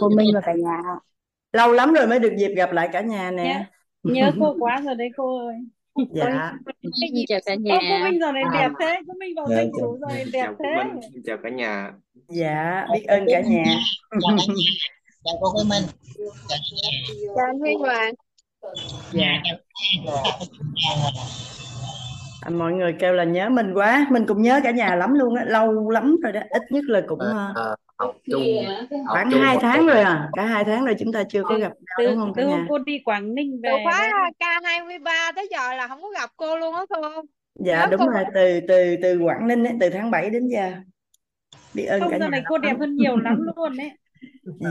[0.00, 0.80] cô Minh và cả nhà
[1.52, 3.66] lâu lắm rồi mới được dịp gặp lại cả nhà nhớ nè.
[4.02, 5.56] Nhớ cô quá rồi đấy cô ơi.
[6.14, 6.52] Dạ.
[7.00, 8.96] Cái gì chào cả Ô, cô nhà Minh giờ này đẹp thế.
[9.08, 10.84] Cô Minh vào Dạ, danh chủ này đẹp chào cô thế.
[10.84, 11.92] Minh, xin chào cả nhà.
[12.28, 13.64] dạ biết ơn cả nhà.
[15.24, 15.84] Chào cô Quế Minh.
[17.36, 18.14] Chào anh Huy Hoàng.
[19.12, 19.42] Dạ.
[22.40, 24.06] À, mọi người kêu là nhớ mình quá.
[24.10, 25.44] Mình cũng nhớ cả nhà lắm luôn á.
[25.48, 26.40] Lâu lắm rồi đó.
[26.50, 30.46] Ít nhất là cũng ờ, Ờ, học chung học khoảng hai tháng rồi à cả
[30.46, 32.48] hai tháng rồi chúng ta chưa có từ gặp nhau từ, đúng không cả từ
[32.48, 32.66] hôm nhà?
[32.68, 36.30] cô đi Quảng Ninh từ về khóa đấy K23 tới giờ là không có gặp
[36.36, 37.22] cô luôn á cô.
[37.54, 40.48] Dạ Nhớ đúng cô rồi từ từ từ Quảng Ninh ấy, từ tháng 7 đến
[40.48, 40.72] giờ.
[41.74, 43.90] Biết ơn cả không giờ nhà này lắm cô đẹp hơn nhiều lắm luôn đấy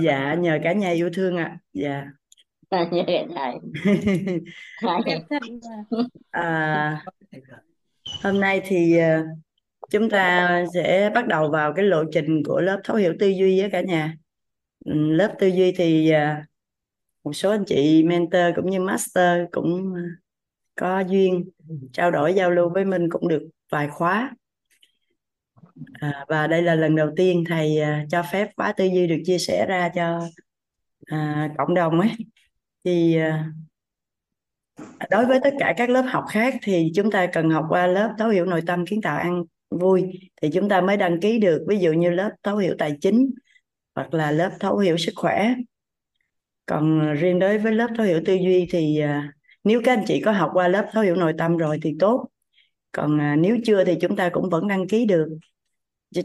[0.04, 1.58] dạ nhờ cả nhà yêu thương ạ.
[1.74, 2.06] Dạ.
[2.70, 2.86] Cả
[5.30, 5.40] thật
[5.92, 6.00] mà.
[6.32, 7.06] à,
[8.24, 9.24] hôm nay thì ờ,
[9.94, 13.62] chúng ta sẽ bắt đầu vào cái lộ trình của lớp thấu hiểu tư duy
[13.62, 14.16] với cả nhà.
[14.86, 16.46] Ừ, lớp tư duy thì à,
[17.24, 20.02] một số anh chị mentor cũng như master cũng à,
[20.76, 21.50] có duyên
[21.94, 24.36] trao đổi giao lưu với mình cũng được vài khóa.
[25.94, 29.22] À, và đây là lần đầu tiên thầy à, cho phép khóa tư duy được
[29.26, 30.22] chia sẻ ra cho
[31.06, 32.12] à, cộng đồng ấy.
[32.84, 33.52] Thì à,
[35.10, 38.14] đối với tất cả các lớp học khác thì chúng ta cần học qua lớp
[38.18, 39.44] thấu hiểu nội tâm kiến tạo ăn
[39.80, 40.04] vui.
[40.42, 43.32] Thì chúng ta mới đăng ký được ví dụ như lớp thấu hiểu tài chính
[43.96, 45.54] hoặc là lớp thấu hiểu sức khỏe.
[46.66, 50.22] Còn riêng đối với lớp thấu hiểu tư duy thì à, nếu các anh chị
[50.22, 52.28] có học qua lớp thấu hiểu nội tâm rồi thì tốt.
[52.92, 55.28] Còn à, nếu chưa thì chúng ta cũng vẫn đăng ký được.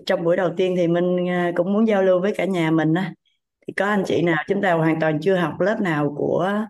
[0.06, 2.94] Trong buổi đầu tiên thì mình à, cũng muốn giao lưu với cả nhà mình
[2.94, 3.14] á.
[3.66, 6.66] Thì có anh chị nào chúng ta hoàn toàn chưa học lớp nào của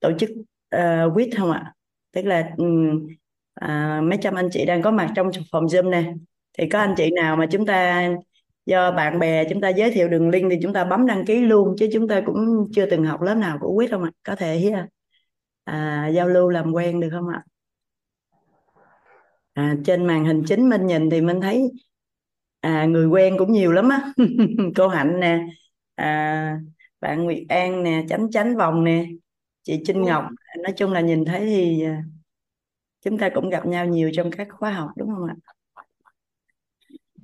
[0.00, 0.30] tổ chức
[0.68, 1.74] ờ, uh, WIT không ạ?
[2.12, 3.06] Tức là um,
[3.54, 6.06] à, mấy trăm anh chị đang có mặt trong phòng Zoom này
[6.58, 8.08] thì có anh chị nào mà chúng ta
[8.66, 11.40] do bạn bè chúng ta giới thiệu đường link thì chúng ta bấm đăng ký
[11.40, 14.10] luôn chứ chúng ta cũng chưa từng học lớp nào của quyết không ạ?
[14.22, 14.72] Có thể
[15.64, 17.42] à, giao lưu làm quen được không ạ?
[19.52, 21.70] À, trên màn hình chính mình nhìn thì mình thấy
[22.60, 24.12] à, người quen cũng nhiều lắm á.
[24.76, 25.40] Cô hạnh nè
[25.94, 26.58] à,
[27.00, 29.06] bạn nguyệt an nè chánh chánh vòng nè
[29.62, 30.24] chị trinh ngọc.
[30.62, 32.02] Nói chung là nhìn thấy thì à,
[33.02, 35.34] chúng ta cũng gặp nhau nhiều trong các khóa học, đúng không ạ?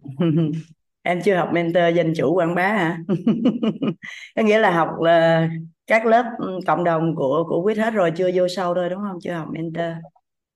[1.03, 2.99] Em chưa học mentor, danh chủ quảng bá hả?
[4.37, 5.49] Có nghĩa là học là
[5.87, 9.01] các lớp ừ, cộng đồng của của quyết hết rồi, chưa vô sâu thôi, đúng
[9.03, 9.19] không?
[9.23, 9.93] Chưa học mentor,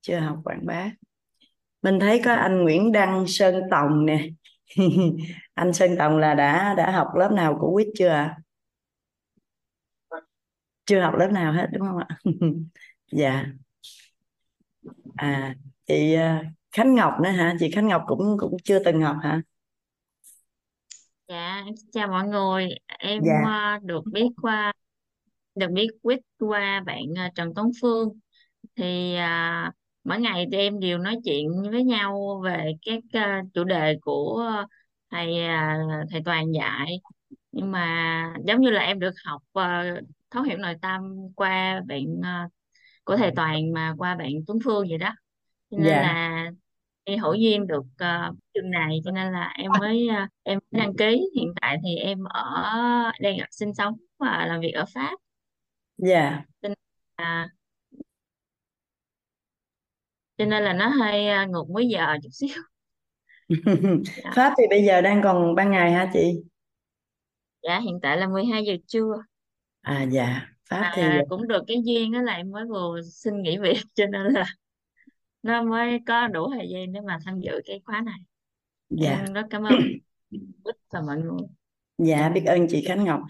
[0.01, 0.91] chưa học quảng bá.
[1.81, 4.27] Mình thấy có anh Nguyễn Đăng Sơn Tòng nè.
[5.53, 8.37] Anh Sơn Tòng là đã đã học lớp nào của quyết chưa ạ?
[10.85, 12.07] Chưa học lớp nào hết, đúng không ạ?
[13.11, 13.45] Dạ
[15.15, 15.55] à
[15.87, 19.41] chị à, Khánh Ngọc nữa hả chị Khánh Ngọc cũng cũng chưa từng học hả
[21.27, 22.69] Dạ, em xin chào mọi người.
[22.99, 24.73] Em dạ ờ, được biết qua
[25.55, 28.09] được biết quýt qua bạn ờ, Trần Tuấn Phương.
[28.77, 29.71] Thì à,
[30.03, 33.21] mỗi ngày thì em đều nói chuyện với nhau về các ờ,
[33.53, 34.45] chủ đề của
[35.11, 35.79] thầy à,
[36.11, 36.97] thầy Toàn dạy.
[37.51, 39.83] Nhưng mà giống như là em được học ờ,
[40.31, 41.01] thấu hiểu nội tâm
[41.35, 42.29] qua bạn ờ,
[43.03, 45.15] của thầy Toàn mà qua bạn Tuấn Phương vậy đó.
[45.71, 46.01] Cho nên dạ.
[46.01, 46.51] là
[47.03, 51.21] em hữu duyên được uh, này cho nên là em mới uh, em đăng ký.
[51.35, 52.63] Hiện tại thì em ở
[53.19, 55.17] đang ở sinh sống và làm việc ở Pháp.
[55.97, 56.43] Dạ.
[56.61, 56.77] Cho nên
[57.17, 57.49] là,
[60.37, 62.63] cho nên là nó hơi uh, ngược múi giờ chút xíu.
[64.23, 64.31] Dạ.
[64.35, 66.43] Pháp thì bây giờ đang còn ban ngày hả chị?
[67.63, 69.13] Dạ hiện tại là 12 giờ trưa.
[69.81, 73.41] À dạ Pháp mà thì cũng được cái duyên đó là em mới vừa xin
[73.41, 74.45] nghỉ việc cho nên là
[75.43, 78.19] nó mới có đủ thời gian để mà tham dự cái khóa này.
[78.89, 79.17] Dạ.
[79.25, 79.79] Em rất cảm ơn.
[80.31, 81.47] Bích và mọi người
[81.97, 83.21] dạ biết ơn chị Khánh Ngọc.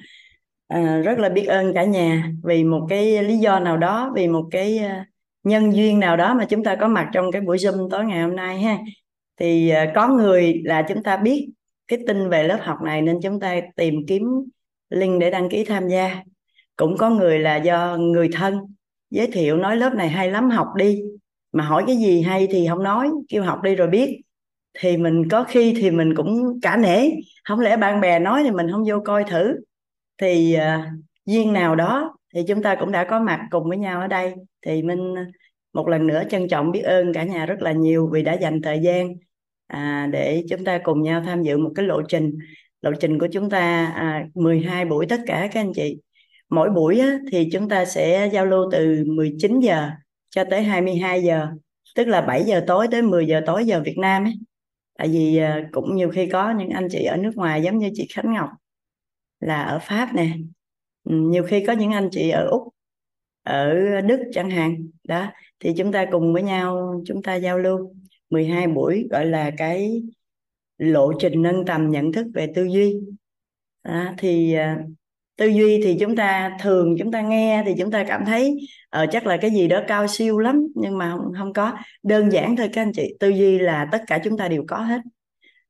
[0.67, 4.27] À, rất là biết ơn cả nhà vì một cái lý do nào đó vì
[4.27, 5.07] một cái uh,
[5.43, 8.21] nhân duyên nào đó mà chúng ta có mặt trong cái buổi Zoom tối ngày
[8.21, 8.77] hôm nay ha.
[9.37, 11.49] Thì uh, có người là chúng ta biết
[11.87, 14.23] cái tin về lớp học này nên chúng ta tìm kiếm
[14.89, 16.23] link để đăng ký tham gia
[16.75, 18.59] cũng có người là do người thân
[19.09, 21.02] giới thiệu nói lớp này hay lắm học đi.
[21.52, 24.22] Mà hỏi cái gì hay thì không nói kêu học đi rồi biết.
[24.79, 27.09] Thì mình có khi thì mình cũng cả nể.
[27.43, 29.55] Không lẽ bạn bè nói thì mình không vô coi thử.
[30.17, 30.85] Thì uh,
[31.25, 34.34] duyên nào đó thì chúng ta cũng đã có mặt cùng với nhau ở đây.
[34.66, 35.25] Thì mình à,
[35.73, 38.61] một lần nữa trân trọng biết ơn cả nhà rất là nhiều vì đã dành
[38.61, 39.14] thời gian
[39.67, 42.37] à, để chúng ta cùng nhau tham dự một cái lộ trình.
[42.81, 45.97] Lộ trình của chúng ta à, 12 buổi tất cả các anh chị
[46.53, 49.90] mỗi buổi á, thì chúng ta sẽ giao lưu từ 19 giờ
[50.29, 51.47] cho tới 22 giờ
[51.96, 54.34] tức là 7 giờ tối tới 10 giờ tối giờ Việt Nam ấy.
[54.97, 57.90] Tại vì à, cũng nhiều khi có những anh chị ở nước ngoài giống như
[57.94, 58.50] chị Khánh Ngọc
[59.40, 60.29] là ở Pháp nè.
[61.03, 62.64] Ừ, nhiều khi có những anh chị ở Úc
[63.44, 64.88] ở Đức chẳng hạn.
[65.03, 67.96] Đó thì chúng ta cùng với nhau chúng ta giao lưu
[68.29, 70.03] 12 buổi gọi là cái
[70.78, 72.96] lộ trình nâng tầm nhận thức về tư duy.
[73.84, 74.84] Đó, thì à,
[75.35, 78.56] tư duy thì chúng ta thường chúng ta nghe thì chúng ta cảm thấy
[79.03, 81.74] uh, chắc là cái gì đó cao siêu lắm nhưng mà không, không có.
[82.03, 84.78] Đơn giản thôi các anh chị tư duy là tất cả chúng ta đều có
[84.78, 85.02] hết.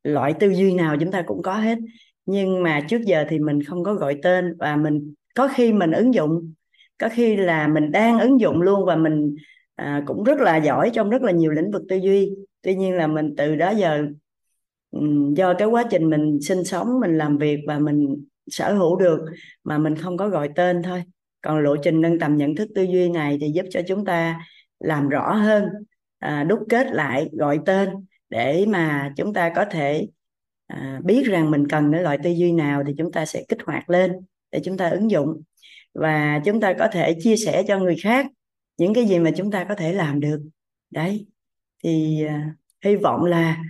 [0.04, 1.78] Loại tư duy nào chúng ta cũng có hết.
[2.26, 5.92] Nhưng mà trước giờ thì mình không có gọi tên và mình có khi mình
[5.92, 6.54] ứng dụng
[6.98, 9.36] có khi là mình đang ứng dụng luôn và mình
[9.82, 12.32] uh, cũng rất là giỏi trong rất là nhiều lĩnh vực tư duy.
[12.62, 14.06] Tuy nhiên là mình từ đó giờ
[15.36, 19.20] do cái quá trình mình sinh sống mình làm việc và mình sở hữu được
[19.64, 21.04] mà mình không có gọi tên thôi.
[21.42, 24.46] Còn lộ trình nâng tầm nhận thức tư duy này thì giúp cho chúng ta
[24.80, 25.64] làm rõ hơn
[26.20, 27.90] à, đúc kết lại gọi tên
[28.30, 30.08] để mà chúng ta có thể
[30.68, 33.60] à, biết rằng mình cần cái loại tư duy nào thì chúng ta sẽ kích
[33.66, 34.12] hoạt lên
[34.52, 35.42] để chúng ta ứng dụng.
[35.94, 38.26] Và chúng ta có thể chia sẻ cho người khác
[38.78, 40.42] những cái gì mà chúng ta có thể làm được.
[40.90, 41.28] Đấy
[41.84, 42.56] thì à,
[42.86, 43.64] hy vọng là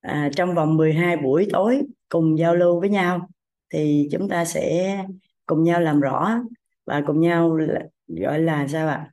[0.00, 3.28] à, trong vòng 12 buổi tối cùng giao lưu với nhau
[3.72, 4.98] thì chúng ta sẽ
[5.46, 6.40] cùng nhau làm rõ
[6.86, 7.58] và cùng nhau
[8.08, 9.10] gọi là sao ạ?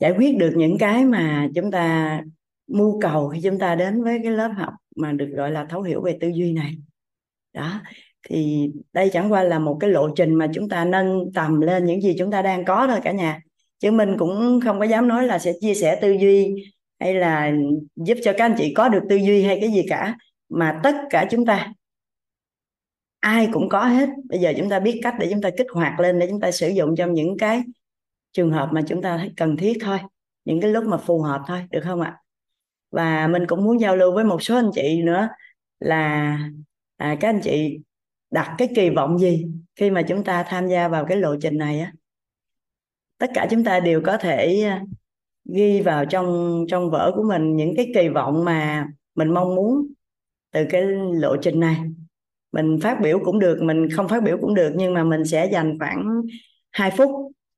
[0.00, 2.20] Giải quyết được những cái mà chúng ta
[2.66, 5.82] mưu cầu khi chúng ta đến với cái lớp học mà được gọi là thấu
[5.82, 6.74] hiểu về tư duy này.
[7.52, 7.80] Đó,
[8.28, 11.84] thì đây chẳng qua là một cái lộ trình mà chúng ta nâng tầm lên
[11.84, 13.40] những gì chúng ta đang có thôi cả nhà.
[13.78, 16.54] Chứ mình cũng không có dám nói là sẽ chia sẻ tư duy
[17.00, 17.52] hay là
[17.96, 20.16] giúp cho các anh chị có được tư duy hay cái gì cả,
[20.48, 21.72] mà tất cả chúng ta
[23.20, 24.08] ai cũng có hết.
[24.28, 26.50] Bây giờ chúng ta biết cách để chúng ta kích hoạt lên để chúng ta
[26.50, 27.62] sử dụng trong những cái
[28.32, 29.98] trường hợp mà chúng ta thấy cần thiết thôi.
[30.44, 32.16] Những cái lúc mà phù hợp thôi được không ạ?
[32.90, 35.28] Và mình cũng muốn giao lưu với một số anh chị nữa
[35.80, 36.38] là
[36.96, 37.78] à, các anh chị
[38.30, 39.46] đặt cái kỳ vọng gì
[39.76, 41.92] khi mà chúng ta tham gia vào cái lộ trình này á?
[43.18, 44.82] Tất cả chúng ta đều có thể à,
[45.44, 49.86] ghi vào trong trong vở của mình những cái kỳ vọng mà mình mong muốn
[50.50, 50.82] từ cái
[51.12, 51.76] lộ trình này
[52.52, 55.46] mình phát biểu cũng được, mình không phát biểu cũng được, nhưng mà mình sẽ
[55.46, 56.22] dành khoảng
[56.70, 57.10] 2 phút.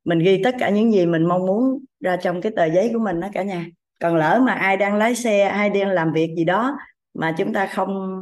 [0.05, 2.99] Mình ghi tất cả những gì mình mong muốn ra trong cái tờ giấy của
[2.99, 3.67] mình đó cả nhà.
[4.00, 6.77] Còn lỡ mà ai đang lái xe, ai đang làm việc gì đó
[7.15, 8.21] mà chúng ta không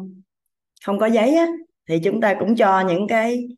[0.87, 1.47] không có giấy á,
[1.89, 3.49] thì chúng ta cũng cho những cái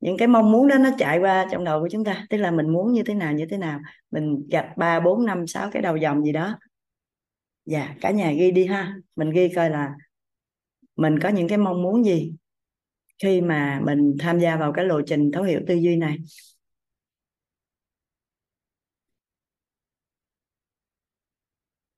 [0.00, 2.26] những cái mong muốn đó nó chạy qua trong đầu của chúng ta.
[2.30, 3.80] Tức là mình muốn như thế nào, như thế nào.
[4.10, 6.58] Mình gạch ba, bốn, năm, sáu cái đầu dòng gì đó.
[7.66, 8.94] Dạ cả nhà ghi đi ha.
[9.16, 9.90] Mình ghi coi là
[10.96, 12.32] mình có những cái mong muốn gì
[13.22, 16.16] khi mà mình tham gia vào cái lộ trình thấu hiểu tư duy này.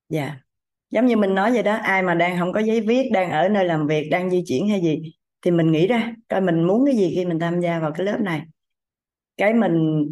[0.09, 0.35] Dạ.
[0.91, 3.49] Giống như mình nói vậy đó ai mà đang không có giấy viết đang ở
[3.49, 6.85] nơi làm việc đang di chuyển hay gì thì mình nghĩ ra coi mình muốn
[6.85, 8.41] cái gì khi mình tham gia vào cái lớp này.
[9.37, 10.05] Cái mình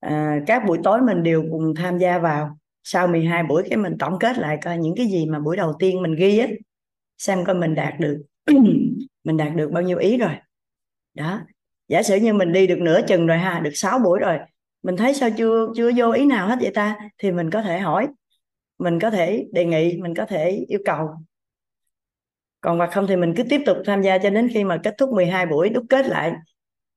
[0.00, 3.96] à, các buổi tối mình đều cùng tham gia vào sau 12 buổi cái mình
[3.98, 6.46] tổng kết lại coi những cái gì mà buổi đầu tiên mình ghi á
[7.18, 8.22] xem coi mình đạt được
[9.24, 10.30] mình đạt được bao nhiêu ý rồi
[11.14, 11.40] đó.
[11.88, 14.38] Giả sử như mình đi được nửa chừng rồi ha được 6 buổi rồi
[14.82, 16.96] mình thấy sao chưa chưa vô ý nào hết vậy ta?
[17.18, 18.08] Thì mình có thể hỏi
[18.78, 21.08] mình có thể đề nghị mình có thể yêu cầu.
[22.60, 24.94] Còn hoặc không thì mình cứ tiếp tục tham gia cho đến khi mà kết
[24.98, 26.32] thúc 12 buổi đúc kết lại.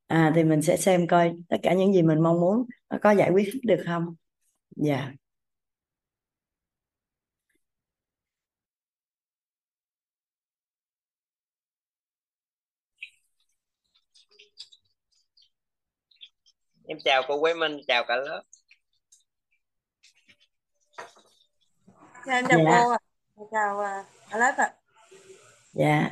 [0.07, 3.11] À, thì mình sẽ xem coi tất cả những gì mình mong muốn nó có
[3.11, 4.15] giải quyết được không?
[4.75, 4.95] Dạ.
[4.95, 5.13] yeah.
[16.87, 18.41] Em chào cô Quế Minh chào cả lớp.
[22.25, 22.81] Dạ, em chào dạ.
[22.83, 22.97] cô ạ.
[23.51, 23.81] Chào
[24.31, 24.73] cả lớp ạ.
[25.73, 26.11] Dạ.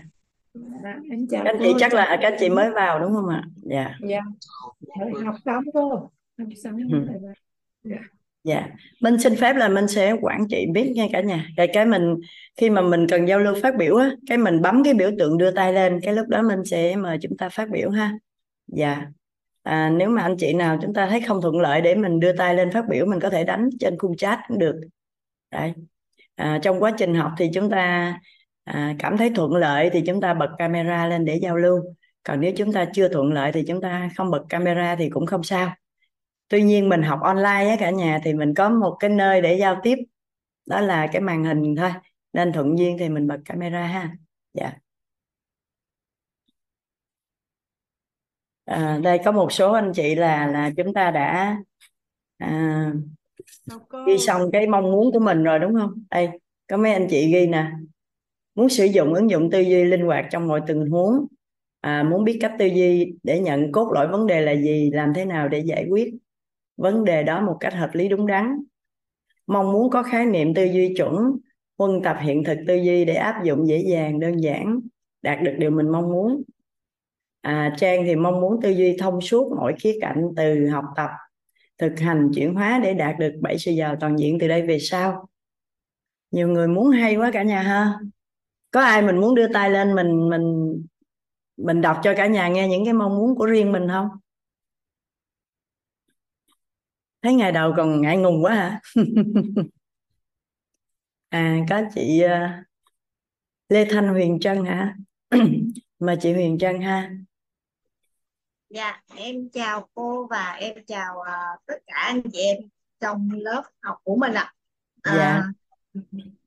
[0.53, 3.43] Dạ, em chào các chị chắc là các chị mới vào đúng không ạ?
[3.63, 3.95] Dạ.
[4.01, 4.19] Dạ.
[5.25, 5.89] Học xong cô.
[6.37, 7.07] Học xong ừ.
[7.83, 7.97] dạ.
[8.43, 8.67] Dạ.
[9.01, 11.47] Mình xin phép là mình sẽ quản trị biết nha cả nhà.
[11.57, 12.15] Cái cái mình
[12.57, 15.37] khi mà mình cần giao lưu phát biểu á cái mình bấm cái biểu tượng
[15.37, 18.13] đưa tay lên cái lúc đó mình sẽ mời chúng ta phát biểu ha.
[18.67, 19.05] Dạ
[19.63, 22.33] à, nếu mà anh chị nào chúng ta thấy không thuận lợi để mình đưa
[22.37, 24.81] tay lên phát biểu mình có thể đánh trên khung chat cũng được.
[25.51, 25.73] Đấy.
[26.35, 28.13] À, trong quá trình học thì chúng ta
[28.63, 31.79] à, cảm thấy thuận lợi thì chúng ta bật camera lên để giao lưu.
[32.23, 35.25] Còn nếu chúng ta chưa thuận lợi thì chúng ta không bật camera thì cũng
[35.25, 35.73] không sao.
[36.47, 39.57] Tuy nhiên mình học online á cả nhà thì mình có một cái nơi để
[39.57, 39.97] giao tiếp
[40.65, 41.91] đó là cái màn hình thôi.
[42.33, 44.15] Nên thuận duyên thì mình bật camera ha.
[44.53, 44.82] Dạ.
[48.65, 51.57] À, đây có một số anh chị là là chúng ta đã
[52.37, 52.93] à,
[54.07, 56.03] ghi xong cái mong muốn của mình rồi đúng không?
[56.09, 56.29] Đây
[56.67, 57.71] có mấy anh chị ghi nè.
[58.55, 61.27] Muốn sử dụng ứng dụng tư duy linh hoạt trong mọi tình huống.
[61.81, 65.13] À, muốn biết cách tư duy để nhận cốt lõi vấn đề là gì làm
[65.13, 66.13] thế nào để giải quyết
[66.77, 68.59] vấn đề đó một cách hợp lý đúng đắn.
[69.47, 71.15] Mong muốn có khái niệm tư duy chuẩn
[71.77, 74.79] huân tập hiện thực tư duy để áp dụng dễ dàng đơn giản
[75.21, 76.43] đạt được điều mình mong muốn
[77.43, 81.09] à, trang thì mong muốn tư duy thông suốt mọi khía cạnh từ học tập
[81.77, 84.79] thực hành chuyển hóa để đạt được bảy sự giàu toàn diện từ đây về
[84.79, 85.29] sau.
[86.31, 87.99] Nhiều người muốn hay quá cả nhà ha.
[88.71, 90.73] Có ai mình muốn đưa tay lên mình mình
[91.57, 94.07] mình đọc cho cả nhà nghe những cái mong muốn của riêng mình không?
[97.21, 98.79] Thấy ngày đầu còn ngại ngùng quá hả?
[101.29, 102.47] À có chị ờ,
[103.69, 104.95] Lê Thanh Huyền Trân hả?
[105.99, 107.11] Mà chị Huyền Trân ha.
[108.73, 112.57] Dạ, em chào cô và em chào uh, tất cả anh chị em
[112.99, 114.53] trong lớp học của mình ạ.
[115.01, 115.13] À.
[115.17, 115.43] dạ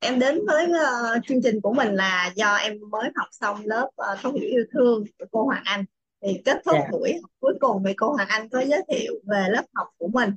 [0.01, 3.85] em đến với uh, chương trình của mình là do em mới học xong lớp
[3.87, 5.85] uh, thấu hiểu yêu thương của cô Hoàng Anh.
[6.23, 9.13] Thì kết thúc dạ buổi học cuối cùng thì cô Hoàng Anh có giới thiệu
[9.27, 10.31] về lớp học của mình.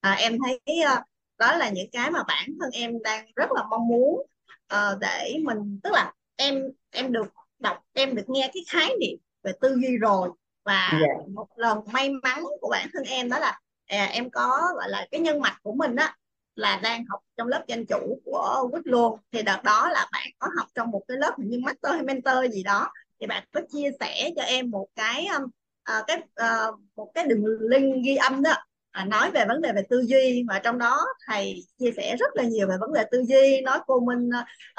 [0.00, 0.98] À, em thấy uh,
[1.38, 4.26] đó là những cái mà bản thân em đang rất là mong muốn
[4.74, 9.18] uh, để mình tức là em em được đọc em được nghe cái khái niệm
[9.42, 10.30] về tư duy rồi
[10.64, 11.14] và dạ.
[11.34, 15.06] một lần may mắn của bản thân em đó là à, em có gọi là
[15.10, 16.16] cái nhân mạch của mình á
[16.54, 20.28] là đang học trong lớp danh chủ của Quýt luôn thì đợt đó là bạn
[20.38, 22.92] có học trong một cái lớp như master hay mentor gì đó.
[23.20, 27.44] Thì bạn có chia sẻ cho em một cái uh, cái uh, một cái đường
[27.60, 28.54] link ghi âm đó
[28.90, 30.44] à, nói về vấn đề về tư duy.
[30.48, 33.78] Và trong đó thầy chia sẻ rất là nhiều về vấn đề tư duy nói
[33.86, 34.30] cô Minh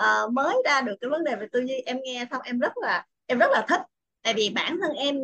[0.02, 1.76] uh, mới ra được cái vấn đề về tư duy.
[1.86, 3.82] Em nghe xong em rất là em rất là thích.
[4.24, 5.16] Tại vì bản thân em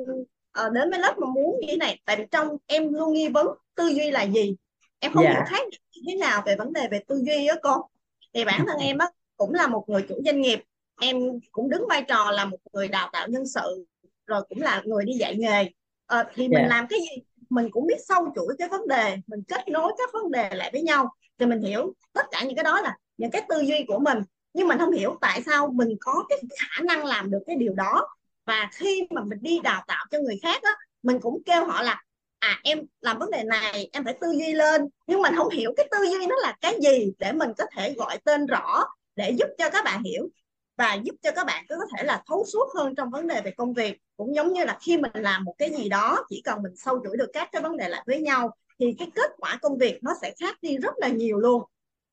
[0.66, 3.28] uh, đến với lớp mà muốn như thế này tại vì trong em luôn nghi
[3.28, 4.56] vấn tư duy là gì?
[5.00, 5.46] Em không dạ.
[5.50, 7.90] hiểu niệm như thế nào về vấn đề về tư duy á cô
[8.34, 10.60] thì bản thân em á cũng là một người chủ doanh nghiệp
[11.02, 11.18] em
[11.52, 13.86] cũng đứng vai trò là một người đào tạo nhân sự
[14.26, 15.70] rồi cũng là người đi dạy nghề.
[16.06, 16.68] Ờ, thì mình dạ.
[16.68, 17.24] làm cái gì?
[17.50, 20.70] Mình cũng biết sâu chuỗi cái vấn đề mình kết nối các vấn đề lại
[20.74, 21.14] với nhau.
[21.40, 24.18] Thì mình hiểu tất cả những cái đó là những cái tư duy của mình.
[24.54, 27.74] Nhưng mình không hiểu tại sao mình có cái khả năng làm được cái điều
[27.74, 28.08] đó
[28.48, 30.72] và khi mà mình đi đào tạo cho người khác á,
[31.04, 32.02] mình cũng kêu họ là
[32.40, 34.82] à em làm vấn đề này, em phải tư duy lên.
[35.08, 37.94] Nhưng mình không hiểu cái tư duy nó là cái gì để mình có thể
[37.94, 38.84] gọi tên rõ,
[39.16, 40.30] để giúp cho các bạn hiểu
[40.78, 43.52] và giúp cho các bạn có thể là thấu suốt hơn trong vấn đề về
[43.52, 43.98] công việc.
[44.18, 47.00] Cũng giống như là khi mình làm một cái gì đó, chỉ cần mình sâu
[47.04, 50.00] chuỗi được các cái vấn đề lại với nhau, thì cái kết quả công việc
[50.02, 51.64] nó sẽ khác đi rất là nhiều luôn.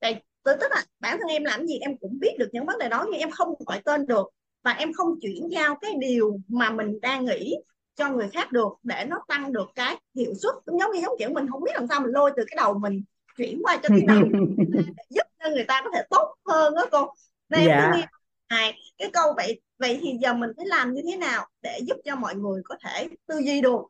[0.01, 2.89] Đây, tức là bản thân em làm gì em cũng biết được những vấn đề
[2.89, 4.27] đó, nhưng em không gọi tên được
[4.65, 7.55] và em không chuyển giao cái điều mà mình đang nghĩ
[7.95, 10.55] cho người khác được để nó tăng được cái hiệu suất.
[10.67, 12.79] Cũng giống như giống kiểu mình không biết làm sao mình lôi từ cái đầu
[12.79, 13.03] mình
[13.37, 14.23] chuyển qua cho cái đầu
[14.69, 17.13] để giúp cho người ta có thể tốt hơn đó cô.
[17.49, 18.07] Nên em cứ dạ
[18.51, 21.97] này cái câu vậy vậy thì giờ mình phải làm như thế nào để giúp
[22.05, 23.81] cho mọi người có thể tư duy được?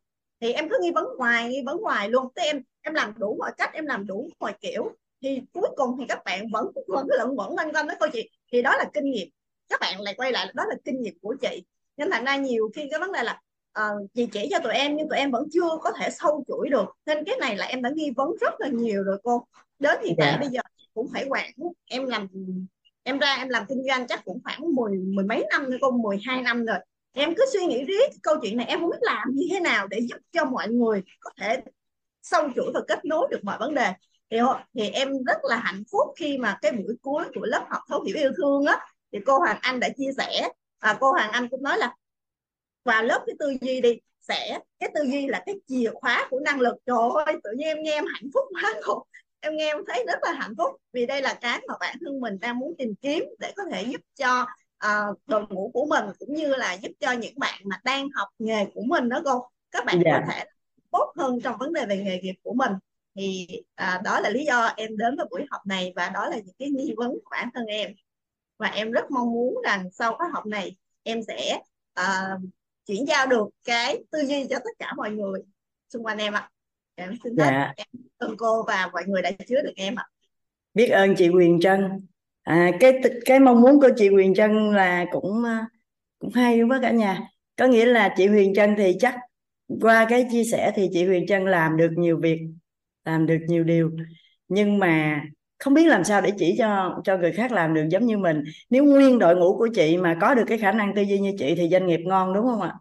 [0.41, 2.27] Thì em cứ nghi vấn hoài nghi vấn hoài luôn.
[2.37, 4.93] Thế em em làm đủ mọi cách em làm đủ mọi kiểu.
[5.23, 8.31] Thì cuối cùng thì các bạn vẫn vẫn lẫn vẫn quanh quanh đó cô chị.
[8.53, 9.29] Thì đó là kinh nghiệm
[9.69, 11.65] các bạn lại quay lại đó là kinh nghiệm của chị.
[11.97, 13.41] Nên thành ra nhiều khi cái vấn đề là
[13.81, 16.69] uh, chị chỉ cho tụi em nhưng tụi em vẫn chưa có thể sâu chuỗi
[16.69, 16.87] được.
[17.07, 19.47] Nên cái này là em đã nghi vấn rất là nhiều rồi cô.
[19.79, 20.39] Đến hiện tại dạ.
[20.41, 20.61] bây giờ
[20.95, 21.51] cũng phải khoảng
[21.87, 22.29] em làm
[23.03, 25.91] em ra em làm kinh doanh chắc cũng khoảng mười mười mấy năm nữa cô
[25.91, 26.77] 12 năm rồi.
[27.13, 29.87] Em cứ suy nghĩ riết câu chuyện này em không biết làm như thế nào
[29.87, 31.57] để giúp cho mọi người có thể
[32.23, 33.93] sâu chuỗi và kết nối được mọi vấn đề.
[34.31, 34.39] Thì,
[34.75, 38.03] thì em rất là hạnh phúc khi mà cái buổi cuối của lớp học thấu
[38.03, 38.81] hiểu yêu thương á
[39.15, 40.49] thì cô Hoàng Anh đã chia sẻ
[40.83, 41.95] và cô Hoàng Anh cũng nói là
[42.85, 46.41] vào lớp cái tư duy đi sẽ cái tư duy là cái chìa khóa của
[46.41, 46.77] năng lực.
[46.87, 48.97] Trời ơi tự nhiên em nghe em hạnh phúc quá rồi.
[49.41, 52.21] Em nghe em thấy rất là hạnh phúc vì đây là cái mà bản thân
[52.21, 54.47] mình đang muốn tìm kiếm để có thể giúp cho
[54.87, 58.29] uh, đội ngũ của mình cũng như là giúp cho những bạn mà đang học
[58.39, 59.49] nghề của mình đó cô.
[59.71, 60.21] Các bạn dạ.
[60.21, 60.45] có thể
[60.93, 62.73] tốt hơn trong vấn đề về nghề nghiệp của mình.
[63.17, 66.37] Thì à, đó là lý do em đến với buổi học này và đó là
[66.37, 67.91] những cái nghi vấn của bản thân em
[68.65, 71.59] và em rất mong muốn rằng sau khóa học này em sẽ
[72.01, 72.41] uh,
[72.87, 75.41] chuyển giao được cái tư duy cho tất cả mọi người
[75.93, 76.51] xung quanh em ạ.
[76.95, 77.73] Em xin hết dạ.
[77.77, 77.87] em
[78.19, 80.05] ơn cô và mọi người đã chứa được em ạ.
[80.75, 82.07] Biết ơn chị Quyền Trân.
[82.43, 85.67] À, cái cái mong muốn của chị Quyền Trân là cũng à,
[86.19, 87.21] cũng hay quá cả nhà?
[87.57, 89.17] Có nghĩa là chị Huyền Trân thì chắc
[89.81, 92.41] qua cái chia sẻ thì chị Huyền Trân làm được nhiều việc
[93.05, 93.91] làm được nhiều điều.
[94.49, 95.23] Nhưng mà
[95.65, 98.43] không biết làm sao để chỉ cho cho người khác làm được giống như mình.
[98.71, 101.33] Nếu nguyên đội ngũ của chị mà có được cái khả năng tư duy như
[101.39, 102.75] chị thì doanh nghiệp ngon, đúng không ạ?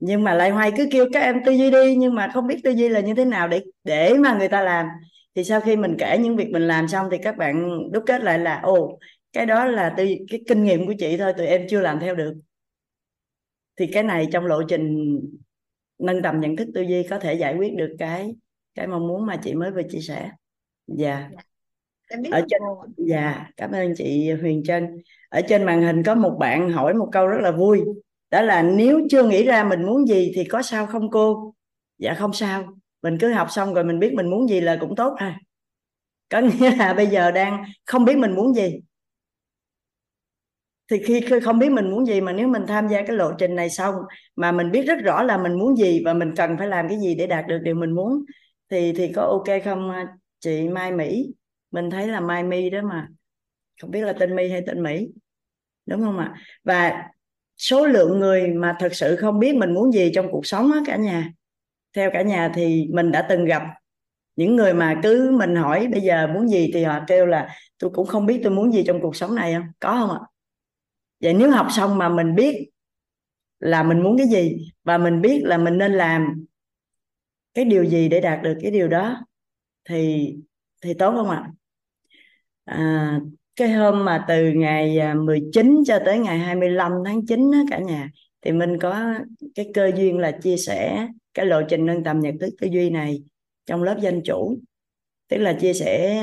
[0.00, 2.56] Nhưng mà lại hoài cứ kêu các em tư duy đi, nhưng mà không biết
[2.64, 4.86] tư duy là như thế nào để để mà người ta làm.
[5.34, 8.22] Thì sau khi mình kể những việc mình làm xong thì các bạn đúc kết
[8.22, 8.98] lại là, ồ,
[9.32, 12.14] cái đó là tư, cái kinh nghiệm của chị thôi, tụi em chưa làm theo
[12.14, 12.34] được.
[13.76, 15.18] Thì cái này trong lộ trình
[15.98, 18.34] nâng tầm nhận thức tư duy có thể giải quyết được cái
[18.74, 20.30] cái mong muốn mà chị mới vừa chia sẻ
[20.88, 21.28] dạ.
[22.10, 22.60] Em biết ở trên
[22.96, 25.02] dạ cảm ơn chị Huyền Trân.
[25.28, 27.80] Ở trên màn hình có một bạn hỏi một câu rất là vui.
[28.30, 31.54] Đó là nếu chưa nghĩ ra mình muốn gì thì có sao không cô?
[31.98, 32.64] Dạ không sao.
[33.02, 35.40] Mình cứ học xong rồi mình biết mình muốn gì là cũng tốt à
[36.28, 38.80] có nghĩa là bây giờ đang không biết mình muốn gì.
[40.90, 43.54] Thì khi không biết mình muốn gì mà nếu mình tham gia cái lộ trình
[43.54, 43.94] này xong
[44.36, 46.98] mà mình biết rất rõ là mình muốn gì và mình cần phải làm cái
[46.98, 48.24] gì để đạt được điều mình muốn
[48.70, 49.90] thì thì có ok không
[50.40, 51.34] chị Mai Mỹ.
[51.70, 53.08] Mình thấy là Mai My đó mà.
[53.80, 55.08] Không biết là tên My hay tên Mỹ.
[55.86, 56.34] Đúng không ạ?
[56.64, 57.08] Và
[57.56, 60.80] số lượng người mà thật sự không biết mình muốn gì trong cuộc sống á
[60.86, 61.32] cả nhà.
[61.96, 63.62] Theo cả nhà thì mình đã từng gặp
[64.36, 66.70] những người mà cứ mình hỏi, bây giờ muốn gì?
[66.74, 69.54] thì họ kêu là, tôi cũng không biết tôi muốn gì trong cuộc sống này
[69.54, 69.66] không.
[69.80, 70.20] Có không ạ?
[71.20, 72.68] Vậy nếu học xong mà mình biết
[73.58, 76.44] là mình muốn cái gì và mình biết là mình nên làm
[77.54, 79.26] cái điều gì để đạt được cái điều đó
[79.88, 80.34] thì
[80.82, 81.50] thì tốt không ạ?
[82.64, 83.20] À,
[83.56, 87.78] cái hôm mà từ ngày à, 19 cho tới ngày 25 tháng 9 đó cả
[87.78, 88.10] nhà
[88.42, 89.14] thì mình có
[89.54, 92.90] cái cơ duyên là chia sẻ cái lộ trình nâng tầm nhận thức tư duy
[92.90, 93.22] này
[93.66, 94.58] trong lớp danh chủ
[95.28, 96.22] tức là chia sẻ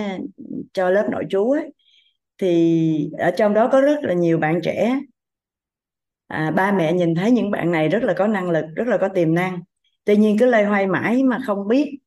[0.74, 1.74] cho lớp nội trú ấy
[2.38, 5.00] thì ở trong đó có rất là nhiều bạn trẻ.
[6.28, 8.98] À, ba mẹ nhìn thấy những bạn này rất là có năng lực rất là
[8.98, 9.60] có tiềm năng.
[10.04, 11.98] Tuy nhiên cứ loay hoay mãi mà không biết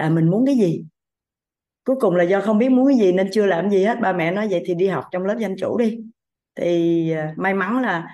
[0.00, 0.84] là mình muốn cái gì?
[1.84, 4.00] Cuối cùng là do không biết muốn cái gì nên chưa làm gì hết.
[4.00, 5.98] Ba mẹ nói vậy thì đi học trong lớp danh chủ đi.
[6.54, 8.06] Thì à, may mắn là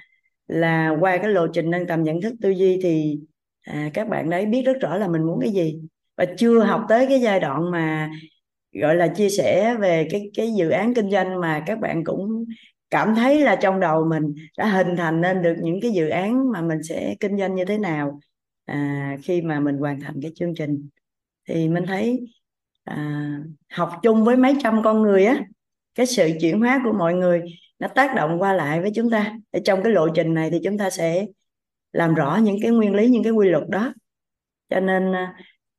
[0.47, 3.19] là qua cái lộ trình nâng tầm nhận thức tư duy thì
[3.62, 5.81] à, các bạn đấy biết rất rõ là mình muốn cái gì.
[6.16, 8.11] Và chưa học tới cái giai đoạn mà
[8.73, 12.45] gọi là chia sẻ về cái cái dự án kinh doanh mà các bạn cũng
[12.90, 16.52] cảm thấy là trong đầu mình đã hình thành nên được những cái dự án
[16.52, 18.21] mà mình sẽ kinh doanh như thế nào
[18.64, 20.88] à, khi mà mình hoàn thành cái chương trình
[21.47, 22.26] thì mình thấy
[22.85, 23.29] à,
[23.73, 25.41] học chung với mấy trăm con người á
[25.95, 27.43] cái sự chuyển hóa của mọi người
[27.78, 29.35] nó tác động qua lại với chúng ta.
[29.52, 31.26] Để trong cái lộ trình này thì chúng ta sẽ
[31.93, 33.95] làm rõ những cái nguyên lý những cái quy luật đó.
[34.71, 35.35] Cho nên à,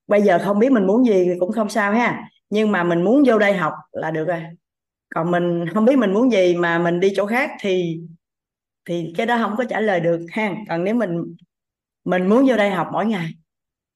[0.08, 2.30] bây giờ không biết mình muốn gì thì cũng không sao ha.
[2.50, 4.44] Nhưng mà mình muốn vô đây học là được rồi.
[5.16, 8.00] Còn mình không biết mình muốn gì mà mình đi chỗ khác thì
[8.86, 10.56] thì cái đó không có trả lời được ha.
[10.70, 11.36] Còn nếu mình
[12.04, 13.32] mình muốn vô đây học mỗi ngày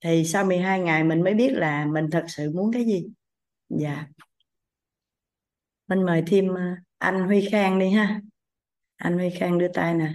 [0.02, 3.08] thì sau 12 ngày mình mới biết là mình thật sự muốn cái gì.
[3.70, 4.08] Dạ.
[5.88, 6.62] Mình mời thêm ờ,
[6.98, 8.22] anh Huy Khang đi ha.
[8.96, 10.14] Anh Huy Khang đưa tay nè.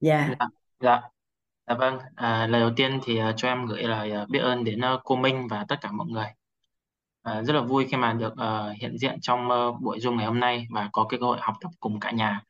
[0.00, 0.28] Dạ.
[0.38, 0.46] Dạ.
[0.80, 1.00] Dạ.
[1.66, 1.98] Dạ vâng.
[2.14, 5.00] À, lời đầu tiên thì uh, cho em gửi lời uh, biết ơn đến uh,
[5.04, 6.26] cô Minh và tất cả mọi người.
[7.22, 10.26] À, rất là vui khi mà được uh, hiện diện trong uh, buổi Zoom ngày
[10.26, 12.40] hôm nay và có cái cơ hội học tập cùng cả nhà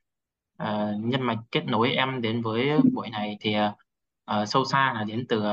[0.62, 5.04] uh, nhân mạch kết nối em đến với buổi này thì uh, sâu xa là
[5.04, 5.44] đến từ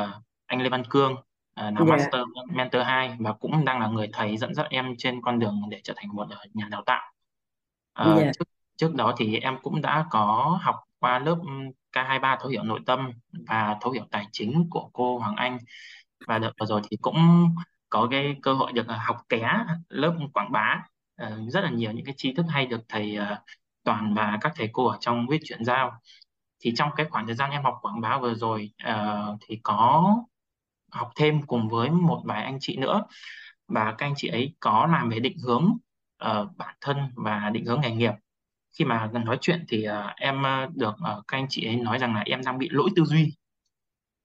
[0.45, 1.19] anh Lê Văn Cương uh,
[1.55, 1.85] là dạ.
[1.85, 2.21] Master
[2.53, 5.81] Mentor 2 và cũng đang là người thầy dẫn dắt em trên con đường để
[5.83, 7.11] trở thành một nhà đào tạo.
[8.01, 8.31] Uh, dạ.
[8.39, 8.45] trước
[8.77, 11.37] trước đó thì em cũng đã có học qua lớp
[11.93, 13.11] K23 thấu hiểu nội tâm
[13.47, 15.57] và thấu hiểu tài chính của cô Hoàng Anh.
[16.27, 17.49] Và đợt vừa rồi thì cũng
[17.89, 19.53] có cái cơ hội được học ké
[19.89, 20.83] lớp quảng bá
[21.23, 23.37] uh, rất là nhiều những cái tri thức hay được thầy uh,
[23.89, 26.01] Toàn và các thầy cô ở trong viết chuyển giao.
[26.59, 30.15] Thì trong cái khoảng thời gian em học quảng bá vừa rồi uh, thì có
[30.91, 33.03] học thêm cùng với một vài anh chị nữa.
[33.67, 35.77] Và các anh chị ấy có làm về định hướng
[36.25, 38.13] uh, bản thân và định hướng nghề nghiệp.
[38.77, 40.43] Khi mà nói chuyện thì uh, em
[40.75, 43.33] được uh, các anh chị ấy nói rằng là em đang bị lỗi tư duy.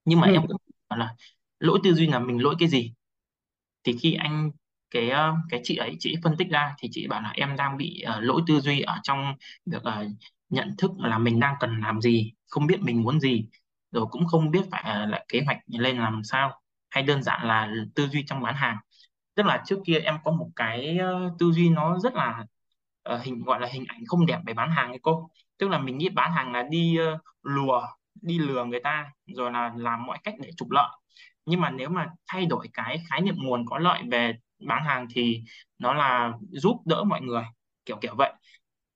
[0.05, 0.33] Nhưng mà ừ.
[0.33, 0.57] em cũng
[0.89, 1.15] là
[1.59, 2.93] lỗi tư duy là mình lỗi cái gì?
[3.83, 4.51] Thì khi anh
[4.91, 7.55] cái ờ, cái chị ấy chị ấy phân tích ra thì chị bảo là em
[7.55, 10.07] đang bị uh, lỗi tư duy ở trong việc uh,
[10.49, 13.47] nhận thức là mình đang cần làm gì không biết mình muốn gì
[13.91, 17.71] rồi cũng không biết phải uh, kế hoạch lên làm sao hay đơn giản là
[17.95, 18.77] tư duy trong bán hàng.
[19.35, 22.45] Tức là trước kia em có một cái uh, tư duy nó rất là
[23.13, 25.29] uh, hình gọi là hình ảnh không đẹp về bán hàng ấy cô.
[25.57, 27.87] Tức là mình nghĩ bán hàng là đi uh, lùa
[28.21, 30.89] đi lừa người ta rồi là làm mọi cách để trục lợi.
[31.45, 35.07] Nhưng mà nếu mà thay đổi cái khái niệm nguồn có lợi về bán hàng
[35.13, 35.41] thì
[35.79, 37.43] nó là giúp đỡ mọi người
[37.85, 38.33] kiểu kiểu vậy.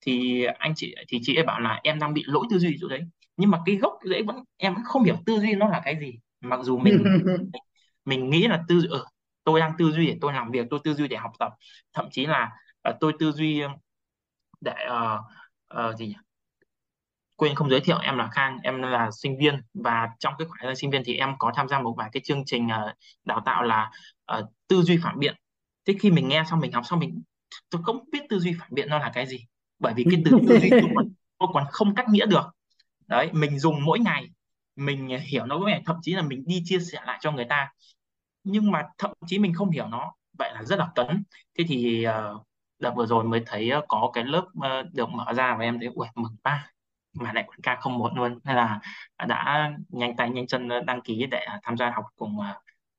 [0.01, 2.87] Thì anh chị thì chị ấy bảo là em đang bị lỗi tư duy chỗ
[2.87, 3.01] đấy.
[3.37, 5.99] Nhưng mà cái gốc dễ vẫn em vẫn không hiểu tư duy nó là cái
[5.99, 6.13] gì.
[6.41, 7.03] Mặc dù mình
[8.05, 9.05] mình nghĩ là tư ừ,
[9.43, 11.53] tôi đang tư duy để tôi làm việc tôi tư duy để học tập.
[11.93, 12.51] Thậm chí là
[12.89, 13.61] uh, tôi tư duy
[14.61, 15.19] để uh,
[15.89, 16.15] uh, gì nhỉ?
[17.35, 19.61] Quên không giới thiệu em là Khang em là sinh viên.
[19.73, 22.21] Và trong cái khoảng thời sinh viên thì em có tham gia một vài cái
[22.25, 22.95] chương trình uh,
[23.25, 23.91] đào tạo là
[24.39, 25.35] uh, tư duy phản biện
[25.85, 27.21] thế khi mình nghe xong mình học xong mình
[27.69, 29.45] tôi không biết tư duy phản biện nó là cái gì.
[29.79, 30.69] Bởi vì cái từ tư duy
[31.39, 32.55] tôi còn không cắt nghĩa được.
[33.07, 34.29] Đấy mình dùng mỗi ngày
[34.75, 37.45] mình hiểu nó mỗi ngày thậm chí là mình đi chia sẻ lại cho người
[37.45, 37.71] ta.
[38.43, 41.23] Nhưng mà thậm chí mình không hiểu nó vậy là rất là cấn
[41.57, 42.47] thế thì uh,
[42.79, 45.79] đợt vừa rồi mới thấy uh, có cái lớp uh, được mở ra và em
[45.79, 46.67] thấy ui mừng ba
[47.13, 48.39] mà lại còn ca không một luôn.
[48.43, 48.79] Nên là
[49.27, 52.37] đã nhanh tay nhanh chân đăng ký để tham gia học cùng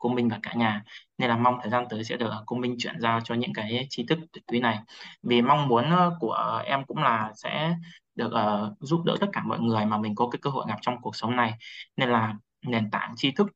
[0.00, 0.82] cô Minh và cả nhà.
[1.18, 3.86] Nên là mong thời gian tới sẽ được cô Minh chuyển giao cho những cái
[3.90, 4.78] tri thức tuyệt quý này.
[5.22, 7.74] Vì mong muốn ờ, của em cũng là sẽ
[8.14, 10.78] được uh, giúp đỡ tất cả mọi người mà mình có cái cơ hội gặp
[10.82, 11.52] trong cuộc sống này.
[11.96, 12.34] Nên là
[12.66, 13.46] nền tảng tri thức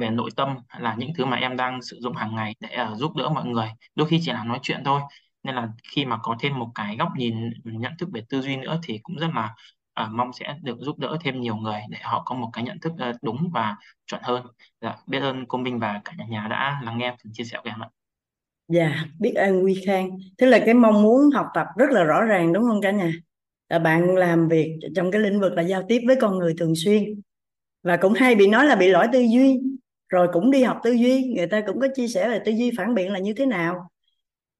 [0.00, 2.98] về nội tâm là những thứ mà em đang sử dụng hàng ngày để uh,
[2.98, 3.68] giúp đỡ mọi người.
[3.94, 5.00] Đôi khi chỉ là nói chuyện thôi.
[5.42, 8.56] Nên là khi mà có thêm một cái góc nhìn nhận thức về tư duy
[8.56, 9.54] nữa thì cũng rất là
[9.98, 12.80] à, mong sẽ được giúp đỡ thêm nhiều người để họ có một cái nhận
[12.80, 14.46] thức ờ, đúng và chuẩn hơn.
[14.80, 17.58] Dạ, biết ơn cô Minh và cả nhà, nhà đã lắng nghe phần chia sẻ
[17.64, 17.88] của em ạ.
[18.68, 20.10] Dạ biết ơn Quy Khang.
[20.38, 23.12] Thế là cái mong muốn học tập rất là rõ ràng đúng không cả nhà?
[23.68, 26.74] Là bạn làm việc trong cái lĩnh vực là giao tiếp với con người thường
[26.76, 27.20] xuyên.
[27.82, 29.60] Và cũng hay bị nói là bị lỗi tư duy.
[30.08, 31.34] Rồi cũng đi học tư duy.
[31.36, 33.90] Người ta cũng có chia sẻ về tư duy phản biện là như thế nào.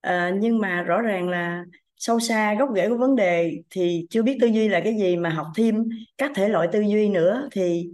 [0.01, 1.64] À, nhưng mà rõ ràng là
[1.98, 5.16] sâu xa gốc rễ của vấn đề thì chưa biết tư duy là cái gì
[5.16, 7.48] mà học thêm các thể loại tư duy nữa.
[7.52, 7.90] Thì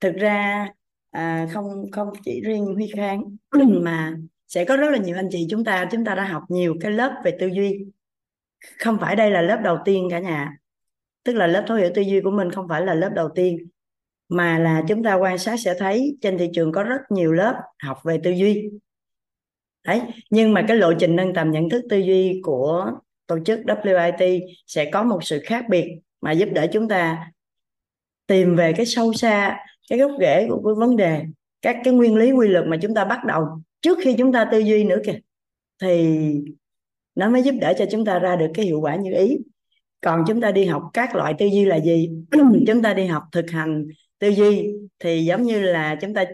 [0.00, 0.68] thực ra
[1.10, 3.36] à, không không chỉ riêng Huy Khang
[3.82, 4.16] mà
[4.48, 6.92] sẽ có rất là nhiều anh chị chúng ta chúng ta đã học nhiều cái
[6.92, 7.86] lớp về tư duy.
[8.78, 10.56] Không phải đây là lớp đầu tiên cả nhà.
[11.24, 13.68] Tức là lớp thấu hiểu tư duy của mình không phải là lớp đầu tiên
[14.28, 17.54] mà là chúng ta quan sát sẽ thấy trên thị trường có rất nhiều lớp
[17.78, 18.70] học về tư duy.
[19.84, 22.92] Đấy nhưng mà cái lộ trình nâng tầm nhận thức tư duy của
[23.28, 25.88] tổ chức WIT sẽ có một sự khác biệt
[26.20, 27.30] mà giúp đỡ chúng ta
[28.26, 29.58] tìm về cái sâu xa,
[29.90, 31.22] cái gốc rễ của cái vấn đề,
[31.62, 33.44] các cái nguyên lý quy luật mà chúng ta bắt đầu
[33.80, 35.18] trước khi chúng ta tư duy nữa kìa.
[35.82, 36.18] Thì
[37.14, 39.38] nó mới giúp đỡ cho chúng ta ra được cái hiệu quả như ý.
[40.00, 42.10] Còn chúng ta đi học các loại tư duy là gì?
[42.66, 43.86] Chúng ta đi học thực hành
[44.18, 46.24] tư duy thì giống như là chúng ta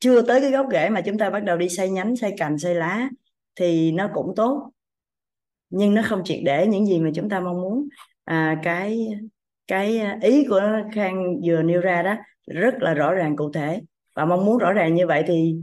[0.00, 2.58] chưa tới cái gốc rễ mà chúng ta bắt đầu đi xây nhánh xây cành
[2.58, 3.08] xây lá
[3.56, 4.70] thì nó cũng tốt
[5.72, 7.88] nhưng nó không triệt để những gì mà chúng ta mong muốn.
[8.24, 9.08] À, cái
[9.66, 10.62] cái ý của
[10.94, 13.80] khang vừa nêu ra đó rất là rõ ràng cụ thể.
[14.16, 15.56] Và mong muốn rõ ràng như vậy thì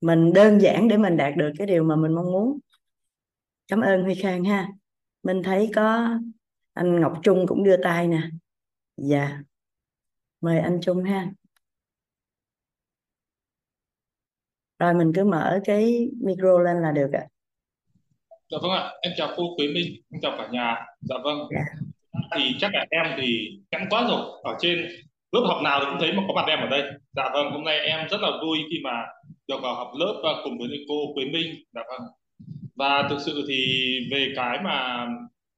[0.00, 2.58] mình đơn giản để mình đạt được cái điều mà mình mong muốn.
[3.68, 4.68] Cảm ơn huy khang ha.
[5.22, 6.18] Mình thấy có
[6.72, 8.22] anh ngọc trung cũng đưa tay nè.
[8.96, 9.42] Dạ.
[10.40, 11.32] Mời anh trung ha.
[14.78, 17.26] Rồi mình cứ mở cái micro lên là được ạ
[18.50, 20.76] dạ vâng ạ em chào cô Quế Minh em chào cả nhà.
[21.00, 21.38] Dạ vâng.
[22.36, 24.86] Thì chắc là em thì chẳng quá rồi ở trên
[25.32, 26.82] lớp học nào thì cũng thấy mà có mặt em ở đây.
[27.12, 29.06] Dạ vâng hôm nay em rất là vui khi mà
[29.48, 31.54] được vào học lớp và cùng với cô Quế Minh.
[31.74, 32.08] Dạ vâng.
[32.76, 33.64] Và thực sự thì
[34.10, 35.06] về cái mà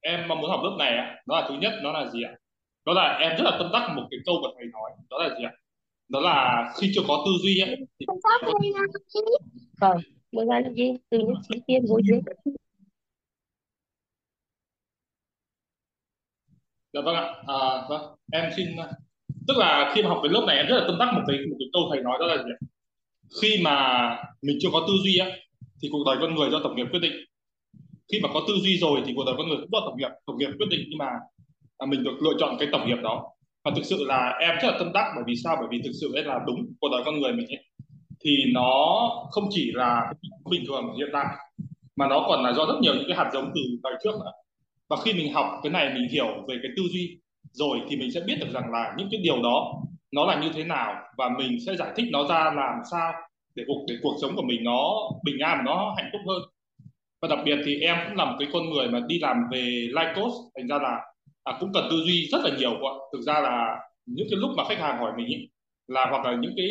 [0.00, 0.92] em mong muốn học lớp này
[1.26, 2.32] đó là thứ nhất nó là gì ạ?
[2.86, 5.28] Đó là em rất là tâm đắc một cái câu mà thầy nói đó là
[5.38, 5.52] gì ạ?
[6.08, 8.06] Đó là khi chưa có tư duy ấy, thì
[9.80, 10.00] vâng
[10.32, 12.20] đưa ra là gì từ những trí tiên vô dưới
[16.92, 17.34] dạ vâng ạ.
[17.46, 18.02] À, vâng.
[18.32, 18.88] Em xin à,
[19.48, 21.36] tức là khi mà học về lớp này em rất là tâm đắc một cái
[21.50, 22.50] một cái câu thầy nói đó là gì
[23.42, 24.08] khi mà
[24.42, 25.26] mình chưa có tư duy á
[25.82, 27.12] thì cuộc đời con người do tổng nghiệp quyết định.
[28.12, 30.10] Khi mà có tư duy rồi thì cuộc đời con người cũng do tổng nghiệp
[30.26, 30.80] tổng nghiệp quyết định.
[30.88, 31.10] Nhưng mà
[31.78, 33.24] à, mình được lựa chọn cái tổng nghiệp đó.
[33.64, 35.56] Và thực sự là em rất là tâm đắc bởi vì sao?
[35.60, 37.64] Bởi vì thực sự ấy là đúng cuộc đời con người mình ấy
[38.24, 40.12] thì nó không chỉ là
[40.50, 41.26] bình thường hiện tại
[41.96, 44.32] mà nó còn là do rất nhiều những cái hạt giống từ đời trước nữa
[44.92, 47.18] và khi mình học cái này mình hiểu về cái tư duy
[47.52, 50.48] rồi thì mình sẽ biết được rằng là những cái điều đó nó là như
[50.54, 53.12] thế nào và mình sẽ giải thích nó ra làm sao
[53.54, 56.42] để cuộc để cuộc sống của mình nó bình an và nó hạnh phúc hơn.
[57.22, 59.88] Và đặc biệt thì em cũng là một cái con người mà đi làm về
[59.92, 61.00] life coach thành ra là
[61.44, 62.94] à, cũng cần tư duy rất là nhiều ạ.
[63.12, 65.48] Thực ra là những cái lúc mà khách hàng hỏi mình ý,
[65.88, 66.66] là hoặc là những cái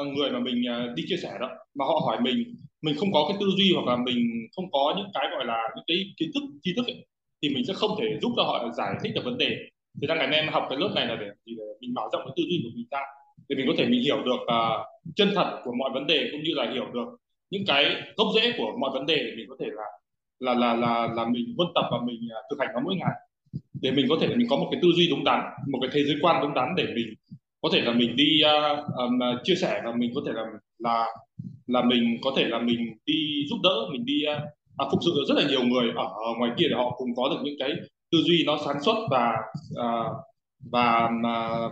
[0.00, 3.12] uh, người mà mình uh, đi chia sẻ đó mà họ hỏi mình mình không
[3.12, 4.18] có cái tư duy hoặc là mình
[4.56, 7.06] không có những cái gọi là những cái kiến thức tri thức ấy,
[7.42, 9.56] thì mình sẽ không thể giúp cho họ giải thích được vấn đề.
[10.00, 12.22] Thì ra ngày nay em học cái lớp này là để, để mình mở rộng
[12.24, 13.00] cái tư duy của mình ra
[13.48, 16.42] để mình có thể mình hiểu được uh, chân thật của mọi vấn đề cũng
[16.42, 17.08] như là hiểu được
[17.50, 17.84] những cái
[18.16, 19.84] gốc rễ của mọi vấn đề để mình có thể là
[20.40, 23.14] là là là là mình vun tập và mình uh, thực hành nó mỗi ngày.
[23.82, 26.04] Để mình có thể mình có một cái tư duy đúng đắn một cái thế
[26.04, 27.14] giới quan đúng đắn để mình
[27.60, 30.44] có thể là mình đi uh, um, chia sẻ và mình có thể là
[30.78, 31.06] là
[31.66, 34.38] là mình có thể là mình đi giúp đỡ mình đi uh,
[34.90, 36.06] phục sự được rất là nhiều người ở,
[36.38, 37.70] ngoài kia để họ cùng có được những cái
[38.12, 39.32] tư duy nó sản xuất và
[39.76, 39.90] à,
[40.72, 41.10] và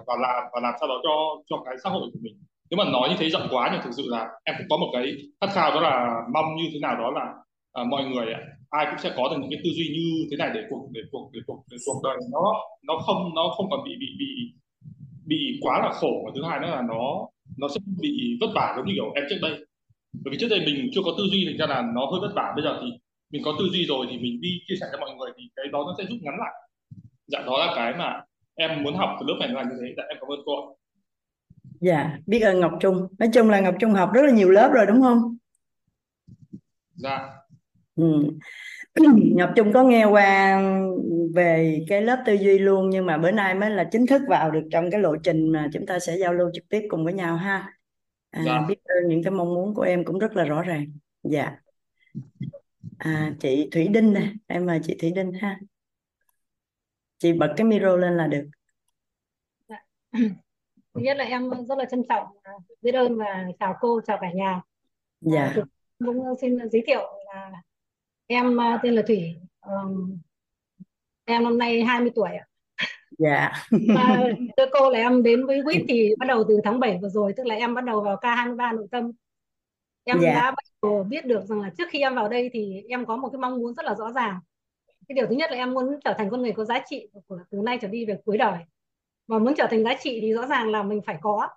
[0.07, 1.17] và làm và làm sao đó cho
[1.49, 2.35] cho cái xã hội của mình.
[2.71, 4.91] Nếu mà nói như thế rộng quá nhưng thực sự là em cũng có một
[4.93, 7.27] cái khát khao đó là mong như thế nào đó là
[7.73, 8.27] à, mọi người
[8.71, 11.01] ai cũng sẽ có được những cái tư duy như thế này để cuộc để
[11.13, 14.27] cuộc để cuộc để cuộc đời nó nó không nó không còn bị bị bị
[15.27, 16.23] bị quá là khổ.
[16.25, 19.25] Và thứ hai nữa là nó nó sẽ bị vất vả giống như kiểu em
[19.31, 19.53] trước đây
[20.13, 22.33] bởi vì trước đây mình chưa có tư duy thành ra là nó hơi vất
[22.37, 22.53] vả.
[22.57, 22.87] Bây giờ thì
[23.31, 25.67] mình có tư duy rồi thì mình đi chia sẻ cho mọi người thì cái
[25.73, 26.53] đó nó sẽ rút ngắn lại.
[27.27, 28.23] Dạ đó là cái mà
[28.55, 29.95] em muốn học từ lớp này là như thế.
[29.97, 30.67] Dạ em cảm ơn cô ạ.
[31.81, 33.07] Dạ biết ơn Ngọc Trung.
[33.19, 35.37] Nói chung là Ngọc Trung học rất là nhiều lớp rồi đúng không?
[36.95, 37.29] Dạ.
[37.97, 38.05] Ừ.
[39.37, 40.63] Ngọc Trung có nghe qua
[41.35, 44.51] về cái lớp tư duy luôn nhưng mà bữa nay mới là chính thức vào
[44.51, 47.13] được trong cái lộ trình mà chúng ta sẽ giao lưu trực tiếp cùng với
[47.13, 47.73] nhau ha
[48.31, 48.65] à, Dạ.
[48.69, 50.87] biết ơn những cái mong muốn của em cũng rất là rõ ràng.
[51.23, 51.57] Dạ.
[52.99, 55.61] À, chị Thủy Đinh nè em mời chị Thủy Đinh ha.
[57.19, 58.49] Chị bật cái micro lên là được.
[60.95, 64.19] Thứ nhất là em rất là trân trọng, à, biết ơn và chào cô, chào
[64.21, 64.63] cả nhà.
[65.21, 65.53] dạ.
[65.57, 65.63] Thì
[66.07, 67.01] cũng xin giới thiệu
[67.35, 67.63] là
[68.27, 70.19] em à, tên là Thủy, Ờm,
[71.25, 72.47] em năm nay 20 tuổi ạ.
[73.21, 73.53] Dạ
[73.97, 74.25] À,
[74.57, 77.33] thưa cô là em đến với WIT thì bắt đầu từ tháng 7 vừa rồi,
[77.37, 79.11] tức là em bắt đầu vào K23 nội tâm.
[80.05, 80.35] Em Dạ.
[80.35, 83.17] đã bắt đầu biết được rằng là trước khi em vào đây thì em có
[83.17, 84.41] một cái mong muốn rất là rõ ràng.
[85.09, 87.39] Cái điều thứ nhất là em muốn trở thành con người có giá trị của
[87.51, 88.59] từ nay trở đi về cuối đời.
[89.29, 91.49] Và muốn trở thành giá trị thì rõ ràng là mình phải có.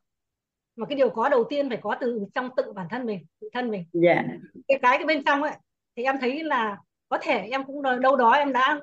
[0.76, 3.49] Mà cái điều có đầu tiên phải có từ trong tự bản thân mình, tự
[3.54, 3.84] thân mình.
[3.93, 4.23] dạ
[4.67, 5.52] Cái cái cái bên trong ấy
[5.95, 6.78] thì em thấy là
[7.10, 8.80] có thể em cũng đâu đó em đã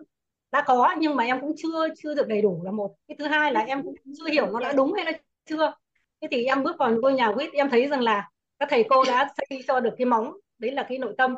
[0.53, 2.95] đã có, nhưng mà em cũng chưa chưa được đầy đủ là một.
[3.09, 5.13] Cái thứ hai là em cũng chưa hiểu nó đã đúng hay là
[5.45, 5.73] chưa.
[6.21, 9.05] Thế thì em bước vào ngôi nhà quýt em thấy rằng là các thầy cô
[9.07, 10.33] đã xây cho được cái móng.
[10.59, 11.35] Đấy là cái nội tâm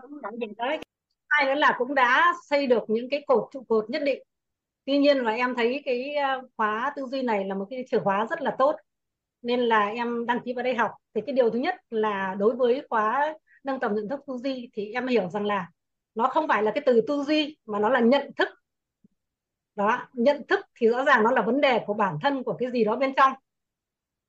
[0.57, 0.79] đấy.
[1.29, 4.23] Hai nữa là cũng đã xây được những cái cột trụ cột nhất định.
[4.85, 7.99] Tuy nhiên là em thấy cái ờ, khóa tư duy này là một cái chìa
[7.99, 8.77] khóa rất là tốt.
[9.43, 10.91] Nên là em đăng ký vào đây học.
[11.15, 14.71] Thì cái điều thứ nhất là đối với khóa nâng tầm nhận thức tư duy
[14.75, 15.67] thì em hiểu rằng là
[16.15, 18.49] nó không phải là cái từ tư duy mà nó là nhận thức
[19.75, 22.71] đó nhận thức thì rõ ràng nó là vấn đề của bản thân của cái
[22.71, 23.33] gì đó bên trong.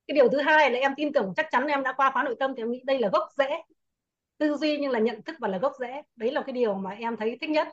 [0.08, 2.36] Cái điều thứ hai là em tin tưởng chắc chắn em đã qua khóa nội
[2.40, 3.50] tâm thì em nghĩ đây là gốc rễ.
[4.38, 6.02] Tư duy nhưng là nhận thức và là gốc rễ.
[6.16, 7.68] Đấy là cái điều mà em thấy thích nhất.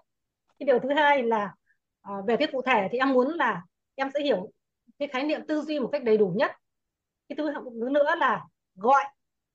[0.58, 1.54] Cái điều thứ hai là
[2.02, 3.62] à, về cái cụ thể thì em muốn là
[3.94, 4.50] em sẽ hiểu
[4.98, 6.50] cái khái niệm tư duy một cách đầy đủ nhất.
[7.28, 9.04] Cái thứ thứ nữa là gọi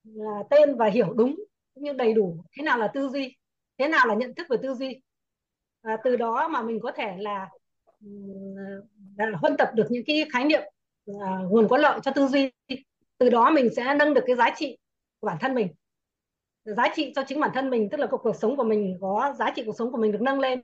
[0.03, 1.35] là tên và hiểu đúng
[1.73, 2.37] cũng như đầy đủ.
[2.57, 3.35] Thế nào là tư duy?
[3.77, 5.01] Thế nào là nhận thức về tư duy?
[5.81, 7.49] À, từ đó mà mình có thể là,
[9.17, 10.61] là huân tập được những cái khái niệm
[11.21, 12.51] à, nguồn có lợi cho tư duy.
[13.17, 14.77] Từ đó mình sẽ nâng được cái giá trị
[15.19, 15.67] của bản thân mình.
[16.65, 19.33] Giá trị cho chính bản thân mình tức là cuộc, cuộc sống của mình có
[19.39, 20.61] giá trị cuộc sống của mình được nâng lên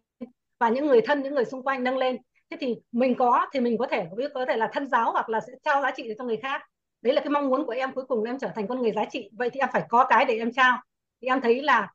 [0.59, 2.17] và những người thân những người xung quanh nâng lên.
[2.49, 5.39] Thế thì mình có thì mình có thể có thể là thân giáo hoặc là
[5.39, 6.61] sẽ trao giá trị cho người khác.
[7.01, 9.05] Đấy là cái mong muốn của em cuối cùng em trở thành con người giá
[9.05, 9.29] trị.
[9.33, 10.77] Vậy thì em phải có cái để em trao.
[11.21, 11.93] Thì em thấy là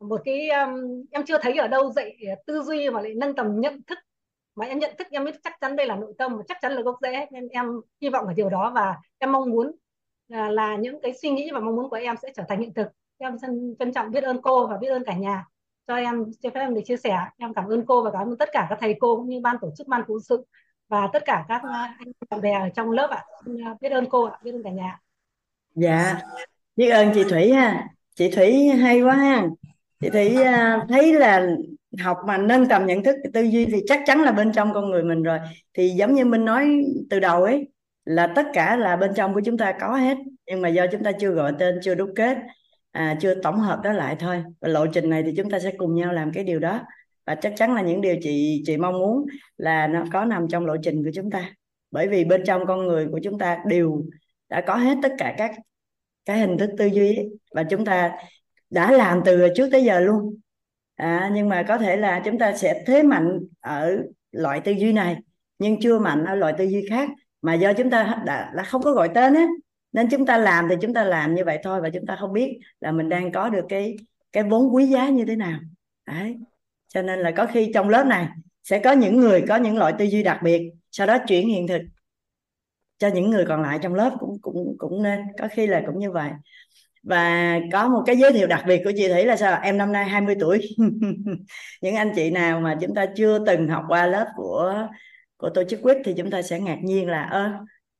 [0.00, 3.34] một cái um, em chưa thấy ở đâu dạy ờ, tư duy mà lại nâng
[3.34, 3.98] tầm nhận thức
[4.58, 6.72] mà em nhận thức em biết chắc chắn đây là nội tâm và chắc chắn
[6.72, 7.26] là gốc rễ.
[7.30, 7.66] Nên em
[8.00, 9.72] hy vọng ở điều đó và em mong muốn
[10.28, 12.74] là, là những cái suy nghĩ và mong muốn của em sẽ trở thành hiện
[12.74, 12.88] thực.
[13.18, 15.44] Em xin trân trọng biết ơn cô và biết ơn cả nhà.
[15.86, 17.18] Cho em cho phép em được chia sẻ.
[17.38, 19.56] Em cảm ơn cô và cảm ơn tất cả các thầy cô cũng như ban
[19.60, 20.46] tổ chức ban phụ sự
[20.88, 21.62] và tất cả các
[21.98, 23.24] anh bạn bè ở trong lớp ạ.
[23.80, 25.00] Biết ơn cô ạ biết ơn cả nhà.
[25.74, 26.20] Dạ.
[26.76, 27.88] Biết ơn chị Thủy ha.
[28.14, 29.48] Chị Thủy hay quá ha.
[30.00, 31.46] Chị Thủy uh, thấy là
[31.98, 34.90] học mà nâng tầm nhận thức tư duy thì chắc chắn là bên trong con
[34.90, 35.38] người mình rồi.
[35.74, 37.68] Thì giống như mình nói từ đầu ấy
[38.04, 41.02] là tất cả là bên trong của chúng ta có hết nhưng mà do chúng
[41.02, 42.38] ta chưa gọi tên chưa đúc kết
[42.92, 44.42] à, chưa tổng hợp đó lại thôi.
[44.60, 46.80] Và lộ trình này thì chúng ta sẽ cùng nhau làm cái điều đó.
[47.26, 50.66] Và chắc chắn là những điều chị chị mong muốn là nó có nằm trong
[50.66, 51.52] lộ trình của chúng ta.
[51.90, 54.02] Bởi vì bên trong con người của chúng ta đều
[54.48, 55.50] đã có hết tất cả các
[56.24, 58.12] cái hình thức tư duy ấy, và chúng ta
[58.70, 60.38] đã làm từ trước tới giờ luôn
[60.98, 64.92] à, nhưng mà có thể là chúng ta sẽ thế mạnh ở loại tư duy
[64.92, 65.16] này
[65.58, 67.10] nhưng chưa mạnh ở loại tư duy khác.
[67.42, 69.46] Mà do chúng ta đã, đã không có gọi tên á
[69.92, 72.32] nên chúng ta làm thì chúng ta làm như vậy thôi và chúng ta không
[72.32, 73.96] biết là mình đang có được cái
[74.32, 75.60] cái vốn quý giá như thế nào.
[76.06, 76.36] Đấy
[76.88, 78.28] cho nên là có khi trong lớp này
[78.64, 81.66] sẽ có những người có những loại tư duy đặc biệt sau đó chuyển hiện
[81.66, 81.82] thực
[82.98, 85.98] cho những người còn lại trong lớp cũng cũng cũng nên có khi là cũng
[85.98, 86.30] như vậy
[87.08, 89.92] và có một cái giới thiệu đặc biệt của chị Thủy là sao em năm
[89.92, 90.60] nay 20 tuổi.
[91.82, 94.88] Những anh chị nào mà chúng ta chưa từng học qua lớp của
[95.36, 97.52] của tổ chức quýt thì chúng ta sẽ ngạc nhiên là ơ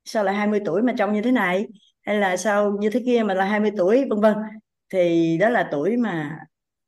[0.04, 1.66] sao lại 20 tuổi mà trông như thế này?
[2.02, 4.06] Hay là sao như thế kia mà là 20 tuổi?
[4.10, 4.34] Vân vân.
[4.92, 6.38] Thì đó là tuổi mà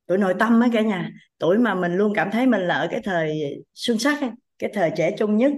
[0.06, 1.11] tuổi nội tâm ấy cả nhà.
[1.38, 3.40] Tuổi mà mình luôn cảm thấy mình là ở cái thời
[3.74, 5.52] xuân sắc ấy, cái thời trẻ trung nhất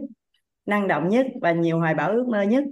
[0.66, 2.64] năng động nhất và nhiều hoài bão ước mơ nhất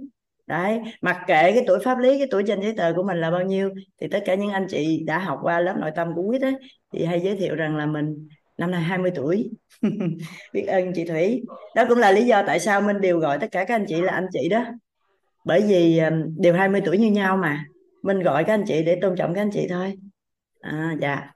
[0.51, 3.31] đấy mặc kệ cái tuổi pháp lý cái tuổi trên giấy tờ của mình là
[3.31, 3.69] bao nhiêu
[4.01, 6.53] thì tất cả những anh chị đã học qua lớp nội tâm của quýt ấy
[6.93, 9.49] thì hay giới thiệu rằng là mình năm nay 20 tuổi.
[10.53, 11.41] Biết ơn chị Thủy.
[11.75, 14.01] Đó cũng là lý do tại sao Minh đều gọi tất cả các anh chị
[14.01, 14.65] là anh chị đó.
[15.45, 16.01] Bởi vì
[16.37, 17.65] đều 20 tuổi như nhau mà.
[18.01, 19.97] Mình gọi các anh chị để tôn trọng các anh chị thôi.
[20.61, 21.31] À, dạ.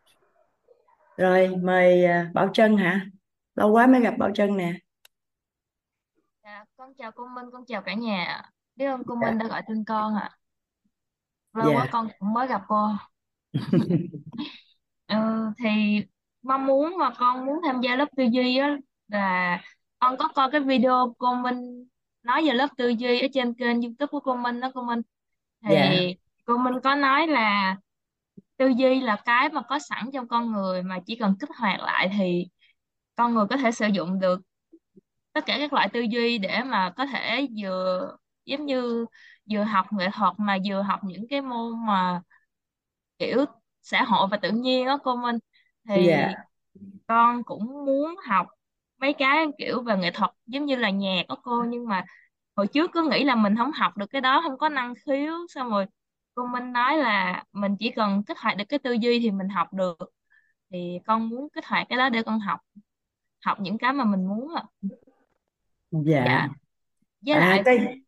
[1.17, 3.05] Rồi mời à, Bảo Trân hả?
[3.55, 4.73] Lâu quá mới gặp Bảo Trân nè.
[6.43, 8.41] Dạ, con chào cô Minh, con chào cả nhà.
[8.75, 10.37] Biết ơn cô dạ Minh đã gọi tên con ạ.
[11.53, 12.87] Lâu quá dạ con cũng mới gặp cô.
[15.07, 15.15] Ừ,
[15.57, 15.69] thì
[16.41, 19.61] mong muốn mà con muốn tham gia lớp tư duy á là
[19.99, 21.87] con có coi cái video cô Minh
[22.23, 25.01] nói về lớp tư duy ở trên kênh YouTube của cô Minh đó cô Minh.
[25.67, 25.95] Thì dạ
[26.45, 27.77] cô Minh có nói là
[28.57, 31.79] tư duy là cái mà có sẵn trong con người mà chỉ cần kích hoạt
[31.81, 32.47] lại thì
[33.15, 34.41] con người có thể sử dụng được
[35.33, 39.05] tất cả các loại tư duy để mà có thể vừa giống như
[39.51, 42.21] vừa học nghệ thuật mà vừa học những cái môn mà
[43.19, 43.45] kiểu
[43.81, 45.37] xã hội và tự nhiên đó cô Minh.
[45.89, 46.33] Thì dạ.
[47.07, 48.47] con cũng muốn học
[48.97, 52.05] mấy cái kiểu về nghệ thuật giống như là nhạc đó cô nhưng mà
[52.55, 55.33] hồi trước cứ nghĩ là mình không học được cái đó không có năng khiếu.
[55.49, 55.85] Xong rồi
[56.35, 59.49] cô Minh nói là mình chỉ cần kích hoạt được cái tư duy thì mình
[59.49, 59.97] học được.
[60.71, 62.59] Thì con muốn kích hoạt cái đó để con học
[63.45, 64.63] học những cái mà mình muốn ạ.
[65.91, 66.23] Dạ.
[66.25, 66.47] Dạ.
[67.21, 68.04] Với à lại cái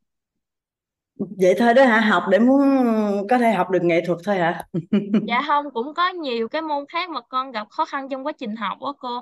[1.18, 2.00] vậy thôi đó hả?
[2.00, 2.62] Học để muốn
[3.30, 4.64] có thể học được nghệ thuật thôi hả?
[5.28, 8.32] Dạ không cũng có nhiều cái môn khác mà con gặp khó khăn trong quá
[8.32, 9.22] trình học đó cô.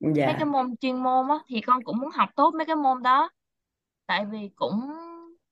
[0.00, 2.76] Mấy dạ cái môn chuyên môn á thì con cũng muốn học tốt mấy cái
[2.76, 3.30] môn đó.
[4.06, 4.80] Tại vì cũng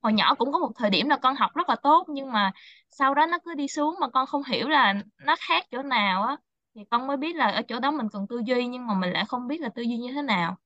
[0.03, 2.53] hồi nhỏ cũng có một thời điểm là con học rất là tốt nhưng mà
[2.91, 4.95] sau đó nó cứ đi xuống mà con không hiểu là
[5.27, 6.37] nó khác chỗ nào á.
[6.75, 9.13] Thì con mới biết là ở chỗ đó mình cần tư duy nhưng mà mình
[9.13, 10.57] lại không biết là tư duy như thế nào.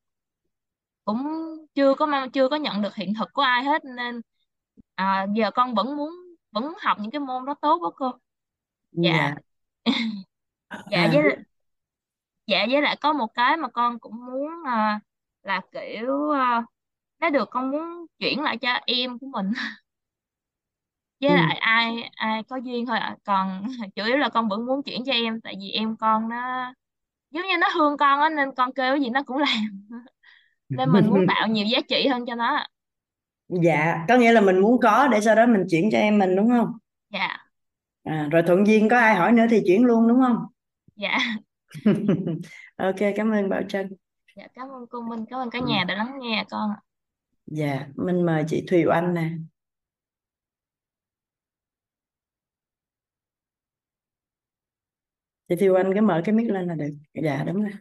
[1.05, 1.27] Cũng
[1.75, 4.21] chưa có chưa có nhận được hiện thực của ai hết nên
[4.95, 6.11] à, giờ con vẫn muốn
[6.53, 8.13] vẫn muốn học những cái môn đó tốt đó cô.
[8.93, 9.13] Dạ.
[9.13, 9.35] Dạ.
[10.91, 11.11] Dạ à.
[11.13, 11.23] với
[12.47, 15.01] dạ với lại có một cái mà con cũng muốn à,
[15.43, 16.63] là kiểu à,
[17.21, 19.53] nếu được con muốn chuyển lại cho em của mình.
[21.21, 21.37] Với ừ.
[21.37, 23.17] lại ai ai có duyên thôi ạ.
[23.25, 23.63] Còn
[23.97, 26.73] chủ yếu là con vẫn muốn chuyển cho em tại vì em con nó
[27.31, 29.89] giống như nó thương con á nên con kêu cái gì nó cũng làm.
[30.69, 32.69] Nên mình muốn tạo nhiều giá trị hơn cho nó ạ.
[33.49, 36.37] Dạ có nghĩa là mình muốn có để sau đó mình chuyển cho em mình
[36.37, 36.73] đúng không?
[37.11, 37.47] Dạ.
[38.05, 40.37] À, rồi thuận duyên có ai hỏi nữa thì chuyển luôn đúng không?
[40.97, 41.19] Dạ.
[42.77, 43.97] Ok cảm ơn Bảo Trân.
[44.37, 45.65] Dạ cảm ơn cô Minh cảm ơn cả Ừ.
[45.67, 46.81] nhà đã lắng nghe con ạ.
[47.47, 49.31] dạ mình mời chị Thùy Oanh nè.
[55.49, 56.89] Chị Thùy Oanh cứ mở cái mic lên là được.
[57.15, 57.73] Dạ đúng rồi.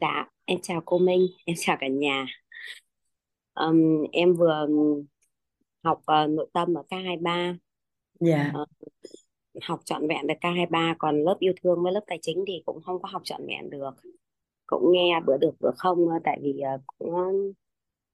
[0.00, 2.26] Dạ, em chào cô Minh, em chào cả nhà.
[3.58, 4.66] Ừm, em vừa
[5.84, 7.56] học ờ, nội tâm ở K23,
[8.20, 8.64] dạ ờ,
[9.62, 12.82] học trọn vẹn được K23, còn lớp yêu thương với lớp tài chính thì cũng
[12.82, 13.90] không có học trọn vẹn được.
[14.66, 17.10] Cũng nghe bữa được bữa không, ờ, tại vì ờ, cũng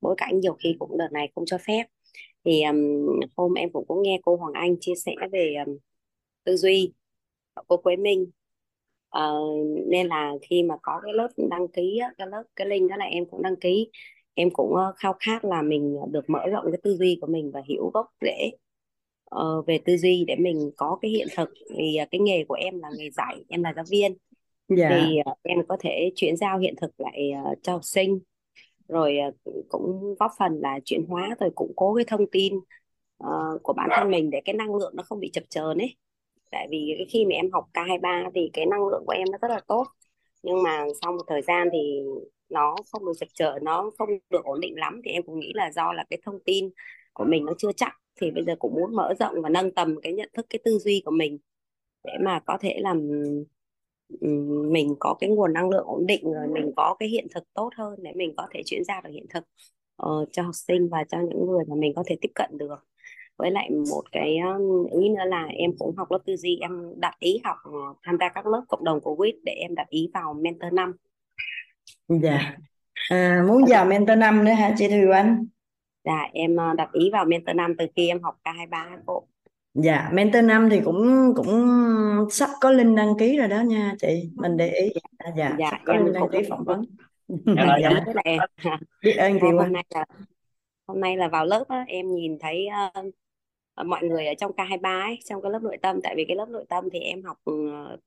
[0.01, 1.85] bối cảnh nhiều khi cũng đợt này không cho phép.
[2.45, 5.77] Thì ừm, hôm em cũng có nghe cô Hoàng Anh chia sẻ về ừm,
[6.45, 6.93] tư duy,
[7.69, 8.31] cô Quế Minh.
[9.09, 9.33] Ờ,
[9.89, 13.05] nên là khi mà có cái lớp đăng ký cái lớp cái link đó là
[13.05, 13.91] em cũng đăng ký
[14.35, 17.51] em cũng ờ, khao khát là mình được mở rộng cái tư duy của mình
[17.55, 18.51] và hiểu gốc rễ
[19.25, 21.51] ờ, về tư duy để mình có cái hiện thực.
[21.79, 24.17] Vì ờ, cái nghề của em là nghề dạy em là giáo viên.
[24.69, 24.89] Dạ.
[24.89, 28.19] Thì ờ, em có thể chuyển giao hiện thực lại ờ, cho học sinh.
[28.89, 32.61] Rồi ờ, cũng góp phần là chuyển hóa rồi củng cố cái thông tin
[33.19, 35.97] ờ, của bản thân mình để cái năng lượng nó không bị chập chờn ấy.
[36.51, 39.39] Tại vì cái khi mà em học K23 thì cái năng lượng của em nó
[39.43, 39.85] rất là tốt.
[40.43, 42.03] Nhưng mà sau một thời gian thì
[42.55, 45.53] nó không được chập chờn nó không được ổn định lắm thì em cũng nghĩ
[45.55, 46.71] là do là cái thông tin
[47.13, 47.93] của mình nó chưa chắc.
[48.21, 50.79] Thì bây giờ cũng muốn mở rộng và nâng tầm cái nhận thức cái tư
[50.79, 51.39] duy của mình
[52.05, 53.09] để mà có thể làm
[54.73, 57.71] mình có cái nguồn năng lượng ổn định rồi mình có cái hiện thực tốt
[57.77, 59.45] hơn để mình có thể chuyển giao được hiện thực
[60.03, 62.77] uh, cho học sinh và cho những người mà mình có thể tiếp cận được.
[63.37, 64.39] Với lại một cái
[65.01, 68.17] ý nữa là em cũng học lớp tư duy em đặt ý học ờ, tham
[68.21, 70.93] gia các lớp cộng đồng của WIT để em đặt ý vào mentor năm
[72.09, 72.57] dạ.
[73.11, 75.47] À, muốn vào mentor năm nữa hả chị Thùy Oanh?
[76.05, 79.27] Dạ em ờ, đặt ý vào mentor năm từ khi em học K23 cô.
[79.75, 81.71] Dạ mentor năm thì cũng cũng
[82.31, 84.31] sắp có link đăng ký rồi đó nha chị.
[84.35, 84.93] Mình để ý.
[85.19, 86.85] À, dạ dạ sắp có em link đăng ký phỏng vấn.
[87.29, 88.39] Đặt dạ ý với lại
[89.03, 90.05] biết ơn chị hôm nay là
[90.87, 92.67] hôm nay là vào lớp á, em nhìn thấy
[93.75, 96.37] ờ, mọi người ở trong K23 ấy, trong cái lớp nội tâm tại vì cái
[96.37, 97.53] lớp nội tâm thì em học ừ,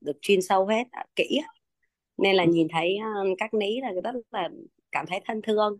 [0.01, 1.39] được chuyên sâu hết ờ, kỹ.
[2.17, 2.97] Nên là nhìn thấy
[3.37, 4.49] các ní là rất là
[4.91, 5.77] cảm thấy thân thương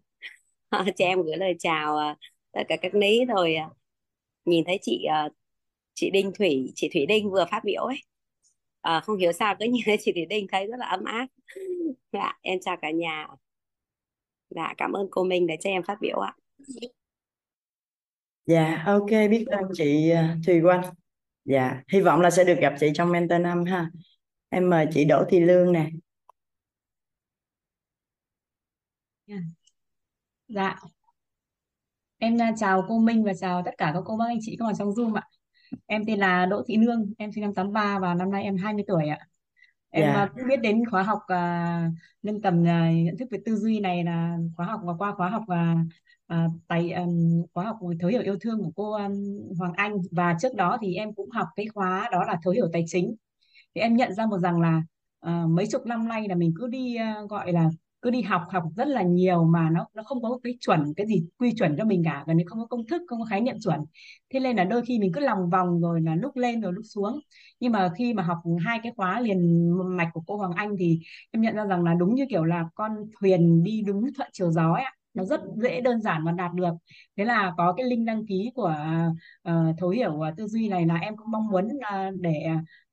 [0.98, 2.16] cho em gửi lời chào ờ,
[2.52, 3.70] tất cả các ní rồi ờ,
[4.46, 5.30] nhìn thấy chị ờ,
[5.94, 7.98] chị Đinh Thủy chị Thủy Đinh vừa phát biểu ấy
[8.82, 11.28] Ờ, không hiểu sao cứ nhìn chị Thủy Linh thấy rất là ấm áp
[12.14, 13.28] dạ em chào cả nhà
[14.50, 16.34] dạ cảm ơn cô Minh để cho em phát biểu ạ
[18.46, 20.82] Dạ, ok, biết ơn chị à, Thùy Quanh.
[21.46, 23.90] Dạ, hy vọng là sẽ được gặp chị trong Mentor năm ha.
[24.50, 25.90] Em mời chị Đỗ Thị Lương nè.
[30.48, 30.76] Dạ,
[32.18, 34.66] em à, chào cô Minh và chào tất cả các cô bác anh chị có
[34.66, 35.22] mặt trong Zoom ạ.
[35.86, 38.84] Em tên là Đỗ Thị Lương, em sinh năm 83 và năm nay em 20
[38.88, 39.20] tuổi ạ.
[39.90, 41.90] Em Dạ, à, cũng biết đến khóa học à,
[42.22, 45.30] nâng tầm à, nhận thức về tư duy này là khóa học và qua khóa
[45.30, 45.76] học và
[46.28, 49.14] à, tài ừm, khóa học thấu hiểu yêu thương của cô um,
[49.60, 52.70] Hoàng Anh và trước đó thì em cũng học cái khóa đó là thấu hiểu
[52.74, 53.16] tài chính
[53.76, 54.82] thì em nhận ra một rằng là
[55.20, 57.70] à, mấy chục năm nay là mình cứ đi à, gọi là
[58.02, 61.08] cứ đi học học rất là nhiều mà nó nó không có cái chuẩn, cái
[61.08, 63.42] gì quy chuẩn cho mình cả và như không có công thức, không có khái
[63.42, 63.80] niệm chuẩn.
[64.34, 66.84] Thế nên là đôi khi mình cứ lòng vòng rồi là lúc lên rồi lúc
[66.86, 67.20] xuống.
[67.60, 71.00] Nhưng mà khi mà học hai cái khóa liền mạch của cô Hoàng Anh thì
[71.32, 74.52] em nhận ra rằng là đúng như kiểu là con thuyền đi đúng thuận chiều
[74.52, 76.74] gió ấy ạ nó rất dễ đơn giản và đạt được.
[77.18, 78.76] Thế là có cái link đăng ký của
[79.50, 82.46] uh, thấu hiểu uh, tư duy này là em cũng mong muốn uh, để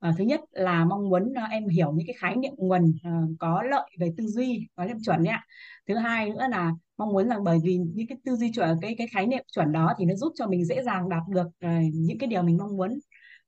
[0.08, 3.30] uh, thứ nhất là mong muốn uh, em hiểu những cái khái niệm nguồn uh,
[3.38, 5.44] có lợi về tư duy có liêm chuẩn nhé ạ.
[5.88, 8.94] Thứ hai nữa là mong muốn rằng bởi vì những cái tư duy chuẩn cái
[8.98, 11.94] cái khái niệm chuẩn đó thì nó giúp cho mình dễ dàng đạt được uh,
[11.94, 12.98] những cái điều mình mong muốn.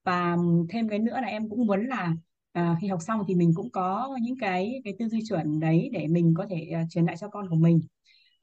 [0.04, 0.36] Và
[0.70, 2.12] thêm cái nữa là em cũng muốn là
[2.52, 5.90] à, khi học xong thì mình cũng có những cái cái tư duy chuẩn đấy
[5.92, 7.80] để mình có thể uh, truyền lại cho con của mình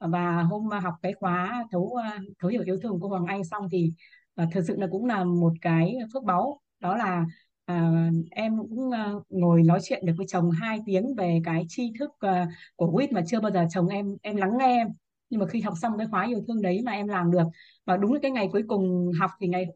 [0.08, 3.68] và hôm học cái khóa thấu ờ, thấu hiểu yêu thương của Hoàng Anh xong
[3.72, 3.92] thì
[4.34, 6.60] ờ, uh, thực sự là cũng là một cái phước báu.
[6.80, 7.24] Đó là
[7.64, 11.92] à, em cũng uh, ngồi nói chuyện được với chồng hai tiếng về cái tri
[11.98, 14.88] thức uh, của quýt mà chưa bao giờ chồng em em lắng nghe em.
[15.30, 17.44] Nhưng mà khi học xong cái khóa yêu thương đấy mà em làm được
[17.84, 19.66] và đúng là cái ngày cuối cùng học thì ngày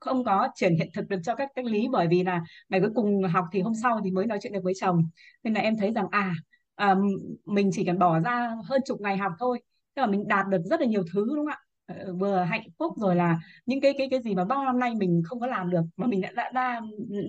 [0.00, 2.90] không có chuyển hiện thực được cho các cách lý bởi vì là ngày cuối
[2.94, 5.02] cùng học thì hôm sau thì mới nói chuyện được với chồng.
[5.42, 6.34] Nên là em thấy rằng à,
[6.74, 6.96] à
[7.44, 9.60] mình chỉ cần bỏ ra hơn chục ngày học thôi
[9.98, 11.58] tức là mình đạt được rất là nhiều thứ đúng không ạ?
[11.86, 14.78] Ờ, ờ, vừa hạnh phúc rồi là những cái cái cái gì mà bao năm
[14.78, 16.80] nay mình không có làm được mà mình đã, đã, đã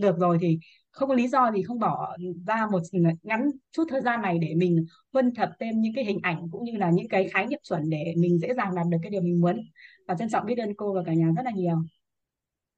[0.02, 0.60] được rồi thì
[0.92, 2.18] không có lý do gì không bỏ
[2.48, 6.06] ra một ừ, ngắn chút thời gian này để mình huân thập thêm những cái
[6.06, 8.90] hình ảnh cũng như là những cái khái niệm chuẩn để mình dễ dàng làm
[8.90, 9.62] được cái điều mình muốn.
[10.08, 11.76] Và trân trọng biết ơn cô và cả nhà rất là nhiều.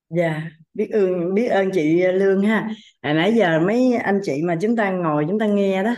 [0.10, 2.70] Dạ, biết ơn biết ơn chị Lương ha.
[3.02, 5.96] À, nãy giờ mấy anh chị mà chúng ta ngồi chúng ta nghe đó,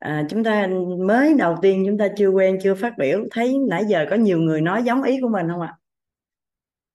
[0.00, 0.68] à, chúng ta
[1.06, 4.38] mới đầu tiên chúng ta chưa quen chưa phát biểu, thấy nãy giờ có nhiều
[4.38, 5.74] người nói giống ý của mình không ạ?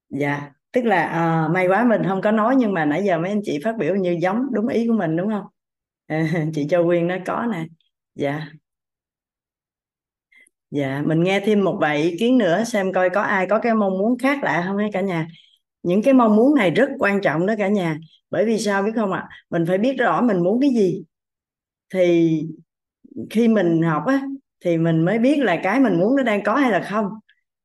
[0.10, 3.30] Dạ, tức là à, may quá mình không có nói nhưng mà nãy giờ mấy
[3.30, 5.46] anh chị phát biểu như giống đúng ý của mình đúng không?
[6.08, 7.66] À, chị Châu Quyên nói có nè.
[8.16, 8.48] Dạ.
[10.72, 13.74] Dạ, mình nghe thêm một vài ý kiến nữa xem coi có ai có cái
[13.76, 15.28] mong muốn khác lạ không ấy cả nhà.
[15.84, 17.98] Những cái mong muốn này rất quan trọng đó cả nhà.
[18.30, 19.30] Bởi vì sao biết không ạ?
[19.50, 21.04] Mình phải biết rõ mình muốn cái gì.
[21.94, 22.42] Thì
[23.30, 24.22] khi mình học á
[24.64, 27.06] thì mình mới biết là cái mình muốn nó đang có hay là không.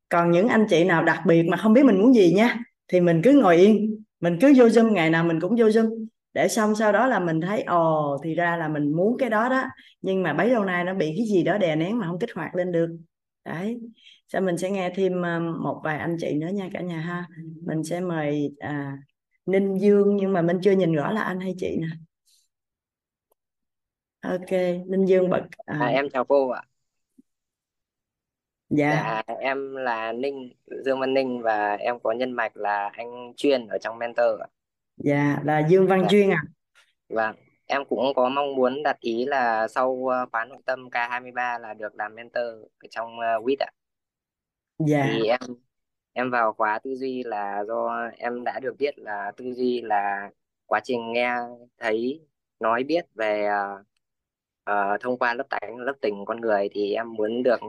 [0.08, 3.00] Còn những anh chị nào đặc biệt mà không biết mình muốn gì nha thì
[3.00, 6.06] mình cứ ngồi yên, mình cứ vô Zoom ngày nào mình cũng vô Zoom.
[6.34, 9.48] Để xong sau đó là mình thấy ồ thì ra là mình muốn cái đó
[9.48, 9.64] đó.
[10.02, 12.30] Nhưng mà bấy lâu nay nó bị cái gì đó đè nén mà không kích
[12.34, 12.96] hoạt lên được.
[13.44, 13.78] Đấy.
[14.28, 17.24] Sau mình sẽ nghe thêm ờ, một vài anh chị nữa nha cả nhà ha.
[17.66, 18.98] Mình sẽ mời à,
[19.46, 21.86] Ninh Dương nhưng mà mình chưa nhìn rõ là anh hay chị nè
[24.22, 24.50] ok
[24.86, 26.62] Ninh Dương bật À, à, em chào cô ạ.
[28.70, 30.52] dạ Dạ, em là Ninh,
[30.84, 34.46] Dương Văn Ninh và em có nhân mạch là anh Chuyên ở trong Mentor ạ.
[34.96, 36.42] dạ là Dương Văn Dạ, Chuyên à
[37.08, 37.36] vâng.
[37.66, 41.74] Em cũng có mong muốn đặt ý là sau ờ, khóa nội tâm K23 là
[41.74, 42.44] được làm mentor
[42.78, 43.70] ở trong uh, WIT ạ.
[44.78, 45.40] dạ Thì em
[46.12, 50.30] em vào khóa tư duy là do em đã được biết là tư duy là
[50.66, 51.34] quá trình nghe
[51.78, 52.26] thấy
[52.60, 53.84] nói biết về ờ,
[54.64, 57.60] ờ, thông qua lớp tánh lớp tình con người thì em muốn được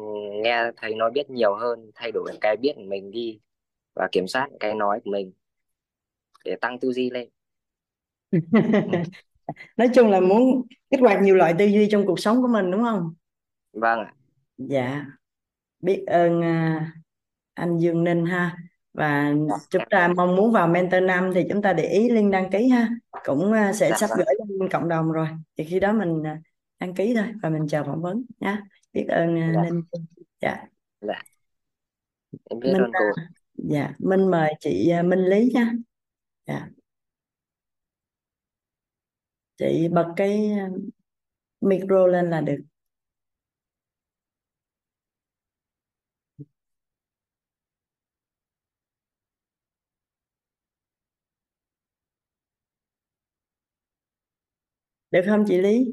[0.44, 3.40] nghe thấy nói biết nhiều hơn thay đổi cái biết của mình đi
[3.96, 5.32] và kiểm soát cái nói của mình
[6.46, 7.30] để tăng tư duy lên.
[9.78, 12.72] Nói chung là muốn kích hoạt nhiều loại tư duy trong cuộc sống của mình
[12.72, 13.14] đúng không?
[13.74, 14.14] Vâng ạ.
[14.58, 15.06] Dạ.
[15.80, 16.92] Biết ơn à,
[17.54, 18.58] anh Dương Ninh ha.
[18.94, 19.34] Và
[19.70, 22.70] chúng ta mong muốn vào mentor năm thì chúng ta để ý link đăng ký
[22.70, 22.90] ha.
[23.24, 24.18] Cũng à, sẽ dạ sắp vâng.
[24.18, 25.28] gửi lên cộng đồng rồi.
[25.58, 26.42] Thì khi đó mình à,
[26.82, 28.58] đăng ký thôi và mình chờ phỏng vấn nhé
[28.94, 29.64] biết ơn à, dạ.
[29.64, 29.82] Ninh.
[30.42, 30.66] Dạ.
[31.02, 31.22] Dạ.
[32.50, 33.06] Em biết Minh ơn cô.
[33.16, 33.94] à, dạ.
[34.00, 35.74] Minh mời chị à, Minh Lý nha
[36.48, 36.70] dạ.
[39.58, 40.52] Chị bật cái
[41.62, 42.58] micro lên là được.
[55.12, 55.92] Được không chị Lý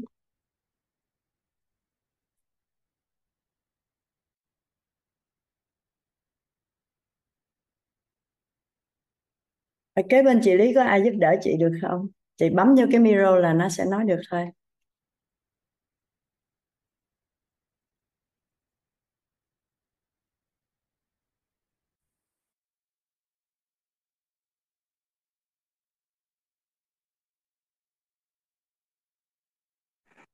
[9.99, 12.85] ở kế bên chị Lý có ai giúp đỡ chị được không chị bấm vô
[12.93, 14.47] cái micro là nó sẽ nói được thôi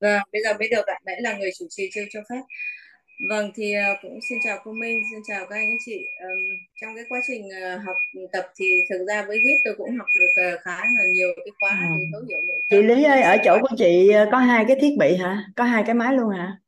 [0.00, 0.94] Vâng, bây giờ mới được ạ.
[1.06, 2.40] Nãy là người chủ trì chưa cho phép.
[3.30, 6.06] Vâng, thì ờ, cũng xin chào cô Minh, xin chào các anh các chị.
[6.80, 7.96] Trong cái quá trình ờ, học
[8.32, 11.52] tập thì thực ra với WIT tôi cũng học được ờ, khá là nhiều cái
[11.60, 11.88] khóa À.
[11.94, 14.94] từ thấu hiểu nội chị Lý ơi ở chỗ của chị có hai cái thiết
[14.98, 16.58] bị hả có hai cái máy luôn hả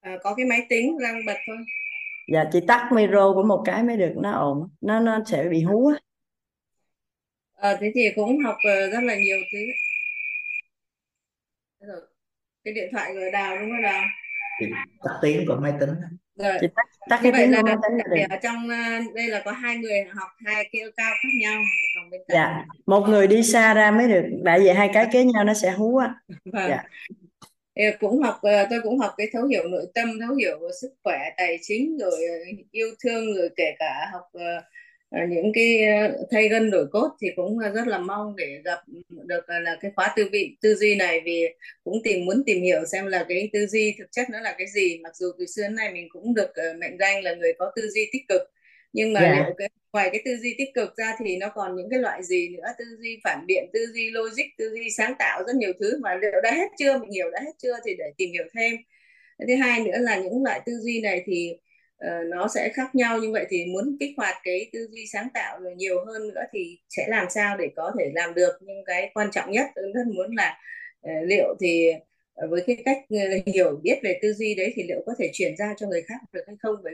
[0.00, 1.56] À, có cái máy tính đang bật thôi.
[2.32, 5.62] dạ chị tắt micro của một cái mới được nó ồn nó nó sẽ bị
[5.62, 5.98] hú á
[7.54, 8.56] Ờ, thế thì cũng học
[8.92, 9.58] rất là nhiều thứ.
[11.80, 12.00] Rồi,
[12.64, 14.04] cái điện thoại của Đào đúng không Đào?
[14.60, 14.66] Chị
[15.04, 15.90] tắt tiếng của máy tính
[16.36, 16.58] Rồi.
[16.60, 18.36] chị tắt tắt Như cái vậy tiếng là của máy tính là thì được ở
[18.42, 18.76] trong ờ,
[19.14, 21.62] đây là có hai người học hai cái cao khác nhau
[22.10, 22.36] bên cạnh.
[22.36, 25.54] dạ một người đi xa ra mới được tại vì hai cái kế nhau nó
[25.54, 26.70] sẽ hú á Vâng.
[26.70, 26.84] dạ
[27.76, 30.94] Thì cũng học ờ, tôi cũng học cái thấu hiểu nội tâm thấu hiểu sức
[31.04, 32.20] khỏe tài chính rồi
[32.70, 34.62] yêu thương rồi kể cả học ờ,
[35.10, 38.78] những cái ờ, thay gân đổi cốt thì cũng ờ, rất là mong để gặp
[39.08, 41.46] được ờ, là cái khóa tư vị tư duy này vì
[41.84, 44.66] cũng tìm muốn tìm hiểu xem là cái tư duy thực chất nó là cái
[44.66, 44.98] gì.
[45.02, 47.72] Mặc dù từ xưa đến nay mình cũng được ờ, mệnh danh là người có
[47.76, 48.42] tư duy tích cực
[48.92, 49.34] nhưng mà dạ.
[49.34, 52.22] liệu cái ngoài cái tư duy tích cực ra thì nó còn những cái loại
[52.24, 52.68] gì nữa?
[52.78, 56.14] Tư duy phản biện tư duy logic tư duy sáng tạo rất nhiều thứ mà
[56.14, 56.98] liệu đã hết chưa?
[56.98, 58.76] Mình hiểu đã hết chưa thì để tìm hiểu thêm.
[59.48, 61.56] Thứ hai nữa là những loại tư duy này thì
[61.96, 63.18] ờ, nó sẽ khác nhau.
[63.18, 66.40] Như vậy thì muốn kích hoạt cái tư duy sáng tạo rồi nhiều hơn nữa
[66.52, 68.52] thì sẽ làm sao để có thể làm được.
[68.60, 70.58] Nhưng cái quan trọng nhất tôi rất muốn là
[71.02, 71.90] ờ, liệu thì
[72.34, 72.98] ờ, với cái cách
[73.46, 76.16] hiểu biết về tư duy đấy thì liệu có thể chuyển ra cho người khác
[76.32, 76.76] được hay không?
[76.84, 76.92] Bởi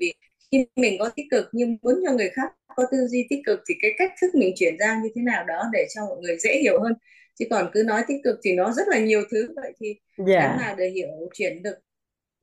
[0.00, 0.14] vì
[0.52, 3.60] khi mình có tích cực nhưng muốn cho người khác có tư duy tích cực
[3.68, 6.36] thì cái cách thức mình chuyển ra như thế nào đó để cho mọi người
[6.38, 6.92] dễ hiểu hơn.
[7.38, 9.52] Chứ còn cứ nói tích cực thì nó rất là nhiều thứ.
[9.56, 9.94] Vậy thì
[10.36, 11.74] cái dạ nào để hiểu chuyển được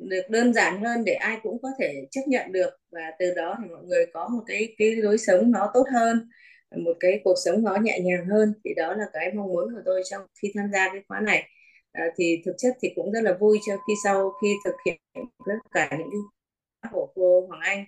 [0.10, 2.70] được đơn giản hơn để ai cũng có thể chấp nhận được.
[2.91, 6.30] Và từ đó thì mọi người có một cái cái lối sống nó tốt hơn
[6.78, 8.54] một cái cuộc sống nó nhẹ nhàng hơn.
[8.64, 11.49] Thì đó là cái mong muốn của tôi trong khi tham gia cái khóa này.
[11.91, 14.97] À, thì thực chất thì cũng rất là vui cho khi sau khi thực hiện
[15.47, 16.20] tất cả những cái
[16.82, 17.86] khóa của cô Hoàng Anh.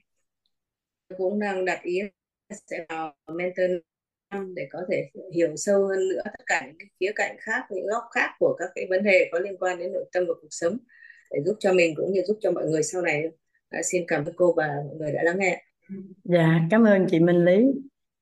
[1.18, 2.00] Cũng đang đặt ý
[2.50, 3.72] sẽ vào mentor
[4.56, 7.88] để có thể hiểu sâu hơn nữa tất cả những cái khía cạnh khác những
[7.88, 10.48] góc khác của các cái vấn đề có liên quan đến nội tâm và cuộc
[10.52, 10.78] sống
[11.34, 13.24] để giúp cho mình cũng như giúp cho mọi người sau này.
[13.70, 15.64] À, xin cảm ơn cô và mọi người đã lắng nghe.
[16.24, 17.66] Dạ cảm ơn chị Minh Lý.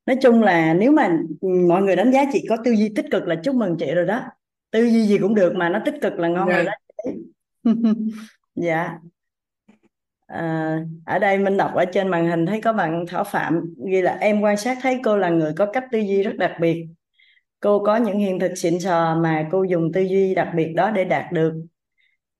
[0.05, 1.19] Nói chung là nếu mà
[1.69, 4.05] mọi người đánh giá chị có tư duy tích cực là chúc mừng chị rồi
[4.05, 4.23] đó.
[4.71, 6.65] Tư duy gì cũng được mà nó tích cực là ngon rồi Dạ.
[6.65, 6.71] đó
[8.55, 8.99] dạ.
[10.27, 14.01] À, ở đây Minh đọc ở trên màn hình thấy có bạn Thảo Phạm ghi
[14.01, 16.85] là em quan sát thấy cô là người có cách tư duy rất đặc biệt.
[17.59, 20.91] Cô có những hiện thực xịn sò mà cô dùng tư duy đặc biệt đó
[20.91, 21.53] để đạt được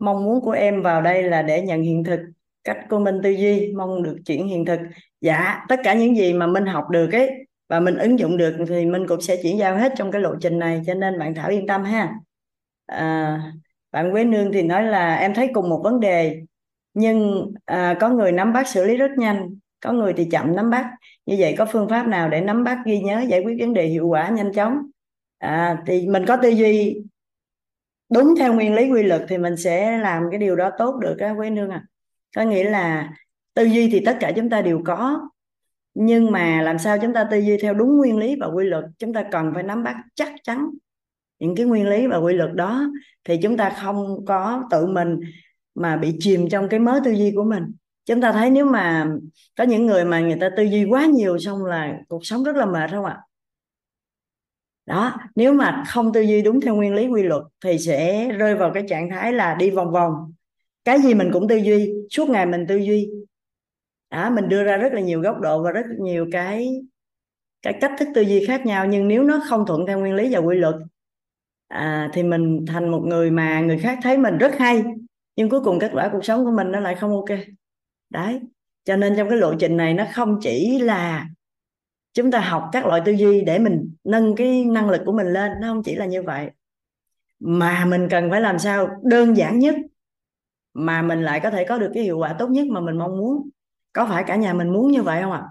[0.02, 2.20] mong muốn của em vào đây là để nhận hiện thực
[2.64, 4.80] cách của Minh tư duy mong được chuyển hiện thực.
[5.22, 7.32] Dạ tất cả những gì mà Minh học được ấy
[7.70, 10.36] và mình ứng dụng được thì Minh cũng sẽ chuyển giao hết trong cái lộ
[10.42, 12.14] trình này cho nên bạn Thảo yên tâm ha.
[12.86, 13.40] À,
[13.92, 16.42] bạn Quế Nương thì nói là em thấy cùng một vấn đề
[16.94, 19.50] nhưng à, có người nắm bắt xử lý rất nhanh
[19.82, 20.86] có người thì chậm nắm bắt.
[21.26, 23.86] Như vậy có phương pháp nào để nắm bắt ghi nhớ giải quyết vấn đề
[23.86, 24.78] hiệu quả nhanh chóng?
[25.38, 27.02] À, thì mình có tư duy
[28.14, 31.20] đúng, theo nguyên lý quy luật thì mình sẽ làm cái điều đó tốt được
[31.20, 31.86] á quý Nương à
[32.36, 33.10] có nghĩa là
[33.54, 35.30] tư duy thì tất cả chúng ta đều có,
[35.94, 38.86] nhưng mà làm sao chúng ta tư duy theo đúng nguyên lý và quy luật,
[39.00, 40.70] chúng ta cần phải nắm bắt chắc chắn
[41.40, 42.84] những cái nguyên lý và quy luật đó,
[43.24, 45.20] thì chúng ta không có tự mình
[45.76, 47.64] mà bị chìm trong cái mớ tư duy của mình.
[48.06, 49.08] Chúng ta thấy nếu mà
[49.58, 52.56] có những người mà người ta tư duy quá nhiều xong là cuộc sống rất
[52.56, 53.18] là mệt, không ạ?
[54.86, 58.56] Đó nếu mà không tư duy đúng theo nguyên lý quy luật thì sẽ rơi
[58.56, 60.34] vào cái trạng thái là đi vòng vòng.
[60.84, 63.10] Cái gì mình cũng tư duy suốt ngày mình tư duy.
[64.10, 66.82] Đó mình đưa ra rất là nhiều góc độ và rất nhiều cái
[67.62, 70.34] cái cách thức tư duy khác nhau nhưng nếu nó không thuận theo nguyên lý
[70.34, 70.76] và quy luật
[71.68, 74.84] à, thì mình thành một người mà người khác thấy mình rất hay
[75.36, 77.38] nhưng cuối cùng kết quả cuộc sống của mình nó lại không ok.
[78.10, 78.40] Đấy
[78.86, 81.28] cho nên trong cái lộ trình này nó không chỉ là
[82.14, 85.28] chúng ta học các loại tư duy để mình nâng cái năng lực của mình
[85.28, 86.50] lên, nó không chỉ là như vậy.
[87.40, 89.76] Mà mình cần phải làm sao đơn giản nhất,
[90.74, 93.18] mà mình lại có thể có được cái hiệu quả tốt nhất mà mình mong
[93.18, 93.50] muốn.
[93.94, 95.44] Có phải cả nhà mình muốn như vậy không ạ?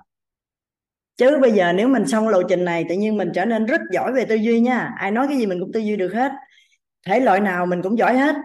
[1.17, 3.81] Chứ bây giờ nếu mình xong lộ trình này, tự nhiên mình trở nên rất
[3.93, 4.95] giỏi về tư duy nha.
[4.99, 6.33] Ai nói cái gì mình cũng tư duy được hết.
[7.07, 8.37] Thể loại nào mình cũng giỏi hết.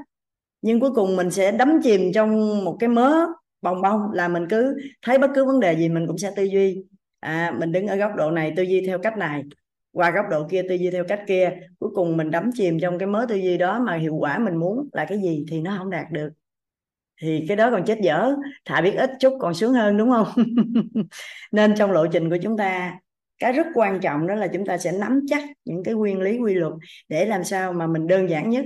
[0.61, 3.25] Nhưng cuối cùng mình sẽ đắm chìm trong một cái mớ
[3.61, 6.43] bồng bông là mình cứ thấy bất cứ vấn đề gì mình cũng sẽ tư
[6.43, 6.83] duy
[7.25, 9.43] à, mình đứng ở góc độ này tư duy theo cách này.
[9.91, 11.51] Qua góc độ kia tư duy theo cách kia.
[11.79, 14.55] Cuối cùng mình đắm chìm trong cái mớ tư duy đó mà hiệu quả mình
[14.55, 16.29] muốn là cái gì thì nó không đạt được.
[17.21, 18.35] Thì cái đó còn chết dở.
[18.65, 20.27] Thà biết ít chút còn sướng hơn đúng không?
[21.51, 22.99] Nên trong lộ trình của chúng ta
[23.39, 26.37] cái rất quan trọng đó là chúng ta sẽ nắm chắc những cái nguyên lý
[26.37, 26.73] quy luật
[27.09, 28.65] để làm sao mà mình đơn giản nhất.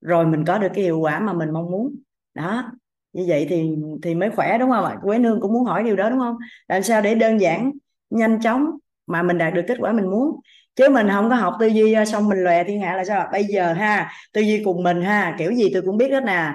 [0.00, 1.94] Rồi mình có được cái hiệu quả mà mình mong muốn.
[2.34, 2.72] Đó
[3.12, 3.70] như vậy thì
[4.02, 4.96] thì mới khỏe đúng không ạ?
[5.02, 6.36] Quế nương cũng muốn hỏi điều đó đúng không?
[6.68, 7.72] Làm sao để đơn giản
[8.10, 8.64] nhanh chóng
[9.06, 10.40] mà mình đạt được kết quả mình muốn?
[10.76, 13.28] Chứ mình không có học tư duy ờ, xong mình lòe thiên hạ là sao
[13.32, 16.52] bây giờ ha tư duy cùng mình ha kiểu gì tôi cũng biết hết nè.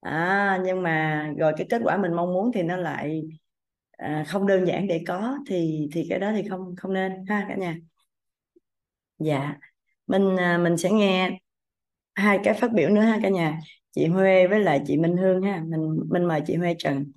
[0.00, 3.22] À, nhưng mà rồi cái kết quả mình mong muốn thì nó lại
[3.92, 7.46] à, không đơn giản để có thì thì cái đó thì không không nên ha
[7.48, 7.76] cả nhà.
[9.18, 9.54] Dạ.
[10.06, 11.30] Mình à, mình sẽ nghe
[12.14, 13.58] hai cái phát biểu nữa ha cả nhà
[13.94, 17.12] chị Huê với lại chị Minh Hương ha mình mình mời chị Huê Trần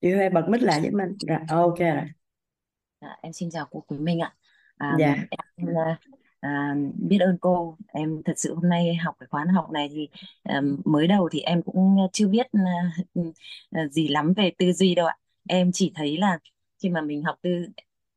[0.00, 2.04] chị Huê bật mic lại với mình rồi ok rồi
[3.00, 4.34] À, em xin chào cô Quý Minh ạ.
[4.76, 5.16] À, dạ
[5.56, 5.98] em à,
[6.40, 7.76] à, biết ơn cô.
[7.88, 10.08] Em thật sự hôm nay học cái khóa học này thì
[10.42, 12.90] à, mới đầu thì em cũng chưa biết à,
[13.70, 15.16] à, gì lắm về tư duy đâu ạ.
[15.48, 16.38] Em chỉ thấy là
[16.82, 17.50] khi mà mình học tư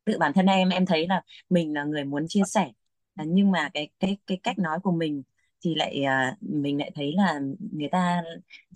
[0.04, 2.70] tự bản thân em em thấy là mình là người muốn chia sẻ.
[3.14, 5.22] À, nhưng mà cái cái cái cách nói của mình
[5.64, 7.40] thì lại à, mình lại thấy là
[7.72, 8.22] người ta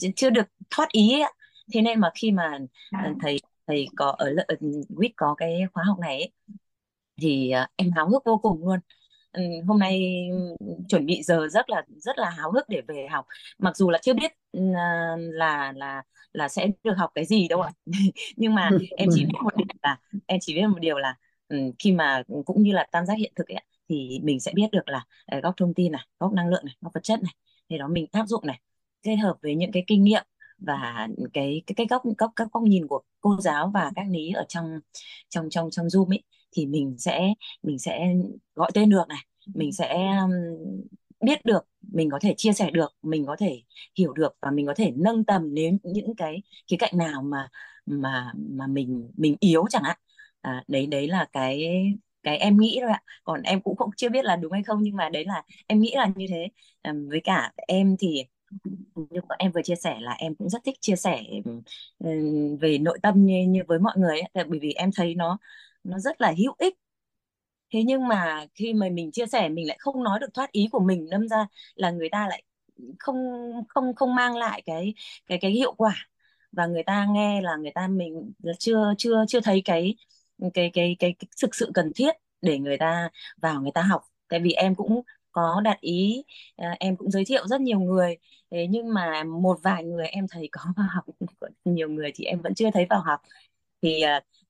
[0.00, 1.32] ch- chưa được thoát ý ấy.
[1.74, 2.58] Thế nên mà khi mà
[3.00, 4.44] à, thầy thầy có ở lớp
[4.88, 6.32] WIT có cái khóa học này ấy,
[7.22, 8.80] thì em háo hức vô cùng luôn.
[8.80, 8.97] ừ,
[9.66, 10.28] hôm nay
[10.88, 13.26] chuẩn bị giờ rất là rất là háo hức để về học.
[13.58, 16.02] Mặc dù là chưa biết ừ, à, là là
[16.32, 17.70] là sẽ được học cái gì đâu ạ.
[18.36, 21.14] Nhưng mà em chỉ biết một điều là em chỉ biết một điều là
[21.48, 24.70] ừ, khi mà cũng như là tam giác hiện thực ấy, thì mình sẽ biết
[24.72, 27.34] được là ờ, góc thông tin này góc năng lượng này góc vật chất này
[27.68, 28.60] thì đó mình áp dụng này
[29.02, 30.22] kết hợp với những cái kinh nghiệm
[30.58, 34.30] và cái cái cái góc góc các góc nhìn của cô giáo và các ní
[34.32, 34.80] ở trong
[35.28, 36.22] trong trong trong Zoom ấy
[36.52, 37.28] thì mình sẽ
[37.62, 38.14] mình sẽ
[38.54, 39.18] gọi tên được này
[39.54, 39.96] mình sẽ
[41.20, 43.62] biết được mình có thể chia sẻ được mình có thể
[43.98, 47.48] hiểu được và mình có thể nâng tầm nếu những cái khía cạnh nào mà
[47.86, 49.96] mà mà mình mình yếu chẳng hạn.
[50.40, 51.62] À, đấy đấy là cái
[52.22, 53.02] cái em nghĩ thôi ạ.
[53.24, 55.80] Còn em cũng cũng chưa biết là đúng hay không nhưng mà đấy là em
[55.80, 56.48] nghĩ là như thế.
[56.82, 58.24] À, với cả em thì
[58.94, 61.22] như em vừa chia sẻ là em cũng rất thích chia sẻ
[62.60, 64.30] về nội tâm như, như với mọi người ấy.
[64.32, 65.38] Tại bởi vì em thấy nó
[65.88, 66.74] nó rất là hữu ích.
[67.72, 70.68] Thế nhưng mà khi mà mình chia sẻ mình lại không nói được thoát ý
[70.72, 72.42] của mình đâm ra là người ta lại
[72.98, 73.16] không
[73.68, 74.94] không không mang lại cái
[75.26, 75.94] cái cái hiệu quả.
[76.52, 79.96] Và người ta nghe là người ta mình chưa chưa chưa thấy cái
[80.54, 82.10] cái cái cái, cái thực sự cần thiết
[82.42, 83.10] để người ta
[83.42, 84.02] vào người ta học.
[84.28, 86.24] Tại vì em cũng có đặt ý
[86.56, 88.16] à, em cũng giới thiệu rất nhiều người.
[88.50, 91.04] Thế nhưng mà một vài người em thấy có vào học
[91.64, 93.20] nhiều người thì em vẫn chưa thấy vào học
[93.82, 94.02] thì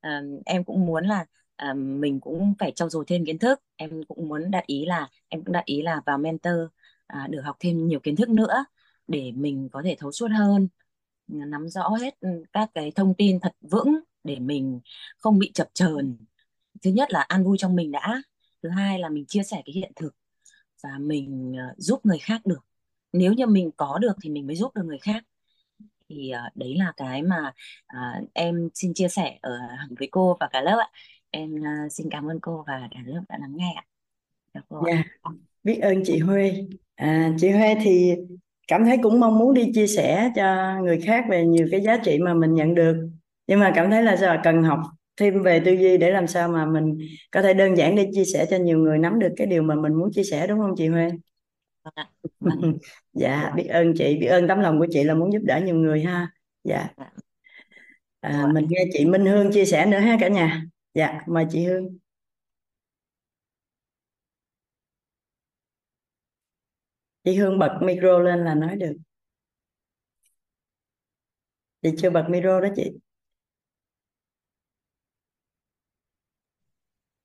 [0.07, 1.27] uh, em cũng muốn là
[1.71, 3.61] uh, mình cũng phải trau dồi thêm kiến thức.
[3.77, 6.55] Em cũng muốn đặt ý là em cũng đặt ý là vào mentor
[7.25, 8.65] uh, được học thêm nhiều kiến thức nữa
[9.09, 10.69] để mình có thể thấu suốt hơn
[11.29, 14.81] nắm rõ hết ừ, các cái thông tin thật vững để mình
[15.19, 16.17] không bị chập chờn.
[16.83, 18.23] Thứ nhất là an vui trong mình đã.
[18.63, 20.15] Thứ hai là mình chia sẻ cái hiện thực
[20.83, 22.61] và mình ờ, giúp người khác được.
[23.13, 25.25] Nếu như mình có được thì mình mới giúp được người khác
[26.09, 27.53] thì uh, đấy là cái mà
[27.97, 29.59] uh, em xin chia sẻ ở
[29.99, 30.89] với cô và cả lớp ạ.
[31.31, 33.85] Em uh, xin cảm ơn cô và cả lớp đã lắng nghe ạ.
[34.55, 35.03] Chào cô dạ
[35.65, 36.53] biết ơn chị Huê.
[36.95, 38.15] À, chị Huê thì
[38.69, 41.97] cảm thấy cũng mong muốn đi chia sẻ cho người khác về nhiều cái giá
[42.05, 43.09] trị mà mình nhận được.
[43.47, 44.81] Nhưng mà cảm thấy là giờ cần học
[45.17, 46.99] thêm về tư duy để làm sao mà mình
[47.31, 49.75] có thể đơn giản để chia sẻ cho nhiều người nắm được cái điều mà
[49.75, 51.11] mình muốn chia sẻ đúng không chị Huê?
[53.13, 55.75] dạ biết ơn chị biết ơn tấm lòng của chị là muốn giúp đỡ nhiều
[55.75, 56.31] người ha.
[56.65, 56.89] Dạ.
[58.21, 60.63] À, mình nghe chị Minh Hương chia sẻ nữa ha cả nhà.
[60.95, 61.99] Dạ mời chị Hương.
[67.25, 68.93] Chị Hương bật micro lên là nói được.
[71.83, 72.91] Chị chưa bật micro đó chị.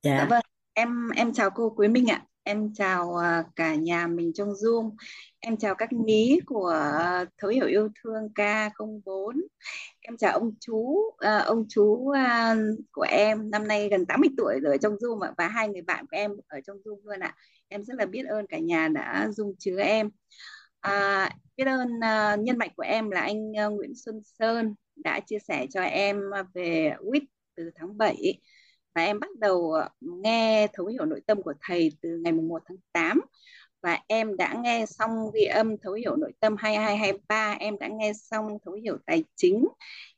[0.03, 0.17] Dạ.
[0.17, 0.41] Dạ vâng,
[0.73, 2.25] em em chào cô Quế Minh ạ.
[2.45, 4.91] Em chào à, cả nhà mình trong Zoom.
[5.39, 9.41] Em chào các ní của à, Thấu hiểu yêu thương K04.
[10.01, 12.13] Em chào ông chú, à, ông chú
[12.91, 16.05] của em năm nay gần 80 tuổi rồi trong Zoom ạ và hai người bạn
[16.07, 17.35] của em ở trong Zoom luôn ạ.
[17.67, 20.09] Em rất là biết ơn cả nhà đã dung chứa em.
[20.79, 21.89] À, biết ơn
[22.43, 26.21] nhân mạch của em là anh Nguyễn Xuân Sơn đã chia sẻ cho em
[26.53, 27.21] về WIT
[27.55, 28.41] từ tháng 7
[28.95, 32.61] và em bắt đầu ờ, nghe thấu hiểu nội tâm của thầy từ ngày 1
[32.67, 33.21] tháng 8
[33.81, 38.13] và em đã nghe xong ghi âm thấu hiểu nội tâm 2223 em đã nghe
[38.13, 39.67] xong thấu hiểu tài chính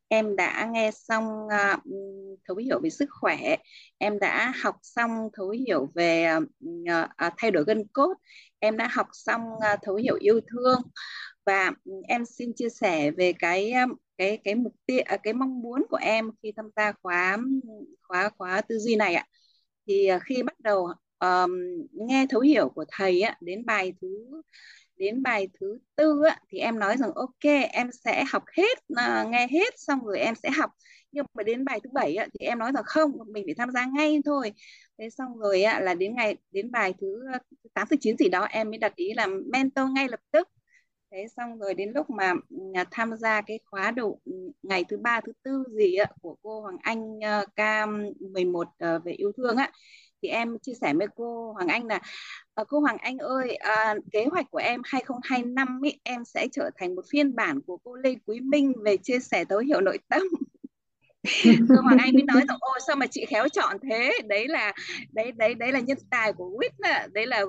[0.08, 1.80] em đã nghe xong uh,
[2.48, 3.56] thấu hiểu về sức khỏe
[3.98, 6.44] em đã học xong thấu hiểu về uh,
[7.28, 8.14] uh, thay đổi gân cốt
[8.60, 10.82] em đã học xong uh, thấu hiểu yêu thương
[11.46, 11.72] và
[12.08, 13.74] em xin chia sẻ về cái
[14.18, 17.38] cái cái mục tiêu à, cái mong muốn của em khi tham gia khóa
[18.02, 19.26] khóa khóa tư duy này ạ.
[19.88, 20.88] Thì à, khi bắt đầu
[21.20, 21.52] um,
[21.92, 24.42] nghe thấu hiểu của thầy á, đến bài thứ
[24.98, 29.30] đến bài thứ tư á, thì em nói rằng ok em sẽ học hết uh,
[29.30, 30.72] nghe hết xong rồi em sẽ học.
[31.12, 33.72] Nhưng mà đến bài thứ bảy á, thì em nói rằng không mình phải tham
[33.72, 34.54] gia ngay thôi.
[34.98, 37.24] Thế xong rồi á, là đến ngày đến bài thứ
[37.74, 40.50] tám thứ chín gì đó em mới đặt ý là mentor ngay lập tức
[41.16, 42.58] thế xong rồi đến lúc mà ừ,
[42.92, 44.32] tham gia cái khóa đầu ừ,
[44.64, 49.12] ngày thứ ba thứ tư gì ạ của cô Hoàng Anh uh, K11 uh, về
[49.12, 49.72] yêu thương á
[50.22, 52.00] thì em chia sẻ với cô Hoàng Anh là
[52.54, 56.70] ờ, cô Hoàng Anh ơi à, kế hoạch của em 2025 ý, em sẽ trở
[56.78, 59.98] thành một phiên bản của cô Lê Quý Minh về chia sẻ thấu hiểu nội
[60.10, 60.22] tâm
[61.70, 64.12] cô Hoàng Anh mới nói rằng ôi sao mà chị khéo chọn thế?
[64.28, 64.74] Đấy là
[65.12, 66.72] đấy đấy đấy là nhân tài của quýt
[67.14, 67.46] đấy là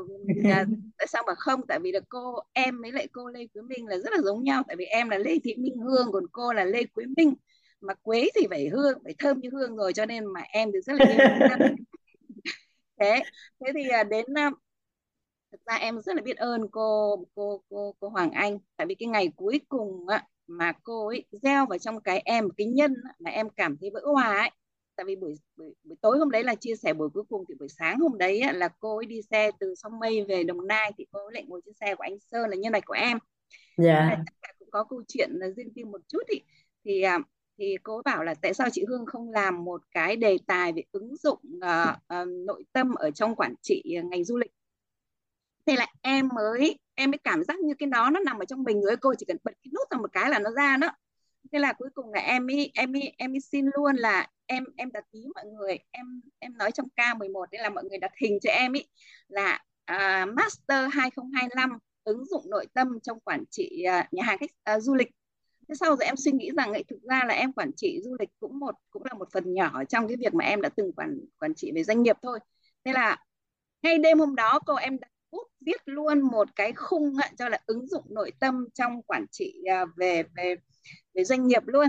[0.99, 1.67] tại sao mà không?
[1.69, 4.45] Tại vì là cô em với lại cô Lê Quý Minh là rất là giống
[4.45, 4.63] nhau.
[4.69, 7.35] Tại vì em là Lê Thị Minh Hương còn cô là Lê Quý Minh.
[7.81, 10.79] Mà quế thì phải hương phải thơm như hương rồi cho nên mà em thì
[10.87, 11.19] rất là yêu
[13.01, 13.23] thế
[13.61, 14.51] thế thì à, đến à,
[15.53, 18.59] thực ra em rất là biết ơn cô cô cô cô Hoàng Anh.
[18.77, 22.49] Tại vì cái ngày cuối cùng á mà cô ấy gieo vào trong cái em
[22.57, 24.51] cái nhân mà em cảm thấy vỡ hòa ấy
[24.97, 27.55] tại vì buổi, buổi buổi tối hôm đấy là chia sẻ buổi cuối cùng thì
[27.55, 30.67] buổi sáng hôm đấy á, là cô ấy đi xe từ sông mây về đồng
[30.67, 32.95] nai thì cô ấy lại ngồi trên xe của anh sơn là nhân này của
[32.95, 33.19] em
[33.77, 34.19] dạ yeah.
[34.59, 36.41] cũng có câu chuyện là riêng tư một chút ý.
[36.85, 37.19] thì à,
[37.59, 40.83] thì cô bảo là tại sao chị Hương không làm một cái đề tài về
[40.93, 44.51] ứng dụng uh, uh, nội tâm ở trong quản trị ngành du lịch
[45.67, 48.63] thế là em mới em mới cảm giác như cái đó nó nằm ở trong
[48.63, 50.91] mình rồi cô chỉ cần bật cái nút ra một cái là nó ra đó.
[51.53, 54.65] Thế là cuối cùng là em ấy em ấy em ấy xin luôn là em
[54.77, 58.13] em đặt ý mọi người em em nói trong K11 đấy là mọi người đặt
[58.23, 58.89] hình cho em ấy
[59.29, 64.77] là uh, Master 2025 ứng dụng nội tâm trong quản trị uh, nhà hàng khách
[64.77, 65.09] uh, du lịch.
[65.69, 68.17] Thế sau rồi em suy nghĩ rằng ấy, thực ra là em quản trị du
[68.21, 70.93] lịch cũng một cũng là một phần nhỏ trong cái việc mà em đã từng
[70.93, 72.39] quản quản trị về doanh nghiệp thôi.
[72.85, 73.17] Thế là
[73.83, 77.59] ngay đêm hôm đó cô em đặt bút viết luôn một cái khung cho là
[77.67, 80.55] ứng dụng nội tâm trong quản trị à, về về
[81.15, 81.87] về doanh nghiệp luôn.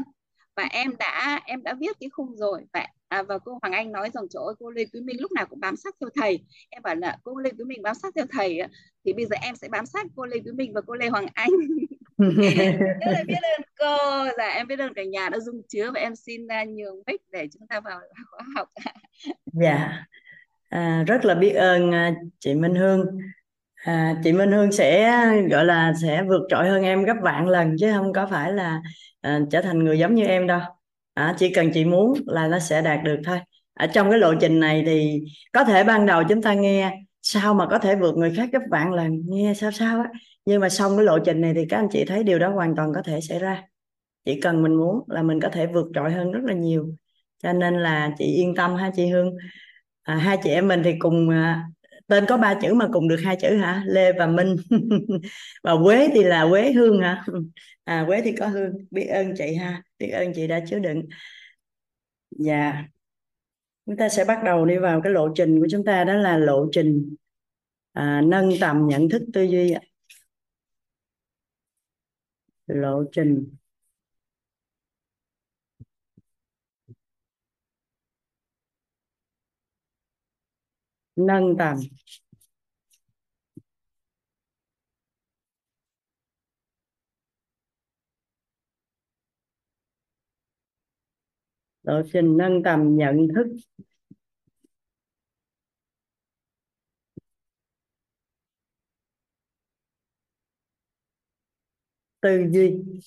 [0.56, 2.62] Và em đã em đã viết cái khung rồi.
[2.74, 5.32] Và à, và cô Hoàng Anh nói rằng chỗ ơi cô Lê Quý Minh lúc
[5.32, 6.40] nào cũng bám sát theo thầy.
[6.70, 8.60] Em bảo là cô Lê Quý Minh bám sát theo thầy
[9.06, 11.28] thì bây giờ em sẽ bám sát cô Lê Quý Minh và cô Lê Hoàng
[11.34, 11.50] Anh.
[12.18, 13.98] Rất là biết ơn cô.
[14.38, 17.22] Là em biết ơn cả nhà đã dung chứa và em xin uh, nhường mic
[17.32, 18.00] để chúng ta vào
[18.32, 18.70] khóa học.
[19.46, 20.06] Dạ
[20.70, 23.06] à, rất là biết ơn à, chị Minh Hương.
[23.76, 25.12] À, chị Minh Hương sẽ
[25.52, 28.82] gọi là sẽ vượt trội hơn em gấp vạn lần chứ không có phải là
[29.22, 30.60] à, trở thành người giống như em đâu.
[31.14, 33.40] À, chỉ cần chị muốn là nó sẽ đạt được thôi.
[33.74, 35.22] Ở trong cái lộ trình này thì
[35.54, 38.60] có thể ban đầu chúng ta nghe sao mà có thể vượt người khác gấp
[38.72, 39.22] vạn lần?
[39.28, 40.10] Nghe sao sao á?
[40.46, 42.76] Nhưng mà xong cái lộ trình này thì các anh chị thấy điều đó hoàn
[42.76, 43.64] toàn có thể xảy ra.
[44.26, 46.90] Chỉ cần mình muốn là mình có thể vượt trội hơn rất là nhiều.
[47.44, 49.38] Cho nên là chị yên tâm ha chị Hương
[50.08, 51.64] à, hai chị em mình thì cùng à,
[52.08, 53.84] tên có ba chữ mà cùng được hai chữ hả?
[53.86, 54.56] Lê và Minh.
[55.64, 57.26] Và Quế thì là Quế Hương hả?
[57.84, 58.74] À Quế thì có Hương.
[58.92, 59.84] Biết ơn chị ha.
[60.00, 61.04] Biết ơn chị đã chứa đựng.
[62.32, 62.84] Dạ.
[63.86, 66.38] Chúng ta sẽ bắt đầu đi vào cái lộ trình của chúng ta đó là
[66.38, 67.16] lộ trình
[67.94, 69.74] à, nâng tầm nhận thức tư duy
[72.68, 73.57] lộ trình.
[81.18, 81.78] Nâng tầm.
[91.84, 93.48] Lộ trình nâng tầm nhận thức.
[102.22, 103.00] Tư duy.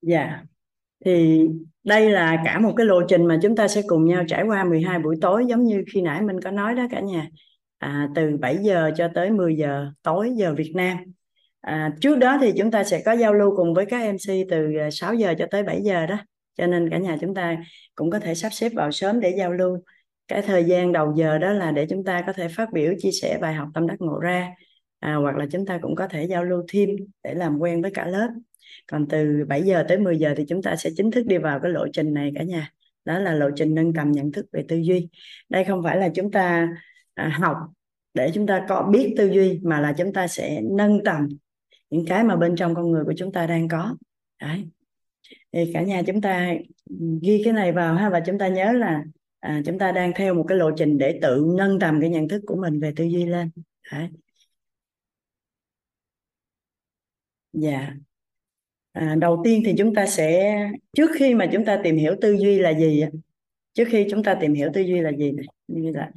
[0.00, 0.44] Dạ
[1.04, 1.46] thì
[1.84, 4.64] đây là cả một cái lộ trình mà chúng ta sẽ cùng nhau trải qua
[4.64, 7.28] 12 buổi tối giống như khi nãy mình có nói đó cả nhà.
[7.78, 10.98] À, từ 7 giờ cho tới 10 giờ tối giờ Việt Nam.
[11.60, 14.76] À, trước đó thì chúng ta sẽ có giao lưu cùng với các MC từ
[14.80, 16.16] à, 6 giờ cho tới 7 giờ đó.
[16.56, 17.56] Cho nên cả nhà chúng ta
[17.94, 19.78] cũng có thể sắp xếp vào sớm để giao lưu.
[20.28, 23.10] Cái thời gian đầu giờ đó là để chúng ta có thể phát biểu chia
[23.22, 24.48] sẻ bài học tâm đắc ngộ ra.
[25.00, 26.90] À, hoặc là chúng ta cũng có thể giao lưu thêm
[27.24, 28.28] để làm quen với cả lớp
[28.86, 31.60] còn từ 7 giờ tới 10 giờ thì chúng ta sẽ chính thức đi vào
[31.60, 32.72] cái lộ trình này cả nhà.
[33.04, 35.08] Đó là lộ trình nâng tầm nhận thức về tư duy.
[35.48, 36.68] Đây không phải là chúng ta
[37.14, 37.56] à, học
[38.14, 41.28] để chúng ta có biết tư duy mà là chúng ta sẽ nâng tầm
[41.90, 43.96] những cái mà bên trong con người của chúng ta đang có.
[44.40, 44.68] Đấy.
[45.52, 46.54] Thì cả nhà chúng ta
[47.22, 49.04] ghi cái này vào ha và chúng ta nhớ là
[49.40, 52.28] à, chúng ta đang theo một cái lộ trình để tự nâng tầm cái nhận
[52.28, 53.50] thức của mình về tư duy lên.
[53.92, 54.08] Đấy.
[57.52, 57.94] Dạ
[58.92, 60.56] à, đầu tiên thì chúng ta sẽ
[60.96, 63.04] trước khi mà chúng ta tìm hiểu tư duy là gì
[63.74, 66.10] trước khi chúng ta tìm hiểu tư duy là gì này như là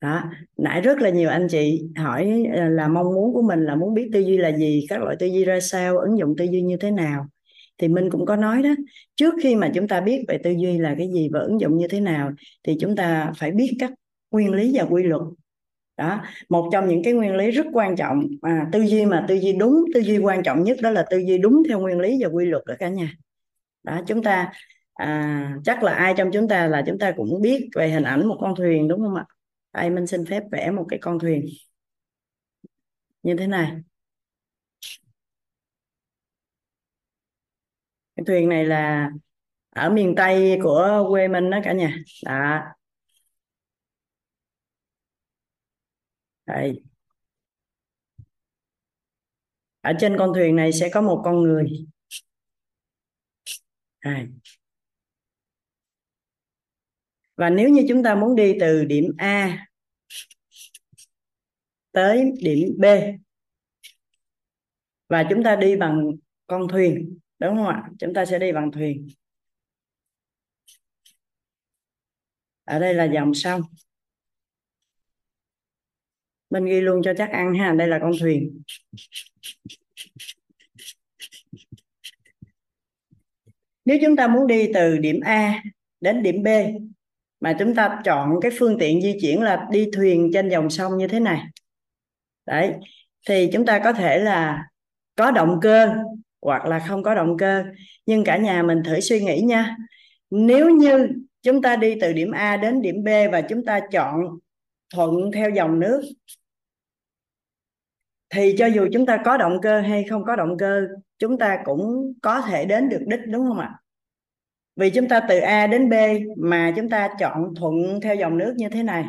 [0.00, 0.22] đó
[0.56, 3.94] nãy rất là nhiều anh chị hỏi à, là mong muốn của mình là muốn
[3.94, 6.62] biết tư duy là gì các loại tư duy ra sao ứng dụng tư duy
[6.62, 7.26] như thế nào.
[7.78, 8.70] Thì mình cũng có nói đó
[9.16, 11.76] trước khi mà chúng ta biết về tư duy là cái gì và ứng dụng
[11.76, 12.32] như thế nào
[12.62, 13.92] thì chúng ta phải biết các
[14.30, 15.22] nguyên lý và quy luật
[15.96, 18.26] đó một trong những cái nguyên lý rất quan trọng.
[18.42, 21.18] À, tư duy mà tư duy đúng tư duy quan trọng nhất đó là tư
[21.18, 23.12] duy đúng theo nguyên lý và quy luật đó cả nhà.
[23.82, 24.52] Đó chúng ta
[24.94, 28.26] à, chắc là ai trong chúng ta là chúng ta cũng biết về hình ảnh
[28.26, 29.24] một con thuyền đúng không ạ?
[29.72, 31.46] Đây mình xin phép vẽ một cái con thuyền?
[33.22, 33.72] Như thế này.
[38.16, 39.10] Cái thuyền này là
[39.70, 41.96] ở miền Tây của quê mình đó cả nhà.
[42.24, 42.60] Đó.
[46.46, 46.82] Đây.
[49.80, 51.86] ở trên con thuyền này sẽ có một con người
[54.04, 54.26] Đây.
[57.36, 59.66] và nếu như chúng ta muốn đi từ điểm A
[61.92, 62.84] tới điểm B,
[65.08, 66.10] và chúng ta đi bằng
[66.46, 69.08] con thuyền, đúng không ạ chúng ta sẽ đi bằng thuyền
[72.64, 73.62] ở đây là dòng sông
[76.54, 77.72] mình ghi luôn cho chắc ăn ha.
[77.72, 78.62] Đây là con thuyền.
[83.84, 85.62] Nếu chúng ta muốn đi từ điểm A
[86.00, 86.48] đến điểm B,
[87.40, 90.98] mà chúng ta chọn cái phương tiện di chuyển là đi thuyền trên dòng sông
[90.98, 91.42] như thế này.
[92.46, 92.72] Đấy,
[93.28, 94.64] thì chúng ta có thể là
[95.16, 95.94] có động cơ
[96.42, 97.64] hoặc là không có động cơ.
[98.06, 99.76] Nhưng cả nhà mình thử suy nghĩ nha.
[100.30, 101.08] Nếu như
[101.42, 104.20] chúng ta đi từ điểm A đến điểm B và chúng ta chọn
[104.94, 106.02] thuận theo dòng nước
[108.34, 110.80] thì cho dù chúng ta có động cơ hay không có động cơ,
[111.18, 113.78] chúng ta cũng có thể đến được đích, đúng không ạ?
[114.76, 115.94] Vì chúng ta từ A đến B
[116.36, 119.04] mà chúng ta chọn thuận theo dòng nước như thế này,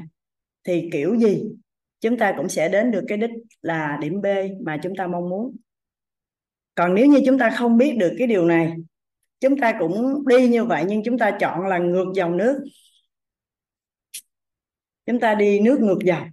[0.64, 1.44] thì kiểu gì
[2.02, 3.30] chúng ta cũng sẽ đến được cái đích
[3.62, 4.26] là điểm B
[4.62, 5.56] mà chúng ta mong muốn.
[6.76, 8.74] Còn nếu như chúng ta không biết được cái điều này,
[9.40, 12.64] chúng ta cũng đi như vậy nhưng chúng ta chọn là ngược dòng nước.
[15.06, 16.28] Chúng ta đi nước ngược dòng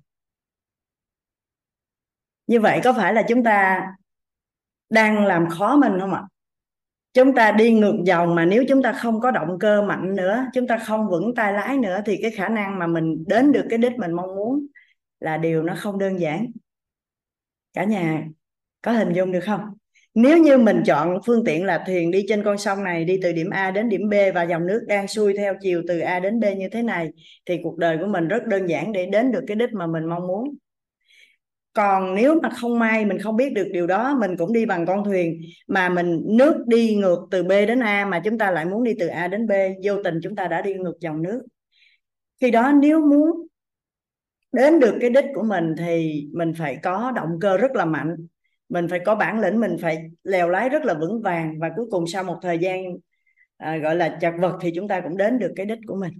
[2.46, 3.86] như vậy có phải là chúng ta
[4.90, 6.22] đang làm khó mình không ạ?
[7.14, 10.46] Chúng ta đi ngược dòng mà nếu chúng ta không có động cơ mạnh nữa,
[10.54, 13.66] chúng ta không vững tay lái nữa thì cái khả năng mà mình đến được
[13.70, 14.66] cái đích mình mong muốn
[15.20, 16.46] là điều nó không đơn giản.
[17.72, 18.24] Cả nhà
[18.82, 19.60] có hình dung được không?
[20.14, 23.32] Nếu như mình chọn phương tiện là thuyền đi trên con sông này, đi từ
[23.32, 26.40] điểm A đến điểm B và dòng nước đang xuôi theo chiều từ A đến
[26.40, 27.10] B như thế này,
[27.46, 30.04] thì cuộc đời của mình rất đơn giản để đến được cái đích mà mình
[30.04, 30.54] mong muốn
[31.72, 34.86] còn nếu mà không may mình không biết được điều đó mình cũng đi bằng
[34.86, 35.40] con thuyền.
[35.68, 38.94] Mà mình nước đi ngược từ B đến A mà chúng ta lại muốn đi
[38.98, 39.52] từ A đến B
[39.84, 41.42] vô tình chúng ta đã đi ngược dòng nước.
[42.40, 43.46] Khi đó nếu muốn
[44.52, 48.16] đến được cái đích của mình thì mình phải có động cơ rất là mạnh.
[48.68, 51.86] Mình phải có bản lĩnh mình phải lèo lái rất là vững vàng và cuối
[51.90, 52.84] cùng sau một thời gian
[53.56, 56.12] à, gọi là chật vật thì chúng ta cũng đến được cái đích của mình.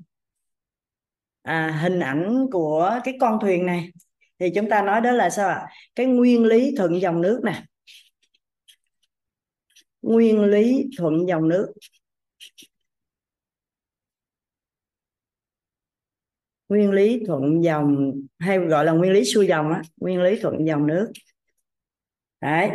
[1.43, 3.91] À, hình ảnh của cái con thuyền này
[4.43, 5.67] thì chúng ta nói đó là sao ạ?
[5.95, 7.63] Cái nguyên lý thuận dòng nước nè.
[10.03, 11.73] Nguyên lý thuận dòng nước.
[16.69, 20.67] Nguyên lý thuận dòng, hay gọi là nguyên lý xuôi dòng á, nguyên lý thuận
[20.67, 21.13] dòng nước.
[22.41, 22.71] Đấy.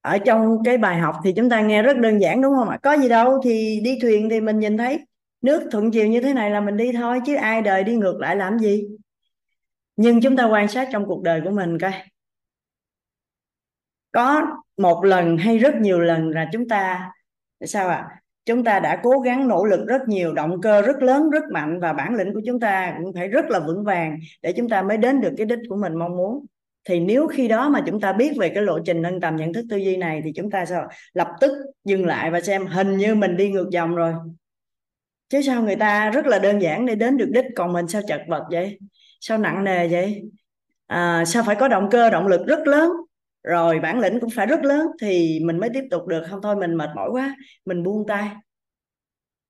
[0.00, 2.78] Ở trong cái bài học thì chúng ta nghe rất đơn giản, đúng không ạ?
[2.82, 4.98] Có gì đâu, thì đi thuyền thì mình nhìn thấy
[5.42, 8.18] nước thuận chiều như thế này là mình đi thôi, chứ ai đời đi ngược
[8.20, 8.86] lại làm gì?
[9.96, 11.92] Nhưng chúng ta quan sát trong cuộc đời của mình coi.
[14.12, 14.42] Có
[14.76, 17.12] một lần hay rất nhiều lần là chúng ta,
[17.60, 18.06] sao ạ?
[18.10, 18.20] À?
[18.46, 21.80] chúng ta đã cố gắng nỗ lực rất nhiều, động cơ rất lớn, rất mạnh
[21.80, 24.82] và bản lĩnh của chúng ta cũng phải rất là vững vàng để chúng ta
[24.82, 26.46] mới đến được cái đích của mình mong muốn.
[26.84, 29.52] Thì nếu khi đó mà chúng ta biết về cái lộ trình nâng tầm nhận
[29.52, 30.88] thức tư duy này thì chúng ta sao?
[31.14, 31.52] Lập tức
[31.84, 34.12] dừng lại và xem hình như mình đi ngược dòng rồi.
[35.28, 38.02] Chứ sao người ta rất là đơn giản để đến được đích, còn mình sao
[38.08, 38.78] chật vật vậy?
[39.28, 40.22] Sao nặng nề vậy?
[40.86, 42.90] À, sao phải có động cơ động lực rất lớn?
[43.42, 46.22] Rồi bản lĩnh cũng phải rất lớn thì mình mới tiếp tục được.
[46.30, 48.28] Không thôi mình mệt mỏi quá mình buông tay.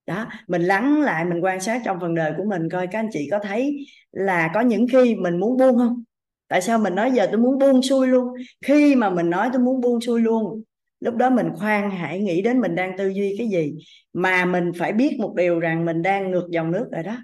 [0.07, 3.09] Đó mình lắng lại mình quan sát trong phần đời của mình coi các anh
[3.12, 6.03] chị có thấy là có những khi mình muốn buông không?
[6.49, 8.29] Tại sao mình nói giờ tôi muốn buông xuôi luôn?
[8.64, 10.62] Khi mà mình nói tôi muốn buông xuôi luôn
[11.01, 13.74] lúc đó mình khoan hãy nghĩ đến mình đang tư duy cái gì?
[14.12, 17.16] Mà mình phải biết một điều rằng mình đang ngược dòng nước rồi đó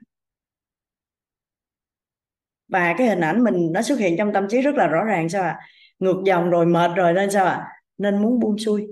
[2.73, 5.29] và cái hình ảnh mình nó xuất hiện trong tâm trí rất là rõ ràng,
[5.29, 5.61] sao ạ à?
[5.99, 7.69] ngược dòng rồi, mệt rồi nên sao ạ à?
[7.99, 8.87] nên muốn buông xuôi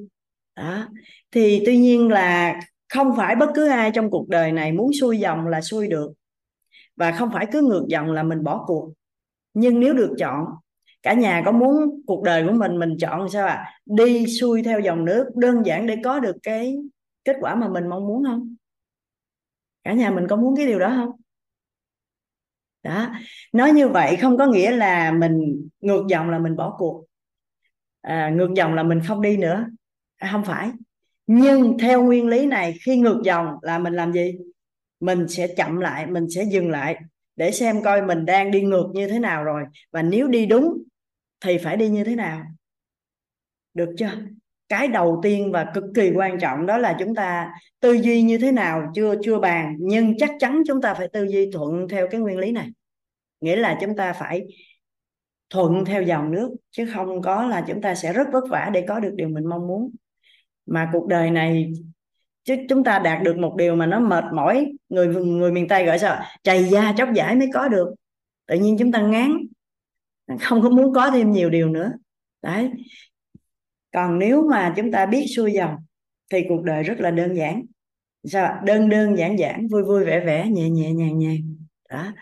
[0.56, 0.88] đó
[1.30, 5.18] thì tuy nhiên là không phải bất cứ ai trong cuộc đời này muốn xuôi
[5.18, 6.12] dòng là xuôi được
[6.96, 8.92] và không phải cứ ngược dòng là mình bỏ cuộc
[9.54, 10.44] nhưng nếu được chọn,
[11.02, 13.72] cả nhà có muốn cuộc đời của mình mình chọn sao ạ à?
[13.86, 16.76] đi xuôi theo dòng nước, đơn giản để có được cái
[17.24, 18.56] kết quả mà mình mong muốn không
[19.84, 21.19] cả nhà mình có muốn cái điều đó không
[22.82, 23.10] đó.
[23.52, 27.04] Nói như vậy không có nghĩa là mình ngược dòng là mình bỏ cuộc.
[28.00, 29.66] À, ngược dòng là mình không đi nữa.
[30.16, 30.70] À, không phải.
[31.26, 34.38] Nhưng theo nguyên lý này khi ngược dòng là mình làm gì?
[35.00, 36.96] Mình sẽ chậm lại mình sẽ dừng lại
[37.36, 39.64] để xem coi mình đang đi ngược như thế nào rồi.
[39.90, 40.82] Và nếu đi đúng
[41.40, 42.44] thì phải đi như thế nào.
[43.74, 44.10] Được chưa?
[44.70, 47.50] Cái đầu tiên và cực kỳ quan trọng đó là chúng ta
[47.80, 51.24] tư duy như thế nào, chưa chưa bàn, nhưng chắc chắn chúng ta phải tư
[51.24, 52.68] duy thuận theo cái nguyên lý này.
[53.40, 54.46] Nghĩa là chúng ta phải
[55.50, 58.84] thuận theo dòng nước, chứ không có là chúng ta sẽ rất vất vả để
[58.88, 59.90] có được điều mình mong muốn.
[60.66, 61.72] Mà cuộc đời này,
[62.44, 65.86] chứ chúng ta đạt được một điều mà nó mệt mỏi, người người miền tây
[65.86, 66.22] gọi sao?
[66.42, 67.94] Chày da chóc giải mới có được.
[68.46, 69.36] Tự nhiên chúng ta ngán,
[70.40, 71.92] không có muốn có thêm nhiều điều nữa.
[72.42, 72.70] Đấy
[73.92, 75.76] còn nếu mà chúng ta biết xuôi dòng
[76.32, 77.62] thì cuộc đời rất là đơn giản.
[78.24, 81.56] Sao đơn đơn giản giản vui vui vẻ vẻ nhẹ nhẹ nhàng nhàng.
[81.90, 82.12] Đó.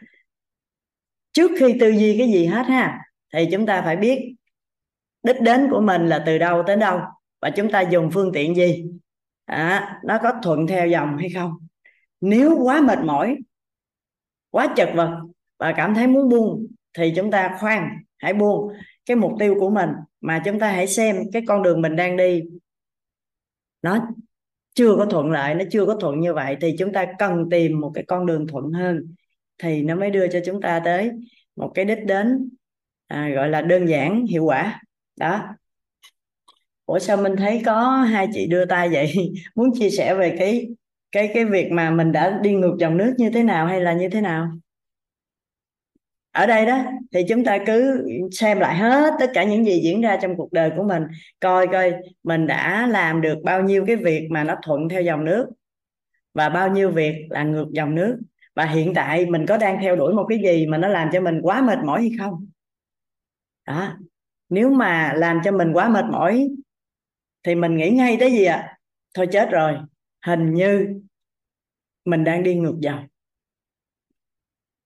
[1.33, 2.99] Trước khi tư duy cái gì hết ha
[3.33, 4.35] thì chúng ta phải biết
[5.23, 7.01] đích đến của mình là từ đâu tới đâu
[7.41, 8.85] và chúng ta dùng phương tiện gì?
[9.45, 11.53] À, nó có thuận theo dòng hay không?
[12.21, 13.37] Nếu quá mệt mỏi
[14.51, 15.11] quá chật vật
[15.59, 17.89] và cảm thấy muốn buông thì chúng ta khoan
[18.19, 18.73] hãy buông.
[19.07, 19.91] Cái mục tiêu của mình
[20.21, 22.43] mà chúng ta hãy xem cái con đường mình đang đi.
[23.83, 24.09] Nó
[24.75, 27.81] chưa có thuận lợi nó chưa có thuận như vậy thì chúng ta cần tìm
[27.81, 29.15] một cái con đường thuận hơn.
[29.59, 31.11] Thì nó mới đưa cho chúng ta tới
[31.57, 32.51] một cái đích đến
[33.07, 34.81] à, gọi là đơn giản hiệu quả.
[35.17, 35.43] Đó.
[36.87, 39.13] Ủa sao mình thấy có hai chị đưa tay vậy?
[39.55, 40.69] Muốn chia sẻ về cái
[41.13, 43.93] cái cái việc mà mình đã đi ngược dòng nước như thế nào hay là
[43.93, 44.51] như thế nào?
[46.33, 50.01] Ở đây đó, thì chúng ta cứ xem lại hết tất cả những gì diễn
[50.01, 51.03] ra trong cuộc đời của mình,
[51.41, 55.25] coi coi mình đã làm được bao nhiêu cái việc mà nó thuận theo dòng
[55.25, 55.47] nước
[56.35, 58.19] và bao nhiêu việc là ngược dòng nước.
[58.55, 61.21] Và hiện tại mình có đang theo đuổi một cái gì mà nó làm cho
[61.21, 62.47] mình quá mệt mỏi hay không?
[63.67, 63.97] Đó.
[64.49, 66.49] Nếu mà làm cho mình quá mệt mỏi,
[67.43, 68.57] thì mình nghĩ ngay tới gì ạ?
[68.57, 68.79] À?
[69.15, 69.77] thôi chết rồi,
[70.27, 71.01] hình như
[72.05, 73.07] mình đang đi ngược dòng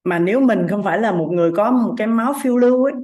[0.05, 2.95] mà nếu mình không phải là một người có một cái máu phiêu lưu ấy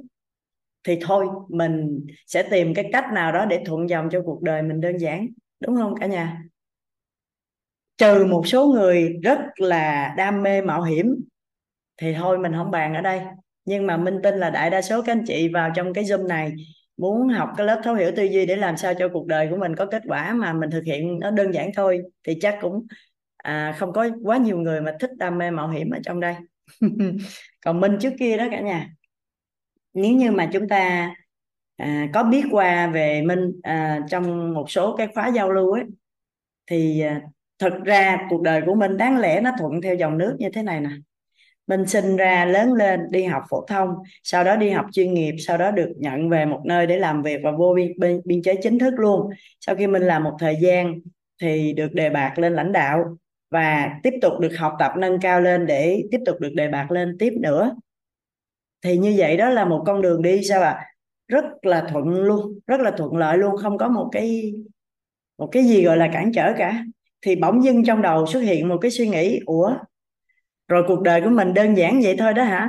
[0.85, 4.63] thì thôi mình sẽ tìm cái cách nào đó để thuận dòng cho cuộc đời
[4.63, 5.27] mình đơn giản
[5.61, 6.43] đúng không cả nhà?
[7.99, 11.15] Trừ một số người rất là đam mê mạo hiểm
[11.97, 13.21] thì thôi mình không bàn ở đây.
[13.65, 16.27] Nhưng mà minh tin là đại đa số các anh chị vào trong cái zoom
[16.27, 16.53] này
[16.97, 19.57] muốn học cái lớp thấu hiểu tư duy để làm sao cho cuộc đời của
[19.57, 22.87] mình có kết quả mà mình thực hiện nó đơn giản thôi thì chắc cũng
[23.37, 26.35] à, không có quá nhiều người mà thích đam mê mạo hiểm ở trong đây.
[27.65, 28.91] còn minh trước kia đó cả nhà.
[29.95, 31.15] Nếu như mà chúng ta
[31.77, 35.85] à, có biết qua về minh à, trong một số cái khóa giao lưu ấy
[36.71, 37.23] thì à,
[37.59, 40.63] thực ra cuộc đời của mình đáng lẽ nó thuận theo dòng nước như thế
[40.63, 40.91] này nè.
[41.67, 43.89] Mình sinh ra lớn lên đi học phổ thông
[44.25, 47.23] sau đó đi học chuyên nghiệp sau đó được nhận về một nơi để làm
[47.23, 49.31] việc và vô biên, biên, biên chế chính thức luôn.
[49.61, 51.01] Sau khi mình làm một thời gian
[51.41, 53.17] thì được đề bạt lên lãnh đạo
[53.51, 56.93] và tiếp tục được học tập nâng cao lên để tiếp tục được đề bạt
[56.93, 57.75] lên tiếp nữa.
[58.83, 60.71] Thì như vậy đó là một con đường đi, sao ạ?
[60.71, 60.85] À?
[61.29, 64.53] rất là thuận luôn, rất là thuận lợi luôn, không có một cái
[65.39, 66.85] một cái gì gọi là cản trở cả.
[67.23, 69.75] Thì bỗng dưng trong đầu xuất hiện một cái suy nghĩ, ủa,
[70.69, 72.69] rồi cuộc đời của mình đơn giản vậy thôi đó hả?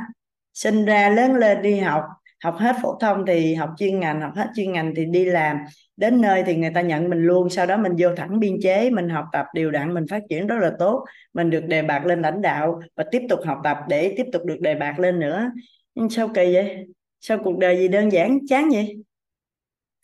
[0.53, 2.03] Sinh ra, lớn lên, đi học
[2.43, 5.57] học hết phổ thông thì học chuyên ngành, học hết chuyên ngành thì đi làm
[5.99, 8.89] đến nơi thì người ta nhận mình luôn sau đó mình vô thẳng biên chế
[8.89, 11.05] mình học tập điều đặn mình phát triển rất là tốt.
[11.33, 14.45] Mình được đề bạt lên lãnh đạo và tiếp tục học tập để tiếp tục
[14.45, 15.51] được đề bạt lên nữa.
[15.95, 16.87] Nhưng sao kỳ vậy?
[17.19, 19.03] Sao cuộc đời gì đơn giản chán vậy?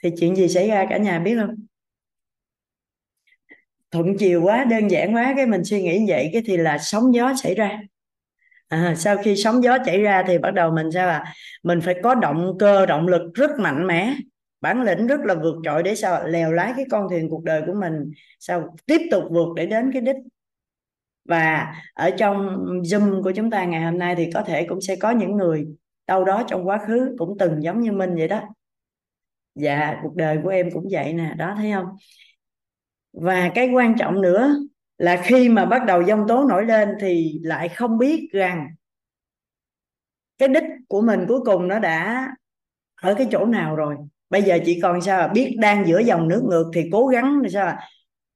[0.03, 1.55] Thì chuyện gì xảy ra cả nhà biết không?
[3.91, 7.13] Thuận chiều quá đơn giản quá cái mình suy nghĩ vậy cái thì là sóng
[7.15, 7.79] gió xảy ra.
[8.67, 11.33] À, sau khi sóng gió chảy ra thì bắt đầu mình sao à
[11.63, 14.15] mình phải có động cơ động lực rất mạnh mẽ
[14.65, 17.63] bản lĩnh rất là vượt trội để sao lèo lái cái con thuyền cuộc đời
[17.67, 20.15] của mình, sao tiếp tục vượt để đến cái đích.
[21.25, 24.95] Và ở trong zoom của chúng ta ngày hôm nay thì có thể cũng sẽ
[24.95, 25.67] có những người
[26.07, 28.41] đâu đó trong quá khứ cũng từng giống như mình vậy đó.
[29.55, 31.85] Dạ cuộc đời của em cũng vậy nè, đó thấy không?
[33.13, 34.55] Và cái quan trọng nữa
[34.97, 38.67] là khi mà bắt đầu dông tố nổi lên thì lại không biết rằng
[40.37, 42.27] cái đích của mình cuối cùng nó đã
[43.01, 43.95] ở cái chỗ nào rồi
[44.35, 47.39] bây giờ chỉ còn sao là biết đang giữa dòng nước ngược thì cố gắng
[47.41, 47.89] là sao là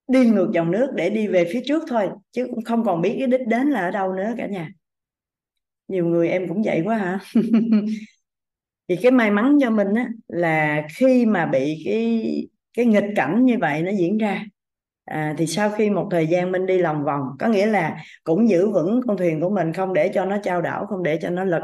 [0.07, 3.15] đi ngược dòng nước để đi về phía trước thôi chứ cũng không còn biết
[3.19, 4.69] cái đích đến là ở đâu nữa cả nhà.
[5.87, 7.19] Nhiều người em cũng vậy quá hả?
[8.87, 12.33] Thì cái may mắn cho mình á là khi mà bị cái
[12.73, 14.45] cái nghịch cảnh như vậy nó diễn ra
[15.05, 18.49] à, thì sau khi một thời gian mình đi lòng vòng có nghĩa là cũng
[18.49, 21.29] giữ vững con thuyền của mình không để cho nó trao đảo không để cho
[21.29, 21.61] nó lật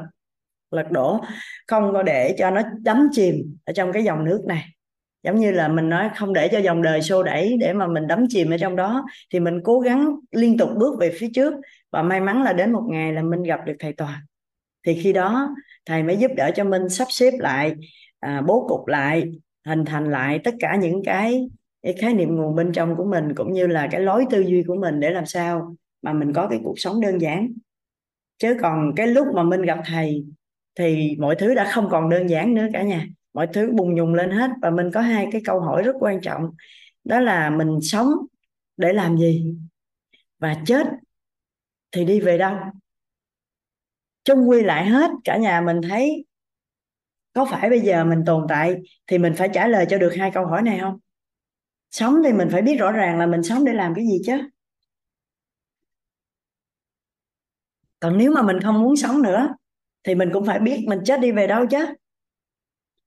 [0.75, 1.21] lật đổ
[1.67, 4.65] không có để cho nó đắm chìm ở trong cái dòng nước này.
[5.23, 8.07] Giống như là mình nói không để cho dòng đời xô đẩy để mà mình
[8.07, 11.53] đắm chìm ở trong đó thì mình cố gắng liên tục bước về phía trước
[11.91, 14.19] và may mắn là đến một ngày là mình gặp được thầy toàn.
[14.85, 15.55] Thì khi đó
[15.85, 17.73] thầy mới giúp đỡ cho mình sắp xếp lại
[18.19, 19.23] à, bố cục lại
[19.65, 21.49] hình thành lại tất cả những cái,
[21.83, 24.63] cái khái niệm nguồn bên trong của mình cũng như là cái lối tư duy
[24.67, 27.53] của mình để làm sao mà mình có cái cuộc sống đơn giản.
[28.37, 30.25] Chứ còn cái lúc mà mình gặp thầy
[30.75, 33.07] thì mọi thứ đã không còn đơn giản nữa cả nhà.
[33.33, 36.21] Mọi thứ bùng nhùng lên hết và mình có hai cái câu hỏi rất quan
[36.21, 36.51] trọng.
[37.03, 38.07] Đó là mình sống
[38.77, 39.55] để làm gì
[40.39, 40.87] và chết
[41.91, 42.55] thì đi về đâu?
[44.23, 46.25] Chung quy lại hết, cả nhà mình thấy
[47.33, 48.75] có phải bây giờ mình tồn tại
[49.07, 50.99] thì mình phải trả lời cho được hai câu hỏi này không?
[51.91, 54.37] Sống thì mình phải biết rõ ràng là mình sống để làm cái gì chứ.
[57.99, 59.47] Còn nếu mà mình không muốn sống nữa
[60.05, 61.85] thì mình cũng phải biết mình chết đi về đâu chứ.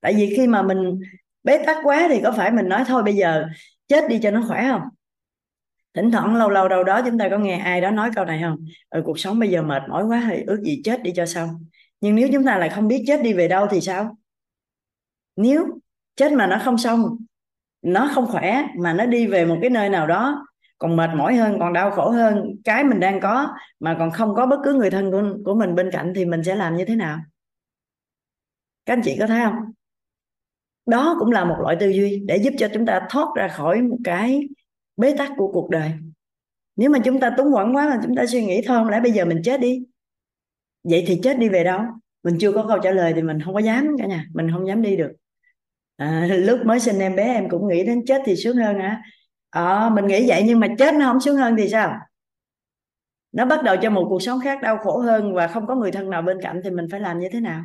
[0.01, 0.99] Tại vì khi mà mình
[1.43, 3.45] bế tắc quá thì có phải mình nói thôi bây giờ
[3.87, 4.81] chết đi cho nó khỏe không?
[5.93, 8.41] Thỉnh thoảng lâu lâu đâu đó chúng ta có nghe ai đó nói câu này
[8.43, 8.57] không?
[8.89, 11.49] Ừ, cuộc sống bây giờ mệt mỏi quá thì ước gì chết đi cho xong.
[12.01, 14.17] Nhưng nếu chúng ta lại không biết chết đi về đâu thì sao?
[15.35, 15.65] Nếu
[16.15, 17.17] chết mà nó không xong
[17.81, 20.47] nó không khỏe mà nó đi về một cái nơi nào đó
[20.79, 24.35] còn mệt mỏi hơn còn đau khổ hơn cái mình đang có mà còn không
[24.35, 26.85] có bất cứ người thân của, của mình bên cạnh thì mình sẽ làm như
[26.85, 27.19] thế nào?
[28.85, 29.55] Các anh chị có thấy không?
[30.85, 33.81] Đó cũng là một loại tư duy để giúp cho chúng ta thoát ra khỏi
[33.81, 34.41] một cái
[34.97, 35.91] bế tắc của cuộc đời.
[36.75, 38.99] Nếu mà chúng ta túng quẩn quá mà chúng ta suy nghĩ thôi không lẽ
[39.01, 39.83] bây giờ mình chết đi?
[40.83, 41.81] Vậy thì chết đi về đâu?
[42.23, 44.67] Mình chưa có câu trả lời thì mình không có dám cả nhà mình không
[44.67, 45.11] dám đi được.
[45.95, 48.87] À, lúc mới sinh em bé em cũng nghĩ đến chết thì sướng hơn hả?
[48.87, 49.03] à,
[49.49, 51.99] à mình nghĩ vậy nhưng mà chết nó không sướng hơn thì sao?
[53.31, 55.91] Nó bắt đầu cho một cuộc sống khác đau khổ hơn và không có người
[55.91, 57.63] thân nào bên cạnh thì mình phải làm như thế nào?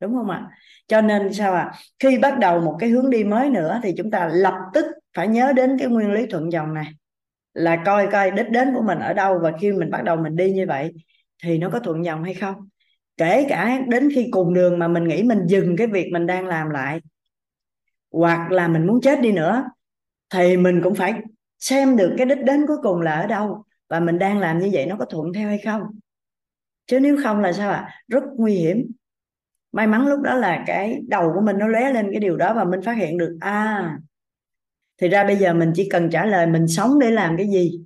[0.00, 0.50] Đúng không ạ?
[0.88, 1.62] Cho nên sao ạ?
[1.62, 1.78] À?
[1.98, 4.86] khi bắt đầu một cái hướng đi mới nữa thì chúng ta lập tức
[5.16, 6.86] phải nhớ đến cái nguyên lý thuận dòng này.
[7.54, 10.36] Là coi coi đích đến của mình ở đâu và khi mình bắt đầu mình
[10.36, 10.92] đi như vậy
[11.42, 12.54] thì nó có thuận dòng hay không?
[13.16, 16.46] Kể cả đến khi cùng đường mà mình nghĩ mình dừng cái việc mình đang
[16.46, 17.00] làm lại,
[18.10, 19.64] hoặc là mình muốn chết đi nữa
[20.30, 21.14] thì mình cũng phải
[21.58, 24.70] xem được cái đích đến cuối cùng là ở đâu và mình đang làm như
[24.72, 25.82] vậy nó có thuận theo hay không.
[26.86, 27.76] Chứ nếu không là sao ạ?
[27.76, 28.00] À?
[28.08, 28.90] rất nguy hiểm.
[29.72, 32.54] May mắn lúc đó là cái đầu của mình nó lóe lên cái điều đó
[32.54, 33.98] và mình phát hiện được à
[34.98, 37.80] thì ra bây giờ mình chỉ cần trả lời mình sống để làm cái gì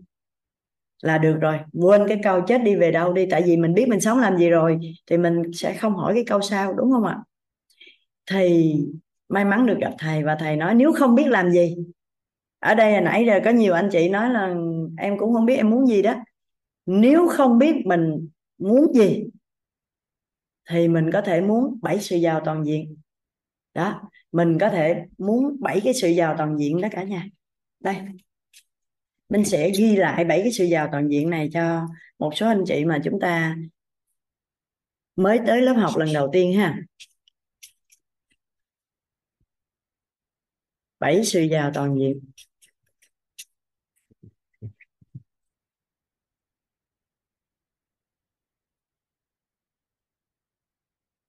[1.03, 1.59] là được rồi.
[1.73, 4.37] Quên cái câu chết đi về đâu đi, tại vì mình biết mình sống làm
[4.39, 7.19] gì rồi thì mình sẽ không hỏi cái câu sau, đúng không ạ?
[8.31, 8.75] Thì
[9.29, 11.77] may mắn được gặp thầy và thầy nói, nếu không biết làm gì
[12.59, 14.55] ở đây hồi nãy giờ có nhiều anh chị nói là
[14.99, 16.15] em cũng không biết em muốn gì đó.
[16.87, 18.29] Nếu không biết mình
[18.59, 19.25] muốn gì,
[20.71, 22.97] thì mình có thể muốn bảy sự giàu toàn diện.
[23.75, 27.27] Đó, mình có thể muốn bảy cái sự giàu toàn diện đó cả nhà.
[27.81, 27.97] Đây,
[29.29, 31.87] mình sẽ ghi lại bảy cái sự giàu toàn diện này cho
[32.19, 33.57] một số anh chị mà chúng ta
[35.17, 36.79] mới tới lớp học lần đầu tiên ha.
[40.99, 42.21] Bảy sự giàu toàn diện.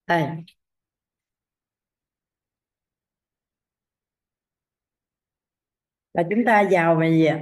[0.09, 0.27] Đây.
[6.13, 7.39] Là chúng ta giàu về gì ạ?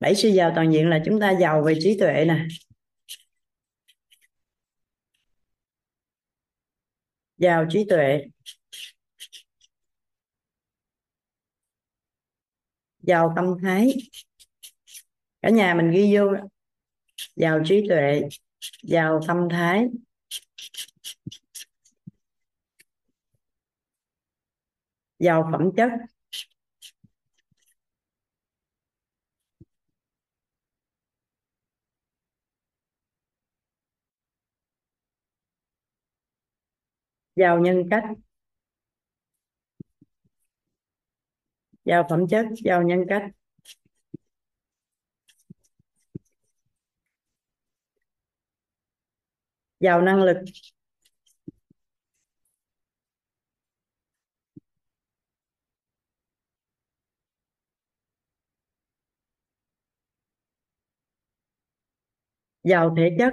[0.00, 2.46] Bảy sư giàu toàn diện là chúng ta giàu về trí tuệ nè.
[7.36, 8.24] Giàu trí tuệ.
[13.02, 13.94] Giàu tâm thái.
[15.42, 16.22] Cả nhà mình ghi vô.
[17.36, 18.22] Giàu trí tuệ.
[18.82, 19.88] Giàu tâm thái.
[25.22, 25.90] Giàu phẩm chất.
[37.36, 38.04] Giàu nhân cách.
[41.84, 43.22] Giàu phẩm chất giàu nhân cách.
[49.80, 50.36] Giàu năng lực.
[62.64, 63.32] Giàu thể chất.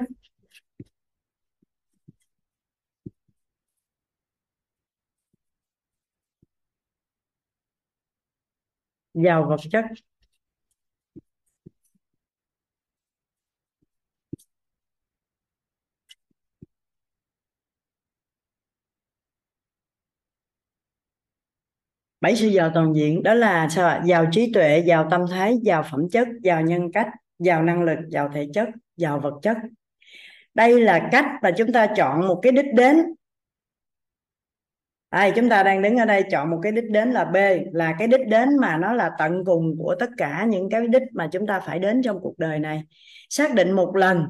[9.13, 9.85] Giàu vật chất.
[22.21, 24.01] Bảy sự giàu toàn diện, đó là sao ạ?
[24.05, 27.07] Giàu trí tuệ, giàu tâm thái, giàu phẩm chất, giàu nhân cách,
[27.39, 28.69] giàu năng lực, giàu thể chất
[28.99, 29.57] giàu vật chất.
[30.53, 32.97] Đây là cách mà chúng ta chọn một cái đích đến.
[35.11, 37.35] Đây, chúng ta đang đứng ở đây chọn một cái đích đến là B,
[37.71, 41.01] là cái đích đến mà nó là tận cùng của tất cả những cái đích
[41.13, 42.83] mà chúng ta phải đến trong cuộc đời này.
[43.29, 44.25] Xác định một lần,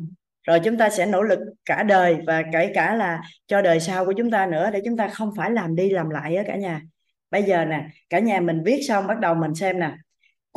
[0.48, 4.06] rồi chúng ta sẽ nỗ lực cả đời và kể cả là cho đời sau
[4.06, 6.56] của chúng ta nữa để chúng ta không phải làm đi làm lại á cả
[6.56, 6.82] nhà.
[7.32, 9.92] Bây giờ nè, cả nhà mình viết xong bắt đầu mình xem nè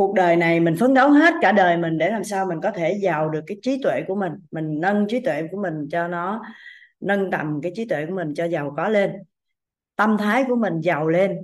[0.06, 2.70] cuộc đời này mình phấn đấu hết cả đời mình để làm sao mình có
[2.70, 4.32] thể giàu được cái trí tuệ của mình.
[4.50, 6.42] Mình nâng trí tuệ của mình cho nó,
[7.00, 9.12] nâng tầm cái trí tuệ của mình cho giàu có lên.
[9.96, 11.36] Tâm thái của mình giàu lên,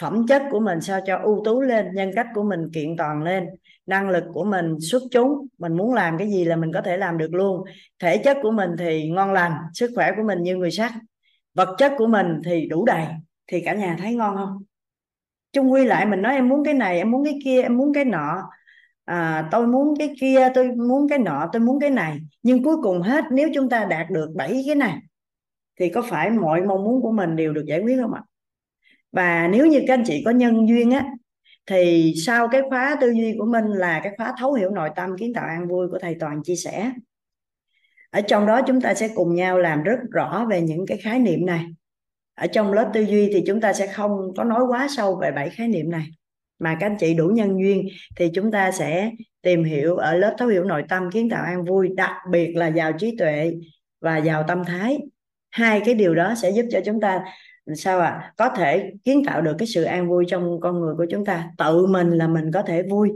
[0.00, 3.22] phẩm chất của mình sao cho ưu tú lên, nhân cách của mình kiện toàn
[3.22, 3.46] lên,
[3.86, 5.46] năng lực của mình xuất chúng.
[5.58, 7.64] Mình muốn làm cái gì là mình có thể làm được luôn.
[7.98, 10.92] Thể chất của mình thì ngon lành, sức khỏe của mình như người sắt.
[11.54, 13.06] Vật chất của mình thì đủ đầy.
[13.46, 14.62] Thì cả nhà thấy ngon không?
[15.52, 17.94] Chung quy lại mình nói em muốn cái này em muốn cái kia em muốn
[17.94, 18.42] cái nọ.
[19.04, 22.18] À, tôi muốn cái kia tôi muốn cái nọ tôi muốn cái này.
[22.42, 24.98] Nhưng cuối cùng hết nếu chúng ta đạt được bảy cái này
[25.80, 28.22] thì có phải mọi mong muốn của mình đều được giải quyết không ạ?
[29.12, 31.06] Và nếu như các anh chị có nhân duyên á
[31.66, 35.18] thì sau cái khóa tư duy của mình là cái khóa thấu hiểu nội tâm
[35.18, 36.92] kiến tạo an vui của thầy toàn chia sẻ.
[38.10, 41.18] Ở trong đó chúng ta sẽ cùng nhau làm rất rõ về những cái khái
[41.18, 41.66] niệm này
[42.42, 45.30] ở trong lớp tư duy thì chúng ta sẽ không có nói quá sâu về
[45.30, 46.06] bảy khái niệm này.
[46.58, 49.10] Mà các anh chị đủ nhân duyên thì chúng ta sẽ
[49.42, 52.66] tìm hiểu ở lớp thấu hiểu nội tâm kiến tạo an vui, đặc biệt là
[52.66, 53.52] giàu trí tuệ
[54.00, 54.98] và giàu tâm thái.
[55.50, 57.24] Hai cái điều đó sẽ giúp cho chúng ta,
[57.76, 58.32] sao ạ à?
[58.36, 61.50] có thể kiến tạo được cái sự an vui trong con người của chúng ta.
[61.58, 63.10] Tự mình là mình có thể vui.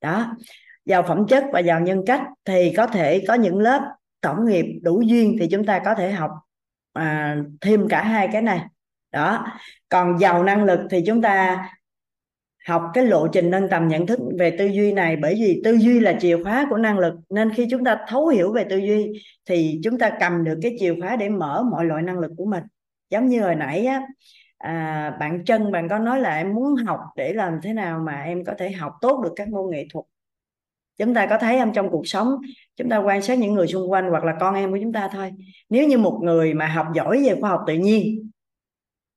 [0.00, 0.36] Đó.
[0.84, 3.80] Giàu phẩm chất và giàu nhân cách thì có thể có những lớp
[4.20, 6.30] tổng nghiệp đủ duyên thì chúng ta có thể học
[6.92, 8.60] à, thêm cả hai cái này.
[9.12, 9.46] Đó.
[9.88, 11.64] Còn giàu năng lực thì chúng ta
[12.66, 15.72] học cái lộ trình nâng tầm nhận thức về tư duy này bởi vì tư
[15.72, 17.14] duy là chìa khóa của năng lực.
[17.30, 20.76] Nên khi chúng ta thấu hiểu về tư duy thì chúng ta cầm được cái
[20.78, 22.64] chìa khóa để mở mọi loại năng lực của mình.
[23.10, 24.02] Giống như hồi nãy á
[24.58, 28.22] à, bạn chân bạn có nói là em muốn học để làm thế nào mà
[28.22, 30.04] em có thể học tốt được các môn nghệ thuật
[30.98, 32.28] chúng ta có thấy em trong cuộc sống,
[32.76, 35.08] chúng ta quan sát những người xung quanh hoặc là con em của chúng ta
[35.12, 35.32] thôi.
[35.68, 38.30] Nếu như một người mà học giỏi về khoa học tự nhiên,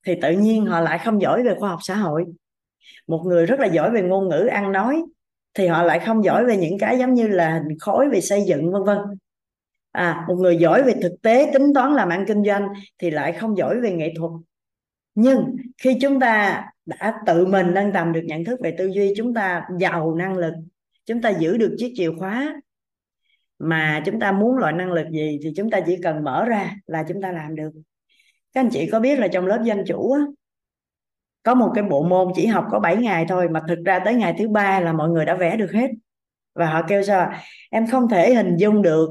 [0.05, 2.25] thì tự nhiên họ lại không giỏi về khoa học xã hội.
[3.07, 5.01] Một người rất là giỏi về ngôn ngữ, ăn nói,
[5.53, 8.43] thì họ lại không giỏi về những cái giống như là hình khối về xây
[8.47, 8.97] dựng, vân vân.
[9.91, 12.67] À một người giỏi về thực tế, tính toán, làm ăn kinh doanh
[12.99, 14.31] thì lại không giỏi về nghệ thuật.
[15.15, 19.13] Nhưng khi chúng ta đã tự mình nâng tầm được nhận thức về tư duy,
[19.17, 20.53] chúng ta giàu năng lực
[21.11, 22.61] chúng ta giữ được chiếc chìa khóa
[23.59, 26.75] mà chúng ta muốn loại năng lực gì thì chúng ta chỉ cần mở ra
[26.85, 27.69] là chúng ta làm được.
[28.53, 30.21] Các anh chị có biết là trong lớp danh chủ á,
[31.43, 34.15] có một cái bộ môn chỉ học có 7 ngày thôi mà thực ra tới
[34.15, 35.91] ngày thứ ba là mọi người đã vẽ được hết.
[36.55, 37.31] Và họ kêu sao
[37.69, 39.09] em không thể hình dung được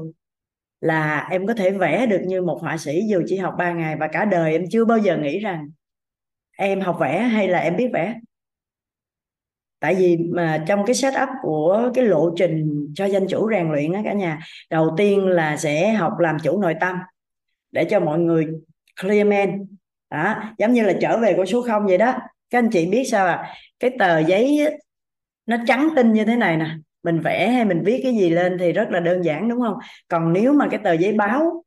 [0.81, 3.95] là em có thể vẽ được như một họa sĩ dù chỉ học 3 ngày
[3.99, 5.69] và cả đời em chưa bao giờ nghĩ rằng
[6.57, 8.15] em học vẽ hay là em biết vẽ
[9.81, 13.93] tại vì mà trong cái setup của cái lộ trình cho danh chủ rèn luyện
[13.93, 14.39] á cả nhà,
[14.69, 16.97] đầu tiên là sẽ học làm chủ nội tâm
[17.71, 18.47] để cho mọi người
[19.01, 19.65] clear man.
[20.11, 22.13] Đó, giống như là trở về con số không vậy đó.
[22.49, 23.53] Các anh chị biết sao à?
[23.79, 24.59] Cái tờ giấy
[25.45, 26.75] nó trắng tinh như thế này nè.
[27.03, 29.77] Mình vẽ hay mình viết cái gì lên thì rất là đơn giản, đúng không?
[30.07, 31.63] Còn nếu mà cái tờ giấy báo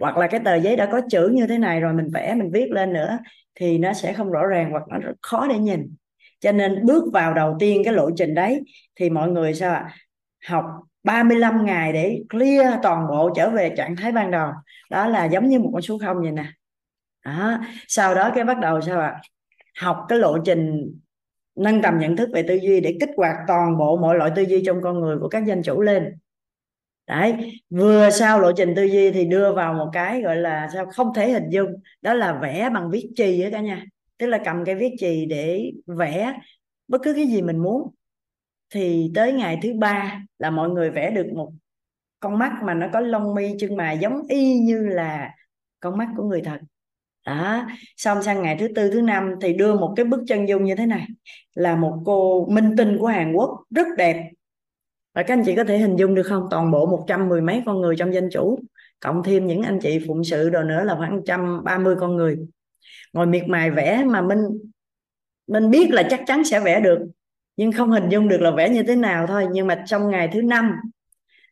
[0.00, 2.50] hoặc là cái tờ giấy đã có chữ như thế này rồi mình vẽ, mình
[2.52, 3.18] viết lên nữa
[3.54, 5.94] thì nó sẽ không rõ ràng hoặc nó rất khó để nhìn
[6.44, 8.62] cho nên bước vào đầu tiên cái lộ trình đấy
[8.96, 9.94] thì mọi người sao ạ?
[10.46, 10.64] Học
[11.02, 14.50] 35 ngày để clear toàn bộ trở về trạng thái ban đầu.
[14.90, 16.44] Đó là giống như một con số không vậy nè.
[17.24, 17.58] Đó,
[17.88, 19.20] sau đó cái bắt đầu sao ạ?
[19.80, 20.92] Học cái lộ trình
[21.56, 24.42] nâng tầm nhận thức về tư duy để kích hoạt toàn bộ mọi loại tư
[24.42, 26.18] duy trong con người của các danh chủ lên.
[27.06, 30.86] Đấy, vừa sau lộ trình tư duy thì đưa vào một cái gọi là sao?
[30.86, 31.70] Không thể hình dung.
[32.02, 33.84] Đó là vẽ bằng viết chì á cả nhà
[34.18, 36.34] tức là cầm cái viết chì để vẽ
[36.88, 37.90] bất cứ cái gì mình muốn.
[38.70, 41.52] Thì tới ngày thứ ba là mọi người vẽ được một
[42.20, 45.30] con mắt mà nó có lông mi chân mày giống y như là
[45.80, 46.58] con mắt của người thật.
[47.26, 47.66] Đó.
[47.96, 50.74] Xong sang ngày thứ tư, thứ năm thì đưa một cái bức chân dung như
[50.74, 51.06] thế này.
[51.54, 54.30] Là một cô minh tinh của Hàn Quốc, rất đẹp.
[55.14, 56.46] Và các anh chị có thể hình dung được không?
[56.50, 58.58] Toàn bộ một trăm mười mấy con người trong danh chủ,
[59.00, 62.16] cộng thêm những anh chị phụng sự đồ nữa là khoảng trăm ba mươi con
[62.16, 62.38] người
[63.14, 64.38] ngồi miệt mài vẽ mà mình
[65.46, 66.98] mình biết là chắc chắn sẽ vẽ được
[67.56, 69.46] nhưng không hình dung được là vẽ như thế nào thôi.
[69.52, 70.72] Nhưng mà trong ngày thứ năm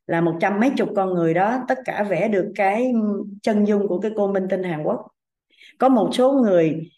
[0.07, 2.93] là một trăm mấy chục con người đó tất cả vẽ được cái
[3.43, 5.07] chân dung của cái cô minh tinh Hàn Quốc.
[5.79, 6.91] Có một số người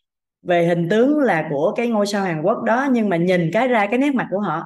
[0.43, 3.69] về hình tướng là của cái ngôi sao Hàn Quốc đó nhưng mà nhìn cái
[3.69, 4.63] ra cái nét mặt của họ.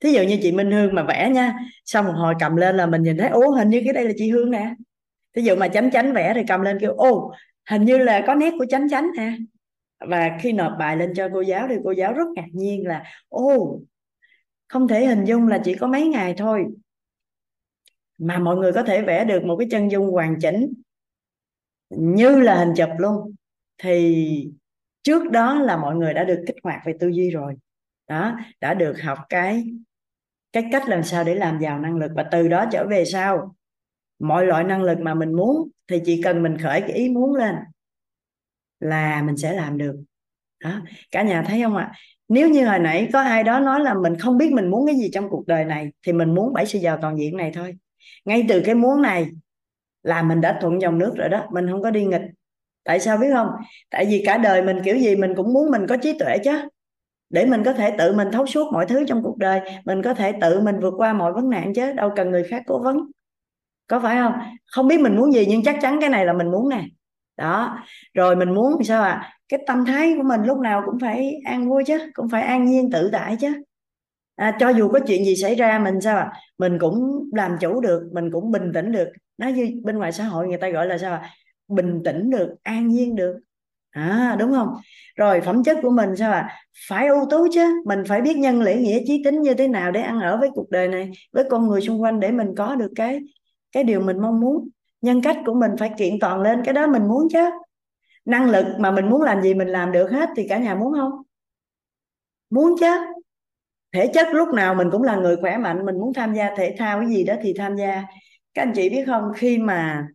[0.00, 1.54] Thí dụ như chị Minh Hương mà vẽ nha
[1.84, 4.12] xong một hồi cầm lên là mình nhìn thấy ố hình như cái đây là
[4.16, 4.74] chị Hương nè.
[5.36, 7.32] Thí dụ mà chánh chánh vẽ thì cầm lên kêu ô
[7.70, 9.36] hình như là có nét của chánh chánh ha.
[10.00, 13.04] Và khi nộp bài lên cho cô giáo thì cô giáo rất ngạc nhiên là
[13.28, 13.80] ô
[14.68, 16.66] không thể hình dung là chỉ có mấy ngày thôi
[18.18, 20.72] mà mọi người có thể vẽ được một cái chân dung hoàn chỉnh
[21.90, 23.34] như là hình chụp luôn.
[23.78, 24.50] Thì
[25.02, 27.54] trước đó là mọi người đã được kích hoạt về tư duy rồi.
[28.08, 29.64] Đó, đã được học cái
[30.52, 33.54] cái cách làm sao để làm giàu năng lực và từ đó trở về sau
[34.22, 37.34] mọi loại năng lực mà mình muốn thì chỉ cần mình khởi cái ý muốn
[37.34, 37.54] lên
[38.80, 39.96] là mình sẽ làm được.
[40.64, 40.80] Đó,
[41.10, 41.92] cả nhà thấy không ạ?
[42.28, 44.96] Nếu như hồi nãy có ai đó nói là mình không biết mình muốn cái
[44.96, 47.76] gì trong cuộc đời này thì mình muốn bảy sự giàu toàn diện này thôi.
[48.24, 49.26] Ngay từ cái muốn này
[50.02, 52.22] là mình đã thuận dòng nước rồi đó, mình không có đi nghịch.
[52.84, 53.48] Tại sao biết không?
[53.90, 56.68] Tại vì cả đời mình kiểu gì mình cũng muốn mình có trí tuệ chứ.
[57.30, 60.14] Để mình có thể tự mình thấu suốt mọi thứ trong cuộc đời, mình có
[60.14, 62.96] thể tự mình vượt qua mọi vấn nạn chứ, đâu cần người khác cố vấn
[63.86, 64.32] có phải không?
[64.66, 66.84] Không biết mình muốn gì nhưng chắc chắn cái này là mình muốn nè.
[67.36, 67.78] Đó.
[68.14, 71.68] Rồi mình muốn sao à cái tâm thái của mình lúc nào cũng phải an
[71.68, 73.62] vui chứ cũng phải an nhiên tự tại chứ.
[74.36, 77.80] À, cho dù có chuyện gì xảy ra mình sao à mình cũng làm chủ
[77.80, 79.08] được mình cũng bình tĩnh được.
[79.38, 81.30] Nói như bên ngoài xã hội người ta gọi là sao à
[81.68, 83.38] bình tĩnh được an nhiên được.
[83.90, 84.68] À đúng không?
[85.16, 86.48] Rồi phẩm chất của mình sao à
[86.88, 87.82] phải ưu tú chứ.
[87.86, 90.50] Mình phải biết nhân lễ nghĩa trí tính như thế nào để ăn ở với
[90.54, 93.20] cuộc đời này với con người xung quanh để mình có được cái
[93.72, 94.68] cái điều mình mong muốn,
[95.00, 97.50] nhân cách của mình phải kiện toàn lên cái đó mình muốn chứ.
[98.24, 100.92] Năng lực mà mình muốn làm gì mình làm được hết thì cả nhà muốn
[100.92, 101.10] không?
[102.50, 102.96] Muốn chứ.
[103.94, 106.74] Thể chất lúc nào mình cũng là người khỏe mạnh, mình muốn tham gia thể
[106.78, 108.02] thao cái gì đó thì tham gia.
[108.54, 110.06] Các anh chị biết không, khi mà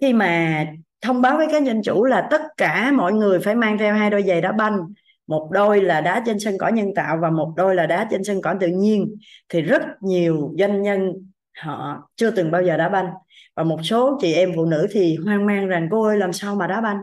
[0.00, 0.66] khi mà
[1.00, 4.10] thông báo với các nhân chủ là tất cả mọi người phải mang theo hai
[4.10, 4.78] đôi giày đá banh,
[5.26, 8.24] một đôi là đá trên sân cỏ nhân tạo và một đôi là đá trên
[8.24, 9.16] sân cỏ tự nhiên,
[9.48, 13.10] thì rất nhiều doanh nhân họ chưa từng bao giờ đá banh.
[13.56, 16.56] Và một số chị em phụ nữ thì hoang mang rằng cô ơi làm sao
[16.56, 16.98] mà đá banh?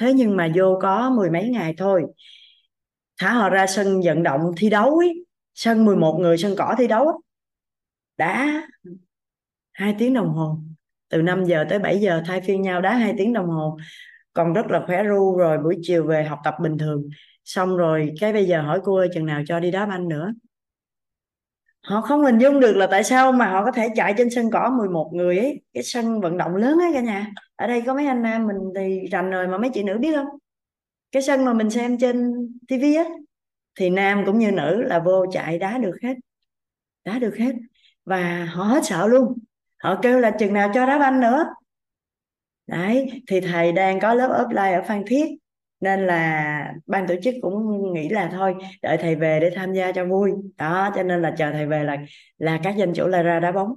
[0.00, 2.02] Thế nhưng mà vô có mười mấy ngày thôi
[3.20, 6.86] thả họ ra sân vận động thi đấu ấy, sân 11 người sân cỏ thi
[6.86, 7.16] đấu ấy,
[8.16, 8.62] đã
[9.72, 10.58] hai tiếng đồng hồ.
[11.08, 13.78] Từ 5 giờ tới 7 giờ thay phiên nhau đá hai tiếng đồng hồ.
[14.32, 17.08] Còn rất là khỏe ru rồi buổi chiều về học tập bình thường.
[17.44, 20.32] Xong rồi cái bây giờ hỏi cô ơi chừng nào cho đi đá banh nữa?
[21.82, 24.50] Họ không hình dung được là tại sao mà họ có thể chạy trên sân
[24.50, 25.60] cỏ 11 người ấy.
[25.74, 27.26] Cái sân vận động lớn ấy cả nhà.
[27.56, 30.14] Ở đây có mấy anh nam mình thì rành rồi mà mấy chị nữ biết
[30.14, 30.26] không?
[31.12, 32.32] Cái sân mà mình xem trên
[32.68, 33.04] tivi á,
[33.78, 36.14] thì nam cũng như nữ là vô chạy đá được hết.
[37.04, 37.52] Đá được hết.
[38.04, 39.38] Và họ hết sợ luôn.
[39.82, 41.44] Họ kêu là chừng nào cho đá banh nữa.
[42.66, 45.26] Đấy, thì thầy đang có lớp offline ở Phan Thiết
[45.82, 49.92] nên là ban tổ chức cũng nghĩ là thôi, đợi thầy về để tham gia
[49.92, 50.32] cho vui.
[50.58, 51.96] Đó, cho nên là chờ thầy về là
[52.38, 53.74] là các danh chủ là ra đá bóng.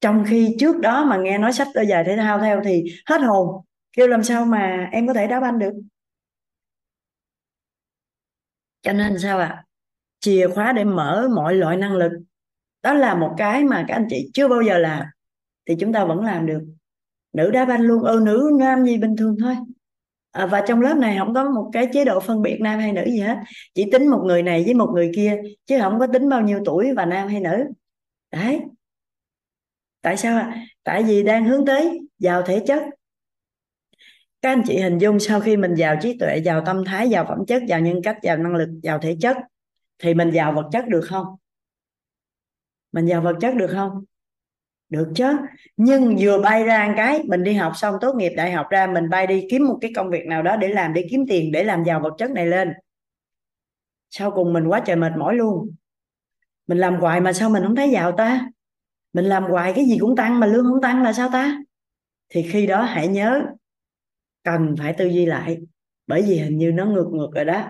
[0.00, 3.18] Trong khi trước đó mà nghe nói sách đôi giày thể thao theo thì hết
[3.18, 3.64] hồn.
[3.92, 5.72] Kêu làm sao mà em có thể đá banh được?
[8.82, 9.46] Cho nên sao ạ?
[9.46, 9.64] À?
[10.20, 12.12] chìa khóa để mở mọi loại năng lực.
[12.82, 15.06] Đó là một cái mà các anh chị chưa bao giờ làm,
[15.66, 16.60] thì chúng ta vẫn làm được.
[17.32, 19.56] Nữ đá banh luôn ừ nữ nam gì bình thường thôi
[20.30, 22.92] à, và trong lớp này không có một cái chế độ phân biệt nam hay
[22.92, 23.36] nữ gì hết.
[23.74, 26.60] Chỉ tính một người này với một người kia chứ không có tính bao nhiêu
[26.64, 27.64] tuổi và nam hay nữ.
[28.30, 28.60] Đấy.
[30.02, 30.66] Tại sao ạ?
[30.84, 32.82] Tại vì đang hướng tới giàu thể chất.
[34.42, 37.24] Các anh chị hình dung sau khi mình giàu trí tuệ giàu tâm thái giàu
[37.28, 39.36] phẩm chất giàu nhân cách giàu năng lực giàu thể chất
[39.98, 41.26] thì mình giàu vật chất được không?
[42.92, 44.04] Mình giàu vật chất được không?
[44.88, 45.36] Được chứ?
[45.76, 48.86] Nhưng vừa bay ra một cái mình đi học xong tốt nghiệp đại học ra
[48.86, 51.52] mình bay đi kiếm một cái công việc nào đó để làm để kiếm tiền
[51.52, 52.72] để làm giàu vật chất này lên.
[54.10, 55.74] Sau cùng mình quá trời mệt mỏi luôn.
[56.66, 58.48] Mình làm hoài mà sao mình không thấy giàu ta?
[59.12, 61.58] Mình làm hoài cái gì cũng tăng mà lương không tăng là sao ta?
[62.28, 63.42] Thì khi đó hãy nhớ
[64.44, 65.58] cần phải tư duy lại
[66.06, 67.68] bởi vì hình như nó ngược ngược rồi đó.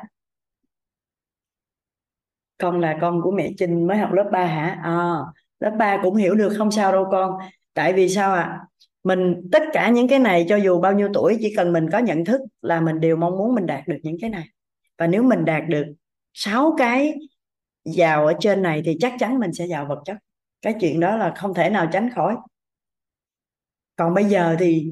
[2.58, 4.80] Con là con của mẹ Trinh mới học lớp 3 hả?
[4.82, 5.16] À,
[5.60, 7.39] lớp 3 cũng hiểu được không sao đâu con.
[7.74, 8.43] Tại vì sao ạ?
[8.43, 8.68] À?
[9.09, 11.98] mình, tất cả những cái này cho dù bao nhiêu tuổi, chỉ cần mình có
[11.98, 14.44] nhận thức là mình đều mong muốn mình đạt được những cái này.
[14.98, 15.85] Và nếu mình đạt được
[16.35, 17.14] sáu cái
[17.85, 20.16] giàu ở trên này thì chắc chắn mình sẽ giàu vật chất.
[20.62, 22.36] Cái chuyện đó là không thể nào tránh khỏi.
[23.97, 24.90] Còn bây giờ thì,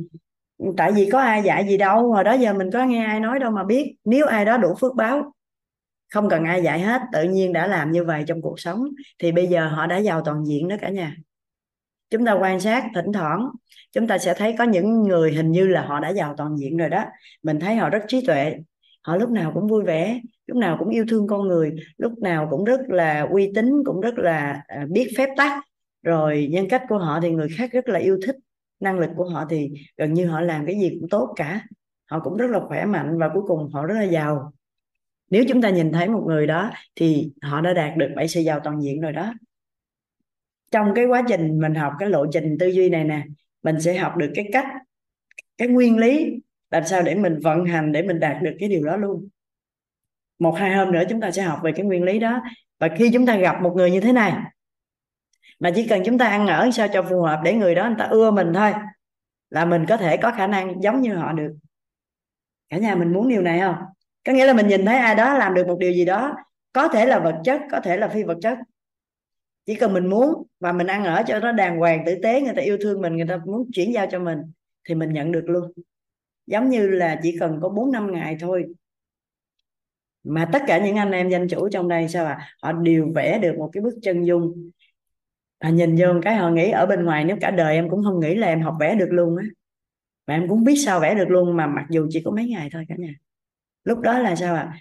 [0.77, 3.39] tại vì có ai dạy gì đâu, hồi đó giờ mình có nghe ai nói
[3.39, 3.97] đâu mà biết.
[4.05, 5.33] Nếu ai đó đủ phước báo
[6.11, 8.85] không cần ai dạy hết, tự nhiên đã làm như vậy trong cuộc sống,
[9.19, 11.17] thì bây giờ họ đã giàu toàn diện đó cả nhà.
[12.11, 13.49] Chúng ta quan sát, thỉnh thoảng,
[13.93, 16.77] chúng ta sẽ thấy có những người hình như là họ đã giàu toàn diện
[16.77, 17.05] rồi đó.
[17.43, 18.57] Mình thấy họ rất trí tuệ,
[19.03, 22.49] họ lúc nào cũng vui vẻ, lúc nào cũng yêu thương con người, lúc nào
[22.51, 25.65] cũng rất là uy tín, cũng rất là à, biết phép tắc.
[26.03, 28.37] Rồi nhân cách của họ thì người khác rất là yêu thích,
[28.81, 31.61] năng lực của họ thì gần như họ làm cái gì cũng tốt cả.
[32.11, 34.53] Họ cũng rất là khỏe mạnh và cuối cùng họ rất là giàu
[35.31, 38.41] nếu chúng ta nhìn thấy một người đó thì họ đã đạt được bảy sự
[38.41, 39.35] giàu toàn diện rồi đó.
[40.71, 43.23] Trong cái quá trình mình học cái lộ trình tư duy này nè,
[43.63, 44.67] mình sẽ học được cái cách,
[45.59, 46.41] cái nguyên lý
[46.71, 49.29] làm sao để mình vận hành để mình đạt được cái điều đó luôn.
[50.39, 52.43] Một, hai hôm nữa chúng ta sẽ học về cái nguyên lý đó.
[52.79, 54.33] Và khi chúng ta gặp một người như thế này,
[55.61, 57.97] mà chỉ cần chúng ta ăn ở sao cho phù hợp để người đó người
[57.99, 58.73] ta ưa mình thôi,
[59.51, 61.57] là mình có thể có khả năng giống như họ được.
[62.69, 63.77] Cả nhà mình muốn điều này không?
[64.27, 66.37] Có nghĩa là mình nhìn thấy ai đó làm được một điều gì đó,
[66.73, 68.59] có thể là vật chất, có thể là phi vật chất.
[69.67, 72.55] Chỉ cần mình muốn và mình ăn ở cho nó đàng hoàng, tử tế, người
[72.57, 74.39] ta yêu thương mình, người ta muốn chuyển giao cho mình,
[74.89, 75.73] thì mình nhận được luôn.
[76.47, 78.65] Giống như là chỉ cần có 4 năm ngày thôi.
[80.25, 83.39] Mà tất cả những anh em danh chủ trong đây sao à họ đều vẽ
[83.39, 84.71] được một cái bức chân dung.
[85.61, 88.21] Và nhìn vô cái, họ nghĩ ở bên ngoài, nếu cả đời em cũng không
[88.21, 89.45] nghĩ là em học vẽ được luôn á.
[90.27, 92.69] Mà em cũng biết sao vẽ được luôn, mà mặc dù chỉ có mấy ngày
[92.73, 93.15] thôi cả nhà
[93.87, 94.71] lúc đó là sao ạ?
[94.73, 94.79] À?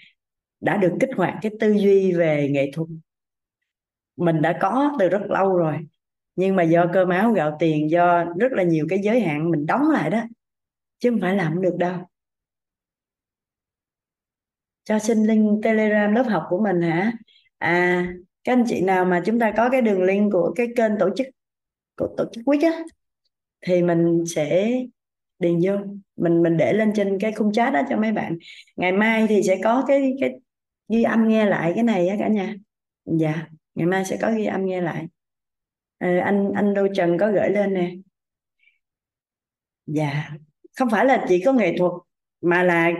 [0.66, 2.88] đã được kích hoạt cái tư duy về nghệ thuật.
[4.16, 5.78] Mình đã có từ rất lâu rồi,
[6.36, 9.66] nhưng mà do cơ máu gạo tiền, do rất là nhiều cái giới hạn mình
[9.66, 10.22] đóng lại đó,
[11.00, 12.00] chứ không phải làm được đâu.
[14.84, 17.12] Cho xin link telegram lớp học của mình hả?
[17.58, 18.08] À
[18.44, 21.10] các anh chị nào mà chúng ta có cái đường link của cái kênh tổ
[21.16, 21.28] chức,
[21.98, 22.84] của tổ chức quýt á,
[23.62, 24.72] thì mình sẽ
[25.40, 25.74] điền vô
[26.16, 28.38] mình mình để lên trên cái khung chat đó cho mấy bạn.
[28.76, 30.34] Ngày mai thì sẽ có cái cái
[30.90, 32.56] ghi âm nghe lại cái này á cả nhà.
[33.06, 35.08] Dạ ngày mai sẽ có ghi âm nghe lại.
[35.98, 37.92] À, anh anh Đô Trần có gửi lên nè.
[39.86, 40.30] Dạ
[40.78, 41.92] không phải là chỉ có nghệ thuật
[42.42, 42.92] mà là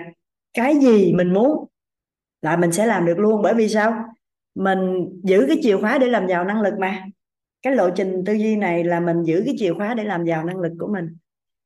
[0.54, 1.68] cái gì mình muốn
[2.42, 3.42] là mình sẽ làm được luôn.
[3.42, 4.06] Bởi vì sao?
[4.56, 7.06] Mình giữ cái chìa khóa để làm giàu năng lực mà.
[7.62, 10.44] Cái lộ trình tư duy này là mình giữ cái chìa khóa để làm giàu
[10.44, 11.18] năng lực của mình.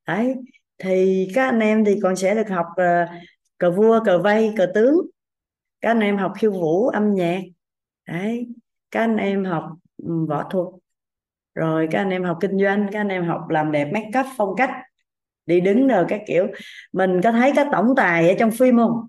[0.08, 0.36] Đấy
[0.80, 3.10] thì các anh em thì còn sẽ được học uh,
[3.58, 4.96] cờ vua cờ vây cờ tướng.
[5.82, 7.42] Các anh em học khiêu vũ âm nhạc.
[8.08, 8.48] Đấy
[8.92, 9.64] các anh em học
[10.28, 10.68] võ thuật.
[11.56, 14.26] Rồi các anh em học kinh doanh các anh em học làm đẹp make up
[14.38, 14.72] phong cách.
[15.46, 16.48] Đi đứng rồi các kiểu.
[16.94, 19.08] Mình có thấy các tổng tài ở trong phim không?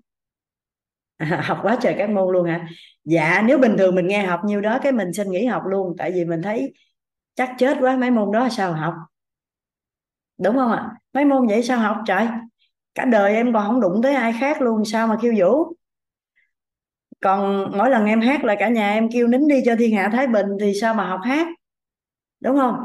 [1.17, 2.67] À, học quá trời các môn luôn hả?
[3.03, 5.95] Dạ nếu bình thường mình nghe học nhiêu đó cái mình xin nghỉ học luôn.
[5.97, 6.73] Tại vì mình thấy
[7.35, 8.93] chắc chết quá mấy môn đó sao học?
[10.43, 10.89] Đúng không ạ?
[11.13, 12.27] Mấy môn vậy sao học trời?
[12.95, 15.73] Cả đời em còn không đụng tới ai khác luôn, sao mà khiêu vũ?
[17.21, 20.09] Còn mỗi lần em hát là cả nhà em kêu nín đi cho thiên hạ
[20.13, 21.47] thái bình thì sao mà học hát?
[22.41, 22.75] Đúng không?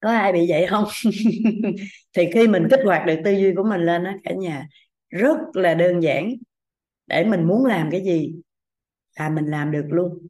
[0.00, 0.84] Có ai bị vậy không?
[2.16, 4.66] Thì khi mình kích hoạt được tư duy của mình lên đó cả nhà,
[5.10, 6.28] rất là đơn giản.
[7.06, 8.34] Để mình muốn làm cái gì
[9.20, 10.28] là mình làm được luôn.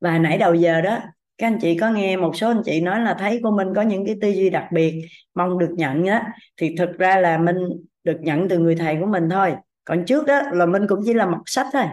[0.00, 0.98] Và nãy đầu giờ đó
[1.38, 3.82] các anh chị có nghe một số anh chị nói là thấy của mình có
[3.82, 5.02] những cái tư duy đặc biệt,
[5.34, 6.32] mong được nhận á.
[6.56, 7.56] Thì thực ra là mình
[8.04, 9.54] được nhận từ người thầy của mình thôi.
[9.84, 11.84] Còn trước đó là mình cũng chỉ là mọc sách thôi.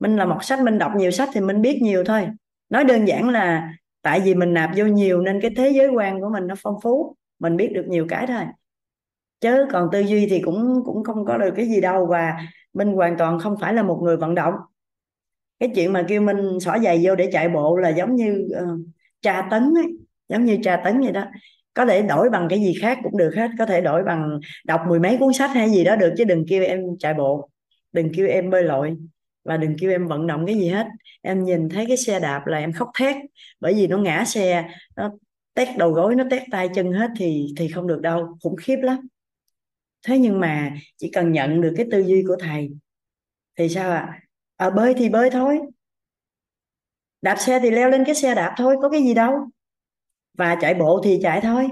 [0.00, 2.28] Mình là mọc sách, mình đọc nhiều sách thì mình biết nhiều thôi.
[2.68, 3.72] Nói đơn giản là
[4.02, 6.80] tại vì mình nạp vô nhiều nên cái thế giới quan của mình nó phong
[6.82, 8.44] phú, mình biết được nhiều cái thôi.
[9.40, 12.32] Chứ còn tư duy thì cũng cũng không có được cái gì đâu và
[12.72, 14.54] mình hoàn toàn không phải là một người vận động
[15.60, 18.80] cái chuyện mà kêu mình xỏ giày vô để chạy bộ là giống như uh,
[19.22, 19.86] tra tấn ấy
[20.28, 21.24] giống như tra tấn vậy đó.
[21.74, 24.80] Có thể đổi bằng cái gì khác cũng được hết có thể đổi bằng đọc
[24.88, 27.50] mười mấy cuốn sách hay gì đó được chứ đừng kêu em chạy bộ
[27.92, 28.96] đừng kêu em bơi lội
[29.44, 30.86] và đừng kêu em vận động cái gì hết.
[31.22, 33.16] Em nhìn thấy cái xe đạp là em khóc thét
[33.60, 35.12] bởi vì nó ngã xe nó
[35.54, 38.76] tét đầu gối nó tét tay chân hết thì thì không được đâu khủng khiếp
[38.82, 38.98] lắm.
[40.06, 42.70] Thế nhưng mà chỉ cần nhận được cái tư duy của thầy
[43.58, 43.98] thì sao ạ?
[43.98, 44.20] à?
[44.56, 45.60] Ở bơi thì bơi thôi.
[47.22, 49.32] Đạp xe thì leo lên cái xe đạp thôi có cái gì đâu.
[50.38, 51.68] Và chạy bộ thì chạy thôi.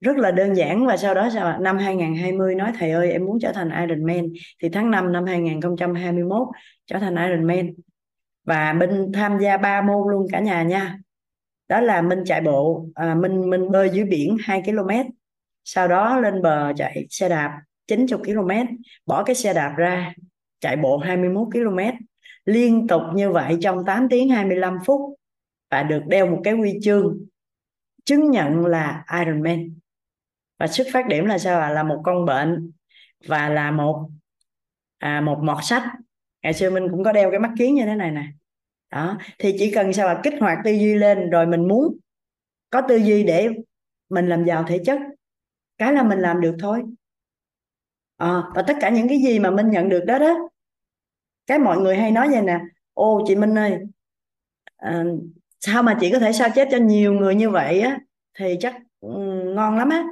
[0.00, 3.38] Rất là đơn giản và sau đó sao năm 2020 nói thầy ơi em muốn
[3.40, 4.26] trở thành Ironman
[4.62, 6.48] thì tháng 5 năm 2021
[6.86, 7.74] trở thành Ironman
[8.44, 10.98] và Minh tham gia ba môn luôn cả nhà nha.
[11.68, 14.90] Đó là Minh chạy bộ à, Minh Minh bơi dưới biển 2 km.
[15.64, 18.50] Sau đó lên bờ chạy xe đạp 90 km
[19.06, 20.12] bỏ cái xe đạp ra
[20.60, 21.78] chạy bộ 21 km
[22.44, 25.00] liên tục như vậy trong 8 tiếng 25 phút
[25.70, 27.18] và được đeo một cái huy chương
[28.04, 29.74] chứng nhận là Ironman
[30.58, 31.70] và xuất phát điểm là sao à?
[31.70, 32.72] là một con bệnh
[33.26, 34.10] và là một
[34.98, 35.82] à, một mọt sách.
[36.42, 38.26] Ngày xưa mình cũng có đeo cái mắt kiến như thế này nè.
[38.90, 41.98] Đó thì chỉ cần sao là kích hoạt tư duy lên rồi mình muốn
[42.70, 43.48] có tư duy để
[44.08, 44.98] mình làm giàu thể chất.
[45.78, 46.82] Cái là mình làm được thôi.
[48.16, 50.49] À, và tất cả những cái gì mà mình nhận được đó đó
[51.50, 52.58] cái mọi người hay nói vậy nè
[52.94, 53.78] ô chị Minh ơi
[54.76, 55.04] à,
[55.60, 57.98] sao mà chị có thể sao chép cho nhiều người như vậy á?
[58.38, 59.08] Thì chắc ừ,
[59.54, 60.04] ngon lắm á.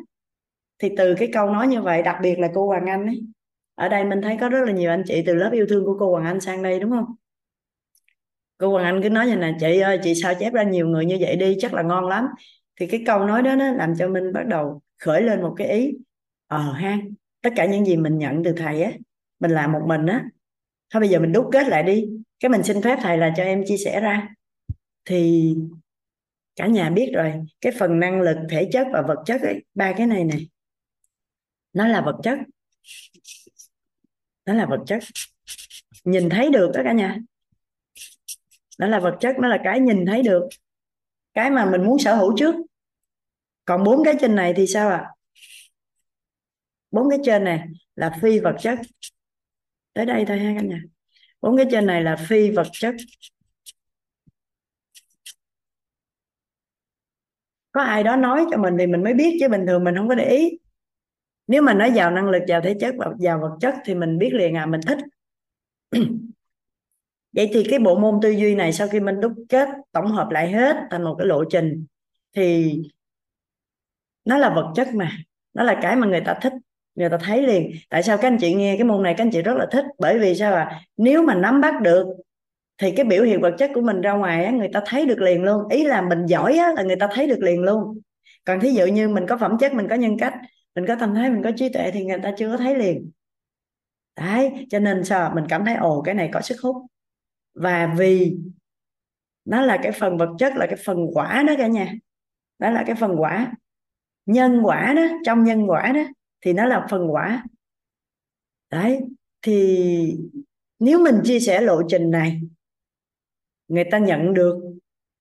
[0.78, 3.20] Thì từ cái câu nói như vậy đặc biệt là cô Hoàng Anh ấy.
[3.74, 5.97] Ở đây mình thấy có rất là nhiều anh chị từ lớp yêu thương của
[5.98, 7.05] cô Hoàng Anh sang đây đúng không?
[8.59, 11.05] Cô Hoàng Anh cứ nói như này chị ơi chị sao chép ra nhiều người
[11.05, 12.27] như vậy đi chắc là ngon lắm.
[12.81, 15.69] Thì cái câu nói đó nó làm cho mình bắt đầu khởi lên một cái
[15.69, 15.93] ý
[16.47, 16.98] ờ ha
[17.43, 18.93] tất cả những gì mình nhận từ thầy á
[19.40, 20.24] mình làm một mình á
[20.90, 22.05] thôi bây giờ mình đúc kết lại đi.
[22.40, 24.28] Cái mình xin phép thầy là cho em chia sẻ ra.
[25.05, 25.55] Thì
[26.56, 29.93] cả nhà biết rồi cái phần năng lực thể chất và vật chất ấy, ba
[29.97, 30.48] cái này này
[31.73, 32.39] nó là vật chất.
[34.47, 35.02] Nó là vật chất.
[36.05, 37.16] Nhìn thấy được đó cả nhà.
[38.78, 40.48] Nó là vật chất nó là cái nhìn thấy được.
[41.35, 42.55] Cái mà mình muốn sở hữu trước.
[43.65, 44.97] Còn bốn cái trên này thì sao ạ?
[44.97, 45.10] À?
[46.90, 48.78] bốn cái trên này là phi vật chất
[49.99, 50.83] tới đây thôi ha cả nhà.
[51.41, 52.95] Bốn cái trên này là phi vật chất.
[57.73, 60.09] Có ai đó nói cho mình thì mình mới biết, chứ bình thường mình không
[60.09, 60.59] có để ý.
[61.47, 64.19] Nếu mà nói vào năng lực vào thể chất và vào vật chất thì mình
[64.19, 64.99] biết liền à mình thích.
[67.33, 70.29] Vậy thì cái bộ môn tư duy này sau khi mình đúc kết, tổng hợp
[70.31, 71.87] lại hết thành một cái lộ trình
[72.33, 72.79] thì
[74.25, 75.12] nó là vật chất mà,
[75.55, 76.53] nó là cái mà người ta thích
[76.99, 77.70] người ta thấy liền.
[77.91, 79.85] Tại sao các anh chị nghe cái môn này các anh chị rất là thích?
[79.99, 82.07] Bởi vì sao à nếu mà nắm bắt được
[82.79, 85.20] thì cái biểu hiện vật chất của mình ra ngoài á, người ta thấy được
[85.20, 85.69] liền luôn.
[85.69, 88.01] Ý là mình giỏi á, là người ta thấy được liền luôn.
[88.45, 90.35] Còn thí dụ như mình có phẩm chất mình có nhân cách
[90.75, 93.11] mình có tâm thái mình có trí tuệ thì người ta chưa có thấy liền.
[94.16, 96.77] Đấy cho nên sao mình cảm thấy ồ cái này có sức hút.
[97.55, 98.37] Và vì
[99.45, 101.93] nó là cái phần vật chất là cái phần quả đó cả nhà.
[102.59, 103.53] Đó là cái phần quả.
[104.27, 106.03] Nhân quả đó trong nhân quả đó
[106.40, 107.44] thì nó là phần quả.
[108.70, 109.01] Đấy
[109.43, 110.19] thì
[110.78, 112.40] nếu mình chia sẻ lộ trình này
[113.69, 114.56] người ta nhận được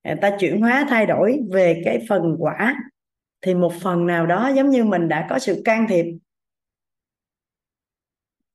[0.04, 2.76] người ta chuyển hóa thay đổi về cái phần quả
[3.42, 6.06] thì một phần nào đó giống như mình đã có sự can thiệp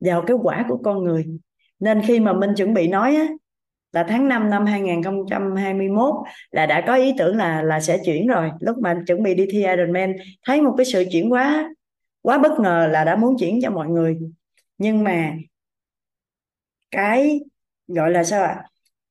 [0.00, 1.26] vào cái quả của con người.
[1.78, 3.26] Nên khi mà mình chuẩn bị nói á,
[3.92, 6.14] là tháng 5 năm 2021
[6.50, 8.50] là đã có ý tưởng là là sẽ chuyển rồi.
[8.60, 10.16] Lúc mà chuẩn bị đi thi Ironman
[10.46, 11.70] thấy một cái sự chuyển hóa
[12.22, 14.18] quá bất ngờ là đã muốn chuyển cho mọi người.
[14.78, 15.34] Nhưng mà
[16.90, 17.40] cái,
[17.88, 18.64] gọi là sao ạ?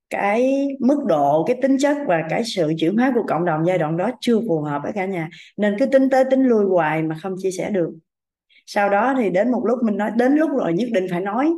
[0.09, 3.77] Cái mức độ, cái tính chất và cái sự chuyển hóa của cộng đồng giai
[3.77, 5.29] đoạn đó chưa phù hợp với cả nhà.
[5.57, 7.89] Nên cứ tính tới tính lui hoài mà không chia sẻ được.
[8.65, 11.53] Sau đó thì đến một lúc mình nói, đến lúc rồi nhất định phải nói.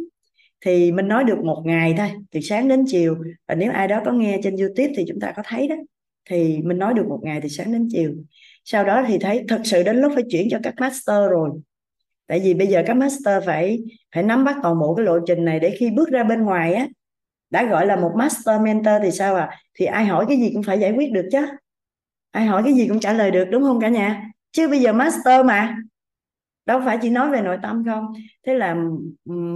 [0.66, 3.18] Thì mình nói được một ngày thôi, từ sáng đến chiều.
[3.48, 5.76] Và nếu ai đó có nghe trên youtube thì chúng ta có thấy đó
[6.26, 8.14] thì mình nói được một ngày từ sáng đến chiều.
[8.64, 11.50] Sau đó thì thấy, thật sự đến lúc phải chuyển cho các master rồi.
[12.28, 13.80] Tại vì bây giờ các master phải
[14.16, 16.74] phải nắm bắt toàn bộ cái lộ trình này để khi bước ra bên ngoài
[16.74, 16.88] á,
[17.50, 19.50] đã gọi là một master mentor thì sao à?
[19.74, 21.46] Thì ai hỏi cái gì cũng phải giải quyết được chứ.
[22.32, 24.32] Ai hỏi cái gì cũng trả lời được, đúng không cả nhà?
[24.52, 25.78] Chứ bây giờ master mà,
[26.66, 28.14] đâu phải chỉ nói về nội tâm không?
[28.46, 28.76] Thế là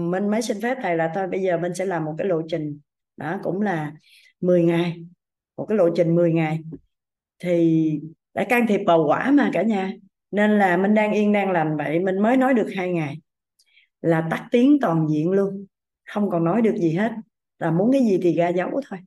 [0.10, 2.41] mình mới xin phép thầy là thôi, bây giờ mình sẽ làm một cái lộ
[2.49, 2.80] trình.
[3.18, 3.91] Đó, cũng là
[4.41, 5.06] 10 ngày
[5.57, 6.59] một cái lộ trình 10 ngày.
[7.39, 7.91] Thì
[8.34, 9.93] đã can thiệp bầu quả mà cả nhà.
[10.31, 13.17] Nên là mình đang yên đang lành vậy mình mới nói được hai ngày.
[14.01, 15.65] Là tắt tiếng toàn diện luôn,
[16.07, 17.11] không còn nói được gì hết.
[17.59, 18.99] Là muốn cái gì thì ra dấu thôi.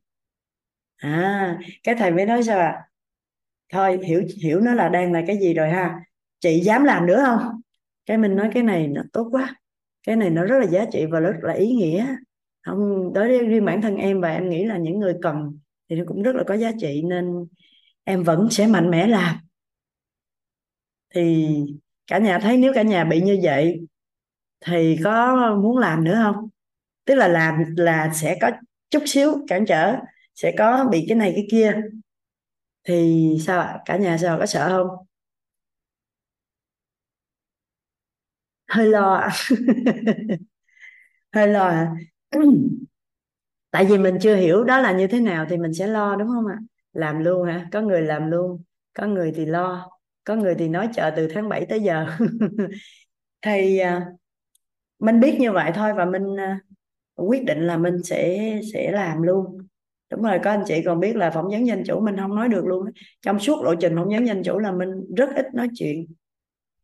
[0.97, 2.83] À cái thầy mới nói sao à
[3.73, 6.01] thôi, hiểu hiểu nó là đang là cái gì rồi ha.
[6.41, 7.61] Chị dám làm nữa không?
[8.07, 9.55] Cái mình nói cái này nó tốt quá.
[10.07, 12.17] Cái này nó rất là giá trị và rất là ý nghĩa.
[12.67, 15.59] Không, đối với riêng bản thân em và em nghĩ là những người cần
[15.91, 17.47] thì nó cũng rất là có giá trị, nên
[18.05, 19.37] em vẫn sẽ mạnh mẽ làm.
[21.15, 21.49] Thì
[22.07, 23.81] cả nhà thấy nếu cả nhà bị như vậy
[24.67, 26.49] thì có muốn làm nữa không?
[27.07, 28.51] Tức là làm là sẽ có
[28.91, 29.97] chút xíu cản trở,
[30.37, 31.75] sẽ có bị cái này cái kia.
[32.85, 33.79] Thì sao ạ?
[33.85, 34.39] Cả nhà sao?
[34.39, 35.07] Có sợ không?
[38.69, 39.29] Hơi lo
[41.33, 41.95] hơi lo.
[43.71, 46.29] tại vì mình chưa hiểu đó là như thế nào thì mình sẽ lo, đúng
[46.29, 46.59] không ạ?
[46.93, 47.69] Làm luôn hả?
[47.73, 48.63] Có người làm luôn,
[48.95, 49.91] có người thì lo,
[50.25, 52.07] có người thì nói chờ từ tháng 7 tới giờ.
[53.43, 54.07] Thì à,
[54.99, 56.61] mình biết như vậy thôi và mình à,
[57.17, 58.39] quyết định là mình sẽ
[58.73, 59.59] sẽ làm luôn.
[60.11, 62.49] Đúng rồi, có anh chị còn biết là phỏng vấn danh chủ mình không nói
[62.49, 62.87] được luôn
[63.23, 66.07] trong suốt lộ trình phỏng vấn danh chủ là mình rất ít nói chuyện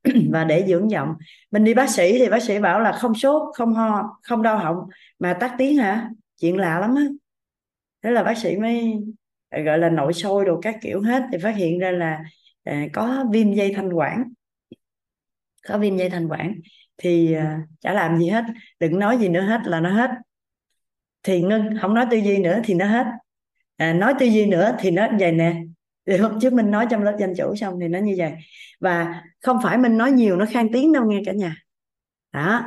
[0.33, 1.15] và để dưỡng giọng.
[1.51, 4.59] Mình đi bác sĩ thì bác sĩ bảo là không sốt, không ho, không đau
[4.59, 4.77] họng.
[5.19, 6.11] Mà tắt tiếng hả?
[6.41, 7.03] Chuyện lạ lắm á.
[8.03, 8.95] Thế là bác sĩ mới
[9.49, 12.19] ờ, gọi là nội soi đồ các kiểu hết thì phát hiện ra là
[12.65, 14.23] à, có viêm dây thanh quản.
[15.69, 16.55] Có viêm dây thanh quản.
[16.99, 18.45] Thì à, chả làm gì hết
[18.81, 20.11] đừng nói gì nữa hết là nó hết.
[21.23, 23.07] Thì ngưng không nói tư duy nữa thì nó hết.
[23.77, 25.63] À, nói tư duy nữa thì nó vậy nè.
[26.07, 28.33] Thì hôm trước mình nói trong lớp danh chủ xong thì nó như vậy.
[28.81, 31.57] Và không phải mình nói nhiều nó khang tiếng đâu nghe cả nhà.
[32.33, 32.65] Đó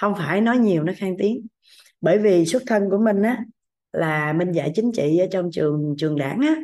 [0.00, 1.46] không phải nói nhiều nó khang tiếng
[2.04, 3.44] bởi vì xuất thân của mình á
[3.92, 6.56] là mình dạy chính trị ở trong trường trường đảng á.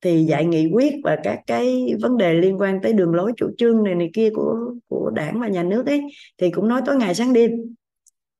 [0.00, 3.50] Thì dạy nghị quyết và các cái vấn đề liên quan tới đường lối chủ
[3.58, 6.02] trương này này kia của của đảng và nhà nước ấy
[6.38, 7.50] thì cũng nói tối ngày sáng đêm.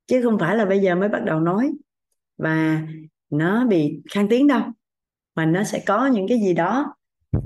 [0.06, 1.72] Chứ không phải là bây giờ mới bắt đầu nói.
[2.38, 2.82] Và
[3.30, 4.60] nó bị khang tiếng đâu.
[5.34, 6.94] Mà nó sẽ có những cái gì đó.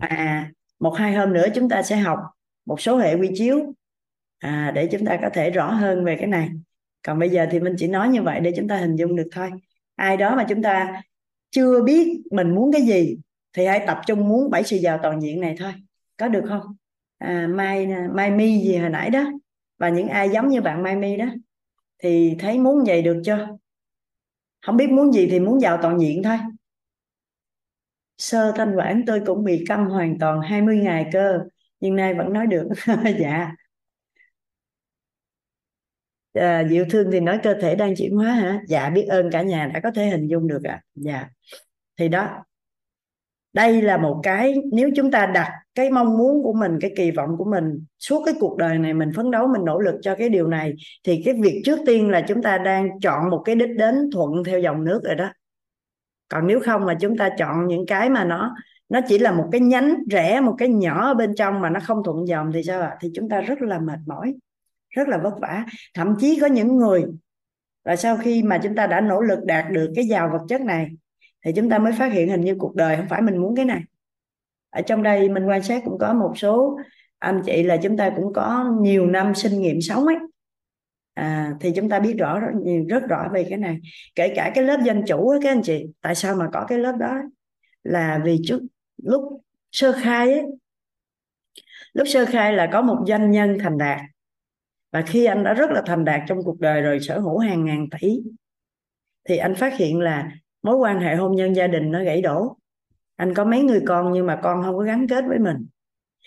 [0.01, 2.19] À một hai hôm nữa chúng ta sẽ học
[2.67, 3.75] một số hệ quy chiếu
[4.39, 6.49] à, để chúng ta có thể rõ hơn về cái này
[7.03, 9.29] còn bây giờ thì mình chỉ nói như vậy để chúng ta hình dung được
[9.33, 9.51] thôi.
[9.97, 11.03] Ai đó mà chúng ta
[11.51, 13.17] chưa biết mình muốn cái gì
[13.53, 15.73] thì hãy tập trung muốn bảy sự giàu toàn diện này thôi.
[16.17, 16.63] Có được không?
[17.19, 19.25] À, mai mai mi gì hồi nãy đó.
[19.79, 21.27] Và những ai giống như bạn mai mi đó
[22.03, 23.49] thì thấy muốn vậy được chưa?
[24.67, 26.37] Không biết muốn gì thì muốn giàu toàn diện thôi.
[28.19, 31.41] Sơ thanh quản tôi cũng bị câm hoàn toàn 20 ngày cơ
[31.81, 32.69] nhưng nay vẫn nói được.
[33.21, 33.55] Dạ
[36.41, 38.61] à, diệu thương thì nói cơ thể đang chuyển hóa hả?
[38.69, 40.73] Dạ biết ơn cả nhà đã có thể hình dung được ạ.
[40.73, 40.83] À.
[40.95, 41.29] dạ.
[41.99, 42.29] Thì đó
[43.53, 47.11] đây là một cái nếu chúng ta đặt cái mong muốn của mình cái kỳ
[47.11, 50.15] vọng của mình suốt cái cuộc đời này mình phấn đấu mình nỗ lực cho
[50.15, 50.75] cái điều này
[51.05, 54.45] thì cái việc trước tiên là chúng ta đang chọn một cái đích đến thuận
[54.45, 55.29] theo dòng nước rồi đó.
[56.29, 58.55] Còn nếu không mà chúng ta chọn những cái mà nó
[58.89, 61.81] nó chỉ là một cái nhánh rẽ một cái nhỏ ở bên trong mà nó
[61.81, 62.97] không thuận dòng thì sao ạ?
[63.01, 64.35] Thì chúng ta rất là mệt mỏi
[64.91, 65.65] rất là vất vả.
[65.95, 67.05] Thậm chí có những người
[67.85, 70.61] là sau khi mà chúng ta đã nỗ lực đạt được cái giàu vật chất
[70.61, 70.89] này
[71.45, 73.65] thì chúng ta mới phát hiện hình như cuộc đời không phải mình muốn cái
[73.65, 73.81] này.
[74.71, 76.79] Ở trong đây mình quan sát cũng có một số
[77.19, 80.17] anh chị là chúng ta cũng có nhiều năm sinh nghiệm sống ấy.
[81.15, 82.51] À, thì chúng ta biết rõ rất,
[82.89, 83.79] rất rõ về cái này.
[84.15, 86.79] Kể cả cái lớp dân chủ ấy, các anh chị tại sao mà có cái
[86.79, 87.19] lớp đó?
[87.83, 88.61] Là vì trước
[89.03, 89.23] lúc
[89.73, 90.45] sơ khai ấy
[91.93, 94.01] lúc sơ khai là có một doanh nhân thành đạt
[94.93, 97.65] và khi anh đã rất là thành đạt trong cuộc đời rồi sở hữu hàng
[97.65, 98.21] ngàn tỷ
[99.29, 100.31] thì anh phát hiện là
[100.63, 102.57] mối quan hệ hôn nhân gia đình nó gãy đổ.
[103.17, 105.67] Anh có mấy người con nhưng mà con không có gắn kết với mình.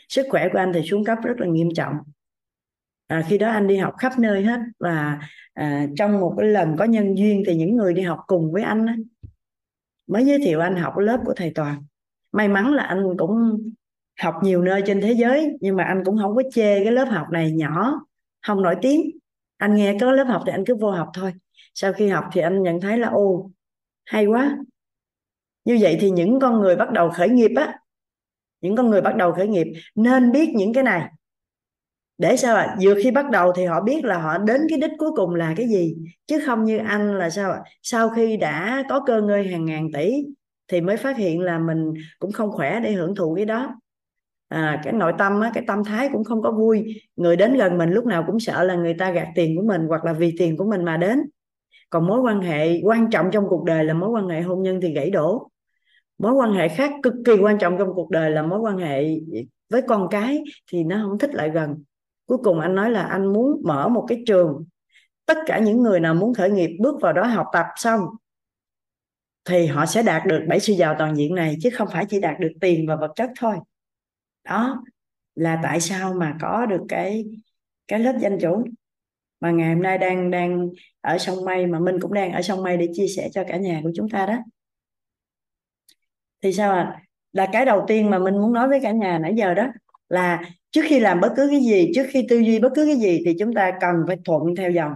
[0.10, 1.94] Sức khỏe của anh thì xuống cấp rất là nghiêm trọng.
[3.08, 5.20] À, khi đó anh đi học khắp nơi hết và
[5.54, 8.64] à, trong một cái lần có nhân duyên thì những người đi học cùng với
[8.64, 8.96] anh á,
[10.08, 11.84] mới giới thiệu anh học lớp của thầy toàn.
[12.32, 13.58] May mắn là anh cũng
[14.20, 17.06] học nhiều nơi trên thế giới nhưng mà anh cũng không có chê cái lớp
[17.06, 18.02] học này nhỏ
[18.42, 19.12] không nổi tiếng.
[19.58, 21.34] Anh nghe có lớp học thì anh cứ vô học thôi.
[21.74, 23.52] Sau khi học thì anh nhận thấy là ô
[24.06, 24.58] hay quá.
[25.66, 27.80] Như vậy thì những con người bắt đầu khởi nghiệp á,
[28.62, 31.10] những con người bắt đầu khởi nghiệp nên biết những cái này.
[32.18, 32.64] Để sao ạ?
[32.64, 32.76] À?
[32.82, 35.54] vừa khi bắt đầu thì họ biết là họ đến cái đích cuối cùng là
[35.58, 35.96] cái gì,
[36.28, 37.62] chứ không như anh là sao ạ?
[37.66, 37.70] À?
[37.82, 40.26] sau khi đã có cơ ngơi hàng ngàn tỷ
[40.68, 43.81] thì mới phát hiện là mình cũng không khỏe để hưởng thụ cái đó
[44.52, 47.02] à, cái nội tâm á, cái tâm thái cũng không có vui.
[47.16, 49.82] Người đến gần mình lúc nào cũng sợ là người ta gạt tiền của mình
[49.88, 51.20] hoặc là vì tiền của mình mà đến.
[51.90, 54.82] Còn mối quan hệ quan trọng trong cuộc đời là mối quan hệ hôn nhân
[54.82, 55.52] thì gãy đổ.
[56.18, 59.20] Mối quan hệ khác cực kỳ quan trọng trong cuộc đời là mối quan hệ
[59.70, 61.84] với con cái thì nó không thích lại gần.
[62.26, 64.66] Cuối cùng anh nói là anh muốn mở một cái trường.
[65.26, 68.02] Tất cả những người nào muốn khởi nghiệp bước vào đó học tập xong
[69.46, 72.20] thì họ sẽ đạt được bảy sự giàu toàn diện này chứ không phải chỉ
[72.20, 73.56] đạt được tiền và vật chất thôi
[74.44, 74.84] đó,
[75.36, 77.26] là tại sao mà có được cái
[77.88, 78.64] cái lớp danh chủ
[79.40, 80.70] mà ngày hôm nay đang đang
[81.02, 83.58] ở sông Mây, mà Minh cũng đang ở sông Mây để chia sẻ cho cả
[83.58, 84.38] nhà của chúng ta đó.
[86.44, 87.02] Thì sao à
[87.34, 89.68] là cái đầu tiên mà mình muốn nói với cả nhà nãy giờ đó
[90.10, 90.42] là
[90.72, 93.22] trước khi làm bất cứ cái gì, trước khi tư duy bất cứ cái gì
[93.26, 94.94] thì chúng ta cần phải thuận theo dòng,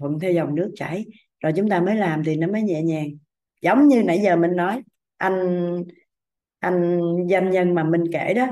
[0.00, 1.04] thuận theo dòng nước chảy.
[1.40, 3.08] Rồi chúng ta mới làm thì nó mới nhẹ nhàng.
[3.62, 4.82] Giống như nãy giờ mình nói,
[5.16, 5.84] anh
[6.60, 7.00] anh
[7.30, 8.46] doanh nhân mà mình kể đó,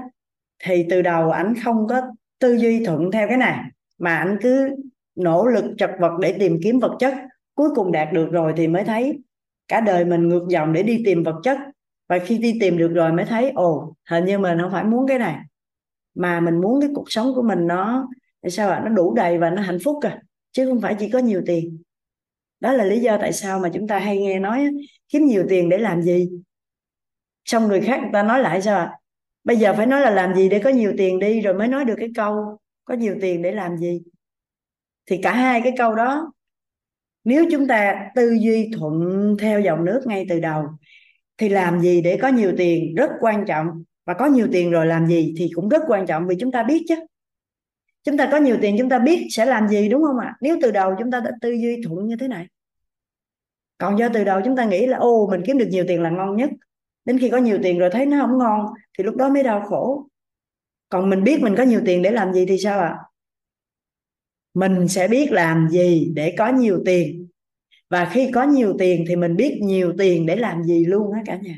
[0.64, 2.02] thì từ đầu ảnh không có
[2.38, 3.64] tư duy thuận theo cái này,
[3.98, 4.76] mà anh cứ
[5.16, 7.14] nỗ lực chật vật để tìm kiếm vật chất.
[7.54, 9.18] Cuối cùng đạt được rồi thì mới thấy
[9.68, 11.58] cả đời mình ngược dòng để đi tìm vật chất.
[12.08, 15.06] Và khi đi tìm được rồi mới thấy, ồ, hình như mình không phải muốn
[15.06, 15.36] cái này,
[16.14, 18.08] mà mình muốn cái cuộc sống của mình nó,
[18.48, 20.22] sao ạ, nó đủ đầy và nó hạnh phúc à
[20.52, 21.82] chứ không phải chỉ có nhiều tiền.
[22.60, 24.68] Đó là lý do tại sao mà chúng ta hay nghe nói
[25.08, 26.30] kiếm nhiều tiền để làm gì?
[27.48, 28.90] Xong người khác người ta nói lại sao
[29.44, 31.84] bây giờ phải nói là làm gì để có nhiều tiền đi rồi mới nói
[31.84, 34.02] được cái câu, có nhiều tiền để làm gì?
[35.06, 36.32] Thì cả hai cái câu đó,
[37.24, 38.94] nếu chúng ta tư duy thuận
[39.40, 40.64] theo dòng nước ngay từ đầu,
[41.38, 43.66] thì làm gì để có nhiều tiền rất quan trọng,
[44.04, 46.62] và có nhiều tiền rồi làm gì thì cũng rất quan trọng vì chúng ta
[46.62, 46.94] biết chứ.
[48.04, 50.34] Chúng ta có nhiều tiền chúng ta biết sẽ làm gì, đúng không ạ?
[50.40, 52.46] Nếu từ đầu chúng ta đã tư duy thuận như thế này,
[53.78, 56.10] còn do từ đầu chúng ta nghĩ là ô mình kiếm được nhiều tiền là
[56.10, 56.50] ngon nhất
[57.08, 58.66] đến khi có nhiều tiền rồi thấy nó không ngon
[58.98, 60.08] thì lúc đó mới đau khổ.
[60.88, 62.96] Còn mình biết mình có nhiều tiền để làm gì thì sao ạ?
[64.54, 67.28] Mình sẽ biết làm gì để có nhiều tiền.
[67.90, 71.22] Và khi có nhiều tiền thì mình biết nhiều tiền để làm gì luôn á
[71.26, 71.56] cả nhà.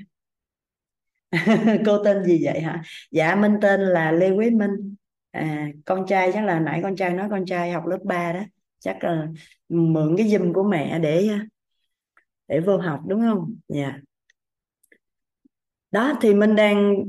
[1.86, 2.82] Cô tên gì vậy hả?
[3.10, 4.94] Dạ minh tên là lê quế minh.
[5.30, 8.40] À, con trai chắc là nãy con trai nói con trai học lớp 3 đó.
[8.78, 9.28] Chắc là
[9.68, 11.30] mượn cái dùm của mẹ để
[12.48, 13.54] để vô học đúng không?
[13.68, 14.00] Dạ
[15.90, 17.04] đó, thì mình đang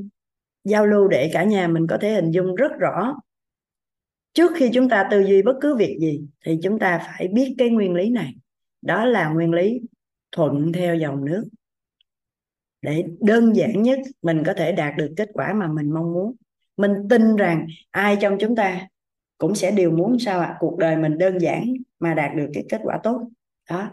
[0.63, 3.15] giao lưu để cả nhà mình có thể hình dung rất rõ.
[4.33, 7.55] Trước khi chúng ta tư duy bất cứ việc gì, thì chúng ta phải biết
[7.57, 8.35] cái nguyên lý này.
[8.81, 9.81] Đó là nguyên lý
[10.31, 11.43] thuận theo dòng nước.
[12.81, 16.35] Để đơn giản nhất, mình có thể đạt được kết quả mà mình mong muốn.
[16.77, 18.87] Mình tin rằng ai trong chúng ta
[19.37, 20.45] cũng sẽ đều muốn sao ạ?
[20.45, 20.57] À?
[20.59, 23.27] cuộc đời mình đơn giản mà đạt được cái kết quả tốt.
[23.69, 23.89] Đó,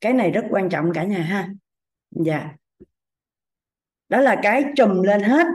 [0.00, 1.48] cái này rất quan trọng cả nhà ha.
[2.10, 2.50] Dạ
[4.12, 5.46] đó là cái trùm lên hết.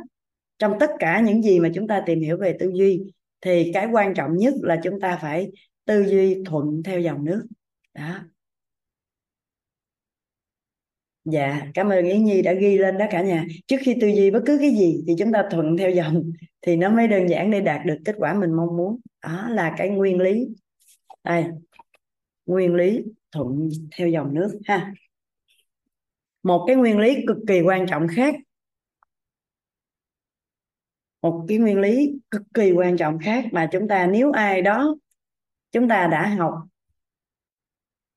[0.60, 3.12] Trong tất cả những gì mà chúng ta tìm hiểu về tư duy,
[3.42, 5.52] thì cái quan trọng nhất là chúng ta phải
[5.86, 7.48] tư duy thuận theo dòng nước.
[7.94, 8.20] Đó.
[11.26, 13.46] Dạ cảm ơn Yến Nhi đã ghi lên đó cả nhà.
[13.68, 16.32] Trước khi tư duy bất cứ cái gì thì chúng ta thuận theo dòng
[16.62, 19.00] thì nó mới đơn giản để đạt được kết quả mình mong muốn.
[19.24, 20.48] Đó là cái nguyên lý.
[21.24, 21.46] Đây.
[22.46, 24.94] Nguyên lý thuận theo dòng nước, ha.
[26.44, 28.36] Một cái nguyên lý cực kỳ quan trọng khác
[31.22, 34.96] một cái nguyên lý cực kỳ quan trọng khác mà chúng ta nếu ai đó
[35.72, 36.54] chúng ta đã học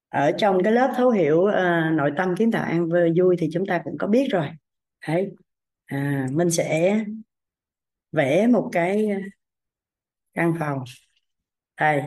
[0.09, 3.67] ở trong cái lớp thấu hiểu uh, nội tâm kiến tạo an vui thì chúng
[3.67, 4.51] ta cũng có biết rồi.
[5.09, 5.31] Đấy.
[5.87, 7.01] À, mình sẽ
[8.13, 9.09] vẽ một cái
[10.35, 10.85] căn phòng.
[11.77, 12.03] Đây.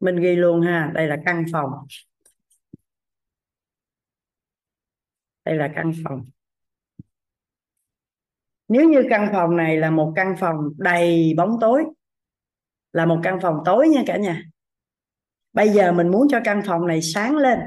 [0.00, 1.70] Mình ghi luôn ha đây là căn phòng.
[5.44, 6.24] Đây là căn phòng
[8.68, 11.84] nếu như căn phòng này là một căn phòng đầy bóng tối
[12.92, 14.42] là một căn phòng tối nha cả nhà.
[15.52, 17.58] Bây giờ mình muốn cho căn phòng này sáng lên.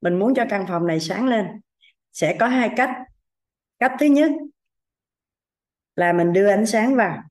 [0.00, 1.46] Mình muốn cho căn phòng này sáng lên.
[2.12, 2.90] Sẽ có hai cách.
[3.78, 4.30] Cách thứ nhất
[5.96, 7.22] là mình đưa ánh sáng vào.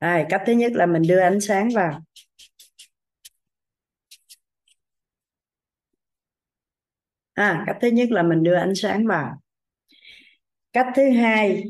[0.00, 2.00] Đây, cách thứ nhất là mình đưa ánh sáng vào.
[7.34, 9.40] À, cách thứ nhất là mình đưa ánh sáng vào
[10.74, 11.64] cách thứ hai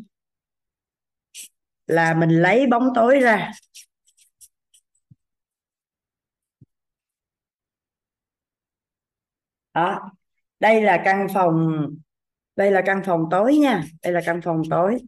[1.87, 3.53] là mình lấy bóng tối ra.
[9.75, 10.11] Đó,
[10.61, 11.87] đây là căn phòng,
[12.57, 14.99] đây là căn phòng tối nha, đây là căn phòng tối.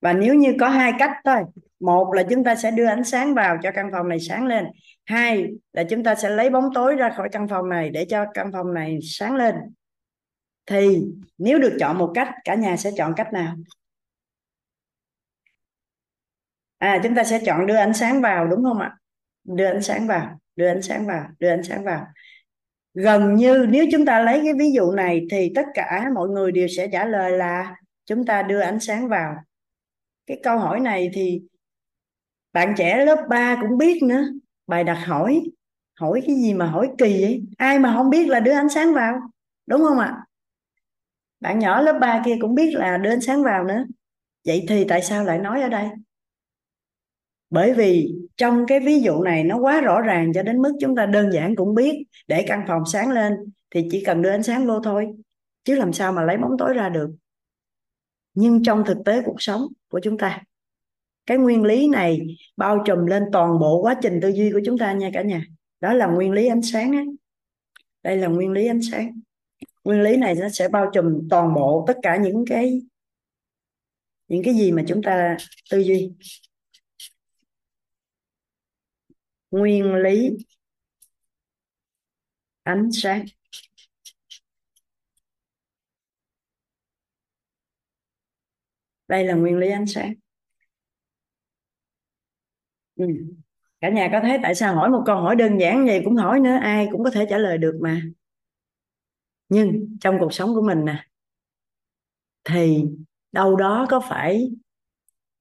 [0.00, 1.42] Và nếu như có hai cách thôi,
[1.80, 4.66] một là chúng ta sẽ đưa ánh sáng vào cho căn phòng này sáng lên,
[5.04, 8.24] hai là chúng ta sẽ lấy bóng tối ra khỏi căn phòng này để cho
[8.34, 9.54] căn phòng này sáng lên
[10.66, 11.04] thì
[11.38, 13.56] nếu được chọn một cách, cả nhà sẽ chọn cách nào?
[16.78, 18.96] À chúng ta sẽ chọn đưa ánh sáng vào, đúng không ạ?
[19.44, 22.06] Đưa ánh sáng vào, đưa ánh sáng vào, đưa ánh sáng vào.
[22.94, 26.52] Gần như nếu chúng ta lấy cái ví dụ này thì tất cả mọi người
[26.52, 27.76] đều sẽ trả lời là
[28.06, 29.34] chúng ta đưa ánh sáng vào.
[30.26, 31.42] Cái câu hỏi này thì
[32.52, 34.24] bạn trẻ lớp 3 cũng biết nữa.
[34.66, 35.42] Bài đặt hỏi
[36.00, 37.42] hỏi cái gì mà hỏi kỳ vậy?
[37.56, 39.20] Ai mà không biết là đưa ánh sáng vào?
[39.66, 40.25] Đúng không ạ?
[41.40, 43.84] Bạn nhỏ lớp 3 kia cũng biết là đến sáng vào nữa.
[44.46, 45.88] Vậy thì tại sao lại nói ở đây?
[47.50, 50.96] Bởi vì trong cái ví dụ này nó quá rõ ràng cho đến mức chúng
[50.96, 53.32] ta đơn giản cũng biết để căn phòng sáng lên
[53.70, 55.08] thì chỉ cần đưa ánh sáng vô thôi,
[55.64, 57.10] chứ làm sao mà lấy bóng tối ra được.
[58.34, 60.42] Nhưng trong thực tế cuộc sống của chúng ta,
[61.26, 62.20] cái nguyên lý này
[62.56, 65.44] bao trùm lên toàn bộ quá trình tư duy của chúng ta nha cả nhà.
[65.80, 67.06] Đó là nguyên lý ánh sáng ấy.
[68.02, 69.20] đây là nguyên lý ánh sáng
[69.86, 72.80] nguyên lý này nó sẽ bao trùm toàn bộ tất cả những cái
[74.28, 75.36] những cái gì mà chúng ta
[75.70, 76.12] tư duy.
[79.50, 80.30] Nguyên lý
[82.64, 83.24] ánh sáng.
[89.08, 90.14] Đây là nguyên lý ánh sáng.
[92.96, 93.04] Ừ.
[93.80, 96.40] cả nhà có thấy tại sao hỏi một câu hỏi đơn giản vậy cũng hỏi
[96.40, 98.02] nữa, ai cũng có thể trả lời được mà
[99.48, 101.04] nhưng trong cuộc sống của mình nè
[102.44, 102.84] thì
[103.32, 104.50] đâu đó có phải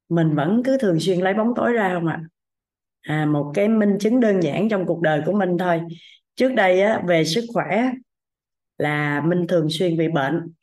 [0.09, 2.21] mình vẫn cứ thường xuyên lấy bóng tối ra không ạ?
[3.01, 3.25] À?
[3.25, 5.81] một cái minh chứng đơn giản trong cuộc đời của mình thôi.
[6.35, 7.91] Trước đây á, về sức khỏe
[8.77, 10.53] là minh thường xuyên bị bệnh.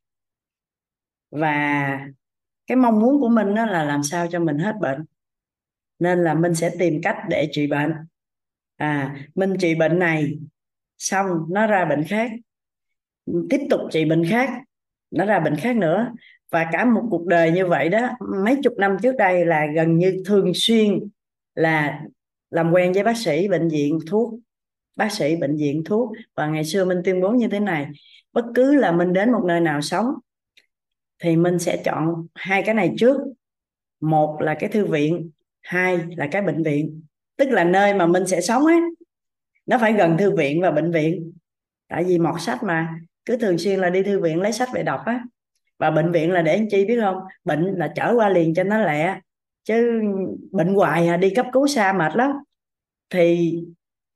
[1.30, 2.06] Và
[2.66, 5.04] cái mong muốn của mình đó là làm sao cho mình hết bệnh.
[5.98, 7.92] Nên là mình sẽ tìm cách để trị bệnh.
[8.76, 10.38] À mình trị bệnh này
[10.98, 12.30] xong nó ra bệnh khác
[13.50, 14.50] tiếp tục trị bệnh khác,
[15.10, 16.12] nó ra bệnh khác nữa.
[16.50, 18.08] Và cả một cuộc đời như vậy đó,
[18.44, 21.00] mấy chục năm trước đây là gần như thường xuyên
[21.54, 22.02] là
[22.50, 24.34] làm quen với bác sĩ bệnh viện thuốc,
[24.96, 26.12] bác sĩ bệnh viện thuốc.
[26.34, 27.86] Và ngày xưa mình tuyên bố như thế này,
[28.32, 30.06] bất cứ là mình đến một nơi nào sống,
[31.22, 33.16] thì mình sẽ chọn hai cái này trước.
[34.00, 35.30] Một là cái thư viện,
[35.60, 37.02] hai là cái bệnh viện.
[37.36, 38.80] Tức là nơi mà mình sẽ sống ấy,
[39.66, 41.32] nó phải gần thư viện và bệnh viện.
[41.88, 42.94] Tại vì mọt sách mà
[43.24, 45.24] cứ thường xuyên là đi thư viện lấy sách về đọc á.
[45.78, 47.16] Và bệnh viện là để anh chi biết không?
[47.44, 49.20] Bệnh là trở qua liền cho nó lẹ.
[49.64, 50.02] Chứ
[50.52, 52.30] bệnh hoài à, đi cấp cứu xa mệt lắm.
[53.10, 53.54] Thì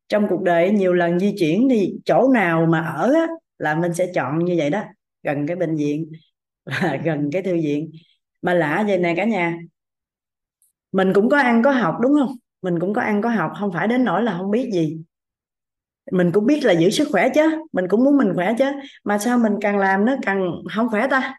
[0.08, 3.26] trong cuộc đời nhiều lần di chuyển thì chỗ nào mà ở á,
[3.58, 4.82] là mình sẽ chọn như vậy đó.
[5.22, 6.12] Gần cái bệnh viện
[6.64, 7.90] và gần cái thư viện.
[8.42, 9.58] Mà lạ vậy nè cả nhà.
[10.92, 12.36] Mình cũng có ăn có học đúng không?
[12.62, 14.98] Mình cũng có ăn có học không phải đến nỗi là không biết gì
[16.12, 17.42] mình cũng biết là giữ sức khỏe chứ,
[17.72, 18.64] mình cũng muốn mình khỏe chứ.
[19.04, 21.38] Mà sao mình càng làm nó càng không khỏe ta?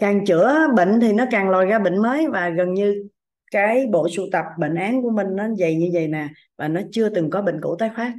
[0.00, 3.08] Càng chữa bệnh thì nó càng lòi ra bệnh mới và gần như
[3.50, 6.80] cái bộ sưu tập bệnh án của mình nó dày như vậy nè và nó
[6.92, 8.12] chưa từng có bệnh cũ tái phát.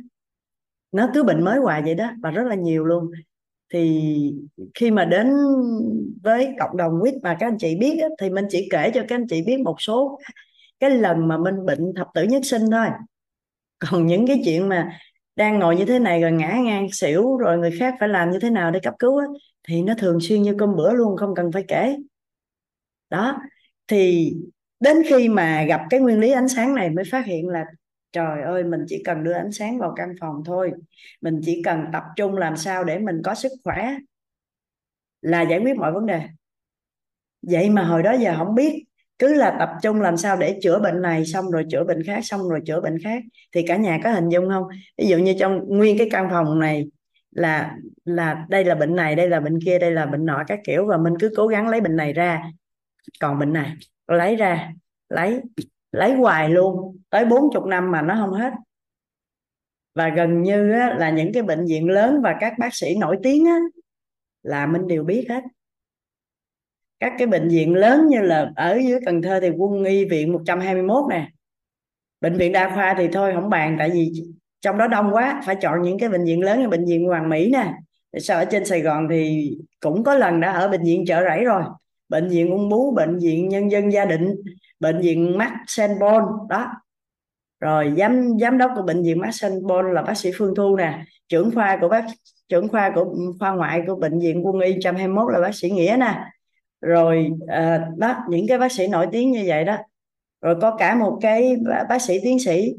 [0.92, 3.12] Nó cứ bệnh mới hoài vậy đó và rất là nhiều luôn.
[3.74, 4.12] Thì
[4.74, 5.34] khi mà đến
[6.24, 9.16] với cộng đồng quýt mà các anh chị biết thì mình chỉ kể cho các
[9.16, 10.20] anh chị biết một số
[10.80, 12.88] cái lần mà mình bệnh thập tử nhất sinh thôi
[13.80, 15.00] còn những cái chuyện mà
[15.36, 18.40] đang ngồi như thế này rồi ngã ngang xỉu rồi người khác phải làm như
[18.40, 19.26] thế nào để cấp cứu á,
[19.68, 21.98] thì nó thường xuyên như cơm bữa luôn không cần phải kể.
[23.10, 23.38] Đó
[23.88, 24.34] thì
[24.80, 27.66] đến khi mà gặp cái nguyên lý ánh sáng này mới phát hiện là
[28.12, 30.72] trời ơi mình chỉ cần đưa ánh sáng vào căn phòng thôi
[31.22, 33.96] mình chỉ cần tập trung làm sao để mình có sức khỏe
[35.22, 36.22] là giải quyết mọi vấn đề.
[37.42, 38.84] Vậy mà hồi đó giờ không biết
[39.20, 42.20] cứ là tập trung làm sao để chữa bệnh này xong rồi chữa bệnh khác
[42.26, 43.24] xong rồi chữa bệnh khác.
[43.52, 44.64] Thì cả nhà có hình dung không?
[44.98, 46.88] Ví dụ như trong nguyên cái căn phòng này
[47.32, 47.76] là
[48.06, 50.86] là đây là bệnh này đây là bệnh kia đây là bệnh nọ các kiểu
[50.86, 52.44] và mình cứ cố gắng lấy bệnh này ra.
[53.20, 53.74] Còn bệnh này
[54.08, 54.74] lấy ra
[55.10, 55.42] lấy
[55.92, 56.98] lấy hoài luôn.
[57.10, 58.54] Tới bốn chục năm mà nó không hết.
[59.96, 63.18] Và gần như á, là những cái bệnh viện lớn và các bác sĩ nổi
[63.24, 63.58] tiếng á,
[64.44, 65.44] là mình đều biết hết
[67.00, 70.34] các cái bệnh viện lớn như là ở dưới Cần Thơ thì quân y viện
[70.34, 71.28] 121 nè.
[72.22, 74.12] Bệnh viện đa khoa thì thôi, không bàn, tại vì
[74.62, 77.30] trong đó đông quá, phải chọn những cái bệnh viện lớn như bệnh viện Hoàng
[77.30, 77.74] Mỹ nè.
[78.18, 81.44] Sao, ở trên Sài Gòn thì cũng có lần đã ở bệnh viện chợ rẫy
[81.44, 81.64] rồi.
[82.10, 84.36] Bệnh viện ung bú, bệnh viện nhân dân gia định,
[84.80, 86.68] bệnh viện Max Senbon đó.
[87.60, 91.04] Rồi giám giám đốc của bệnh viện Max Senbon là bác sĩ Phương Thu nè.
[91.30, 92.06] Trưởng khoa của bác,
[92.50, 95.98] trưởng khoa của, khoa ngoại của bệnh viện quân y 121 là bác sĩ Nghĩa
[96.00, 96.24] nè
[96.82, 99.78] rồi à, đó những cái bác sĩ nổi tiếng như vậy đó.
[100.42, 101.56] Rồi có cả một cái
[101.90, 102.74] bác sĩ tiến sĩ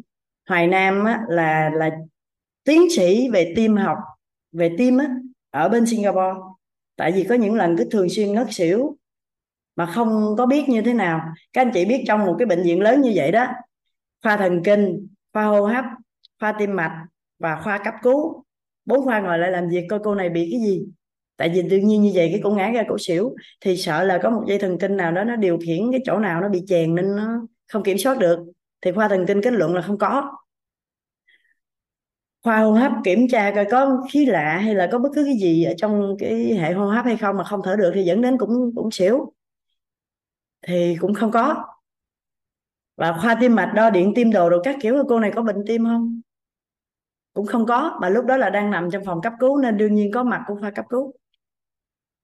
[0.48, 1.90] Hoài Nam á, là là
[2.64, 3.98] tiến sĩ về tim học
[4.52, 5.06] về tim á,
[5.51, 6.39] ở bên Singapore.
[6.97, 8.97] Tại vì có những lần cứ thường xuyên ngất xỉu
[9.77, 11.20] mà không có biết như thế nào.
[11.52, 13.47] Các anh chị biết trong một cái bệnh viện lớn như vậy đó
[14.22, 15.85] khoa thần kinh khoa hô hấp
[16.40, 17.06] khoa tim mạch
[17.39, 18.44] và khoa cấp cứu.
[18.85, 20.86] Bốn khoa ngồi lại làm việc coi cô này bị cái gì
[21.40, 24.18] tại vì tự nhiên như vậy cái cổ ngã ra cổ xỉu, thì sợ là
[24.22, 26.62] có một dây thần kinh nào đó nó điều khiển cái chỗ nào nó bị
[26.66, 28.38] chèn nên nó không kiểm soát được.
[28.80, 30.32] Thì khoa thần kinh kết luận là không có.
[32.42, 35.34] Khoa hô hấp kiểm tra coi có khí lạ hay là có bất cứ cái
[35.40, 38.22] gì ở trong cái hệ hô hấp hay không mà không thở được thì dẫn
[38.22, 39.32] đến cũng cũng xỉu.
[40.66, 41.64] Thì cũng không có.
[42.96, 45.64] Và khoa tim mạch đo điện tim đồ rồi các kiểu, cô này có bệnh
[45.66, 46.20] tim không?
[47.32, 47.98] Cũng không có.
[48.00, 50.44] Mà lúc đó là đang nằm trong phòng cấp cứu nên đương nhiên có mặt
[50.46, 51.12] của khoa cấp cứu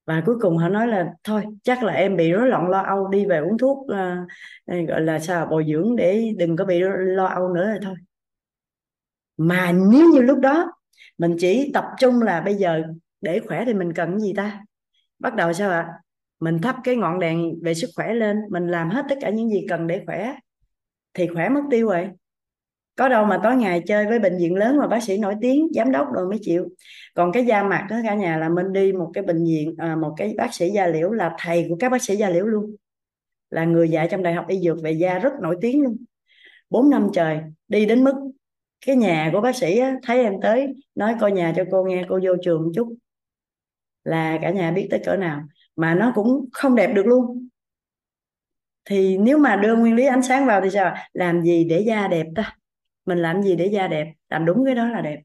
[0.07, 3.09] và cuối cùng họ nói là thôi chắc là em bị rối loạn lo âu
[3.09, 7.27] đi về uống thuốc uh, gọi là sao bồi dưỡng để đừng có bị lo
[7.27, 7.95] âu nữa rồi thôi.
[9.37, 10.73] Mà nếu như lúc đó
[11.19, 12.83] mình chỉ tập trung là bây giờ
[13.21, 14.65] để khỏe thì mình cần gì ta?
[15.19, 15.89] Bắt đầu sao ạ?
[16.41, 19.51] Mình thắp cái ngọn đèn về sức khỏe lên mình làm hết tất cả những
[19.51, 20.37] gì cần để khỏe
[21.15, 22.11] thì khỏe mất tiêu rồi.
[22.97, 25.69] Có đâu mà tối ngày chơi với bệnh viện lớn mà bác sĩ nổi tiếng
[25.75, 26.69] giám đốc rồi mới chịu
[27.17, 29.97] còn cái da mặt đó cả nhà là mình đi một cái bệnh viện à,
[29.97, 32.77] một cái bác sĩ da liễu là thầy của các bác sĩ da liễu luôn.
[33.51, 35.97] Là người dạy trong đại học y dược về da rất nổi tiếng luôn.
[36.71, 38.15] Bốn năm trời đi đến mức
[38.87, 42.05] cái nhà của bác sĩ á, thấy em tới nói coi nhà cho cô nghe
[42.09, 42.95] cô vô trường một chút.
[44.05, 45.43] Là cả nhà biết tới cỡ nào
[45.77, 47.49] mà nó cũng không đẹp được luôn.
[48.85, 52.09] Thì nếu mà đưa nguyên lý ánh sáng vào thì sao làm gì để da
[52.09, 52.57] đẹp ta?
[53.07, 54.13] Mình làm gì để da đẹp?
[54.29, 55.23] Làm đúng cái đó là đẹp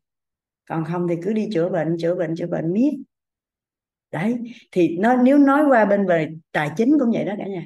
[0.72, 2.91] còn không thì cứ đi chữa bệnh chữa bệnh chữa bệnh miết.
[4.11, 4.38] Đấy
[4.72, 7.64] thì nó nếu nói qua bên về tài chính cũng vậy đó cả nhà.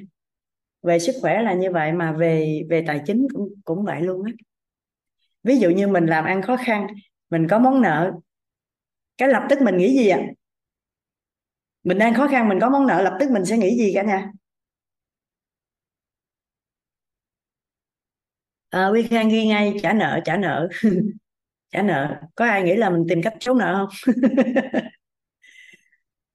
[0.82, 4.24] Về sức khỏe là như vậy mà về về tài chính cũng cũng vậy luôn
[4.24, 4.32] á.
[5.42, 6.86] Ví dụ như mình làm ăn khó khăn
[7.30, 8.12] mình có món nợ
[9.18, 10.20] cái lập tức mình nghĩ gì ạ?
[11.84, 14.02] Mình đang khó khăn mình có món nợ lập tức mình sẽ nghĩ gì cả
[14.02, 14.32] nhà?
[18.70, 20.68] À, Quy Khang ghi ngay trả nợ trả nợ.
[21.70, 22.20] trả nợ.
[22.34, 24.14] Có ai nghĩ là mình tìm cách trốn nợ không?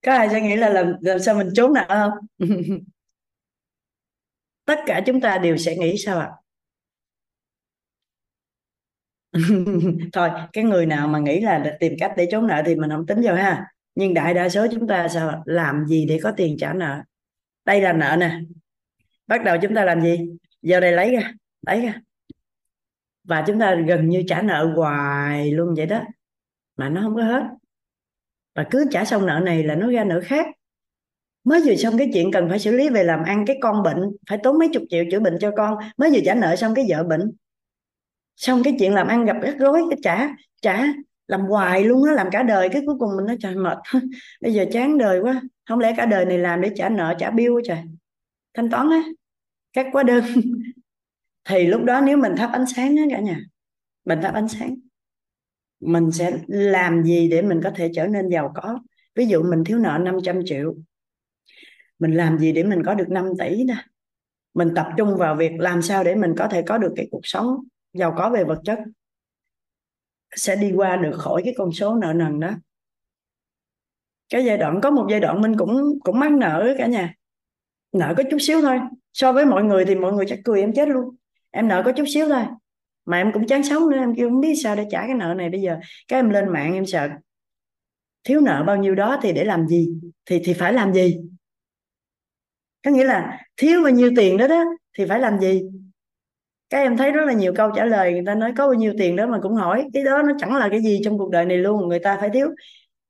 [0.05, 2.11] Có ai sẽ nghĩ là làm, làm sao mình trốn nợ không?
[4.65, 6.29] Tất cả chúng ta đều sẽ nghĩ sao ạ?
[10.13, 13.05] Thôi cái người nào mà nghĩ là tìm cách để trốn nợ thì mình không
[13.05, 13.65] tính vào ha.
[13.95, 17.01] Nhưng đại đa số chúng ta sao làm gì để có tiền trả nợ?
[17.65, 18.39] Đây là nợ nè.
[19.27, 20.17] Bắt đầu chúng ta làm gì?
[20.61, 21.33] Giờ đây lấy ra.
[21.61, 22.01] Lấy ra
[23.23, 26.01] và chúng ta gần như trả nợ hoài luôn vậy đó.
[26.77, 27.43] Mà nó không có hết.
[28.55, 30.45] Và cứ trả xong nợ này là nó ra nợ khác.
[31.43, 33.99] Mới vừa xong cái chuyện cần phải xử lý về làm ăn cái con bệnh,
[34.29, 35.77] phải tốn mấy chục triệu chữa bệnh cho con.
[35.97, 37.31] Mới vừa trả nợ xong cái vợ bệnh.
[38.35, 40.27] Xong cái chuyện làm ăn gặp rắc rối, cái trả
[40.61, 40.85] trả
[41.27, 42.69] làm hoài luôn á, làm cả đời.
[42.69, 43.77] Cái cuối cùng mình nó trời, mệt
[44.41, 45.41] bây giờ chán đời quá.
[45.69, 47.79] Không lẽ cả đời này làm để trả nợ, trả bill trời.
[48.53, 49.03] Thanh toán á.
[49.73, 50.23] Các quá đơn.
[51.45, 53.39] thì lúc đó nếu mình thắp ánh sáng đó cả nhà,
[54.05, 54.75] mình thắp ánh sáng,
[55.79, 58.79] mình sẽ làm gì để mình có thể trở nên giàu có?
[59.15, 60.75] Ví dụ mình thiếu nợ 500 triệu,
[61.99, 63.75] mình làm gì để mình có được 5 tỷ nè?
[64.53, 67.21] Mình tập trung vào việc làm sao để mình có thể có được cái cuộc
[67.23, 67.57] sống
[67.93, 68.79] giàu có về vật chất,
[70.35, 72.51] sẽ đi qua được khỏi cái con số nợ nần đó.
[74.29, 77.15] Cái giai đoạn, có một giai đoạn mình cũng cũng mắc nợ cả nhà,
[77.91, 78.79] nợ có chút xíu thôi.
[79.13, 81.15] So với mọi người thì mọi người chắc cười em chết luôn
[81.51, 82.43] em nợ có chút xíu thôi.
[83.05, 85.33] Mà em cũng chán sống nữa, em kêu không biết sao để trả cái nợ
[85.37, 85.49] này.
[85.49, 87.09] Bây giờ cái em lên mạng em sợ
[88.23, 89.89] thiếu nợ bao nhiêu đó thì để làm gì?
[90.25, 91.17] Thì thì phải làm gì?
[92.85, 94.65] Có nghĩa là thiếu bao nhiêu tiền đó đó,
[94.97, 95.61] thì phải làm gì?
[96.69, 98.93] Các em thấy rất là nhiều câu trả lời, người ta nói có bao nhiêu
[98.97, 99.87] tiền đó mà cũng hỏi.
[99.93, 102.29] Cái đó nó chẳng là cái gì trong cuộc đời này luôn, người ta phải
[102.29, 102.47] thiếu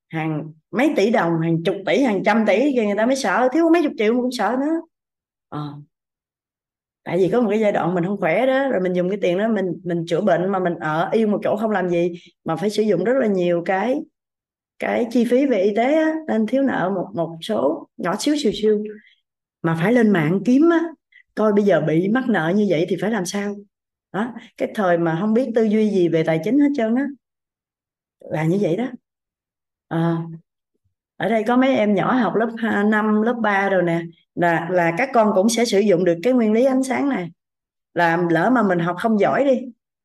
[0.10, 3.50] hàng mấy tỷ đồng, hàng chục tỷ, hàng trăm tỷ, thì người ta mới sợ.
[3.54, 4.82] Thiếu mấy chục triệu mà cũng sợ nữa.
[5.50, 5.60] À
[7.04, 9.20] tại vì có một cái giai đoạn mình không khỏe đó rồi mình dùng cái
[9.22, 12.12] tiền đó mình mình chữa bệnh mà mình ở yên một chỗ không làm gì
[12.44, 14.02] mà phải sử dụng rất là nhiều cái
[14.80, 18.36] cái chi phí về y tế á, nên thiếu nợ một một số nhỏ xíu
[18.38, 18.84] xíu xíu.
[19.62, 20.80] Mà phải lên mạng kiếm á,
[21.36, 23.56] coi bây giờ bị mắc nợ như vậy thì phải làm sao?
[24.14, 27.06] Đó cái thời mà không biết tư duy gì về tài chính hết trơn á
[28.20, 28.86] là như vậy đó.
[29.88, 30.18] À,
[31.22, 32.50] ở đây có mấy em nhỏ học lớp
[32.86, 34.02] 5, lớp 3 rồi nè.
[34.36, 37.32] Là là các con cũng sẽ sử dụng được cái nguyên lý ánh sáng này.
[37.94, 39.62] Là lỡ mà mình học không giỏi đi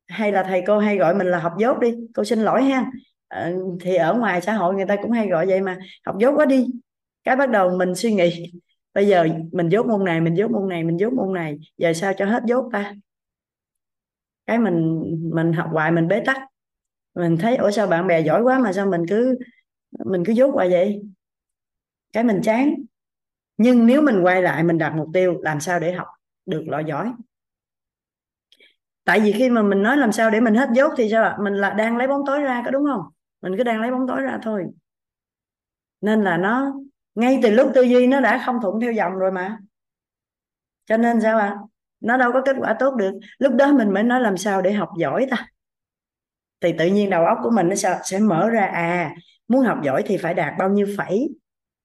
[0.08, 2.90] hay là thầy cô hay gọi mình là học dốt đi cô xin lỗi ha.
[3.28, 5.76] À, thì ở ngoài xã hội người ta cũng hay gọi vậy mà
[6.06, 6.66] học dốt quá đi.
[7.24, 8.52] Cái bắt đầu mình suy nghĩ
[8.94, 11.92] bây giờ mình dốt môn này mình dốt môn này mình dốt môn này giờ
[11.92, 12.94] sao cho hết dốt ta?
[14.46, 15.02] Cái mình
[15.34, 16.38] mình học hoài mình bế tắc.
[17.14, 19.38] Mình thấy ủa sao bạn bè giỏi quá mà sao mình cứ
[20.04, 21.02] mình cứ dốt hoài vậy.
[22.12, 22.74] Cái mình chán.
[23.56, 26.06] Nhưng nếu mình quay lại mình đặt mục tiêu làm sao để học
[26.46, 27.12] được loại giỏi?
[29.04, 31.36] Tại vì khi mà mình nói làm sao để mình hết dốt thì sao ạ?
[31.40, 33.02] Mình là đang lấy bóng tối ra có đúng không?
[33.42, 34.66] Mình cứ đang lấy bóng tối ra thôi.
[36.00, 36.74] Nên là nó
[37.14, 39.58] ngay từ lúc tư duy nó đã không thuận theo dòng rồi mà.
[40.86, 41.46] Cho nên sao ạ?
[41.46, 41.58] À?
[42.00, 43.12] nó đâu có kết quả tốt được.
[43.38, 45.48] Lúc đó mình mới nói làm sao để học giỏi ta.
[46.60, 49.14] Thì tự nhiên đầu óc của mình nó sẽ, sẽ mở ra à
[49.48, 51.28] muốn học giỏi thì phải đạt bao nhiêu phẩy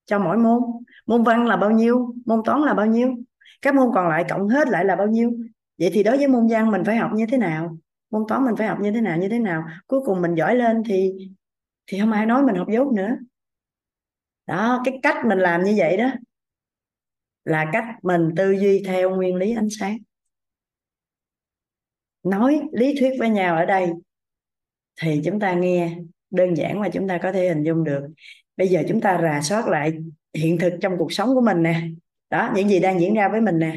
[0.05, 0.61] cho mỗi môn?
[1.05, 2.15] Môn văn là bao nhiêu?
[2.25, 3.15] Môn toán là bao nhiêu?
[3.61, 5.31] Các môn còn lại cộng hết lại là bao nhiêu?
[5.77, 7.77] Vậy thì đối với môn văn mình phải học như thế nào?
[8.11, 9.63] Môn toán mình phải học như thế nào, như thế nào?
[9.87, 11.13] Cuối cùng mình giỏi lên thì
[11.87, 13.09] thì không ai nói mình học dốt nữa.
[14.47, 16.11] Đó, cái cách mình làm như vậy đó
[17.45, 19.97] là cách mình tư duy theo nguyên lý ánh sáng.
[22.23, 23.91] Nói, lý thuyết với nhau ở đây
[25.01, 25.97] thì chúng ta nghe
[26.31, 28.07] đơn giản mà chúng ta có thể hình dung được.
[28.57, 29.93] Bây giờ chúng ta rà soát lại
[30.33, 31.81] hiện thực trong cuộc sống của mình nè.
[32.29, 33.75] Đó, những gì đang diễn ra với mình nè.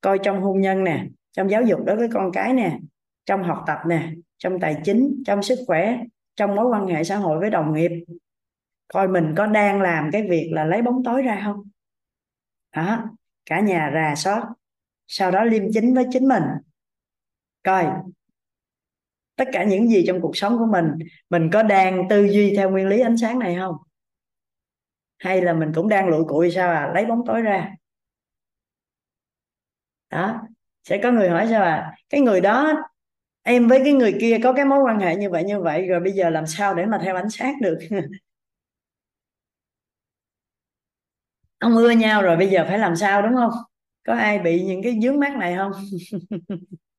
[0.00, 2.78] Coi trong hôn nhân nè, trong giáo dục đối với con cái nè,
[3.26, 5.98] trong học tập nè, trong tài chính, trong sức khỏe,
[6.36, 7.90] trong mối quan hệ xã hội với đồng nghiệp.
[8.88, 11.62] Coi mình có đang làm cái việc là lấy bóng tối ra không?
[12.76, 13.04] Đó,
[13.46, 14.46] cả nhà rà soát,
[15.06, 16.42] sau đó liêm chính với chính mình.
[17.62, 17.86] Coi
[19.40, 20.84] tất cả những gì trong cuộc sống của mình
[21.30, 23.74] mình có đang tư duy theo nguyên lý ánh sáng này không?
[25.18, 26.90] Hay là mình cũng đang lụi cụi sao à?
[26.94, 27.74] Lấy bóng tối ra.
[30.10, 30.40] Đó,
[30.84, 31.92] sẽ có người hỏi sao à?
[32.10, 32.72] Cái người đó,
[33.42, 36.00] em với cái người kia có cái mối quan hệ như vậy như vậy, rồi
[36.00, 37.78] bây giờ làm sao để mà theo ánh sáng được?
[41.58, 43.50] Ông ưa nhau rồi, bây giờ phải làm sao, đúng không?
[44.06, 45.72] Có ai bị những cái dướng mắt này không?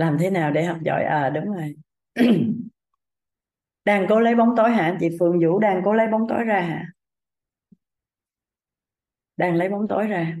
[0.00, 1.04] làm thế nào để học giỏi?
[1.04, 1.74] À đúng rồi.
[3.84, 4.96] Đang cố lấy bóng tối hả?
[5.00, 6.86] Chị Phương Vũ đang cố lấy bóng tối ra hả?
[9.36, 10.36] Đang lấy bóng tối ra.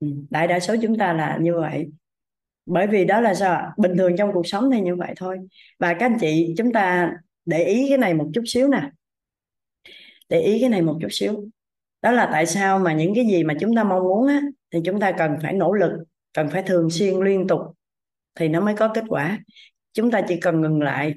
[0.00, 1.90] Ừ, đại đa số chúng ta là như vậy.
[2.66, 5.38] Bởi vì đó là sao bình thường trong cuộc sống thì như vậy thôi.
[5.78, 7.12] Và các anh chị chúng ta
[7.44, 8.90] để ý cái này một chút xíu nè.
[10.28, 11.48] Để ý cái này một chút xíu.
[12.02, 14.40] Đó là tại sao mà những cái gì mà chúng ta mong muốn á
[14.72, 15.92] thì chúng ta cần phải nỗ lực
[16.32, 17.60] cần phải thường xuyên liên tục
[18.34, 19.38] thì nó mới có kết quả.
[19.92, 21.14] Chúng ta chỉ cần ngừng lại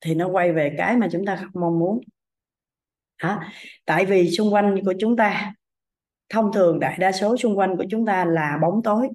[0.00, 2.00] thì nó quay về cái mà chúng ta không mong muốn.
[3.22, 3.40] Đó.
[3.84, 5.54] tại vì xung quanh của chúng ta
[6.28, 9.08] thông thường đại đa số xung quanh của chúng ta là bóng tối.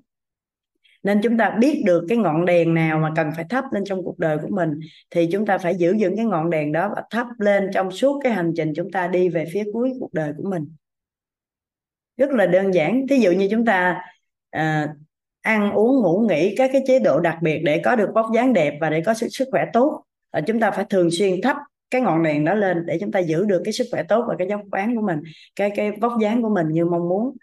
[1.03, 4.03] Nên chúng ta biết được cái ngọn đèn nào mà cần phải thắp lên trong
[4.03, 4.79] cuộc đời của mình
[5.09, 8.19] thì chúng ta phải giữ vững cái ngọn đèn đó và thắp lên trong suốt
[8.23, 10.75] cái hành trình chúng ta đi về phía cuối cuộc đời của mình.
[12.17, 13.07] Rất là đơn giản.
[13.09, 14.01] Thí dụ như chúng ta
[14.49, 14.93] à,
[15.41, 18.53] ăn, uống, ngủ, nghỉ các cái chế độ đặc biệt để có được vóc dáng
[18.53, 20.03] đẹp và để có sức sức khỏe tốt.
[20.33, 21.57] Là chúng ta phải thường xuyên thắp
[21.91, 24.35] cái ngọn đèn đó lên để chúng ta giữ được cái sức khỏe tốt và
[24.37, 25.19] cái dáng quán của mình,
[25.55, 27.37] cái cái vóc dáng của mình như mong muốn.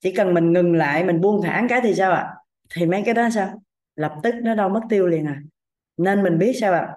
[0.00, 2.34] Chỉ cần mình ngừng lại, mình buông thả cái thì sao ạ?
[2.74, 3.62] Thì mấy cái đó sao?
[3.96, 5.42] Lập tức nó đâu mất tiêu liền à.
[5.96, 6.94] Nên mình biết sao ạ?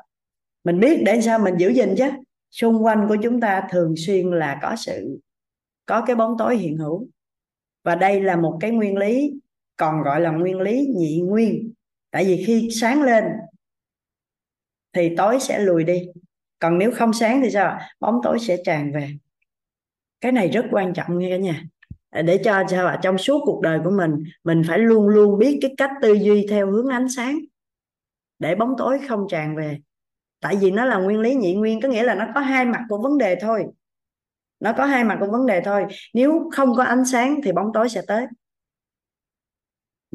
[0.64, 2.10] Mình biết để sao mình giữ gìn chứ.
[2.52, 5.20] Xung quanh của chúng ta thường xuyên là có sự,
[5.86, 7.08] có cái bóng tối hiện hữu.
[7.84, 9.34] Và đây là một cái nguyên lý
[9.78, 11.74] còn gọi là nguyên lý nhị nguyên.
[12.12, 13.24] Tại vì khi sáng lên
[14.94, 16.08] thì tối sẽ lùi đi.
[16.60, 17.80] Còn nếu không sáng thì sao?
[18.00, 19.10] Bóng tối sẽ tràn về.
[20.22, 21.64] Cái này rất quan trọng nha cả nhà.
[22.24, 23.00] Để cho sao ạ?
[23.04, 26.46] Trong suốt cuộc đời của mình mình phải luôn luôn biết cái cách tư duy
[26.50, 27.40] theo hướng ánh sáng
[28.40, 29.78] để bóng tối không tràn về.
[30.42, 32.82] Tại vì nó là nguyên lý nhị nguyên, có nghĩa là nó có hai mặt
[32.90, 33.66] của vấn đề thôi.
[34.60, 35.86] Nó có hai mặt của vấn đề thôi.
[36.14, 38.26] Nếu không có ánh sáng thì bóng tối sẽ tới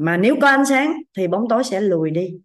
[0.01, 2.37] mà nếu có ánh sáng thì bóng tối sẽ lùi đi.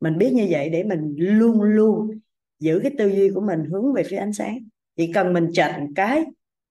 [0.00, 2.10] Mình biết như vậy để mình luôn luôn
[2.58, 4.58] giữ cái tư duy của mình hướng về phía ánh sáng.
[4.96, 6.24] Chỉ cần mình chệch một cái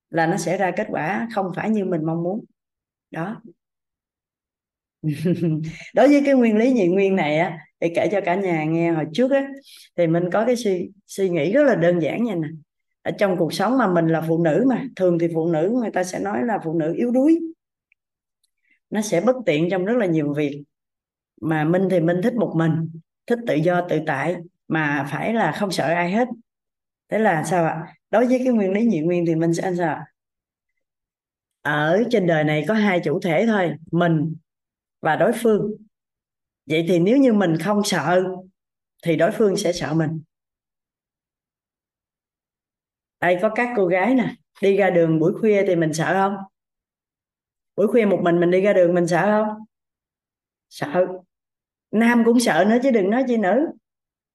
[0.10, 2.45] là nó sẽ ra kết quả không phải như mình mong muốn.
[3.11, 3.41] Đó.
[5.95, 8.91] Đối với cái nguyên lý nhị nguyên này á, thì kể cho cả nhà nghe
[8.91, 9.48] hồi trước á,
[9.98, 12.48] thì mình có cái suy suy nghĩ rất là đơn giản nha nè.
[13.02, 15.91] Ở trong cuộc sống mà mình là phụ nữ mà, thường thì phụ nữ người
[15.91, 17.52] ta sẽ nói là phụ nữ yếu đuối
[18.94, 20.64] nó sẽ bất tiện trong rất là nhiều việc.
[21.41, 24.36] Mà minh thì minh thích một mình, thích tự do tự tại,
[24.68, 26.28] mà phải là không sợ ai hết.
[27.10, 27.95] Thế là sao ạ?
[28.10, 30.03] Đối với cái nguyên lý nhị nguyên thì mình sẽ anh sao
[31.61, 34.36] ở trên đời này có hai chủ thể thôi, mình
[35.02, 35.72] và đối phương.
[36.65, 38.24] Vậy thì nếu như mình không sợ,
[39.03, 40.22] thì đối phương sẽ sợ mình.
[43.22, 46.36] Đây có các cô gái nè, đi ra đường buổi khuya thì mình sợ không?
[47.75, 49.65] Buổi khuya một mình mình đi ra đường mình sợ không?
[50.69, 51.07] Sợ.
[51.91, 53.67] Nam cũng sợ nữa chứ đừng nói chi nữ.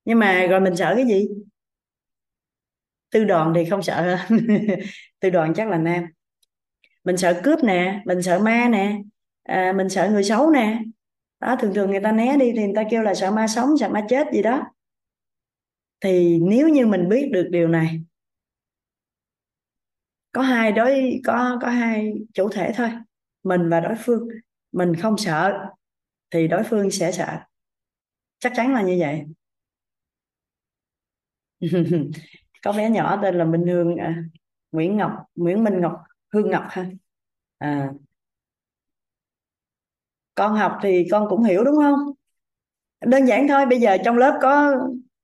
[0.05, 1.29] Nhưng mà rồi mình sợ cái gì?
[3.11, 4.19] Tư đoàn thì không sợ.
[5.21, 6.05] Tư đoàn chắc là nam.
[7.05, 8.99] Mình sợ cướp nè mình sợ ma nè
[9.43, 10.79] à, mình sợ người xấu nè.
[11.41, 13.79] Đó thường thường người ta né đi thì người ta kêu là sợ ma sống
[13.81, 14.63] sợ ma chết gì đó.
[16.01, 18.01] Thì nếu như mình biết được điều này
[20.33, 22.91] có hai đối có có hai chủ thể thôi
[23.49, 24.29] mình và đối phương.
[24.73, 25.67] Mình không sợ
[26.31, 27.39] thì đối phương sẽ sợ.
[28.39, 29.25] Chắc chắn là như vậy.
[32.63, 34.25] Có bé nhỏ tên là Minh Hương à,
[34.73, 36.03] Nguyễn Ngọc Nguyễn Minh Ngọc
[36.33, 36.87] Hương Ngọc ha.
[37.59, 37.93] À.
[40.35, 41.99] Con học thì con cũng hiểu đúng không?
[43.01, 44.75] Đơn giản thôi bây giờ trong lớp có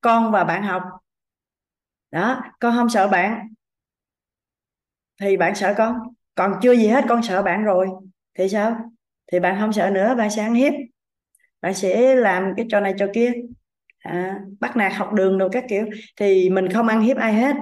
[0.01, 0.83] con và bạn học.
[2.11, 3.47] Đó con không sợ bạn
[5.21, 5.95] thì bạn sợ con.
[6.35, 7.87] Còn chưa gì hết con sợ bạn rồi
[8.35, 8.77] thì sao?
[9.31, 10.73] Thì bạn không sợ nữa bạn sẽ ăn hiếp.
[11.61, 13.33] Bạn sẽ làm cái trò này trò kia.
[13.99, 15.85] À, bắt nạt học đường đồ các kiểu.
[16.17, 17.55] Thì mình không ăn hiếp ai hết.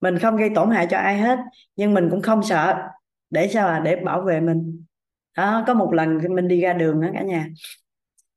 [0.00, 1.38] Mình không gây tổn hại cho ai hết.
[1.76, 2.82] Nhưng mình cũng không sợ.
[3.30, 3.80] Để sao à?
[3.84, 4.84] Để bảo vệ mình.
[5.36, 7.48] Đó có một lần mình đi ra đường đó cả nhà.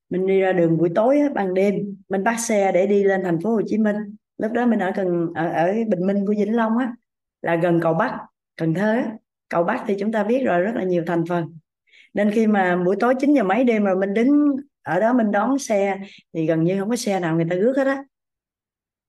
[0.10, 1.76] Mình đi ra đường buổi tối á, ban đêm
[2.10, 3.96] mình bắt xe để đi lên thành phố Hồ Chí Minh.
[4.38, 6.94] Lúc đó mình ở cần ở, ở Bình Minh của Vĩnh Long á
[7.42, 8.18] là gần cầu Bắc
[8.56, 9.12] Cần Thơ á
[9.50, 11.58] cầu Bắc thì chúng ta biết rồi, rất là nhiều thành phần.
[12.14, 15.32] Nên khi mà buổi tối 9 giờ mấy đêm mà mình đứng ở đó mình
[15.32, 15.98] đón xe,
[16.34, 18.04] thì gần như không có xe nào người ta rước hết á.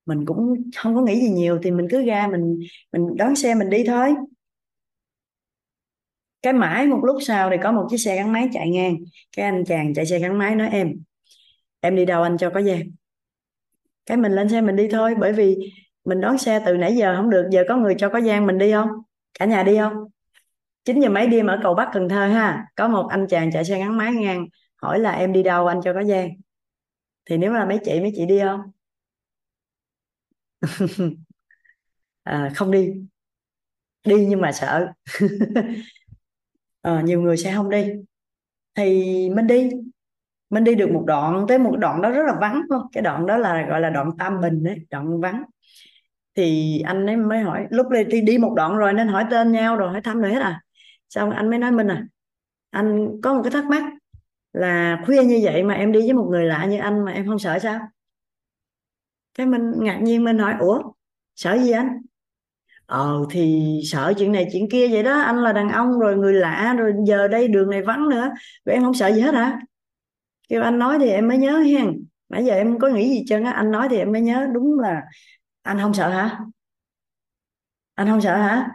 [0.06, 2.58] Mình cũng không có nghĩ gì nhiều, thì mình cứ ra mình
[2.92, 4.14] mình đón xe mình đi thôi.
[6.42, 8.96] Cái mãi một lúc sau thì có một chiếc xe gắn máy chạy ngang.
[9.36, 10.92] Cái anh chàng chạy xe gắn máy nói, em
[11.80, 12.80] em đi đâu anh cho có gian?
[14.06, 15.56] Cái mình lên xe mình đi thôi, bởi vì
[16.04, 17.48] mình đón xe từ nãy giờ không được.
[17.50, 18.88] Giờ có người cho có gian mình đi không?
[19.38, 19.92] Cả nhà đi không?
[20.88, 23.64] Chín giờ mấy đêm ở cầu Bắc Cần Thơ ha có một anh chàng chạy
[23.64, 24.46] xe gắn máy ngang
[24.76, 25.66] hỏi là em đi đâu?
[25.66, 26.28] Anh cho có gian.
[27.30, 28.60] Thì nếu là mấy chị mấy chị đi không?
[32.22, 32.94] À, không đi.
[34.04, 34.92] Đi nhưng mà sợ.
[36.82, 37.86] À, nhiều người sẽ không đi.
[38.74, 39.04] Thì
[39.36, 39.70] mình đi.
[40.50, 42.82] Mình đi được một đoạn tới một đoạn đó rất là vắng luôn.
[42.92, 45.42] Cái đoạn đó là gọi là đoạn Tam Bình đấy đoạn vắng.
[46.34, 49.52] Thì anh ấy mới hỏi lúc này thì đi một đoạn rồi nên hỏi tên
[49.52, 50.60] nhau rồi hỏi thăm rồi hết à?
[51.08, 52.06] Xong anh mới nói minh à
[52.70, 53.82] anh có một cái thắc mắc
[54.52, 57.26] là khuya như vậy mà em đi với một người lạ như anh mà em
[57.26, 57.80] không sợ sao?
[59.34, 60.82] Cái mình ngạc nhiên mình hỏi, ủa,
[61.36, 61.88] sợ gì anh?
[62.86, 66.32] Ờ thì sợ chuyện này chuyện kia vậy đó, anh là đàn ông rồi, người
[66.34, 68.30] lạ rồi, giờ đây đường này vắng nữa,
[68.64, 69.58] vậy em không sợ gì hết hả?
[70.48, 72.04] Kêu anh nói thì em mới nhớ hen.
[72.28, 74.78] Nãy giờ em có nghĩ gì chân á, anh nói thì em mới nhớ đúng
[74.80, 75.02] là
[75.62, 76.38] anh không sợ hả?
[77.94, 78.70] Anh không sợ hả?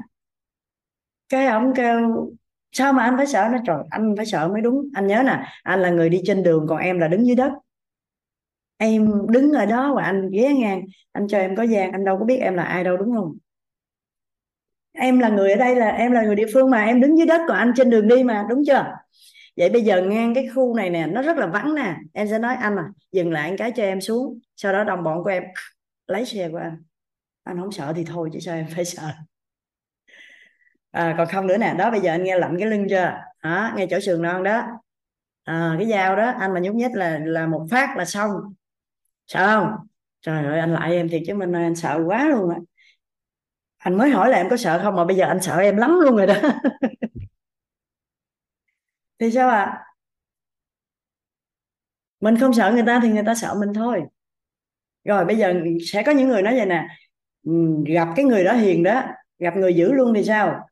[1.34, 2.30] Cái ông kêu,
[2.72, 3.50] sao mà anh phải sợ?
[3.52, 4.90] Nó trời, anh phải sợ mới đúng.
[4.94, 7.52] Anh nhớ nè, anh là người đi trên đường, còn em là đứng dưới đất.
[8.78, 10.82] Em đứng ở đó và anh ghé ngang,
[11.12, 13.38] anh cho em có gian anh đâu có biết em là ai đâu, đúng không?
[14.92, 17.28] Em là người ở đây là, em là người địa phương mà, em đứng dưới
[17.28, 18.86] đất, còn anh trên đường đi mà, đúng chưa?
[19.58, 21.96] Vậy bây giờ ngang cái khu này nè, nó rất là vắng nè.
[22.14, 24.40] Em sẽ nói, anh à dừng lại một cái cho em xuống.
[24.56, 25.44] Sau đó đồng bọn của em
[26.08, 26.84] lấy xe của anh.
[27.44, 29.04] Anh không sợ thì thôi, chứ sao em phải sợ?
[30.94, 31.74] À, còn không nữa nè.
[31.78, 33.14] Đó bây giờ anh nghe lạnh cái lưng chưa?
[33.44, 34.64] Đó ngay chỗ sườn non đó.
[35.44, 38.32] À, cái dao đó anh mà nhúc nhích là là một phát là xong.
[39.28, 39.88] Sợ không?
[40.22, 42.58] Trời ơi anh lại em thiệt chứ mình anh sợ quá luôn á.
[43.78, 46.00] Anh mới hỏi là em có sợ không mà bây giờ anh sợ em lắm
[46.02, 46.36] luôn rồi đó.
[49.20, 49.64] Thì sao ạ?
[49.64, 49.84] À?
[52.20, 54.04] mình không sợ người ta thì người ta sợ mình thôi.
[55.04, 55.54] Rồi bây giờ
[55.92, 56.88] sẽ có những người nói vậy nè.
[57.44, 57.52] Ừ,
[57.88, 59.04] gặp cái người đó hiền đó
[59.40, 60.70] gặp người dữ luôn thì sao?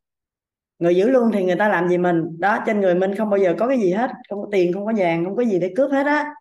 [0.81, 2.39] Người giữ luôn thì người ta làm gì mình?
[2.39, 4.11] Đó, trên người mình không bao giờ có cái gì hết.
[4.29, 6.33] Không có tiền, không có vàng không có gì để cướp hết á.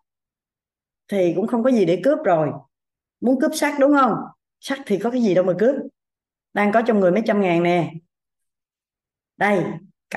[1.07, 2.51] Thì cũng không có gì để cướp rồi.
[3.21, 4.13] Muốn cướp sắt đúng không?
[4.59, 5.75] Sắt thì có cái gì đâu mà cướp.
[6.53, 7.91] Đang có trong người mấy trăm ngàn nè.
[9.37, 9.63] Đây,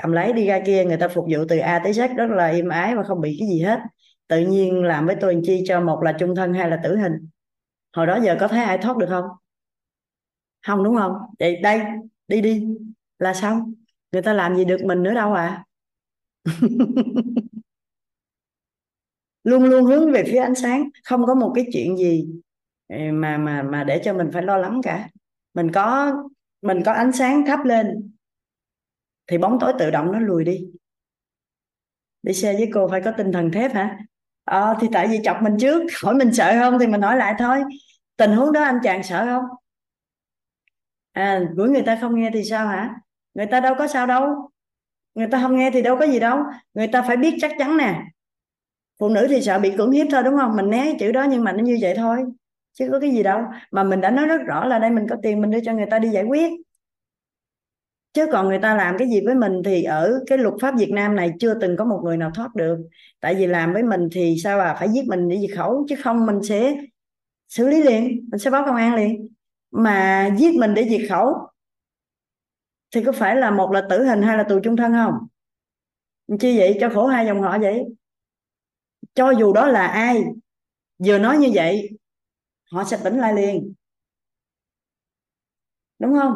[0.01, 2.47] cầm lấy đi ra kia, người ta phục vụ từ A tới Z, rất là
[2.47, 3.79] im ái và không bị cái gì hết.
[4.27, 7.29] Tự nhiên làm với tôi chi cho một là chung thân hay là tử hình.
[7.95, 9.25] Hồi đó giờ có thấy ai thoát được không?
[10.67, 11.11] Không đúng không?
[11.39, 11.81] Vậy đây,
[12.27, 12.67] đi đi.
[13.19, 13.73] Là xong
[14.15, 15.63] người ta làm gì được mình nữa đâu à.
[19.43, 22.25] Luôn luôn hướng về phía ánh sáng, không có một cái chuyện gì
[22.87, 25.09] ờ, mà mà mà để cho mình phải lo lắng cả.
[25.53, 26.11] Mình có
[26.61, 28.11] mình có ánh sáng thắp lên,
[29.27, 30.67] thì bóng tối tự động nó lùi đi.
[32.23, 33.97] Đi xe với cô phải có tinh thần thép hả?
[34.43, 37.33] Ờ thì tại vì chọc mình trước, hỏi mình sợ không thì mình hỏi lại
[37.39, 37.57] thôi.
[38.17, 39.43] Tình huống đó anh chàng sợ không?
[41.13, 42.95] À của người ta không nghe thì sao hả?
[43.35, 44.49] Người ta đâu có sao đâu.
[45.15, 46.39] Người ta không nghe thì đâu có gì đâu.
[46.73, 48.01] Người ta phải biết chắc chắn nè.
[48.99, 50.55] Phụ nữ thì sợ bị cưỡng hiếp thôi, đúng không?
[50.55, 52.23] Mình né chữ đó nhưng mà nó như vậy thôi,
[52.73, 53.41] chứ có cái gì đâu.
[53.71, 55.85] Mà mình đã nói rất rõ là đây, mình có tiền, mình đưa cho người
[55.91, 56.51] ta đi giải quyết.
[58.13, 60.91] Chứ còn người ta làm cái gì với mình thì ở cái luật pháp Việt
[60.91, 62.77] Nam này chưa từng có một người nào thoát được.
[63.19, 64.75] Tại vì làm với mình thì sao à?
[64.79, 66.77] Phải giết mình để diệt khẩu, chứ không mình sẽ
[67.47, 69.27] xử lý liền, mình sẽ báo công an liền.
[69.71, 71.47] Mà giết mình để diệt khẩu
[72.95, 75.13] thì có phải là một là tử hình hay là tù chung thân không?
[76.39, 76.77] Chi vậy?
[76.81, 77.83] Cho khổ hai dòng họ vậy?
[79.13, 80.23] Cho dù đó là ai,
[81.05, 81.89] vừa nói như vậy,
[82.71, 83.73] họ sẽ tỉnh lại liền.
[85.99, 86.33] Đúng không?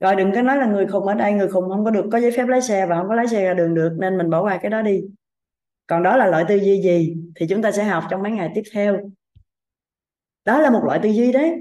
[0.00, 2.20] Rồi đừng có nói là người khùng ở đây, người khùng không có được, có
[2.20, 4.42] giấy phép lái xe và không có lái xe ra đường được, nên mình bỏ
[4.42, 5.00] qua cái đó đi.
[5.86, 8.52] Còn đó là loại tư duy gì thì chúng ta sẽ học trong mấy ngày
[8.54, 9.10] tiếp theo.
[10.44, 11.60] Đó là một loại tư duy đấy.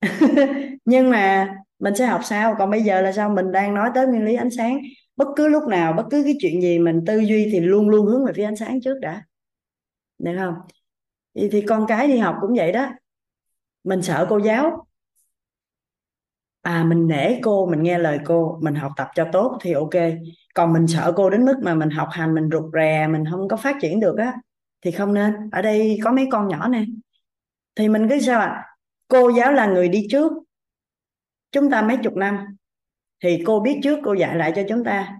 [0.84, 2.54] Nhưng mà mình sẽ học sao?
[2.58, 3.30] Còn bây giờ là sao?
[3.30, 4.80] Mình đang nói tới nguyên lý ánh sáng.
[5.16, 8.06] Bất cứ lúc nào bất cứ cái chuyện gì mình tư duy thì luôn luôn
[8.06, 9.22] hướng về phía ánh sáng trước đã.
[10.18, 10.54] Được không?
[11.34, 12.88] Thì, thì con cái đi học cũng vậy đó.
[13.84, 14.86] Mình sợ cô giáo.
[16.62, 19.94] À mình nể cô mình nghe lời cô mình học tập cho tốt thì ok.
[20.54, 23.48] Còn mình sợ cô đến mức mà mình học hành mình rụt rè mình không
[23.48, 24.34] có phát triển được á
[24.82, 25.34] thì không nên.
[25.52, 26.84] Ở đây có mấy con nhỏ nè.
[27.74, 28.46] Thì mình cứ sao ạ?
[28.46, 28.70] À?
[29.08, 30.32] cô giáo là người đi trước
[31.52, 32.38] chúng ta mấy chục năm
[33.22, 35.16] thì cô biết trước, cô dạy lại cho chúng ta.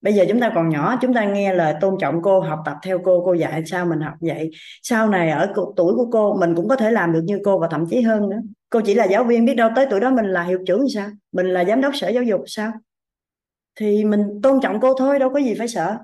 [0.00, 2.76] Bây giờ chúng ta còn nhỏ, chúng ta nghe lời tôn trọng cô, học tập
[2.82, 4.50] theo cô cô dạy sao mình học vậy.
[4.82, 7.68] Sau này ở tuổi của cô, mình cũng có thể làm được như cô và
[7.70, 8.40] thậm chí hơn nữa.
[8.70, 11.08] Cô chỉ là giáo viên, biết đâu tới tuổi đó mình là hiệu trưởng sao?
[11.32, 12.72] Mình là giám đốc sở giáo dục sao?
[13.74, 15.98] Thì mình tôn trọng cô thôi, đâu có gì phải sợ,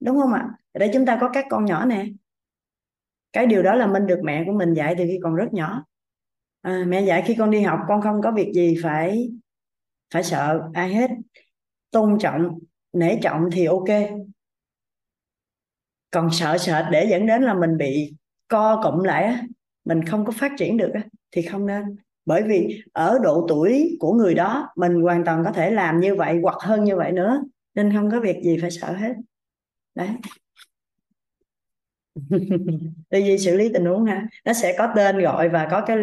[0.00, 0.48] đúng không ạ?
[0.72, 2.06] Ở đây chúng ta có các con nhỏ nè.
[3.32, 5.84] Cái điều đó là minh được mẹ của mình dạy từ khi còn rất nhỏ
[6.66, 9.28] à, mẹ dạy khi con đi học con không có việc gì phải
[10.14, 11.10] phải sợ ai hết.
[11.90, 12.58] Tôn trọng
[12.92, 13.88] nể trọng thì ok.
[16.10, 18.14] Còn sợ sợ để dẫn đến là mình bị
[18.48, 19.36] co cụm lại
[19.84, 20.92] mình không có phát triển được
[21.30, 21.82] thì không nên.
[22.26, 26.14] Bởi vì ở độ tuổi của người đó mình hoàn toàn có thể làm như
[26.14, 27.42] vậy hoặc hơn như vậy nữa
[27.74, 29.14] nên không có việc gì phải sợ hết.
[29.94, 30.08] Đấy.
[33.10, 34.26] Tư duy xử lý tình huống ha.
[34.44, 35.96] Nó sẽ có tên gọi và có cái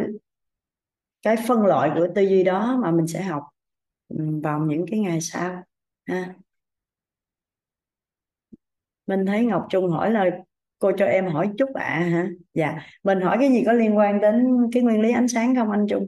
[1.23, 3.43] cái phân loại của tư duy đó mà mình sẽ học
[4.43, 5.63] vào những cái ngày sau
[6.05, 6.33] ha.
[9.07, 10.25] Mình thấy Ngọc Trung hỏi là
[10.79, 12.27] cô cho em hỏi chút ạ à, hả?
[12.53, 12.87] Dạ.
[13.03, 15.85] Mình hỏi cái gì có liên quan đến cái nguyên lý ánh sáng không anh
[15.89, 16.07] Trung?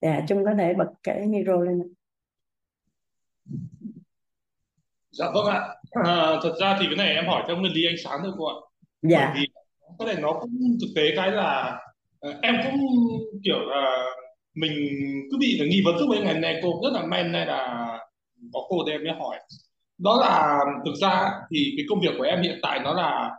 [0.00, 1.94] Dạ Trung có thể bật cái micro lên
[5.10, 5.60] dạ vâng ạ.
[5.90, 8.46] À, thật ra thì cái này em hỏi theo nguyên lý ánh sáng thôi cô
[8.46, 8.56] ạ.
[9.02, 9.32] Dạ.
[9.34, 9.48] Bởi vì
[9.98, 10.50] cái này nó cũng
[10.80, 11.80] thực tế cái là
[12.42, 12.80] em cũng
[13.44, 14.06] kiểu là
[14.54, 14.72] mình
[15.30, 17.98] cứ bị là nghi vấn suốt mấy ngày này cô rất là men này là
[18.52, 19.38] có cô để em mới hỏi.
[19.98, 23.30] Đó là thực ra thì cái công việc của em hiện tại nó là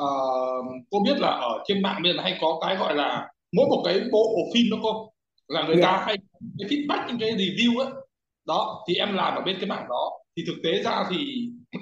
[0.00, 3.66] uh, cô biết là ở trên mạng bây giờ hay có cái gọi là mỗi
[3.68, 5.12] một cái bộ phim đó cô
[5.48, 6.16] là người ta hay
[6.58, 7.92] cái feedback những cái review ấy
[8.46, 10.12] đó thì em làm ở bên cái mảng đó.
[10.36, 11.48] Thì thực tế ra thì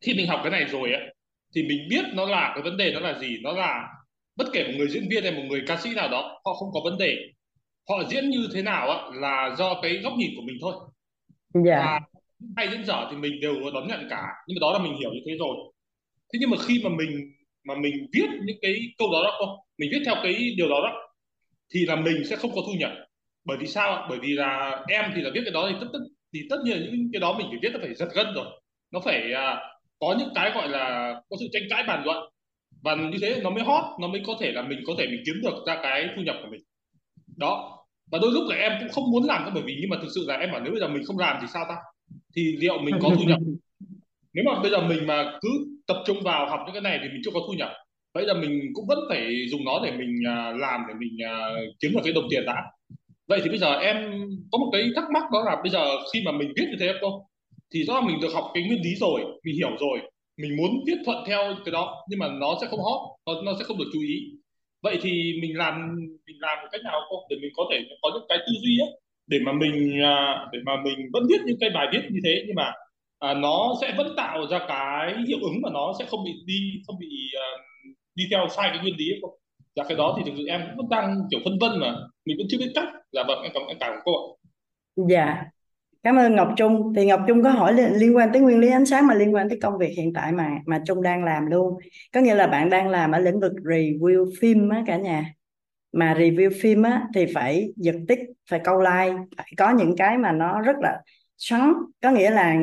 [0.00, 1.14] khi mình học cái này rồi ấy
[1.54, 3.88] thì mình biết nó là cái vấn đề nó là gì nó là
[4.36, 6.68] bất kể một người diễn viên hay một người ca sĩ nào đó họ không
[6.72, 7.16] có vấn đề.
[7.88, 10.74] Họ diễn như thế nào á là do cái góc nhìn của mình thôi.
[11.54, 11.78] Dạ.
[11.78, 12.00] Và
[12.56, 14.22] hay diễn dở thì mình đều đón nhận cả.
[14.46, 15.56] Nhưng mà đó là mình hiểu như thế rồi.
[16.32, 17.32] Thế nhưng mà khi mà mình
[17.64, 20.92] mà mình viết những cái câu đó đó mình viết theo cái điều đó đó
[21.74, 22.90] thì là mình sẽ không có thu nhập.
[23.44, 25.98] Bởi vì sao bởi vì là em thì là viết cái đó thì tất tất
[26.34, 28.46] thì tất nhiên những cái đó mình phải viết nó phải giật gân rồi.
[28.92, 29.56] Nó phải à,
[29.98, 32.29] có những cái gọi là có sự tranh cãi bàn luận
[32.82, 35.22] và như thế nó mới hot, nó mới có thể là mình có thể mình
[35.26, 36.60] kiếm được ra cái thu nhập của mình.
[37.36, 37.76] Đó.
[38.10, 40.24] Và đôi lúc là em cũng không muốn làm bởi vì nhưng mà thực sự
[40.28, 41.74] là em bảo nếu bây giờ mình không làm thì sao ta?
[42.36, 43.38] Thì liệu mình có thu nhập?
[44.34, 45.48] Nếu mà bây giờ mình mà cứ
[45.86, 47.70] tập trung vào học những cái này thì mình chưa có thu nhập.
[48.14, 51.50] Bây giờ mình cũng vẫn phải dùng nó để mình à, làm để mình à,
[51.80, 52.62] kiếm được cái đồng tiền đã.
[53.28, 53.96] Vậy thì bây giờ em
[54.52, 56.92] có một cái thắc mắc đó là bây giờ khi mà mình viết như thế
[57.00, 57.12] không?
[57.74, 59.98] Thì rõ là mình được học cái nguyên lý rồi, mình hiểu rồi
[60.36, 63.52] mình muốn viết thuận theo cái đó nhưng mà nó sẽ không hot nó, nó
[63.58, 64.16] sẽ không được chú ý.
[64.82, 65.96] Vậy thì mình làm
[66.26, 67.18] mình làm cách nào không?
[67.30, 70.58] Để mình có thể có những cái tư duy ấy để mà mình à, để
[70.66, 72.72] mà mình vẫn viết những cái bài viết như thế nhưng mà
[73.18, 76.82] à, nó sẽ vẫn tạo ra cái hiệu ứng mà nó sẽ không bị đi
[76.86, 77.60] không bị uh,
[78.14, 79.30] đi theo sai cái nguyên lý ấy không?
[79.76, 81.94] Dạ cái đó thì thực sự em cũng đang kiểu phân vân mà
[82.24, 82.88] mình vẫn chưa biết cách.
[83.12, 84.26] Là vâng em cảm em cảm cô ạ.
[84.96, 85.44] Dạ
[86.02, 86.92] cảm ơn Ngọc Trung.
[86.96, 89.34] Thì Ngọc Trung có hỏi liên, liên quan tới nguyên lý ánh sáng mà liên
[89.34, 91.78] quan tới công việc hiện tại mà mà Trung đang làm luôn.
[92.14, 95.34] Có nghĩa là bạn đang làm ở lĩnh vực review phim á cả nhà.
[95.92, 98.18] Mà review phim á thì phải giật tích
[98.50, 100.98] phải câu like phải có những cái mà nó rất là
[101.38, 101.72] xoắn
[102.02, 102.56] có nghĩa là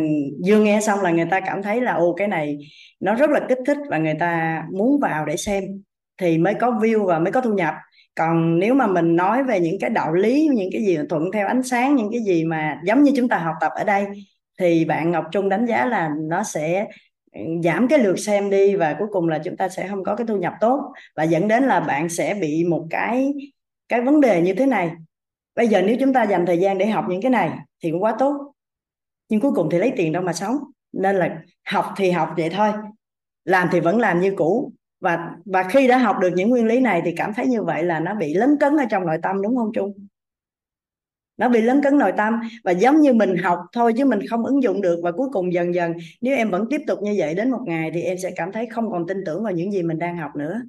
[0.48, 2.58] vừa nghe xong là người ta cảm thấy là ô cái này
[3.00, 5.64] nó rất là kích thích và người ta muốn vào để xem.
[6.18, 7.74] Thì mới có view và mới có thu nhập
[8.18, 11.48] còn nếu mà mình nói về những cái đạo lý, những cái gì thuận theo
[11.48, 14.06] ánh sáng, những cái gì mà giống như chúng ta học tập ở đây,
[14.60, 16.88] thì bạn Ngọc Trung đánh giá là nó sẽ
[17.34, 20.16] ừ, giảm cái lượt xem đi và cuối cùng là chúng ta sẽ không có
[20.16, 20.94] cái thu nhập tốt.
[21.16, 23.34] Và dẫn đến là bạn sẽ bị một cái
[23.90, 24.92] cái vấn đề như thế này.
[25.56, 27.52] Bây giờ nếu chúng ta dành thời gian để học những cái này
[27.84, 28.54] thì cũng quá tốt.
[29.30, 30.58] Nhưng cuối cùng thì lấy tiền đâu mà sống.
[30.94, 32.70] Nên là học thì học vậy thôi,
[33.46, 36.80] làm thì vẫn làm như cũ và và khi đã học được những nguyên lý
[36.80, 39.42] này thì cảm thấy như vậy là nó bị lấn cấn ở trong nội tâm,
[39.42, 39.94] đúng không Trung?
[41.38, 44.46] Nó bị lấn cấn nội tâm và giống như mình học thôi chứ mình không
[44.46, 45.00] ứng dụng được.
[45.04, 47.92] Và cuối cùng dần dần, nếu em vẫn tiếp tục như vậy đến một ngày
[47.94, 50.32] thì em sẽ cảm thấy không còn tin tưởng vào những gì mình đang học
[50.36, 50.62] nữa.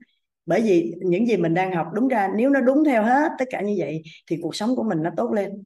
[0.46, 3.44] Bởi vì những gì mình đang học đúng ra, nếu nó đúng theo hết tất
[3.50, 5.62] cả như vậy thì cuộc sống của mình nó tốt lên.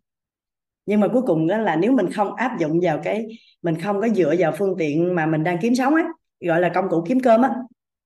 [0.86, 3.26] Nhưng mà cuối cùng đó là nếu mình không áp dụng vào cái,
[3.62, 6.05] mình không có dựa vào phương tiện mà mình đang kiếm sống ấy
[6.40, 7.51] gọi là công cụ kiếm cơm á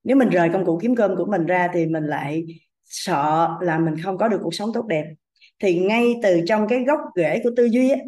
[0.07, 2.45] nếu mình rời công cụ kiếm cơm của mình ra thì mình lại
[2.85, 5.05] sợ là mình không có được cuộc sống tốt đẹp.
[5.59, 8.01] Thì ngay từ trong cái gốc rễ của tư duy ấy,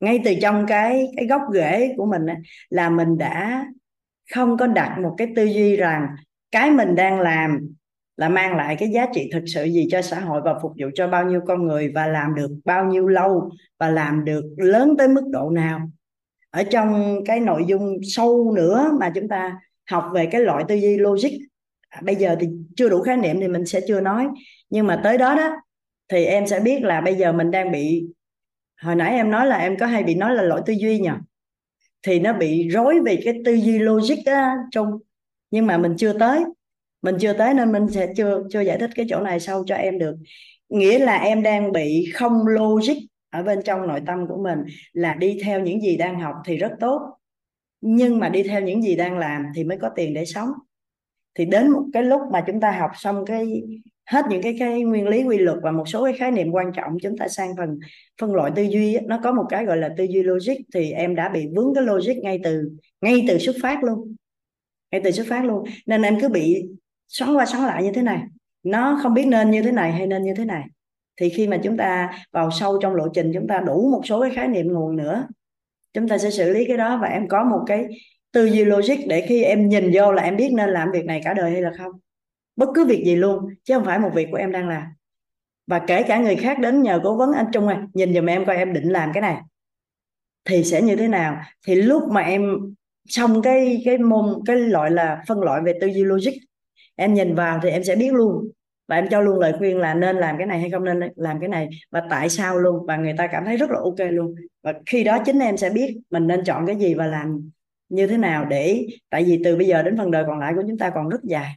[0.00, 2.36] ngay từ trong cái cái gốc rễ của mình ấy,
[2.70, 3.66] là mình đã
[4.34, 6.06] không có đặt một cái tư duy rằng
[6.50, 7.74] cái mình đang làm
[8.16, 10.86] là mang lại cái giá trị thực sự gì cho xã hội và phục vụ
[10.94, 14.94] cho bao nhiêu con người và làm được bao nhiêu lâu và làm được lớn
[14.98, 15.80] tới mức độ nào.
[16.50, 19.58] Ở trong cái nội dung sâu nữa mà chúng ta
[19.90, 21.30] học về cái loại tư duy logic.
[21.88, 22.46] À, bây giờ thì
[22.76, 24.26] chưa đủ khái niệm thì mình sẽ chưa nói.
[24.70, 25.50] Nhưng mà tới đó đó,
[26.08, 28.06] thì em sẽ biết là bây giờ mình đang bị,
[28.82, 31.10] hồi nãy em nói là em có hay bị nói là loại tư duy nhỉ?
[32.02, 34.98] Thì nó bị rối về cái tư duy logic đó chung
[35.50, 36.44] nhưng mà mình chưa tới.
[37.02, 39.74] Mình chưa tới nên mình sẽ chưa chưa giải thích cái chỗ này sâu cho
[39.74, 40.16] em được.
[40.68, 42.96] Nghĩa là em đang bị không logic
[43.30, 44.58] ở bên trong nội tâm của mình
[44.92, 47.00] là đi theo những gì đang học thì rất tốt
[47.86, 50.48] nhưng mà đi theo những gì đang làm thì mới có tiền để sống.
[51.34, 53.62] Thì đến một cái lúc mà chúng ta học xong cái
[54.06, 56.72] hết những cái cái nguyên lý quy luật và một số cái khái niệm quan
[56.72, 57.78] trọng chúng ta sang phần
[58.20, 61.14] phân loại tư duy nó có một cái gọi là tư duy logic thì em
[61.14, 62.70] đã bị vướng cái logic ngay từ
[63.00, 64.14] ngay từ xuất phát luôn.
[64.92, 65.64] Ngay từ xuất phát luôn.
[65.86, 66.66] Nên em cứ bị
[67.08, 68.22] xoắn qua xoắn lại như thế này.
[68.62, 70.64] Nó không biết nên như thế này hay nên như thế này.
[71.16, 74.20] Thì khi mà chúng ta vào sâu trong lộ trình chúng ta đủ một số
[74.20, 75.26] cái khái niệm nguồn nữa
[75.94, 77.86] chúng ta sẽ xử lý cái đó và em có một cái
[78.32, 81.20] tư duy logic để khi em nhìn vô là em biết nên làm việc này
[81.24, 81.92] cả đời hay là không.
[82.56, 84.82] Bất cứ việc gì luôn, chứ không phải một việc của em đang làm.
[85.66, 88.44] Và kể cả người khác đến nhờ cố vấn anh Trung ơi, nhìn giùm em
[88.44, 89.36] coi em định làm cái này.
[90.44, 91.40] Thì sẽ như thế nào?
[91.66, 92.56] Thì lúc mà em
[93.08, 96.32] xong cái cái môn, cái loại là phân loại về tư duy logic,
[96.96, 98.50] em nhìn vào thì em sẽ biết luôn
[98.86, 101.40] và em cho luôn lời khuyên là nên làm cái này hay không nên làm
[101.40, 102.86] cái này và tại sao luôn?
[102.86, 104.34] Và người ta cảm thấy rất là ok luôn.
[104.62, 107.50] Và khi đó chính em sẽ biết mình nên chọn cái gì và làm
[107.88, 110.62] như thế nào để, tại vì từ bây giờ đến phần đời còn lại của
[110.68, 111.52] chúng ta còn rất dài.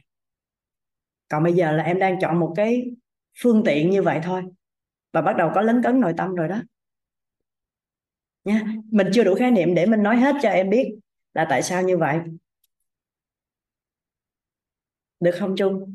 [1.28, 2.90] Còn bây giờ là em đang chọn một cái
[3.42, 4.42] phương tiện như vậy thôi.
[5.12, 6.62] Và bắt đầu có lấn cấn nội tâm rồi đó.
[8.44, 10.98] Nha mình chưa đủ khái niệm để mình nói hết cho em biết
[11.34, 12.18] là tại sao như vậy.
[15.20, 15.94] Được không chung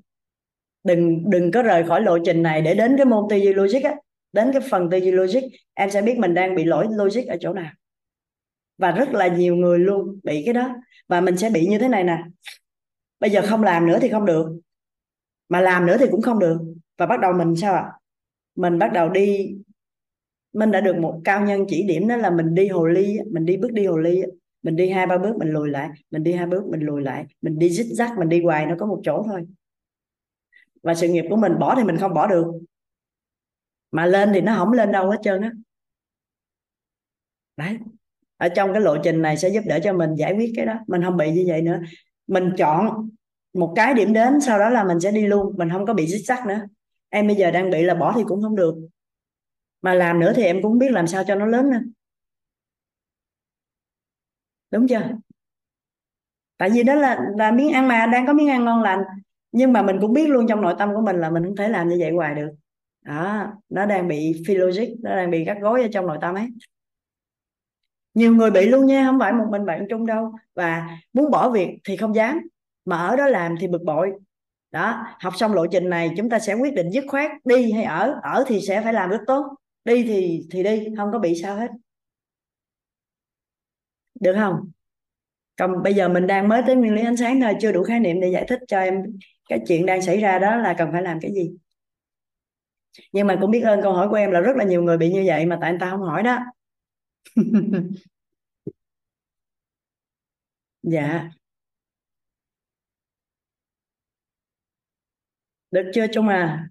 [0.84, 3.84] đừng đừng có rời khỏi lộ trình này để đến cái môn tư duy logic
[3.84, 3.96] á.
[4.34, 5.42] Đến cái phần tư duy logic,
[5.74, 7.72] em sẽ biết mình đang bị lỗi logic ở chỗ nào.
[8.78, 10.76] Và rất là nhiều người luôn bị cái đó.
[11.08, 12.24] Và mình sẽ bị như thế này nè.
[13.20, 14.60] Bây giờ không làm nữa thì không được.
[15.50, 16.58] Mà làm nữa thì cũng không được.
[16.98, 17.92] Và bắt đầu mình sao ạ?
[18.56, 19.56] Mình bắt đầu đi.
[20.54, 23.46] Mình đã được một cao nhân chỉ điểm đó là mình đi hồ ly mình
[23.46, 24.22] đi bước đi hồ ly
[24.64, 25.90] mình đi hai, ba bước mình lùi lại.
[26.12, 27.26] Mình đi hai bước mình lùi lại.
[27.42, 29.42] Mình đi zigzag mình đi hoài nó có một chỗ thôi
[30.84, 32.46] và sự nghiệp của mình bỏ thì mình không bỏ được.
[33.92, 35.52] Mà lên thì nó không lên đâu hết trơn á.
[37.58, 37.78] Đấy.
[38.38, 40.74] Ở trong cái lộ trình này sẽ giúp đỡ cho mình giải quyết cái đó.
[40.88, 41.80] Mình không bị như vậy nữa.
[42.28, 43.10] Mình chọn
[43.54, 45.56] một cái điểm đến, sau đó là mình sẽ đi luôn.
[45.58, 46.60] Mình không có bị dích sắc nữa.
[47.10, 48.76] Em bây giờ đang bị là bỏ thì cũng không được.
[49.82, 51.80] Mà làm nữa thì em cũng biết làm sao cho nó lớn nữa
[54.74, 55.02] đúng chưa?
[56.58, 58.06] Tại vì đó là là miếng ăn mà.
[58.06, 59.00] Đang có miếng ăn ngon lành
[59.54, 61.70] nhưng mà mình cũng biết luôn trong nội tâm của mình là mình không thể
[61.70, 62.50] làm như vậy hoài được.
[63.02, 66.36] Đó, nó đang bị phi logic nó đang bị gắt gối ở trong nội tâm
[66.36, 66.48] ấy.
[68.14, 70.32] Nhiều người bị luôn nha, không phải một mình bạn trung đâu.
[70.56, 72.40] Và muốn bỏ việc thì không dám,
[72.86, 74.12] mà ở đó làm thì bực bội.
[74.72, 77.84] Đó, học xong lộ trình này chúng ta sẽ quyết định dứt khoát đi hay
[77.84, 78.20] ở.
[78.24, 79.46] Ở thì sẽ phải làm rất tốt,
[79.86, 81.72] đi thì thì đi, không có bị sao hết.
[84.20, 84.72] Được không?
[85.58, 88.00] Còn bây giờ mình đang mới tới nguyên lý ánh sáng thôi, chưa đủ khái
[88.00, 89.04] niệm để giải thích cho em
[89.58, 91.52] cái chuyện đang xảy ra đó là cần phải làm cái gì?
[93.12, 95.10] Nhưng mà cũng biết ơn câu hỏi của em là rất là nhiều người bị
[95.14, 96.40] như vậy mà tại anh ta không hỏi đó.
[100.84, 101.30] Dạ.
[105.72, 106.70] Được chưa chung à?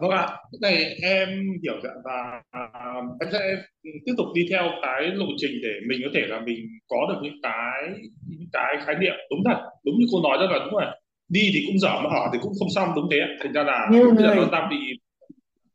[0.00, 1.28] Vâng ạ, cái này em
[1.62, 2.62] hiểu dạ và à,
[3.20, 3.38] em sẽ
[4.06, 6.56] tiếp tục đi theo cái lộ trình để mình có thể là mình
[6.88, 7.82] có được những cái
[8.28, 9.14] những cái khái niệm.
[9.30, 10.84] Đúng thật, đúng như cô nói rất là đúng rồi.
[11.28, 13.18] Đi thì cũng dở mà ở thì cũng không xong đúng thế.
[13.42, 14.76] Thành ra là nhiều bây giờ người nó đang bị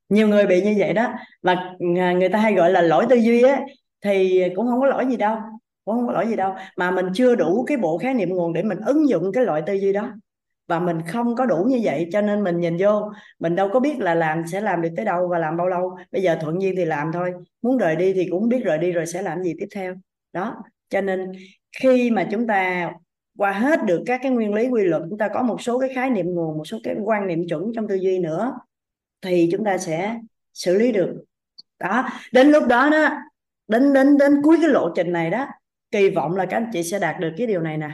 [0.09, 1.13] nhiều người bị như vậy đó.
[1.41, 1.55] Và
[1.97, 3.61] à, người ta hay gọi là lỗi tư duy á
[4.05, 5.37] thì cũng không có lỗi gì đâu
[5.85, 6.55] cũng không có lỗi gì đâu.
[6.77, 9.61] Mà mình chưa đủ cái bộ khái niệm nguồn để mình ứng dụng cái loại
[9.65, 10.09] tư duy đó
[10.71, 13.79] và mình không có đủ như vậy, cho nên mình nhìn vô, mình đâu có
[13.79, 15.97] biết là làm sẽ làm được tới đâu và làm bao lâu.
[16.11, 18.91] Bây giờ thuận duyên thì làm thôi, muốn rời đi thì cũng biết rời đi
[18.91, 19.95] rồi sẽ làm gì tiếp theo.
[20.33, 20.55] Đó,
[20.89, 21.31] cho nên
[21.81, 22.91] khi mà chúng ta
[23.37, 25.89] qua hết được các cái nguyên lý quy luật, chúng ta có một số cái
[25.95, 28.53] khái niệm nguồn, một số cái quan niệm chuẩn trong tư duy nữa,
[29.21, 30.15] thì chúng ta sẽ
[30.53, 31.23] xử lý được.
[31.79, 33.09] Đó, đến lúc đó đó,
[33.67, 35.47] đến đến đến cuối cái lộ trình này đó,
[35.91, 37.89] kỳ vọng là các anh chị sẽ đạt được cái điều này nè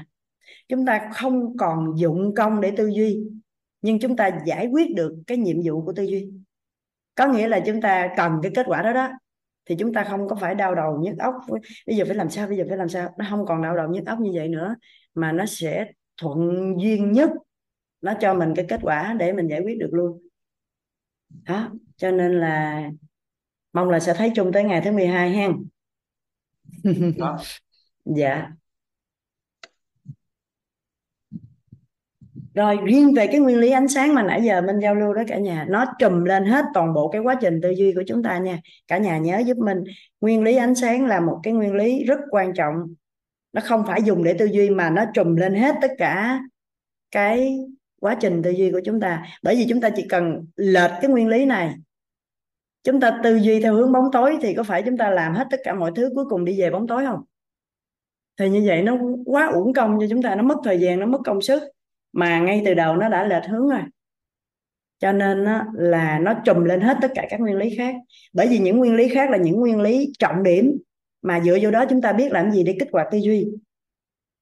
[0.68, 3.28] chúng ta không còn dụng công để tư duy
[3.82, 6.30] nhưng chúng ta giải quyết được cái nhiệm vụ của tư duy.
[7.16, 9.10] Có nghĩa là chúng ta cần cái kết quả đó đó
[9.66, 11.36] thì chúng ta không có phải đau đầu nhức óc.
[11.88, 13.14] Bây giờ phải làm sao bây giờ phải làm sao?
[13.18, 14.76] Nó không còn đau đầu nhức óc như vậy nữa
[15.14, 15.92] mà nó sẽ
[16.22, 17.30] thuận duyên nhất.
[18.02, 20.28] Nó cho mình cái kết quả để mình giải quyết được luôn.
[21.46, 22.84] Đó cho nên là
[23.74, 25.54] mong là sẽ thấy chung tới ngày thứ 12 hen.
[28.06, 28.52] Dạ
[32.58, 35.22] rồi, riêng về cái nguyên lý ánh sáng mà nãy giờ mình giao lưu đó
[35.28, 38.24] cả nhà, nó trùm lên hết toàn bộ cái quá trình tư duy của chúng
[38.24, 38.60] ta nha.
[38.88, 39.84] Cả nhà nhớ giúp mình,
[40.22, 42.74] nguyên lý ánh sáng là một cái nguyên lý rất quan trọng.
[43.54, 46.40] Nó không phải dùng để tư duy mà nó trùm lên hết tất cả
[47.12, 47.58] cái
[48.02, 49.26] quá trình tư duy của chúng ta.
[49.44, 51.76] Bởi vì chúng ta chỉ cần lệch cái nguyên lý này,
[52.84, 55.48] chúng ta tư duy theo hướng bóng tối thì có phải chúng ta làm hết
[55.52, 57.24] tất cả mọi thứ cuối cùng đi về bóng tối không?
[58.40, 61.06] Thì như vậy nó quá uổng công cho chúng ta, nó mất thời gian, nó
[61.06, 61.64] mất công sức
[62.18, 63.82] mà ngay từ đầu nó đã lệch hướng rồi.
[65.00, 67.96] Cho nên á, là nó trùm lên hết tất cả các nguyên lý khác.
[68.34, 70.78] Bởi vì những nguyên lý khác là những nguyên lý trọng điểm
[71.22, 73.48] mà dựa vô đó chúng ta biết làm gì để kích hoạt tư duy.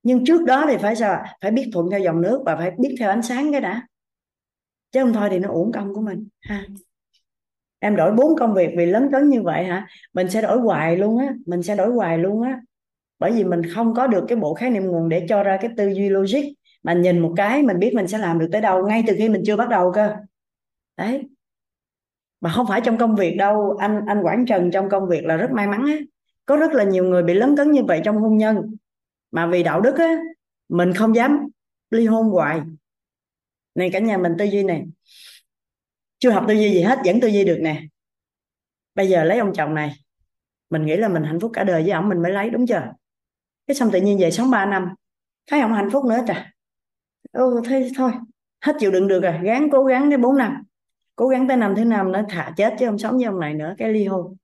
[0.03, 2.95] Nhưng trước đó thì phải sao phải biết thuận theo dòng nước và phải biết
[2.99, 3.87] theo ánh sáng cái đã.
[4.91, 6.65] Chứ không thôi thì nó uổng công của mình ha.
[7.79, 9.87] Em đổi bốn công việc vì lớn cấn như vậy hả?
[10.13, 11.33] Mình sẽ đổi hoài luôn á.
[11.45, 12.59] Mình sẽ đổi hoài luôn á.
[13.19, 15.71] Bởi vì mình không có được cái bộ khái niệm nguồn để cho ra cái
[15.77, 16.45] tư duy logic
[16.85, 19.29] mà nhìn một cái mình biết mình sẽ làm được tới đâu, ngay từ khi
[19.29, 20.15] mình chưa bắt đầu cơ.
[20.97, 21.29] Đấy.
[22.41, 25.35] Mà không phải trong công việc đâu, anh anh Quảng Trần trong công việc là
[25.37, 25.97] rất may mắn á.
[26.45, 28.75] Có rất là nhiều người bị lấn cấn như vậy trong hôn nhân.
[29.31, 30.17] Mà vì đạo đức á,
[30.69, 31.47] mình không dám
[31.89, 32.61] ly hôn hoài.
[33.75, 34.85] Này cả nhà mình tư duy này.
[36.19, 37.83] Chưa học tư duy gì hết, vẫn tư duy được nè.
[38.95, 39.95] Bây giờ lấy ông chồng này.
[40.69, 42.93] Mình nghĩ là mình hạnh phúc cả đời, với ông mình mới lấy, đúng chưa?
[43.67, 44.89] Cái xong tự nhiên về sống 3 năm.
[45.47, 46.43] Thấy ông hạnh phúc nữa trời
[47.35, 48.11] ừ, thế thôi.
[48.61, 49.33] Hết chịu đựng được rồi.
[49.43, 50.63] Gắng cố gắng đến 4 năm.
[51.15, 53.53] Cố gắng tới năm thứ năm nó thả chết chứ không sống với ông này
[53.53, 53.75] nữa.
[53.77, 54.35] Cái ly hôn.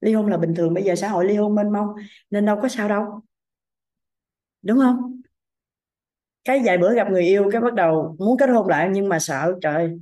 [0.00, 0.74] Ly hôn là bình thường.
[0.74, 1.88] Bây giờ xã hội ly hôn mênh mông.
[2.30, 3.04] Nên đâu có sao đâu.
[4.62, 5.20] Đúng không?
[6.44, 8.88] Cái vài bữa gặp người yêu cái bắt đầu muốn kết hôn lại.
[8.92, 9.98] Nhưng mà sợ trời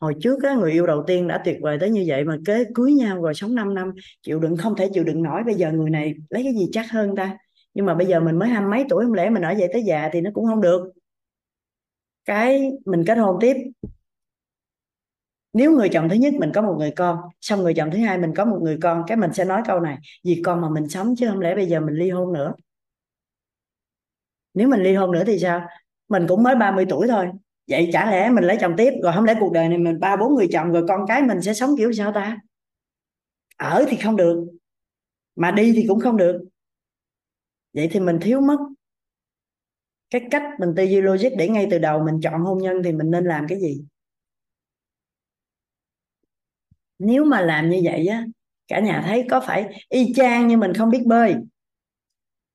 [0.00, 2.64] hồi trước á, người yêu đầu tiên đã tuyệt vời tới như vậy mà kế
[2.74, 3.92] cưới nhau rồi sống 5 năm.
[4.22, 5.42] Chịu đựng không thể chịu đựng nổi.
[5.46, 7.38] Bây giờ người này lấy cái gì chắc hơn ta?
[7.74, 9.82] Nhưng mà bây giờ mình mới hai mấy tuổi không lẽ mình ở vậy tới
[9.82, 10.92] già thì nó cũng không được
[12.24, 13.56] cái mình kết hôn tiếp.
[15.52, 18.18] Nếu người chồng thứ nhất mình có một người con, xong người chồng thứ hai
[18.18, 20.88] mình có một người con, cái mình sẽ nói câu này, vì con mà mình
[20.88, 22.54] sống chứ không lẽ bây giờ mình ly hôn nữa?
[24.54, 25.66] Nếu mình ly hôn nữa thì sao?
[26.08, 27.28] Mình cũng mới 30 tuổi thôi.
[27.68, 30.16] Vậy chả lẽ mình lấy chồng tiếp, rồi không lẽ cuộc đời này mình ba
[30.16, 32.38] bốn người chồng, rồi con cái mình sẽ sống kiểu sao ta?
[33.56, 34.46] Ở thì không được,
[35.36, 36.44] mà đi thì cũng không được.
[37.74, 38.56] Vậy thì mình thiếu mất
[40.10, 42.92] cái cách mình tư duy logic để ngay từ đầu mình chọn hôn nhân thì
[42.92, 43.84] mình nên làm cái gì?
[46.98, 48.24] Nếu mà làm như vậy á,
[48.68, 51.34] cả nhà thấy có phải y chang như mình không biết bơi.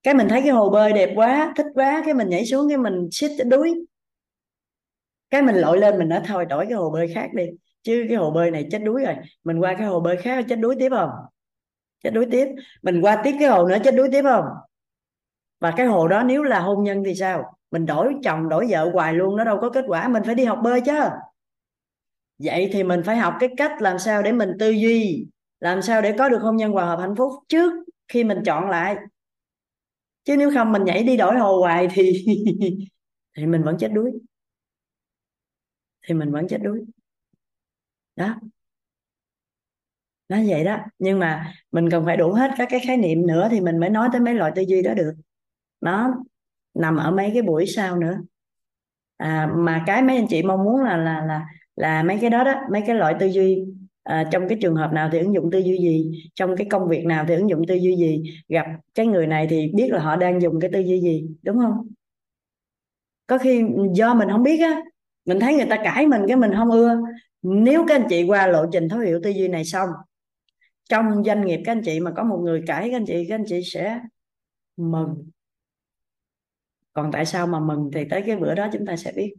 [0.04, 2.78] Cái mình thấy cái hồ bơi đẹp quá, thích quá, cái mình nhảy xuống cái
[2.78, 3.86] mình xích cái đuối.
[5.30, 7.44] Cái mình lội lên mình nói, thôi đổi cái hồ bơi khác đi,
[7.84, 9.16] chứ cái hồ bơi này chết đuối rồi.
[9.44, 11.10] Mình qua cái hồ bơi khác chết đuối tiếp không?
[12.04, 12.48] Chết đuối tiếp.
[12.82, 14.46] Mình qua tiếp cái hồ nữa, chết đuối tiếp không?
[15.66, 17.58] Và cái hồ đó nếu là hôn nhân thì sao?
[17.72, 20.46] Mình đổi chồng, đổi vợ hoài luôn, nó đâu có kết quả, mình phải đi
[20.46, 20.94] học bơi chứ.
[22.38, 25.28] Vậy thì mình phải học cái cách làm sao để mình tư duy,
[25.60, 27.74] làm sao để có được hôn nhân hòa hợp hạnh phúc trước
[28.08, 28.96] khi mình chọn lại.
[30.24, 32.26] Chứ nếu không mình nhảy đi đổi hồ hoài thì
[33.38, 34.12] thì mình vẫn chết đuối.
[36.08, 36.86] Thì mình vẫn chết đuối.
[38.16, 38.36] Đó.
[40.30, 40.78] Nó vậy đó.
[41.00, 43.90] Nhưng mà mình cần phải đủ hết các cái khái niệm nữa thì mình mới
[43.90, 45.14] nói tới mấy loại tư duy đó được
[45.86, 46.16] nó
[46.74, 48.18] nằm ở mấy cái buổi sau nữa.
[49.18, 51.46] À, mà cái mấy anh chị mong muốn là là là
[51.76, 53.66] là mấy cái đó đó mấy cái loại tư duy
[54.04, 56.88] à, trong cái trường hợp nào thì ứng dụng tư duy gì trong cái công
[56.88, 60.00] việc nào thì ứng dụng tư duy gì gặp cái người này thì biết là
[60.00, 61.88] họ đang dùng cái tư duy gì đúng không?
[63.28, 63.64] Có khi
[63.94, 64.82] do mình không biết á
[65.26, 67.02] mình thấy người ta cãi mình cái mình không ưa.
[67.42, 69.90] Nếu các anh chị qua lộ trình thấu hiểu tư duy này xong
[70.90, 73.36] trong doanh nghiệp các anh chị mà có một người cãi các anh chị các
[73.36, 74.00] anh chị sẽ
[74.78, 75.30] mừng
[76.96, 79.36] còn tại sao mà mừng thì tới cái bữa đó chúng ta sẽ biết.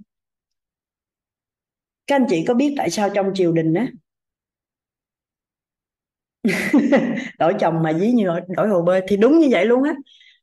[2.06, 3.88] Các anh chị có biết tại sao trong triều đình á?
[7.38, 8.26] Đổi chồng mà dí như
[8.56, 9.94] đổi, hồ bơi thì đúng như vậy luôn á.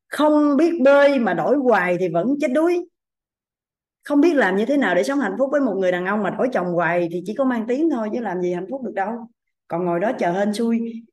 [0.10, 2.88] Không biết bơi mà đổi hoài thì vẫn chết đuối.
[4.04, 6.24] Không biết làm như thế nào để sống hạnh phúc với một người đàn ông
[6.24, 8.82] mà đổi chồng hoài thì chỉ có mang tiếng thôi chứ làm gì hạnh phúc
[8.84, 9.12] được đâu.
[9.68, 11.04] Còn ngồi đó chờ hên xui.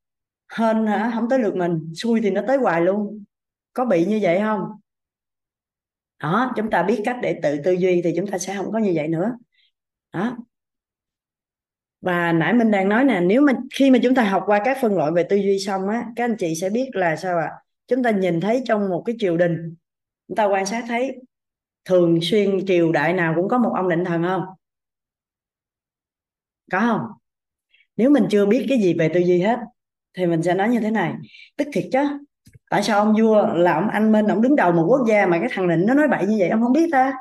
[0.58, 1.12] Hên hả?
[1.14, 1.92] Không tới lượt mình.
[1.96, 3.24] Xui thì nó tới hoài luôn.
[3.72, 4.60] Có bị như vậy không?
[6.20, 8.78] Đó, chúng ta biết cách để tự tư duy thì chúng ta sẽ không có
[8.78, 9.32] như vậy nữa.
[10.12, 10.36] Đó.
[12.00, 14.78] Và nãy mình đang nói nè, nếu mà khi mà chúng ta học qua các
[14.82, 17.46] phân loại về tư duy xong á, các anh chị sẽ biết là sao ạ?
[17.46, 17.56] À?
[17.90, 19.76] chúng ta nhìn thấy trong một cái triều đình,
[20.28, 21.16] chúng ta quan sát thấy
[21.84, 24.42] thường xuyên triều đại nào cũng có một ông định thần không?
[26.70, 27.00] Có không?
[27.96, 29.58] Nếu mình chưa biết cái gì về tư duy hết,
[30.14, 31.14] thì mình sẽ nói như thế này.
[31.56, 31.98] Tức thiệt chứ
[32.70, 35.38] tại sao ông vua là ông anh minh ông đứng đầu một quốc gia mà
[35.40, 36.48] cái thằng định nó nói bậy như vậy?
[36.48, 37.12] Ông không biết ta.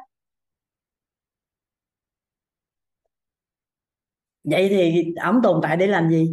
[4.44, 6.32] Vậy thì ông tồn tại để làm gì?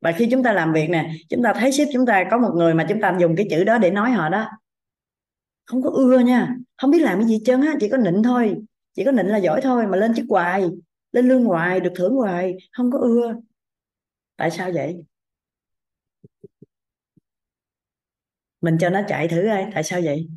[0.00, 2.50] Và khi chúng ta làm việc nè, chúng ta thấy sếp chúng ta có một
[2.54, 4.48] người mà chúng ta dùng cái chữ đó để nói họ đó.
[5.66, 6.56] Không có ưa nha.
[6.76, 8.56] Không biết làm cái gì chân á, chỉ có nịnh thôi.
[8.94, 10.64] Chỉ có nịnh là giỏi thôi, mà lên chức hoài,
[11.12, 13.34] lên lương hoài, được thưởng hoài, không có ưa.
[14.36, 15.04] Tại sao vậy?
[18.62, 20.28] Mình cho nó chạy thử ơi tại sao vậy?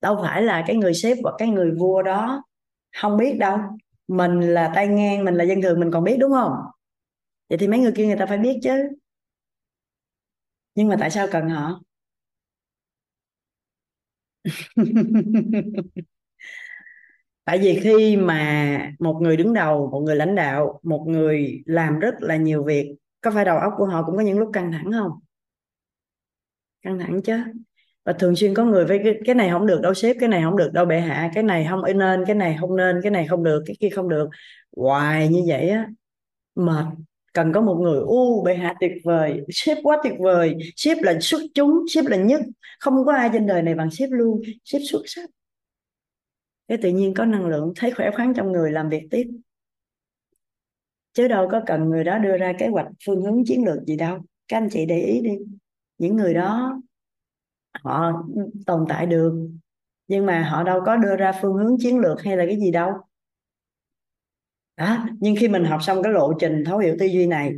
[0.00, 2.44] Đâu phải là cái người sếp hoặc cái người vua đó
[2.96, 3.58] không biết đâu.
[4.08, 6.52] Mình là tay ngang, mình là dân thường, mình còn biết đúng không?
[7.50, 8.70] Vậy thì mấy người kia người ta phải biết chứ.
[10.74, 11.80] Nhưng mà tại sao cần họ?
[17.44, 21.98] Tại vì khi mà một người đứng đầu, một người lãnh đạo, một người làm
[21.98, 24.72] rất là nhiều việc, có phải đầu óc của họ cũng có những lúc căng
[24.72, 25.10] thẳng không?
[26.84, 27.38] Căng thẳng chứ.
[28.04, 30.42] Và thường xuyên có người với cái, cái này không được đâu sếp cái này
[30.42, 33.26] không được đâu bệ hạ cái này không nên cái này không nên cái này
[33.26, 34.28] không được cái kia không được.
[34.76, 35.88] Hoài như vậy á
[36.54, 36.84] mệt.
[37.32, 41.18] Cần có một người u bệ hạ tuyệt vời sếp quá tuyệt vời sếp là
[41.20, 42.40] xuất chúng sếp là nhất
[42.80, 45.30] không có ai trên đời này bằng sếp luôn sếp xuất sắc.
[46.68, 49.24] Cái tự nhiên có năng lượng thấy khỏe khoắn trong người làm việc tiếp.
[51.12, 53.96] Chứ đâu có cần người đó đưa ra kế hoạch phương hướng chiến lược gì
[53.96, 54.18] đâu.
[54.48, 55.30] Các anh chị để ý đi
[55.98, 56.80] những người đó,
[57.84, 58.24] họ
[58.66, 59.48] tồn tại được,
[60.08, 62.70] nhưng mà họ đâu có đưa ra phương hướng chiến lược hay là cái gì
[62.70, 62.92] đâu.
[64.76, 67.52] Đó, nhưng khi mình học xong cái lộ trình thấu hiểu tư duy này,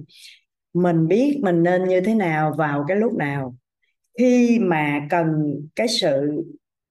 [0.74, 3.56] mình biết mình nên như thế nào vào cái lúc nào.
[4.18, 5.26] Khi mà cần
[5.76, 6.42] cái sự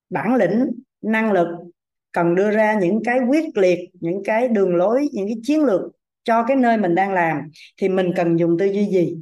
[0.09, 0.65] bản lĩnh,
[1.01, 1.48] năng lực,
[2.11, 5.82] cần đưa ra những cái quyết liệt, những cái đường lối, những cái chiến lược
[6.24, 7.38] cho cái nơi mình đang làm,
[7.77, 9.17] thì mình cần dùng tư duy gì?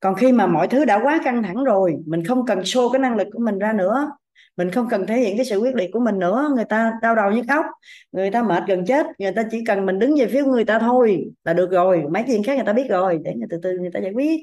[0.00, 3.00] Còn khi mà mọi thứ đã quá căng thẳng rồi, mình không cần show cái
[3.00, 4.10] năng lực của mình ra nữa.
[4.56, 6.50] Mình không cần thể hiện cái sự quyết liệt của mình nữa.
[6.54, 7.64] Người ta đau đầu nhức óc,
[8.12, 10.78] người ta mệt gần chết, người ta chỉ cần mình đứng về phía người ta
[10.78, 12.04] thôi là được rồi.
[12.10, 14.40] Mấy chuyện khác người ta biết rồi, để người từ từ người ta giải quyết.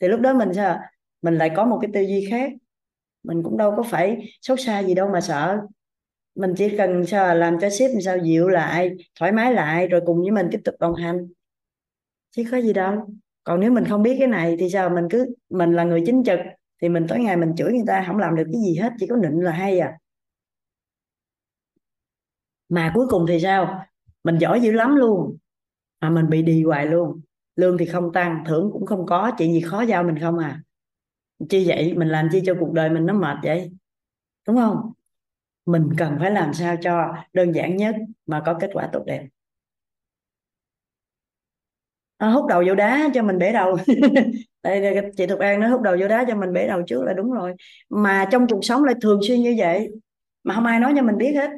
[0.00, 0.78] Thì lúc đó mình sao
[1.22, 2.52] mình lại có một cái tư duy khác.
[3.22, 5.58] Mình cũng đâu có phải xấu xa gì đâu mà sợ.
[6.34, 10.20] Mình chỉ cần sao làm cho sếp sao dịu lại, thoải mái lại, rồi cùng
[10.20, 11.28] với mình tiếp tục đồng hành.
[12.30, 13.06] Chứ có gì đâu
[13.50, 14.90] còn nếu mình không biết cái này thì sao?
[14.90, 16.40] Mình cứ, mình là người chính trực,
[16.82, 19.06] thì mình tối ngày mình chửi người ta không làm được cái gì hết, chỉ
[19.06, 19.98] có nịnh là hay à.
[22.68, 23.84] Mà cuối cùng thì sao?
[24.24, 25.36] Mình giỏi dữ lắm luôn,
[26.00, 27.20] mà mình bị đi hoài luôn.
[27.56, 30.62] Lương thì không tăng, thưởng cũng không có, chuyện gì khó giao mình không à.
[31.48, 31.94] Chi vậy?
[31.96, 33.72] Mình làm chi cho cuộc đời mình nó mệt vậy?
[34.46, 34.92] Đúng không?
[35.66, 37.96] Mình cần phải làm sao cho đơn giản nhất
[38.26, 39.26] mà có kết quả tốt đẹp
[42.20, 43.76] à, hút đầu vô đá cho mình bể đầu.
[44.62, 47.12] Đây chị Thục An nói hút đầu vô đá cho mình bể đầu trước là
[47.12, 47.54] đúng rồi.
[47.90, 49.88] Mà trong cuộc sống lại thường xuyên như vậy
[50.44, 51.50] mà không ai nói cho mình biết hết.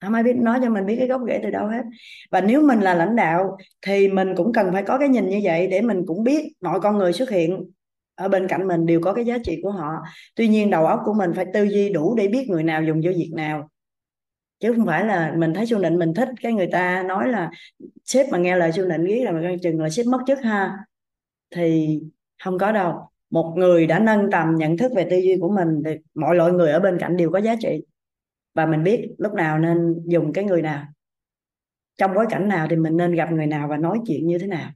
[0.00, 1.82] Không ai biết nói cho mình biết cái gốc rễ từ đâu hết.
[2.30, 5.40] Và nếu mình là lãnh đạo thì mình cũng cần phải có cái nhìn như
[5.42, 7.64] vậy để mình cũng biết mọi con người xuất hiện
[8.14, 9.90] ở bên cạnh mình đều có cái giá trị của họ.
[10.34, 13.00] Tuy nhiên đầu óc của mình phải tư duy đủ để biết người nào dùng
[13.04, 13.68] vô việc nào
[14.60, 17.50] chứ không phải là mình thấy Xuân Định mình thích cái người ta nói là
[18.04, 20.78] sếp mà nghe lời Xuân Định biết là mình chừng là sếp mất chức ha.
[21.54, 22.00] Thì
[22.44, 23.10] không có đâu.
[23.30, 26.52] Một người đã nâng tầm nhận thức về tư duy của mình thì mọi loại
[26.52, 27.84] người ở bên cạnh đều có giá trị.
[28.54, 30.84] Và mình biết lúc nào nên dùng cái người nào.
[31.98, 34.46] Trong bối cảnh nào thì mình nên gặp người nào và nói chuyện như thế
[34.46, 34.70] nào.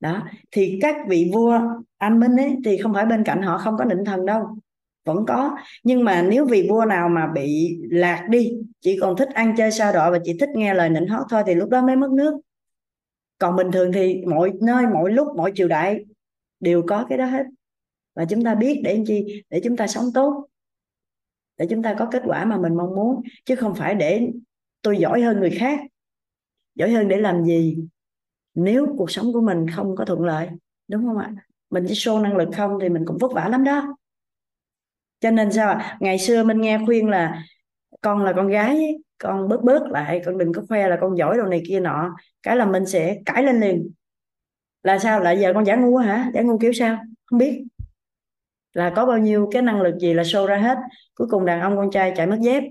[0.00, 0.28] Đó.
[0.50, 1.60] Thì các vị vua,
[1.98, 4.58] anh minh ấy, thì không phải bên cạnh họ không có định thần đâu
[5.06, 5.56] vẫn có.
[5.84, 9.70] Nhưng mà nếu vị vua nào mà bị lạc đi, chỉ còn thích ăn chơi
[9.70, 12.10] sao đọa và chỉ thích nghe lời nịnh hót thôi thì lúc đó mới mất
[12.10, 12.40] nước.
[13.38, 16.04] Còn bình thường thì mọi nơi mọi lúc mọi triều đại
[16.60, 17.42] đều có cái đó hết.
[18.14, 19.42] Và chúng ta biết để chi?
[19.50, 20.46] Để chúng ta sống tốt.
[21.58, 23.22] Để chúng ta có kết quả mà mình mong muốn.
[23.44, 24.28] Chứ không phải để
[24.82, 25.80] tôi giỏi hơn người khác.
[26.74, 27.76] Giỏi hơn để làm gì?
[28.54, 30.48] Nếu cuộc sống của mình không có thuận lợi,
[30.88, 31.34] đúng không ạ?
[31.70, 33.96] Mình chỉ show năng lực không thì mình cũng vất vả lắm đó
[35.20, 35.96] cho nên sao ạ?
[36.00, 37.42] Ngày xưa mình nghe khuyên là
[38.00, 41.16] con là con gái ấy, con bớt bớt lại con đừng có khoe là con
[41.18, 42.16] giỏi đồ này kia nọ.
[42.42, 43.90] Cái là mình sẽ cãi lên liền.
[44.82, 45.20] Là sao?
[45.20, 46.30] Lại giờ con giả ngu hả?
[46.34, 46.98] Giả ngu kiểu sao?
[47.26, 47.64] Không biết.
[48.72, 50.78] Là có bao nhiêu cái năng lực gì là show ra hết.
[51.14, 52.62] Cuối cùng đàn ông con trai chạy mất dép.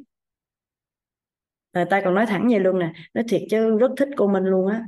[1.74, 2.94] Người ta còn nói thẳng vậy luôn nè.
[3.14, 4.82] Nói thiệt chứ rất thích cô Minh luôn á.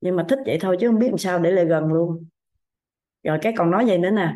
[0.00, 2.26] Nhưng mà thích vậy thôi chứ không biết làm sao để lại gần luôn.
[3.22, 4.34] Rồi cái còn nói vậy nữa nè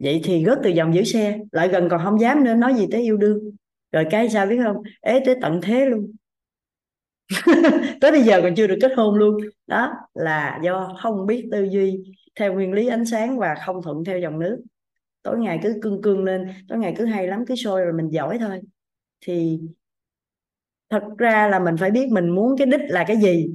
[0.00, 2.86] vậy thì rớt từ dòng giữ xe, lại gần còn không dám nữa, nói gì
[2.90, 3.38] tới yêu đương.
[3.92, 4.76] Rồi cái sao biết không?
[5.00, 6.12] Ế tới tận thế luôn.
[8.00, 9.36] Tới bây giờ còn chưa được kết hôn luôn.
[9.66, 12.00] Đó là do không biết tư duy,
[12.34, 14.62] theo nguyên lý ánh sáng và không thuận theo dòng nước.
[15.22, 18.08] Tối ngày cứ cương cương lên, tối ngày cứ hay lắm, cứ sôi rồi mình
[18.08, 18.60] giỏi thôi.
[19.20, 19.60] Thì
[20.90, 23.50] thật ra là mình phải biết mình muốn cái đích là cái gì.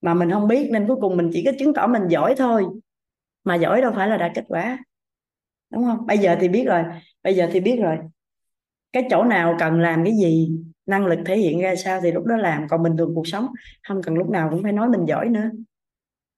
[0.00, 2.64] Mà mình không biết nên cuối cùng mình chỉ có chứng tỏ mình giỏi thôi.
[3.44, 4.78] Mà giỏi đâu phải là đạt kết quả
[5.70, 6.06] đúng không?
[6.06, 6.82] Bây giờ thì biết rồi.
[7.22, 7.98] Bây giờ thì biết rồi.
[8.92, 10.50] Cái chỗ nào cần làm cái gì,
[10.86, 12.68] năng lực thể hiện ra sao thì lúc đó làm.
[12.68, 13.46] Còn bình thường cuộc sống,
[13.88, 15.50] không cần lúc nào cũng phải nói mình giỏi nữa.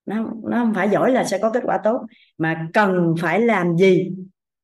[0.06, 2.06] Nó nó không phải giỏi là sẽ có kết quả tốt,
[2.38, 4.12] mà cần phải làm gì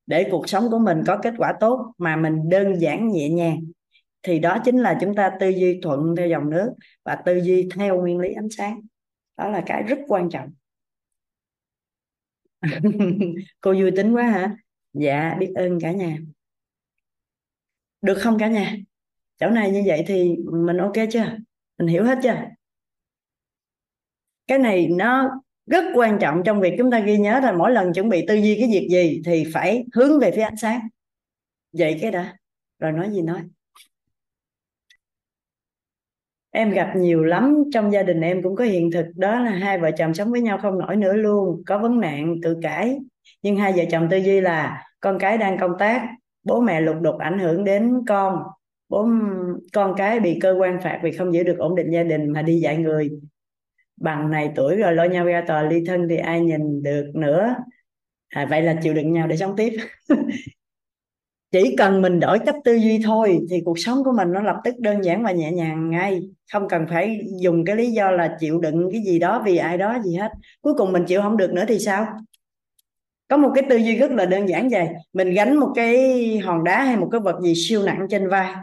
[0.06, 3.60] để cuộc sống của mình có kết quả tốt mà mình đơn giản, nhẹ nhàng.
[4.22, 6.70] Thì đó chính là chúng ta tư duy thuận theo dòng nước
[7.04, 8.80] và tư duy theo nguyên lý ánh sáng.
[9.38, 10.48] Đó là cái rất quan trọng.
[13.60, 14.56] cô vui tính quá hả?
[14.92, 16.18] Dạ biết ơn cả nhà.
[18.02, 18.76] Được không cả nhà?
[19.40, 21.36] Chỗ này như vậy thì mình ok chưa?
[21.78, 22.34] Mình hiểu hết chưa?
[24.46, 25.30] Cái này nó
[25.66, 28.34] rất quan trọng trong việc chúng ta ghi nhớ là mỗi lần chuẩn bị tư
[28.34, 30.88] duy cái việc gì thì phải hướng về phía ánh sáng.
[31.72, 32.36] Vậy cái đã.
[32.78, 33.42] Rồi nói gì nói?
[36.56, 39.78] Em gặp nhiều lắm trong gia đình em cũng có hiện thực đó là hai
[39.78, 42.98] vợ chồng sống với nhau không nổi nữa luôn có vấn nạn tự cãi.
[43.42, 46.08] Nhưng hai vợ chồng tư duy là con cái đang công tác
[46.44, 48.42] bố mẹ lục đục ảnh hưởng đến con.
[48.88, 49.08] Bố
[49.72, 52.42] con cái bị cơ quan phạt vì không giữ được ổn định gia đình mà
[52.42, 53.10] đi dạy người.
[53.96, 57.56] Bằng này tuổi rồi lo nhau ra tòa ly thân thì ai nhìn được nữa.
[58.28, 59.72] À, vậy là chịu đựng nhau để sống tiếp.
[61.52, 64.56] chỉ cần mình đổi cách tư duy thôi thì cuộc sống của mình nó lập
[64.64, 66.22] tức đơn giản và nhẹ nhàng ngay.
[66.52, 69.78] Không cần phải dùng cái lý do là chịu đựng cái gì đó vì ai
[69.78, 70.32] đó gì hết.
[70.60, 72.06] Cuối cùng mình chịu không được nữa thì sao?
[73.28, 74.88] Có một cái tư duy rất là đơn giản vậy.
[75.12, 78.54] Mình gánh một cái hòn đá hay một cái vật gì siêu nặng trên vai.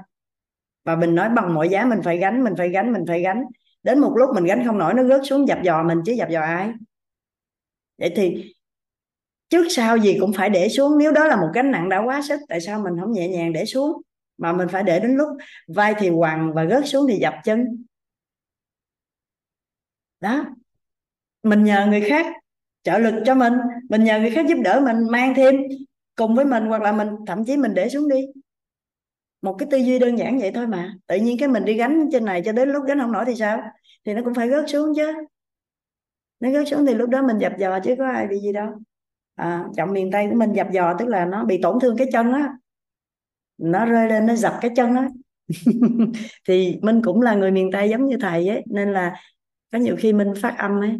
[0.85, 3.43] Và mình nói bằng mọi giá mình phải gánh, mình phải gánh, mình phải gánh.
[3.83, 6.29] Đến một lúc mình gánh không nổi, nó rớt xuống dập dò mình chứ dập
[6.29, 6.69] dò ai?
[7.97, 8.53] Vậy thì
[9.53, 10.97] trước sau gì cũng phải để xuống.
[10.97, 13.53] Nếu đó là một gánh nặng đã quá sức, tại sao mình không nhẹ nhàng
[13.53, 14.01] để xuống?
[14.37, 15.27] Mà mình phải để đến lúc
[15.67, 17.85] vai thì quằn và gớt xuống thì dập chân.
[20.19, 20.45] Đó.
[21.43, 22.25] Mình nhờ người khác
[22.83, 23.53] trợ lực cho mình.
[23.89, 25.55] Mình nhờ người khác giúp đỡ mình, mang thêm
[26.15, 28.25] cùng với mình hoặc là mình, thậm chí mình để xuống đi.
[29.41, 30.93] Một cái tư duy đơn giản vậy thôi mà.
[31.07, 33.35] Tự nhiên cái mình đi gánh trên này cho đến lúc gánh không nổi thì
[33.35, 33.61] sao?
[34.05, 35.13] Thì nó cũng phải gớt xuống chứ.
[36.39, 38.67] Nó gớt xuống thì lúc đó mình dập dò chứ có ai bị gì đâu
[39.35, 42.07] à, trọng miền tây của mình dập dò tức là nó bị tổn thương cái
[42.13, 42.49] chân á.
[43.57, 45.07] Nó rơi lên nó dập cái chân á.
[46.47, 49.15] Thì mình cũng là người miền tây giống như thầy ấy nên là
[49.71, 50.97] có nhiều khi mình phát âm ấy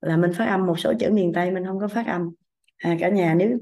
[0.00, 2.30] là mình phát âm một số chữ miền tây mình không có phát âm.
[2.76, 3.58] À, cả nhà nếu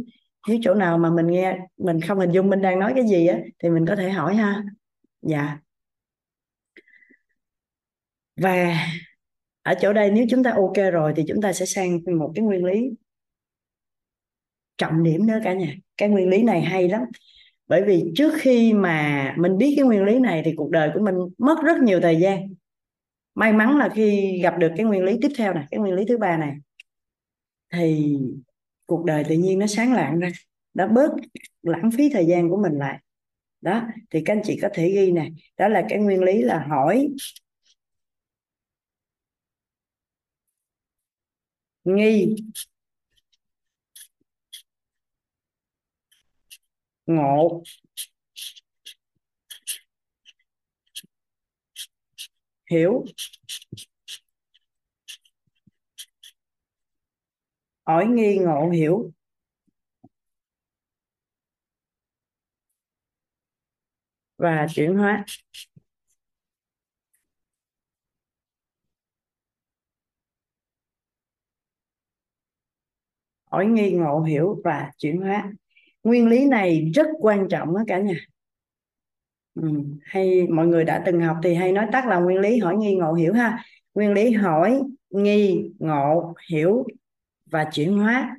[0.49, 3.27] nếu chỗ nào mà mình nghe mình không hình dung mình đang nói cái gì
[3.27, 4.63] á thì mình có thể hỏi ha.
[5.23, 5.59] Dạ.
[8.37, 8.77] Và
[9.63, 12.45] ở chỗ đây nếu chúng ta ok rồi thì chúng ta sẽ sang một cái
[12.45, 12.91] nguyên lý
[14.79, 15.75] trọng điểm nữa cả nhà.
[15.97, 17.03] Cái nguyên lý này hay lắm.
[17.67, 21.01] Bởi vì trước khi mà mình biết cái nguyên lý này thì cuộc đời của
[21.01, 22.55] mình mất rất nhiều thời gian.
[23.35, 26.05] May mắn là khi gặp được cái nguyên lý tiếp theo này, cái nguyên lý
[26.09, 26.57] thứ ba này,
[27.73, 28.17] thì
[28.87, 30.29] cuộc đời tự nhiên nó sáng lạng ra
[30.75, 31.11] đã bớt
[31.63, 32.99] lãng phí thời gian của mình lại.
[33.61, 36.67] Đó, thì các anh chị có thể ghi này đó là cái nguyên lý là
[36.69, 37.09] hỏi.
[41.85, 42.37] Nghi.
[47.07, 47.63] Ngộ
[52.71, 53.05] hiểu.
[57.87, 59.13] Hỏi nghi ngộ, hiểu.
[64.39, 65.25] Và chuyển hóa.
[73.51, 75.53] Hỏi nghi ngộ, hiểu và chuyển hóa
[76.07, 78.15] nguyên lý này rất quan trọng đó cả nhà.
[79.55, 79.69] Ừ.
[80.05, 82.95] hay mọi người đã từng học thì hay nói tắt là nguyên lý hỏi nghi
[82.95, 83.65] ngộ hiểu ha.
[83.95, 86.85] Nguyên lý hỏi nghi ngộ hiểu
[87.47, 88.37] và chuyển hóa.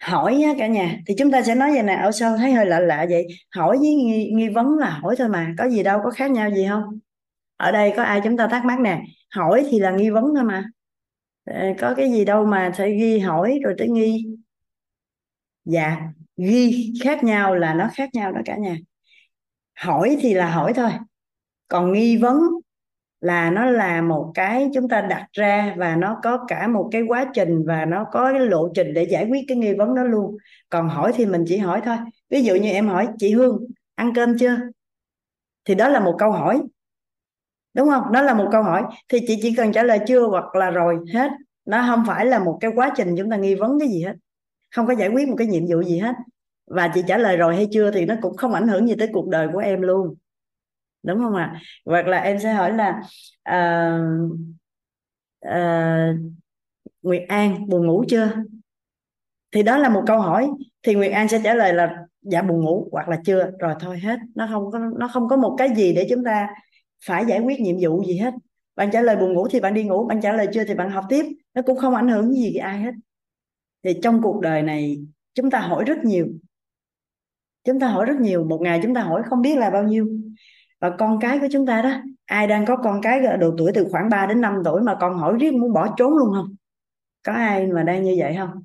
[0.00, 1.94] Hỏi nhá cả nhà thì chúng ta sẽ nói vậy nè.
[1.94, 3.26] Ở sau thấy hơi lạ lạ vậy?
[3.54, 5.54] Hỏi với nghi, nghi vấn là hỏi thôi mà.
[5.58, 6.98] Có gì đâu có khác nhau gì không?
[7.56, 9.02] Ở đây có ai chúng ta thắc mắc nè?
[9.30, 10.64] Hỏi thì là nghi vấn thôi mà.
[11.80, 14.38] Có cái gì đâu mà phải ghi hỏi rồi tới nghi
[15.68, 15.96] dạ
[16.36, 18.76] ghi khác nhau là nó khác nhau đó cả nhà.
[19.78, 20.90] Hỏi thì là hỏi thôi.
[21.68, 22.40] Còn nghi vấn
[23.20, 27.02] là nó là một cái chúng ta đặt ra và nó có cả một cái
[27.02, 30.02] quá trình và nó có cái lộ trình để giải quyết cái nghi vấn đó
[30.02, 30.36] luôn.
[30.68, 31.96] Còn hỏi thì mình chỉ hỏi thôi.
[32.30, 34.56] Ví dụ như em hỏi, chị Hương, ăn cơm chưa?
[35.64, 36.62] Thì đó là một câu hỏi.
[37.74, 38.12] Đúng không?
[38.12, 38.82] Đó là một câu hỏi.
[39.08, 41.30] Thì chị chỉ cần trả lời chưa hoặc là rồi, hết.
[41.64, 44.14] Nó không phải là một cái quá trình chúng ta nghi vấn cái gì hết
[44.70, 46.14] không có giải quyết một cái nhiệm vụ gì hết.
[46.66, 49.08] Và chị trả lời rồi hay chưa thì nó cũng không ảnh hưởng gì tới
[49.12, 50.14] cuộc đời của em luôn.
[51.02, 51.60] Đúng không ạ?
[51.84, 53.00] Hoặc là em sẽ hỏi là
[53.50, 54.32] uh,
[55.48, 56.16] uh,
[57.02, 58.32] Nguyệt An buồn ngủ chưa?
[59.52, 60.50] Thì đó là một câu hỏi.
[60.82, 63.50] Thì Nguyệt An sẽ trả lời là dạ buồn ngủ hoặc là chưa?
[63.58, 64.18] Rồi thôi hết.
[64.34, 66.48] Nó không có nó không có một cái gì để chúng ta
[67.06, 68.34] phải giải quyết nhiệm vụ gì hết.
[68.76, 70.90] Bạn trả lời buồn ngủ thì bạn đi ngủ bạn trả lời chưa thì bạn
[70.90, 71.26] học tiếp.
[71.54, 72.92] Nó cũng không ảnh hưởng gì ai hết
[73.84, 76.26] thì trong cuộc đời này, chúng ta hỏi rất nhiều.
[77.64, 78.44] Chúng ta hỏi rất nhiều.
[78.44, 80.08] Một ngày chúng ta hỏi không biết là bao nhiêu.
[80.80, 81.92] Và con cái của chúng ta đó,
[82.24, 84.96] ai đang có con cái ở độ tuổi từ khoảng 3 đến 5 tuổi mà
[85.00, 86.54] con hỏi riết muốn bỏ trốn luôn không?
[87.22, 88.62] Có ai mà đang như vậy không?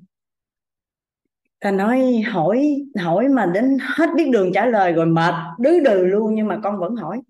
[1.60, 6.06] Ta nói, hỏi hỏi mà đến hết biết đường trả lời rồi mệt đứ đừ
[6.06, 7.20] luôn nhưng mà con vẫn hỏi.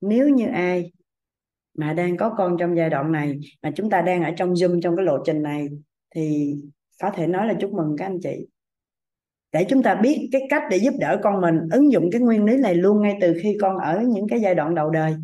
[0.00, 0.92] Nếu như ai
[1.78, 4.80] mà đang có con trong giai đoạn này, mà chúng ta đang ở trong zoom
[4.80, 5.68] trong cái lộ trình này
[6.14, 6.54] thì
[7.02, 8.46] có thể nói là chúc mừng các anh chị.
[9.52, 12.44] Để chúng ta biết cái cách để giúp đỡ con mình ứng dụng cái nguyên
[12.44, 15.14] lý này luôn ngay từ khi con ở những cái giai đoạn đầu đời.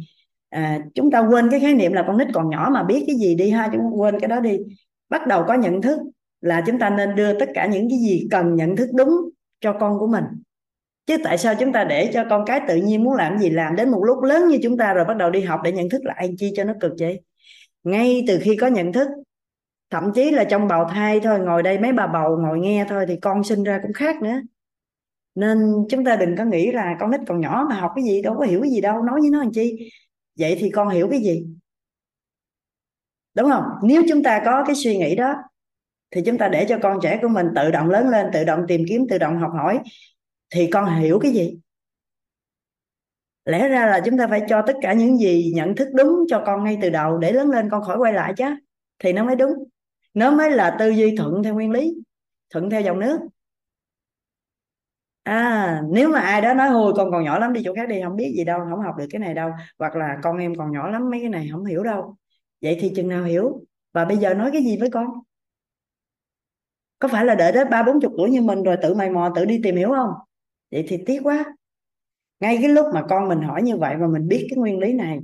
[0.48, 3.16] À, chúng ta quên cái khái niệm là con nít còn nhỏ mà biết cái
[3.16, 4.58] gì đi ha chúng ta quên cái đó đi.
[5.08, 5.98] Bắt đầu có nhận thức
[6.40, 9.10] là chúng ta nên đưa tất cả những cái gì cần nhận thức đúng
[9.60, 10.24] cho con của mình.
[11.06, 13.76] Chứ tại sao chúng ta để cho con cái tự nhiên muốn làm gì làm
[13.76, 16.04] đến một lúc lớn như chúng ta rồi bắt đầu đi học để nhận thức
[16.04, 17.20] là anh chi cho nó cực vậy?
[17.84, 19.08] Ngay từ khi có nhận thức
[19.90, 23.04] thậm chí là trong bào thai thôi, ngồi đây mấy bà bầu ngồi nghe thôi
[23.08, 24.40] thì con sinh ra cũng khác nữa.
[25.34, 25.58] Nên
[25.90, 28.36] chúng ta đừng có nghĩ là con nít còn nhỏ mà học cái gì, đâu
[28.38, 29.90] có hiểu cái gì đâu, nói với nó làm chi?
[30.38, 31.46] Vậy thì con hiểu cái gì?
[33.34, 33.64] Đúng không?
[33.82, 35.34] Nếu chúng ta có cái suy nghĩ đó,
[36.10, 38.64] thì chúng ta để cho con trẻ của mình tự động lớn lên, tự động
[38.68, 39.78] tìm kiếm, tự động học hỏi,
[40.50, 41.58] thì con hiểu cái gì?
[43.44, 46.42] Lẽ ra là chúng ta phải cho tất cả những gì nhận thức đúng cho
[46.46, 48.44] con ngay từ đầu để lớn lên con khỏi quay lại chứ.
[48.98, 49.52] Thì nó mới đúng
[50.14, 51.94] nó mới là tư duy thuận theo nguyên lý,
[52.50, 53.20] thuận theo dòng nước.
[55.22, 58.00] À nếu mà ai đó nói hồi con còn nhỏ lắm, đi chỗ khác đi
[58.04, 59.50] không biết gì đâu không học được cái này đâu.
[59.78, 62.16] Hoặc là, con em còn nhỏ lắm, mấy cái này không hiểu đâu.
[62.62, 63.60] Vậy thì chừng nào hiểu?
[63.92, 65.06] Và bây giờ nói cái gì với con?
[66.98, 69.32] Có phải là đợi đến ba bốn chục tuổi như mình rồi tự mày mò,
[69.36, 70.10] tự đi tìm hiểu không?
[70.70, 71.44] Vậy thì tiếc quá.
[72.40, 74.92] Ngay cái lúc mà con mình hỏi như vậy và mình biết cái nguyên lý
[74.92, 75.18] này,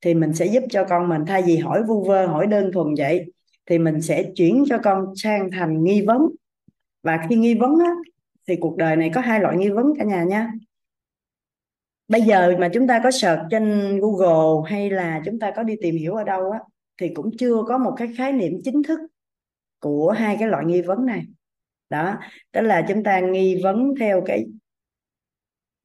[0.00, 1.24] thì mình sẽ giúp cho con mình.
[1.26, 3.32] Thay vì hỏi vu vơ, hỏi đơn thuần vậy
[3.68, 6.22] thì mình sẽ chuyển cho con sang thành nghi vấn.
[7.02, 7.90] Và khi nghi vấn á,
[8.48, 10.52] thì cuộc đời này có hai loại nghi vấn cả nhà nha.
[12.08, 15.74] Bây giờ mà chúng ta có search trên Google hay là chúng ta có đi
[15.80, 16.60] tìm hiểu ở đâu á
[17.00, 19.00] thì cũng chưa có một cái khái niệm chính thức
[19.78, 21.24] của hai cái loại nghi vấn này.
[21.90, 22.18] Đó
[22.52, 24.46] tức là chúng ta nghi vấn theo cái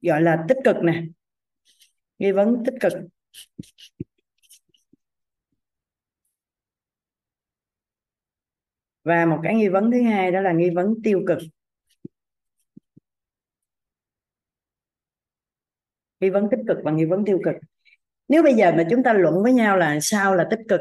[0.02, 1.04] gọi là tích cực nè.
[2.18, 2.92] Nghi vấn tích cực.
[9.04, 11.38] Và một cái nghi vấn thứ hai đó là nghi vấn tiêu cực.
[16.20, 17.54] Nghi vấn tích cực và nghi vấn tiêu cực.
[18.28, 20.80] Nếu bây giờ mà chúng ta luận với nhau là sao là tích cực,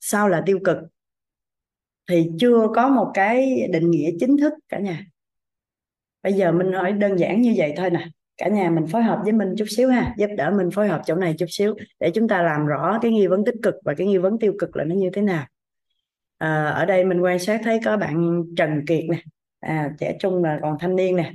[0.00, 0.76] sao là tiêu cực,
[2.08, 5.06] thì chưa có một cái định nghĩa chính thức cả nhà.
[6.22, 8.08] Bây giờ mình hỏi đơn giản như vậy thôi nè.
[8.36, 10.14] Cả nhà mình phối hợp với mình chút xíu ha.
[10.18, 13.10] Giúp đỡ mình phối hợp chỗ này chút xíu để chúng ta làm rõ cái
[13.10, 15.46] nghi vấn tích cực và cái nghi vấn tiêu cực là nó như thế nào
[16.38, 19.22] à, ở đây mình quan sát thấy có bạn Trần Kiệt nè.
[19.60, 21.32] À, trẻ trung là còn thanh niên nè.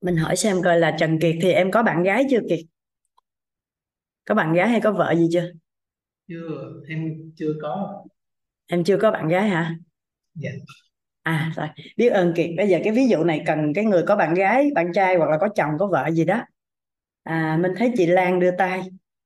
[0.00, 2.60] Mình hỏi xem coi là Trần Kiệt thì em có bạn gái chưa Kiệt?
[4.24, 5.50] Có bạn gái hay có vợ gì chưa?
[6.28, 8.04] Chưa em chưa có.
[8.66, 9.76] Em chưa có bạn gái hả?
[10.34, 10.50] Dạ.
[11.22, 11.68] À rồi.
[11.96, 12.50] Biết ơn Kiệt.
[12.56, 15.30] Bây giờ cái ví dụ này cần cái người có bạn gái bạn trai hoặc
[15.30, 16.42] là có chồng có vợ gì đó.
[17.22, 18.82] À mình thấy chị Lan đưa tay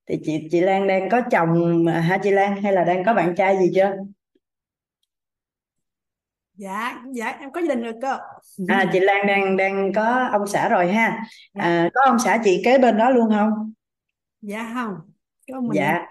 [0.07, 2.63] thì chị chị Lan đang có chồng hả chị Lan?
[2.63, 3.93] Hay là đang có bạn trai gì chưa?
[6.55, 8.19] Dạ dạ em có gia đình rồi cơ.
[8.69, 11.23] À chị Lan đang đang có ông xã rồi ha.
[11.53, 13.73] À, có ông xã chị kế bên đó luôn không?
[14.41, 14.95] Dạ không
[15.53, 15.71] có mình.
[15.75, 16.07] Dạ.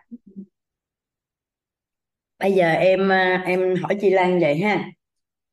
[2.39, 4.83] Bây giờ em à, em hỏi chị Lan vậy ha.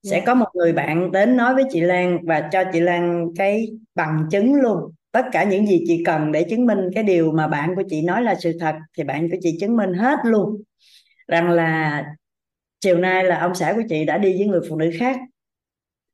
[0.03, 0.25] Sẽ dạ.
[0.27, 4.27] có một người bạn đến nói với chị Lan và cho chị Lan cái bằng
[4.31, 7.75] chứng luôn tất cả những gì chị cần để chứng minh cái điều mà bạn
[7.77, 10.63] của chị nói là sự thật thì bạn của chị chứng minh hết luôn.
[11.29, 12.05] Rằng là
[12.81, 15.17] chiều nay là ông xã của chị đã đi với người phụ nữ khác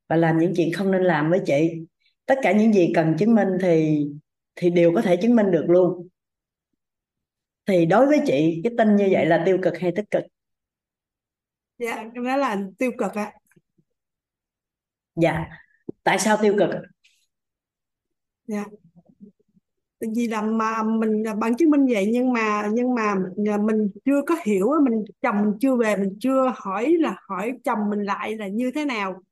[0.09, 1.71] và làm những chuyện không nên làm với chị.
[2.27, 4.05] Tất cả những gì cần chứng minh thì
[4.57, 6.09] thì đều có thể chứng minh được luôn.
[7.67, 10.25] Thì đối với chị cái tin như vậy là tiêu cực hay tích cực?
[11.79, 13.33] Dạ đó là tiêu cực ạ.
[15.15, 15.47] Dạ.
[16.03, 16.71] Tại sao tiêu cực?
[18.47, 18.65] Dạ
[20.17, 23.15] vì là mà mình bằng chứng minh vậy nhưng mà nhưng mà
[23.59, 27.79] mình chưa có hiểu mình chồng mình chưa về mình chưa hỏi là hỏi chồng
[27.91, 29.23] mình lại là như thế nào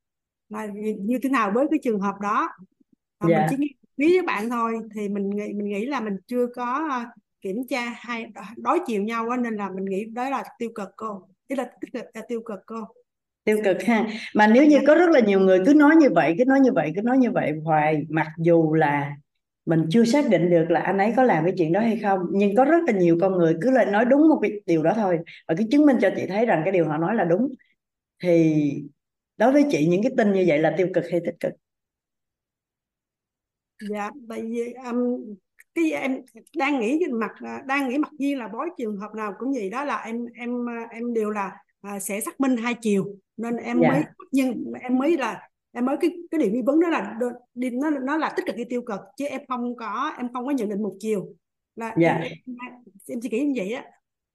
[0.51, 0.67] là
[0.99, 2.49] như thế nào với cái trường hợp đó.
[3.25, 3.47] Mình dạ.
[3.51, 3.57] chỉ
[3.97, 7.05] nghĩ với bạn thôi thì mình nghĩ mình nghĩ là mình chưa có ờ,
[7.41, 8.27] kiểm tra hay
[8.57, 11.29] đối chiều nhau á, nên là mình nghĩ đó là tiêu cực cô.
[11.49, 11.71] Ý là
[12.15, 12.77] là tiêu cực cô.
[13.45, 14.07] Tiêu cực ha.
[14.35, 16.73] Mà nếu như có rất là nhiều người cứ nói như vậy cứ nói như
[16.73, 19.17] vậy cứ nói như vậy hoài mặc dù là
[19.71, 22.21] mình chưa xác định được là anh ấy có làm cái chuyện đó hay không
[22.31, 24.93] nhưng có rất là nhiều con người cứ lại nói đúng một cái điều đó
[24.97, 25.19] thôi.
[25.49, 27.49] Và cứ chứng minh cho chị thấy rằng cái điều họ nói là đúng.
[28.23, 28.65] Thì
[29.37, 31.53] đối với chị những cái tin như vậy là tiêu cực hay tích cực?
[33.91, 34.99] Dạ tại vì um,
[35.75, 36.21] cái em
[36.57, 37.33] đang nghĩ mặt
[37.67, 40.51] đang nghĩ mặt Duyên là bói trường hợp nào cũng vậy đó là em em
[40.91, 43.17] em đều là à, sẽ xác minh hai chiều.
[43.37, 46.81] Nên em mới dạ nhưng em mới là em mới cái cái điểm nghi vấn
[46.81, 47.15] đó là
[47.55, 50.47] đi nó nó là tích cực hay tiêu cực chứ em không có em không
[50.47, 51.27] có nhận định một chiều.
[51.77, 52.13] Là dạ.
[52.13, 52.33] em,
[53.09, 53.85] em chỉ nghĩ như vậy á.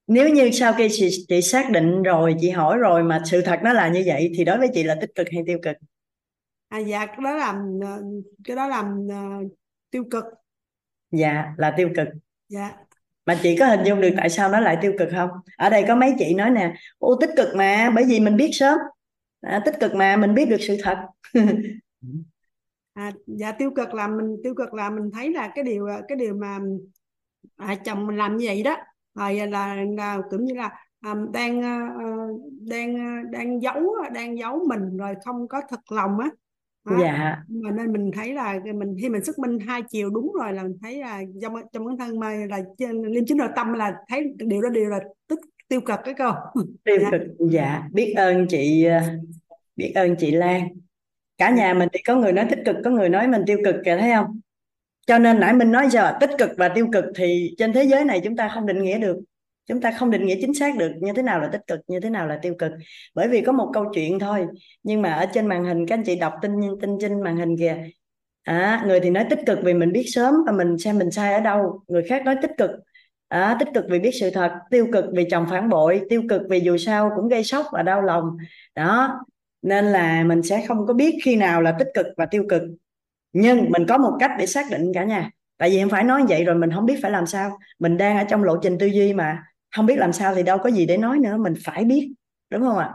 [0.08, 3.60] Nếu như sau khi chị, chị xác định rồi chị hỏi rồi mà sự thật
[3.64, 5.76] nó là như vậy thì đối với chị là tích cực hay tiêu cực?
[6.68, 8.02] À dạ cái đó làm ờ,
[8.44, 9.16] cái đó làm ờ,
[9.92, 10.24] tiêu cực.
[11.12, 12.08] Dạ là tiêu cực.
[12.50, 12.72] Dạ.
[13.26, 15.30] Mà chị có hình dung được tại sao nó lại tiêu cực không?
[15.58, 18.50] Ở đây có mấy chị nói nè ô tích cực mà bởi vì mình biết
[18.54, 18.78] sớm
[19.46, 20.98] à, tích cực mà mình biết được sự thật.
[22.96, 26.18] À, dạ tiêu cực là mình tiêu cực là mình thấy là cái điều cái
[26.18, 26.60] điều mà
[27.56, 28.78] à, chồng mình làm như vậy đó.
[29.16, 31.70] Rồi là, là cũng như là à, đang ờ,
[32.62, 32.98] đang
[33.32, 36.30] đang giấu đang giấu mình rồi không có thật lòng á.
[37.00, 37.44] Dạ.
[37.48, 40.64] Mà nên mình thấy là mình khi mình xác minh hai chiều đúng rồi là
[40.64, 43.96] mình thấy là trong trong bản thân mà là trên liêm chính nội tâm là
[44.08, 46.34] thấy điều đó điều là tức tiêu cực cái câu
[46.84, 47.10] tiêu dạ.
[47.12, 47.22] cực
[47.52, 47.84] dạ.
[47.94, 49.00] Biết ơn chị ờ,
[49.76, 50.68] biết ơn chị Lan.
[51.38, 53.76] Cả nhà mình thì có người nói tích cực có người nói mình tiêu cực
[53.86, 54.40] kìa thấy không?
[55.08, 58.06] Cho nên nãy mình nói giờ tích cực và tiêu cực thì trên thế giới
[58.06, 59.18] này chúng ta không định nghĩa được.
[59.68, 62.00] Chúng ta không định nghĩa chính xác được như thế nào là tích cực như
[62.00, 62.72] thế nào là tiêu cực.
[63.16, 64.46] Bởi vì có một câu chuyện thôi
[64.84, 67.58] nhưng mà ở trên màn hình các anh chị đọc tin tin trên màn hình
[67.60, 67.78] kìa.
[68.44, 71.34] À, người thì nói tích cực vì mình biết sớm và mình xem mình sai
[71.34, 71.84] ở đâu.
[71.88, 72.72] Người khác nói tích cực
[73.28, 76.42] à, tích cực vì biết sự thật tiêu cực vì chồng phản bội tiêu cực
[76.50, 78.38] vì dù sao cũng gây sốc và đau lòng.
[78.76, 79.20] Đó
[79.62, 82.62] nên là mình sẽ không có biết khi nào là tích cực và tiêu cực.
[83.34, 85.30] Nhưng mình có một cách để xác định cả nhà.
[85.58, 87.58] Tại vì em phải nói vậy rồi mình không biết phải làm sao.
[87.80, 89.44] Mình đang ở trong lộ trình tư duy mà
[89.76, 92.14] không biết làm sao thì đâu có gì để nói nữa mình phải biết
[92.50, 92.94] đúng không ạ?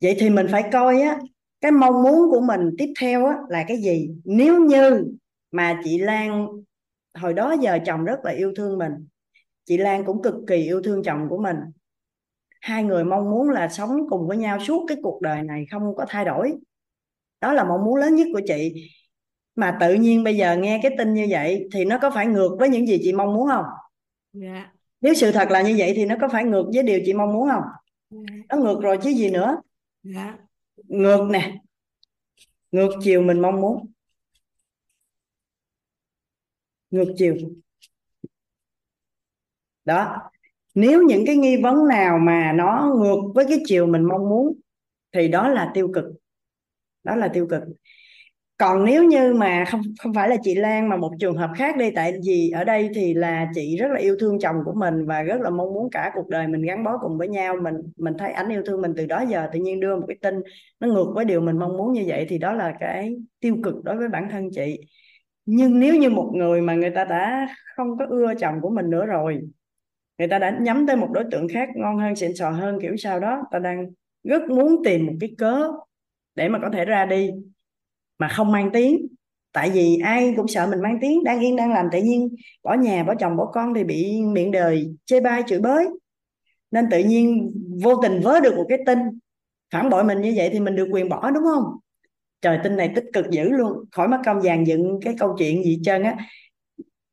[0.00, 1.18] Vậy thì mình phải coi á
[1.60, 4.10] cái mong muốn của mình tiếp theo á là cái gì?
[4.24, 5.04] Nếu như
[5.52, 6.48] mà chị Lan
[7.14, 8.92] hồi đó giờ chồng rất là yêu thương mình.
[9.64, 11.56] Chị Lan cũng cực kỳ yêu thương chồng của mình.
[12.60, 15.94] Hai người mong muốn là sống cùng với nhau suốt cái cuộc đời này không
[15.96, 16.54] có thay đổi.
[17.40, 18.90] Đó là mong muốn lớn nhất của chị.
[19.54, 22.56] Mà tự nhiên bây giờ nghe cái tin như vậy thì nó có phải ngược
[22.58, 23.64] với những gì chị mong muốn không?
[24.32, 24.72] Dạ.
[25.00, 27.32] Nếu sự thật là như vậy thì nó có phải ngược với điều chị mong
[27.32, 27.64] muốn không?
[28.48, 29.60] Nó ngược rồi chứ gì nữa.
[30.02, 30.36] Dạ.
[30.76, 31.56] Ngược nè.
[32.72, 33.91] Ngược chiều mình mong muốn
[36.92, 37.36] ngược chiều.
[39.84, 40.16] Đó.
[40.74, 44.60] Nếu những cái nghi vấn nào mà nó ngược với cái chiều mình mong muốn,
[45.12, 46.04] thì đó là tiêu cực.
[47.04, 47.62] Đó là tiêu cực.
[48.56, 51.76] Còn nếu như mà không không phải là chị Lan mà một trường hợp khác
[51.76, 55.06] đi, tại vì ở đây thì là chị rất là yêu thương chồng của mình
[55.06, 57.56] và rất là mong muốn cả cuộc đời mình gắn bó cùng với nhau.
[57.62, 60.16] Mình mình thấy ảnh yêu thương mình từ đó giờ, tự nhiên đưa một cái
[60.22, 60.34] tin
[60.80, 63.84] nó ngược với điều mình mong muốn như vậy, thì đó là cái tiêu cực
[63.84, 64.78] đối với bản thân chị
[65.44, 68.90] nhưng nếu như một người mà người ta đã không có ưa chồng của mình
[68.90, 69.40] nữa rồi,
[70.18, 72.96] người ta đã nhắm tới một đối tượng khác ngon hơn, xịn sò hơn, kiểu
[72.96, 73.86] sao đó, ta đang
[74.24, 75.68] rất muốn tìm một cái cớ
[76.34, 77.30] để mà có thể ra đi
[78.18, 79.06] mà không mang tiếng.
[79.52, 82.28] Tại vì ai cũng sợ mình mang tiếng, đang yên, đang làm, tự nhiên
[82.62, 85.86] bỏ nhà, bỏ chồng, bỏ con thì bị miệng đời chê bai, chửi bới.
[86.70, 87.52] Nên tự nhiên
[87.84, 88.98] vô tình vớ được một cái tin,
[89.72, 91.64] phản bội mình như vậy thì mình được quyền bỏ, đúng không?
[92.42, 93.84] Trời, tin này tích cực dữ luôn.
[93.92, 96.16] Khỏi mất công dàn dựng cái câu chuyện gì hết trơn á.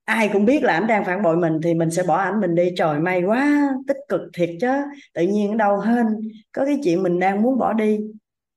[0.06, 2.56] Ai cũng biết là ảnh đang phản bội mình thì mình sẽ bỏ ảnh mình
[2.56, 2.70] đi.
[2.78, 4.68] Trời, may quá, tích cực thiệt chứ.
[5.14, 6.06] Tự nhiên ở đâu hên,
[6.52, 8.00] có cái chuyện mình đang muốn bỏ đi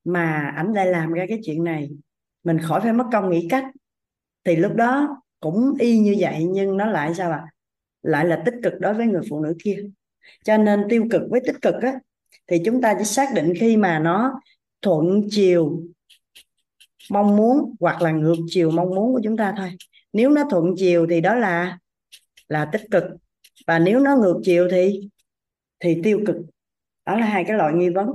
[0.04, 1.90] mà ảnh lại làm ra cái chuyện này.
[2.44, 3.64] Mình khỏi phải mất công nghĩ cách.
[4.44, 7.44] Thì lúc đó cũng y như vậy, nhưng nó lại sao ạ?
[7.46, 7.52] À?
[8.02, 9.76] lại là tích cực đối với người phụ nữ kia.
[10.44, 11.92] Cho nên tiêu cực với tích cực á,
[12.46, 14.40] thì chúng ta chỉ xác định khi mà nó
[14.82, 15.82] thuận chiều
[17.12, 19.72] mong muốn hoặc là ngược chiều mong muốn của chúng ta thôi.
[20.12, 21.78] Nếu nó thuận chiều thì đó là
[22.48, 23.04] là tích cực.
[23.66, 25.08] Và nếu nó ngược chiều thì
[25.80, 26.36] thì tiêu cực.
[27.06, 28.08] Đó là hai cái loại nghi vấn.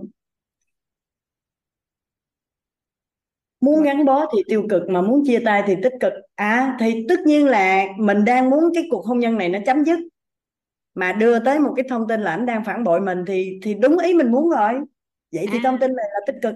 [3.62, 6.14] Muốn gắn bó thì tiêu cực mà muốn chia tay thì tích cực.
[6.36, 9.86] À thì tất nhiên là mình đang muốn cái cuộc hôn nhân này nó chấm
[9.86, 10.00] dứt.
[10.94, 13.74] Mà đưa tới một cái thông tin là anh đang phản bội mình thì thì
[13.74, 14.74] đúng ý mình muốn rồi.
[15.32, 16.56] Vậy thì thông tin này là tích cực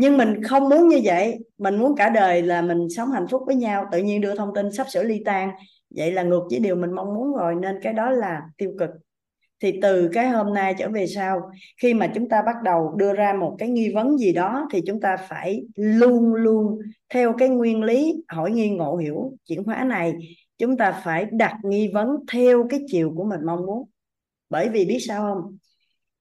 [0.00, 1.38] nhưng mình không muốn như vậy.
[1.58, 3.86] Mình muốn cả đời là mình sống hạnh phúc với nhau.
[3.92, 5.50] Tự nhiên đưa thông tin sắp sửa ly tan.
[5.96, 7.54] Vậy là ngược với điều mình mong muốn rồi.
[7.54, 8.90] Nên cái đó là tiêu cực.
[9.62, 11.50] Thì từ cái hôm nay trở về sau,
[11.82, 14.82] khi mà chúng ta bắt đầu đưa ra một cái nghi vấn gì đó, thì
[14.86, 16.78] chúng ta phải luôn luôn
[17.14, 20.14] theo cái nguyên lý hỏi nghi ngộ hiểu chuyển hóa này.
[20.58, 23.88] Chúng ta phải đặt nghi vấn theo cái chiều của mình mong muốn.
[24.50, 25.56] Bởi vì biết sao không?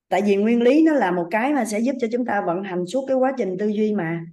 [0.09, 2.63] Tại vì nguyên lý nó là một cái mà sẽ giúp cho chúng ta vận
[2.63, 4.25] hành suốt cái quá trình tư duy mà.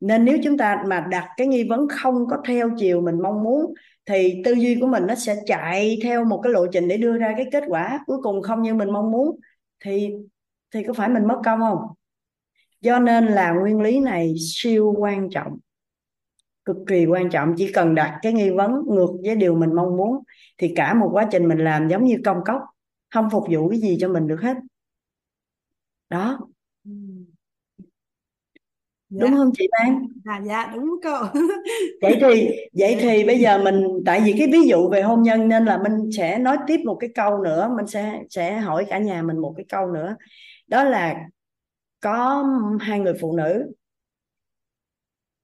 [0.00, 3.42] Nên nếu chúng ta mà đặt cái nghi vấn không có theo chiều mình mong
[3.42, 3.74] muốn,
[4.06, 7.18] thì tư duy của mình nó sẽ chạy theo một cái lộ trình để đưa
[7.18, 9.40] ra cái kết quả cuối cùng không như mình mong muốn.
[9.84, 10.10] Thì
[10.74, 11.78] thì có phải mình mất công không?
[12.80, 15.58] Do nên là nguyên lý này siêu quan trọng,
[16.64, 17.54] cực kỳ quan trọng.
[17.56, 20.22] Chỉ cần đặt cái nghi vấn ngược với điều mình mong muốn,
[20.58, 22.62] thì cả một quá trình mình làm giống như công cốc,
[23.14, 24.56] không phục vụ cái gì cho mình được hết
[26.14, 26.38] đó.
[29.08, 29.20] Dạ.
[29.20, 31.40] đúng không chị Lan à dạ đúng cô.
[32.02, 35.48] Vậy thì vậy thì bây giờ mình tại vì cái ví dụ về hôn nhân
[35.48, 38.98] nên là mình sẽ nói tiếp một cái câu nữa mình sẽ sẽ hỏi cả
[38.98, 40.16] nhà mình một cái câu nữa.
[40.66, 41.20] Đó là
[42.00, 42.44] có
[42.80, 43.72] hai người phụ nữ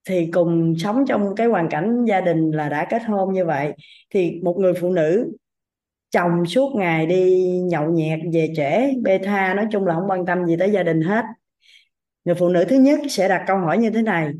[0.04, 3.72] thì cùng sống trong cái hoàn cảnh gia đình là đã kết hôn như vậy
[4.10, 5.32] thì một người phụ nữ
[6.10, 10.26] chồng suốt ngày đi nhậu nhẹt về trễ bê tha nói chung là không quan
[10.26, 11.24] tâm gì tới gia đình hết.
[12.24, 14.30] Người phụ nữ thứ nhất sẽ đặt câu hỏi như thế này.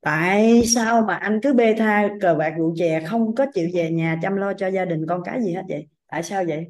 [0.00, 3.90] Tại sao mà anh cứ bê tha cờ bạc rượu chè không có chịu về
[3.90, 5.86] nhà chăm lo cho gia đình con cái gì hết vậy?
[6.10, 6.66] Tại sao vậy?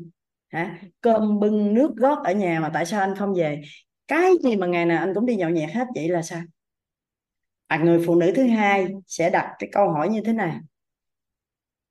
[0.48, 0.78] Hả?
[1.00, 3.62] Cơm bưng nước gót ở nhà mà tại sao anh không về?
[4.08, 6.40] Cái gì mà ngày nào anh cũng đi nhậu nhẹt hết vậy là sao?
[7.66, 10.56] À, người phụ nữ thứ hai sẽ đặt cái câu hỏi như thế này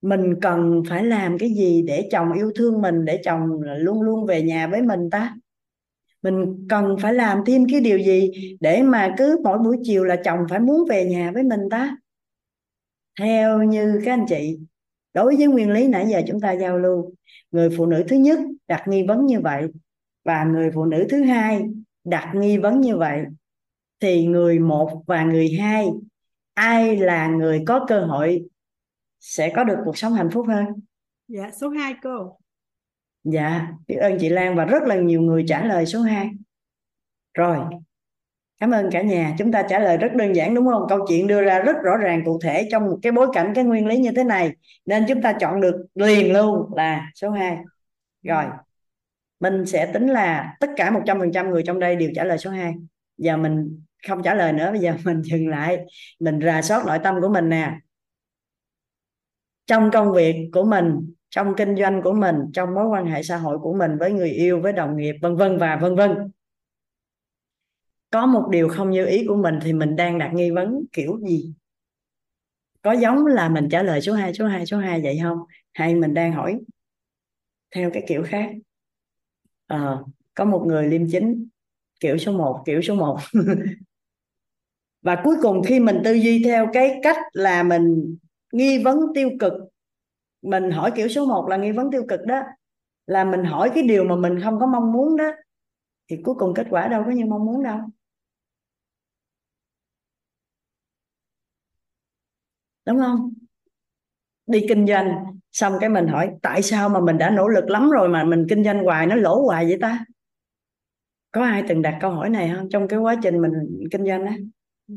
[0.02, 4.26] mình cần phải làm cái gì để chồng yêu thương mình, để chồng luôn luôn
[4.26, 5.36] về nhà với mình ta?
[6.24, 10.16] Mình cần phải làm thêm cái điều gì để mà cứ mỗi buổi chiều là
[10.26, 11.98] chồng phải muốn về nhà với mình ta?
[13.20, 14.60] Theo như các anh chị,
[15.14, 17.14] đối với nguyên lý nãy giờ chúng ta giao lưu,
[17.52, 19.68] người phụ nữ thứ nhất đặt nghi vấn như vậy
[20.26, 21.62] và người phụ nữ thứ hai
[22.04, 23.24] đặt nghi vấn như vậy,
[24.00, 25.90] thì người một và người hai,
[26.54, 28.46] ai là người có cơ hội
[29.20, 30.66] sẽ có được cuộc sống hạnh phúc hơn.
[31.28, 32.38] Dạ số 2 cô.
[33.24, 36.30] Dạ biết ơn chị Lan và rất là nhiều người trả lời số 2
[37.34, 37.58] rồi
[38.60, 39.36] cảm ơn cả nhà.
[39.38, 40.86] Chúng ta trả lời rất đơn giản đúng không?
[40.90, 43.64] Câu chuyện đưa ra rất rõ ràng cụ thể trong một cái bối cảnh cái
[43.64, 44.52] nguyên lý như thế này.
[44.86, 47.58] Nên chúng ta chọn được liền luôn là số 2
[48.24, 48.46] rồi
[49.40, 52.74] mình sẽ tính là tất cả 100% người trong đây đều trả lời số 2
[53.18, 55.78] giờ mình không trả lời nữa bây giờ mình dừng lại.
[56.20, 57.72] Mình rà soát nội tâm của mình nè
[59.70, 63.38] trong công việc của mình trong kinh doanh của mình trong mối quan hệ xã
[63.38, 66.32] hội của mình với người yêu với đồng nghiệp vân vân và vân vân.
[68.12, 71.20] Có một điều không như ý của mình thì mình đang đặt nghi vấn kiểu
[71.20, 71.54] gì?
[72.82, 75.38] Có giống là mình trả lời số 2 số 2 số 2 vậy không?
[75.74, 76.60] Hay mình đang hỏi
[77.76, 78.52] theo cái kiểu khác?
[79.68, 79.98] À,
[80.34, 81.48] có một người liêm chính
[82.00, 83.20] kiểu số 1 kiểu số 1
[85.02, 88.18] và cuối cùng khi mình tư duy theo cái cách là mình
[88.52, 89.54] nghi vấn tiêu cực.
[90.42, 92.42] Mình hỏi kiểu số 1 là nghi vấn tiêu cực đó.
[93.08, 95.32] Là mình hỏi cái điều mà mình không có mong muốn đó,
[96.10, 97.80] thì cuối cùng kết quả đâu có như mong muốn đâu.
[102.86, 103.34] Đúng không?
[104.48, 107.90] Đi kinh doanh, xong cái mình hỏi, tại sao mà mình đã nỗ lực lắm
[107.90, 110.06] rồi mà mình kinh doanh hoài, nó lỗ hoài vậy ta?
[111.32, 112.70] Có ai từng đặt câu hỏi này không?
[112.70, 113.52] Trong cái quá trình mình
[113.92, 114.38] kinh doanh á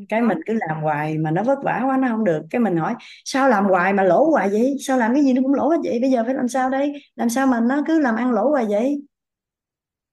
[0.08, 2.42] cái mình cứ làm hoài mà nó vất vả quá nó không được.
[2.50, 4.76] Cái mình hỏi sao làm hoài mà lỗ hoài vậy?
[4.80, 5.98] Sao làm cái gì nó cũng lỗ hết vậy?
[6.00, 6.92] Bây giờ phải làm sao đây?
[7.16, 9.02] Làm sao mà nó cứ làm ăn lỗ hoài vậy?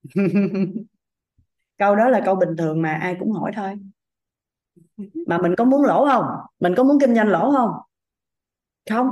[1.77, 3.79] Câu đó là câu bình thường mà ai cũng hỏi thôi.
[5.27, 6.25] Mà mình có muốn lỗ không?
[6.59, 7.71] Mình có muốn kinh doanh lỗ không?
[8.89, 9.07] Không.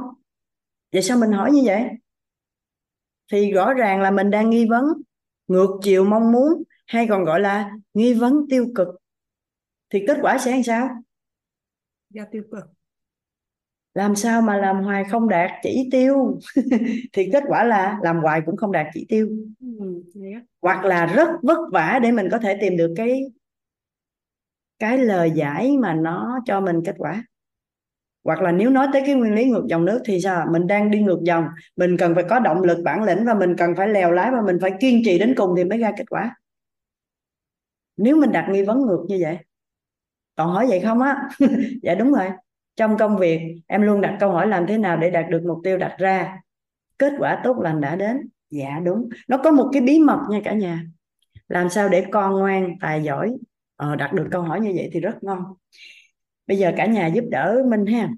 [0.94, 1.84] Vậy sao mình hỏi như vậy?
[3.32, 4.86] Thì rõ ràng là mình đang nghi vấn.
[5.48, 8.88] Ngược chiều mong muốn hay còn gọi là nghi vấn tiêu cực
[9.90, 10.90] thì kết quả sẽ làm sao?
[12.09, 12.64] Do tiêu cực.
[13.93, 16.40] Làm sao mà làm hoài không đạt chỉ tiêu?
[17.14, 19.30] Thì kết quả là làm hoài cũng không đạt chỉ tiêu.
[19.61, 20.43] Ừ, yeah.
[20.61, 23.24] hoặc là rất vất vả để mình có thể tìm được cái
[24.80, 27.24] cái lời giải mà nó cho mình kết quả.
[28.24, 30.48] Hoặc là nếu nói tới cái nguyên lý ngược dòng nước thì sao?
[30.51, 33.56] Mình đang đi ngược dòng mình cần phải có động lực bản lĩnh và mình
[33.57, 36.09] cần phải lèo lái và mình phải kiên trì đến cùng thì mới ra kết
[36.09, 36.35] quả.
[37.98, 39.38] Nếu mình đặt nghi vấn ngược như vậy
[40.38, 41.30] còn hỏi vậy không á?
[41.83, 42.25] Dạ đúng rồi.
[42.77, 45.59] Trong công việc em luôn đặt câu hỏi làm thế nào để đạt được mục
[45.64, 46.40] tiêu đặt ra.
[46.99, 48.30] Kết quả tốt lành đã đến.
[48.51, 49.09] Dạ đúng.
[49.30, 50.83] Nó có một cái bí mật nha cả nhà.
[51.49, 53.38] Làm sao để con ngoan tài giỏi
[53.77, 55.43] ờ, đặt được câu hỏi như vậy thì rất ngon.
[56.48, 58.09] Bây giờ cả nhà giúp đỡ mình ha.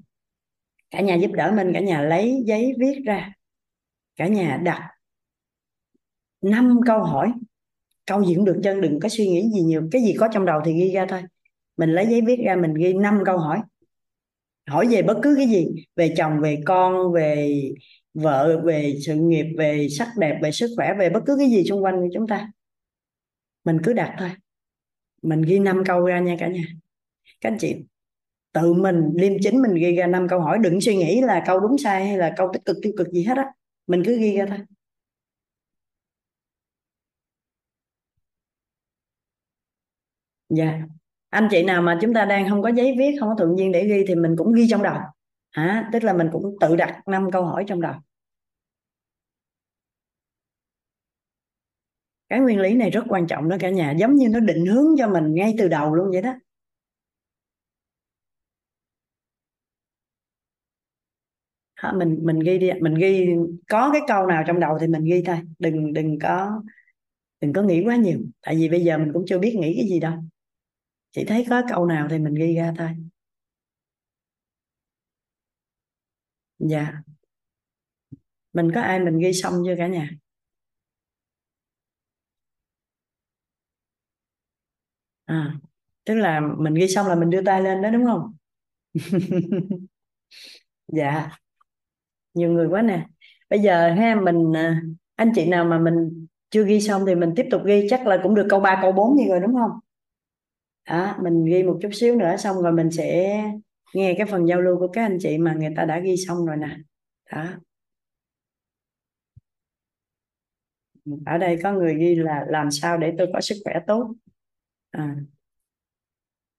[0.91, 3.33] Cả nhà giúp đỡ mình cả nhà lấy giấy viết ra.
[4.17, 4.91] Cả nhà đặt
[6.41, 7.33] năm câu hỏi.
[8.07, 9.89] Câu gì cũng được chân đừng có suy nghĩ gì nhiều.
[9.91, 11.23] Cái gì có trong đầu thì ghi ra thôi
[11.79, 13.59] mình lấy giấy viết ra, mình ghi năm câu hỏi.
[14.67, 17.61] Hỏi về bất cứ cái gì, về chồng, về con, về
[18.13, 21.63] vợ, về sự nghiệp, về sắc đẹp, về sức khỏe, về bất cứ cái gì
[21.69, 22.51] xung quanh của chúng ta.
[23.63, 24.29] Mình cứ đặt thôi.
[25.21, 26.63] Mình ghi năm câu ra nha cả nhà.
[27.41, 27.75] Các anh chị,
[28.53, 30.57] tự mình, liêm chính mình ghi ra năm câu hỏi.
[30.63, 33.23] Đừng suy nghĩ là câu đúng sai hay là câu tích cực, tiêu cực gì
[33.23, 33.45] hết á.
[33.87, 34.59] Mình cứ ghi ra thôi.
[40.49, 40.98] Dạ
[41.29, 43.71] anh chị nào mà chúng ta đang không có giấy viết không có thượng duyên
[43.71, 44.97] để ghi thì mình cũng ghi trong đầu.
[45.51, 45.89] Hả?
[45.93, 47.93] Tức là mình cũng tự đặt năm câu hỏi trong đầu.
[52.29, 54.85] Cái nguyên lý này rất quan trọng đó cả nhà giống như nó định hướng
[54.97, 56.33] cho mình ngay từ đầu luôn vậy đó.
[61.75, 63.27] Hả, mình mình ghi đi mình ghi
[63.69, 65.37] có cái câu nào trong đầu thì mình ghi thôi.
[65.59, 66.61] Đừng đừng có
[67.41, 68.19] đừng có nghĩ quá nhiều.
[68.41, 70.13] Tại vì bây giờ mình cũng chưa biết nghĩ cái gì đâu
[71.11, 72.89] chỉ thấy có câu nào thì mình ghi ra thôi.
[76.59, 77.03] Dạ.
[78.53, 80.09] Mình có ai mình ghi xong chưa cả nhà?
[85.25, 85.53] À
[86.05, 88.33] tức là mình ghi xong là mình đưa tay lên đó, đúng không?
[90.87, 91.29] Dạ.
[92.33, 93.05] Nhiều người quá nè.
[93.49, 94.81] Bây giờ ha, mình à,
[95.15, 97.87] anh chị nào mà mình chưa ghi xong thì mình tiếp tục ghi.
[97.89, 99.71] Chắc là cũng được câu 3 câu 4 như rồi đúng không?
[100.89, 103.41] Đó, mình ghi một chút xíu nữa xong rồi mình sẽ
[103.93, 106.45] nghe cái phần giao lưu của các anh chị mà người ta đã ghi xong
[106.45, 106.77] rồi nè.
[107.31, 107.45] Đó.
[111.25, 114.13] Ở đây có người ghi là làm sao để tôi có sức khỏe tốt.
[114.91, 115.15] À.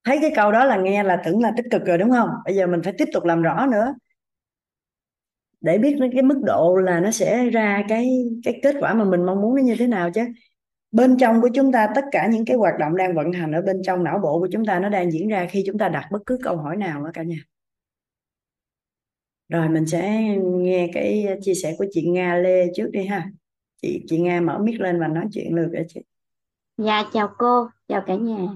[0.04, 2.28] thấy cái câu đó là nghe là tưởng là tích cực rồi đúng không?
[2.44, 3.94] Bây giờ mình phải tiếp tục làm rõ nữa.
[5.60, 9.26] Để biết cái mức độ là nó sẽ ra cái cái kết quả mà mình
[9.26, 10.20] mong muốn nó như thế nào chứ
[10.92, 13.62] bên trong của chúng ta tất cả những cái hoạt động đang vận hành ở
[13.62, 16.08] bên trong não bộ của chúng ta nó đang diễn ra khi chúng ta đặt
[16.10, 17.38] bất cứ câu hỏi nào đó cả nhà
[19.48, 23.30] rồi mình sẽ nghe cái chia sẻ của chị Nga Lê trước đi ha
[23.82, 26.00] chị chị Nga mở mic lên và nói chuyện được để chị
[26.84, 28.46] Dạ chào cô, chào cả nhà.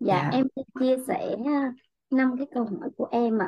[0.00, 1.72] Dạ dạ em xin chia sẻ à,
[2.10, 3.46] năm cái câu hỏi của em ạ.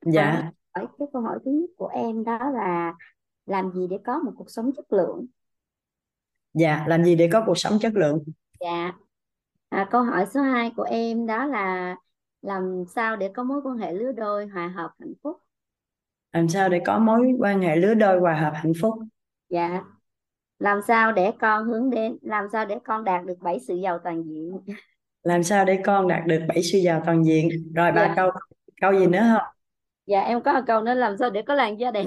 [0.00, 0.10] À.
[0.12, 2.94] dạ hỏi cái câu hỏi thứ nhất của em đó là
[3.46, 5.26] làm gì để có một cuộc sống chất lượng?
[6.54, 8.24] Dạ làm gì để có cuộc sống chất lượng
[8.60, 8.92] Dạ.
[9.68, 11.96] À, câu hỏi số 2 của em đó là
[12.42, 15.36] làm sao để có mối quan hệ lứa đôi hòa hợp hạnh phúc?
[16.32, 18.94] làm sao để có mối quan hệ lứa đôi hòa hợp hạnh phúc
[19.48, 19.82] Dạ.
[20.58, 23.98] Làm sao để con hướng đến làm sao để con đạt được bảy sự giàu
[24.04, 24.60] toàn diện?
[25.22, 28.14] làm sao để con đạt được bảy sự giàu toàn diện rồi ba Dạ.
[28.16, 28.30] câu
[28.80, 29.42] câu gì nữa không
[30.06, 32.06] Dạ em có một câu nữa làm sao để có làn da đẹp?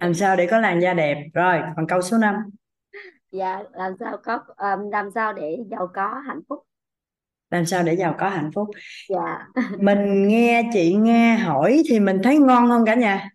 [0.00, 2.34] làm sao để có làn da đẹp rồi còn câu số 5
[3.34, 6.58] Dạ làm sao có à, làm sao để giàu có hạnh phúc?
[7.50, 8.68] làm sao để giàu có hạnh phúc?
[9.08, 9.46] Dạ.
[9.78, 13.28] mình nghe chị Nga hỏi thì mình thấy ngon không cả nhà.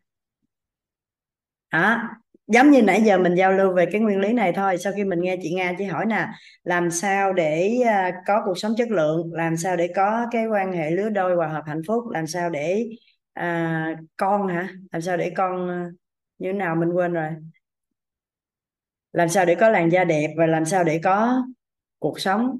[1.69, 2.09] Hả
[2.47, 4.77] giống như nãy giờ mình giao lưu về cái nguyên lý này thôi.
[4.77, 6.27] Sau khi mình nghe chị Nga chị hỏi nè
[6.63, 9.33] làm sao để à, có cuộc sống chất lượng?
[9.33, 12.03] Làm sao để có cái quan hệ lứa đôi hòa hợp hạnh phúc?
[12.09, 12.85] Làm sao để
[13.33, 14.69] à, con hả?
[14.91, 15.85] Làm sao để con à,
[16.37, 17.29] như thế nào mình quên rồi
[19.11, 21.43] làm sao để có làn da đẹp và làm sao để có
[21.99, 22.57] cuộc sống?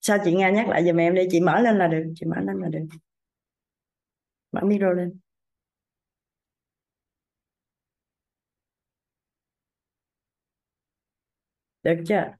[0.00, 2.36] Sao chị Nga nhắc lại giùm em đi, chị mở lên là được, chị mở
[2.46, 2.86] lên là được.
[4.52, 5.18] Mở micro lên.
[11.82, 12.36] Được chưa?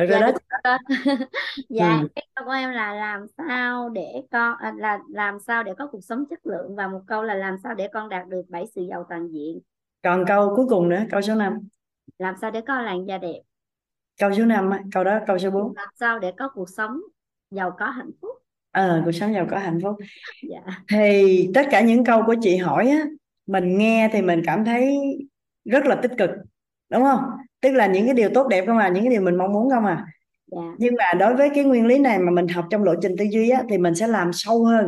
[0.00, 0.32] Thật ra dạ đó.
[0.32, 0.78] đúng rồi
[1.68, 2.08] dạ ừ.
[2.14, 5.86] cái câu của em là làm sao để con à, là làm sao để có
[5.86, 6.76] cuộc sống chất lượng?
[6.76, 9.60] Và một câu là làm sao để con đạt được bảy sự giàu toàn diện?
[10.02, 11.58] Còn câu cuối cùng nữa câu số 5
[12.18, 13.40] làm sao để có làn da đẹp?
[14.20, 17.00] Câu số 5 á, câu đó câu số 4 làm sao để có cuộc sống
[17.50, 18.30] giàu có hạnh phúc?
[18.70, 19.96] Ờ cuộc sống giàu có hạnh phúc.
[20.50, 20.60] Dạ.
[20.88, 23.04] Thì tất cả những câu của chị hỏi á
[23.46, 24.98] mình nghe thì mình cảm thấy
[25.64, 26.30] rất là tích cực
[26.90, 27.20] đúng không
[27.60, 29.70] tức là những cái điều tốt đẹp không à những cái điều mình mong muốn
[29.70, 30.06] không à.
[30.46, 30.58] Dạ.
[30.78, 33.24] Nhưng mà đối với cái nguyên lý này mà mình học trong lộ trình tư
[33.30, 34.86] duy á thì mình sẽ làm sâu hơn.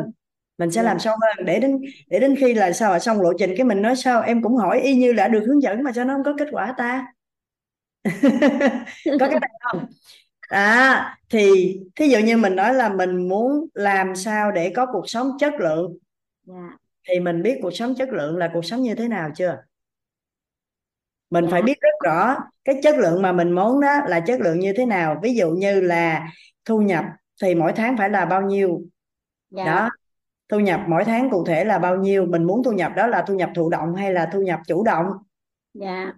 [0.58, 0.88] Mình sẽ dạ.
[0.88, 1.46] làm sâu hơn.
[1.46, 4.22] Để đến để đến khi là sao xong lộ trình cái mình nói sao?
[4.22, 6.48] Em cũng hỏi y như đã được hướng dẫn mà sao nó không có kết
[6.52, 7.06] quả ta?
[9.20, 9.86] Có cái này không?
[10.48, 15.10] À thì thí dụ như mình nói là mình muốn làm sao để có cuộc
[15.10, 15.98] sống chất lượng.
[16.46, 16.78] Dạ.
[17.08, 19.56] Thì mình biết cuộc sống chất lượng là cuộc sống như thế nào chưa
[21.32, 21.64] mình phải dạ.
[21.64, 24.86] biết rất rõ cái chất lượng mà mình muốn đó là chất lượng như thế
[24.86, 25.20] nào.
[25.22, 26.28] Ví dụ như là
[26.64, 27.04] thu nhập
[27.42, 28.82] thì mỗi tháng phải là bao nhiêu?
[29.50, 29.64] Dạ.
[29.64, 29.90] Đó.
[30.48, 32.26] Thu nhập mỗi tháng cụ thể là bao nhiêu?
[32.26, 34.84] Mình muốn thu nhập đó là thu nhập thụ động hay là thu nhập chủ
[34.84, 35.06] động?
[35.74, 36.12] Dạ.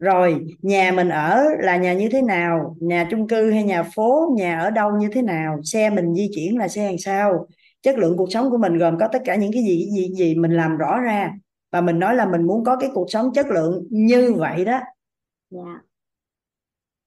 [0.00, 2.76] Rồi nhà mình ở là nhà như thế nào?
[2.80, 4.34] Nhà chung cư hay nhà phố?
[4.36, 5.60] Nhà ở đâu như thế nào?
[5.64, 7.46] Xe mình di chuyển là xe làm sao?
[7.82, 10.34] Chất lượng cuộc sống của mình gồm có tất cả những cái gì gì gì
[10.34, 11.32] mình làm rõ ra
[11.76, 14.80] và mình nói là mình muốn có cái cuộc sống chất lượng như vậy đó.
[15.50, 15.80] Dạ.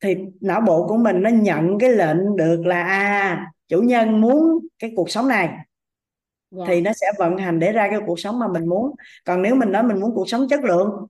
[0.03, 4.67] Thì não bộ của mình nó nhận cái lệnh được là à chủ nhân muốn
[4.80, 5.57] cái cuộc sống này.
[6.51, 6.64] Dạ.
[6.67, 8.95] Thì nó sẽ vận hành để ra cái cuộc sống mà mình muốn.
[9.25, 11.07] Còn nếu mình nói mình muốn cuộc sống chất lượng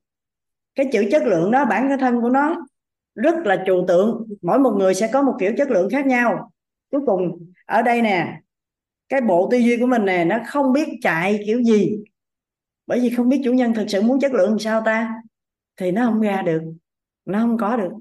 [0.75, 2.65] cái chữ chất lượng đó bản thân của nó
[3.15, 4.27] rất là trừu tượng.
[4.41, 6.51] Mỗi một người sẽ có một kiểu chất lượng khác nhau.
[6.91, 8.41] Cuối cùng ở đây nè
[9.09, 11.99] cái bộ tư duy của mình nè nó không biết chạy kiểu gì
[12.89, 15.13] bởi vì không biết chủ nhân thực sự muốn chất lượng làm sao ta
[15.77, 16.61] thì nó không ra được
[17.25, 17.91] nó không có được.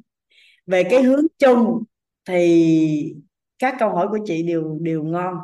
[0.66, 1.82] Về cái hướng chung
[2.28, 3.14] thì
[3.58, 5.36] các câu hỏi của chị đều đều ngon.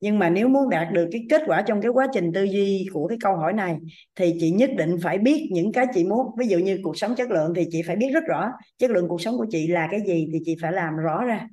[0.00, 2.86] Nhưng mà nếu muốn đạt được cái kết quả trong cái quá trình tư duy
[2.92, 3.78] của cái câu hỏi này
[4.14, 6.26] thì chị nhất định phải biết những cái chị muốn.
[6.38, 9.08] Ví dụ như cuộc sống chất lượng thì chị phải biết rất rõ chất lượng
[9.08, 11.48] cuộc sống của chị là cái gì thì chị phải làm rõ ra.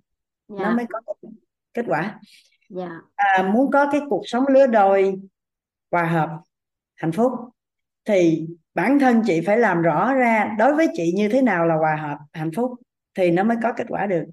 [0.48, 0.74] Nó dạ.
[0.76, 1.14] mới có
[1.74, 2.20] kết quả.
[2.70, 2.92] Dạ.
[3.16, 5.16] À, muốn có cái cuộc sống lứa đôi
[5.92, 6.30] hòa hợp
[6.98, 7.32] hạnh phúc.
[8.06, 11.76] Thì bản thân chị phải làm rõ ra đối với chị như thế nào là
[11.76, 12.72] hòa hợp hạnh phúc
[13.16, 14.24] thì nó mới có kết quả được.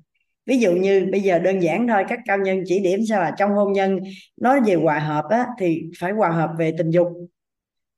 [0.47, 3.35] Ví dụ như bây giờ đơn giản thôi các cao nhân chỉ điểm sao là
[3.39, 3.99] trong hôn nhân
[4.37, 7.09] nói về hòa hợp á, thì phải hòa hợp về tình dục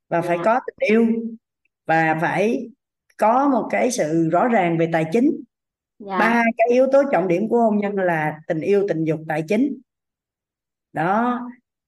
[0.08, 1.06] và phải có tình yêu
[1.86, 2.68] và phải
[3.16, 5.30] có một cái sự rõ ràng về tài chính.
[5.98, 6.18] Dạ.
[6.18, 9.42] Ba cái yếu tố trọng điểm của hôn nhân là tình yêu tình dục tài
[9.48, 9.78] chính.
[10.92, 11.40] Đó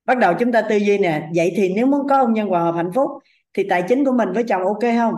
[0.08, 1.28] bắt đầu chúng ta tư duy nè.
[1.36, 3.10] Vậy thì nếu muốn có hôn nhân hòa hợp hạnh phúc,
[3.54, 5.14] thì tài chính của mình với chồng ok không?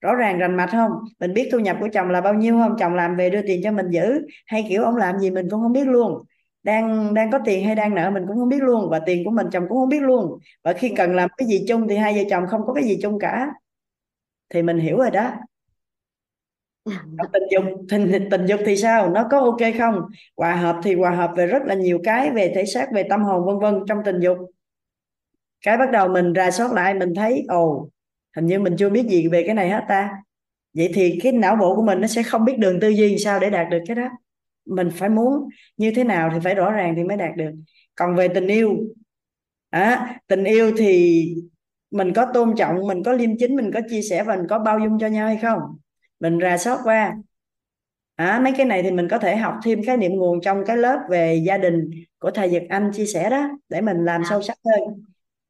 [0.00, 0.92] Rõ ràng rành mạch không?
[1.20, 2.76] Mình biết thu nhập của chồng là bao nhiêu không?
[2.78, 5.62] Chồng làm về đưa tiền cho mình giữ, hay kiểu ông làm gì mình cũng
[5.62, 6.24] không biết luôn.
[6.62, 9.30] Đang đang có tiền hay đang nợ mình cũng không biết luôn, và tiền của
[9.30, 10.38] mình chồng cũng không biết luôn.
[10.64, 12.98] Và khi cần làm cái gì chung thì hai vợ chồng không có cái gì
[13.02, 13.48] chung cả.
[14.50, 15.30] Thì mình hiểu rồi đó
[17.32, 19.10] tình dục tình, tình dục thì sao?
[19.10, 19.94] Nó có ok không?
[20.36, 23.22] Hòa hợp thì hòa hợp về rất là nhiều cái về thể xác về tâm
[23.22, 24.38] hồn vân vân trong tình dục.
[25.64, 27.88] Cái bắt đầu mình rà soát lại mình thấy ồ
[28.36, 30.10] hình như mình chưa biết gì về cái này hết ta.
[30.74, 33.40] Vậy thì cái não bộ của mình nó sẽ không biết đường tư duy sao
[33.40, 34.08] để đạt được cái đó.
[34.64, 37.50] Mình phải muốn như thế nào thì phải rõ ràng thì mới đạt được.
[37.94, 38.76] Còn về tình yêu
[39.70, 41.24] à, tình yêu thì
[41.90, 44.58] mình có tôn trọng mình có liêm chính mình có chia sẻ và mình có
[44.58, 45.60] bao dung cho nhau hay không?
[46.22, 47.16] Mình rà soát qua.
[48.14, 50.76] À, mấy cái này thì mình có thể học thêm khái niệm nguồn trong cái
[50.76, 54.42] lớp về gia đình của thầy Nhật Anh chia sẻ đó để mình làm sâu
[54.42, 55.04] sắc hơn.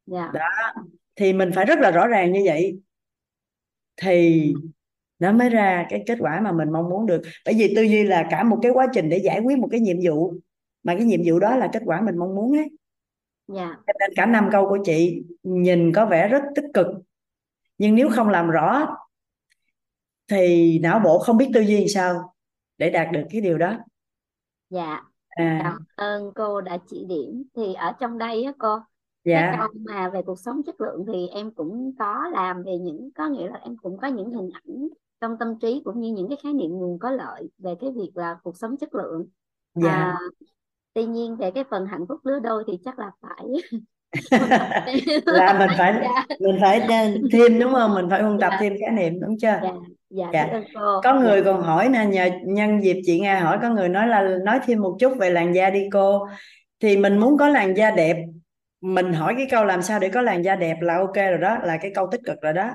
[0.06, 0.30] Dạ.
[0.34, 0.82] Đó
[1.16, 2.78] thì mình phải rất là rõ ràng như vậy.
[3.96, 4.52] Thì
[5.18, 7.22] nó mới ra cái kết quả mà mình mong muốn được.
[7.44, 9.80] Bởi vì tư duy là cả một cái quá trình để giải quyết một cái
[9.80, 10.34] nhiệm vụ
[10.82, 12.70] mà cái nhiệm vụ đó là kết quả mình mong muốn ấy.
[13.48, 13.76] Dạ.
[13.86, 16.86] Cho nên cả năm câu của chị nhìn có vẻ rất tích cực.
[17.78, 18.96] Nhưng nếu không làm rõ
[20.32, 22.34] thì não bộ không biết tư duy làm sao
[22.78, 23.76] để đạt được cái điều đó?
[24.70, 25.60] Dạ à.
[25.62, 27.42] cảm ơn cô đã chỉ điểm.
[27.56, 28.78] Thì ở trong đây á cô
[29.24, 32.78] cái dạ câu mà về cuộc sống chất lượng thì em cũng có làm về
[32.78, 34.88] những có nghĩa là em cũng có những hình ảnh
[35.20, 38.10] trong tâm trí cũng như những cái khái niệm nguồn có lợi về cái việc
[38.14, 39.26] là cuộc sống chất lượng.
[39.74, 39.90] Dạ.
[39.90, 40.18] À,
[40.94, 43.46] tuy nhiên về cái phần hạnh phúc lứa đôi thì chắc là phải
[45.24, 46.36] là mình phải dạ.
[46.40, 46.80] mình phải
[47.32, 47.94] thêm đúng không?
[47.94, 49.60] Mình phải huân tập dạ thêm khái niệm đúng chưa?
[50.10, 50.60] Dạ dạ dạ.
[50.74, 51.00] cô.
[51.04, 51.20] Có dạ.
[51.20, 54.60] người còn hỏi nè nhờ nhân dịp chị Nga hỏi có người nói là nói
[54.66, 56.26] thêm một chút về làn da đi cô.
[56.80, 58.16] Thì mình muốn có làn da đẹp.
[58.80, 61.58] Mình hỏi cái câu làm sao để có làn da đẹp là ok rồi đó
[61.62, 62.70] là cái câu tích cực rồi đó.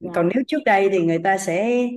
[0.00, 0.10] Dạ.
[0.14, 1.88] Còn nếu trước đây thì người ta sẽ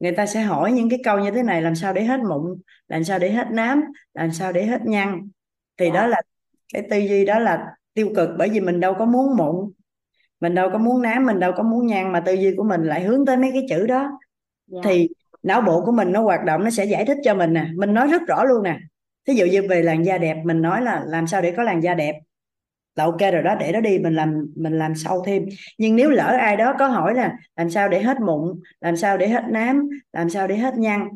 [0.00, 2.60] người ta sẽ hỏi những cái câu như thế này làm sao để hết mụn
[2.88, 3.82] làm sao để hết nám
[4.14, 5.28] làm sao để hết nhăn.
[5.76, 6.22] Thì đó là
[6.72, 9.72] cái tư duy đó là tiêu cực bởi vì mình đâu có muốn mụn.
[10.40, 12.82] Mình đâu có muốn nám mình đâu có muốn nhăn mà tư duy của mình
[12.82, 14.10] lại hướng tới mấy cái chữ đó.
[14.66, 14.80] Dạ.
[14.84, 15.08] Thì
[15.42, 17.66] não bộ của mình nó hoạt động nó sẽ giải thích cho mình nè.
[17.76, 18.78] Mình nói rất rõ luôn nè.
[19.26, 21.80] Thí dụ như về làn da đẹp mình nói là làm sao để có làn
[21.80, 22.14] da đẹp?
[22.96, 25.46] Là ok rồi đó để đó đi mình làm mình làm sâu thêm.
[25.78, 29.18] Nhưng nếu lỡ ai đó có hỏi là làm sao để hết mụn làm sao
[29.18, 31.08] để hết nám làm sao để hết nhăn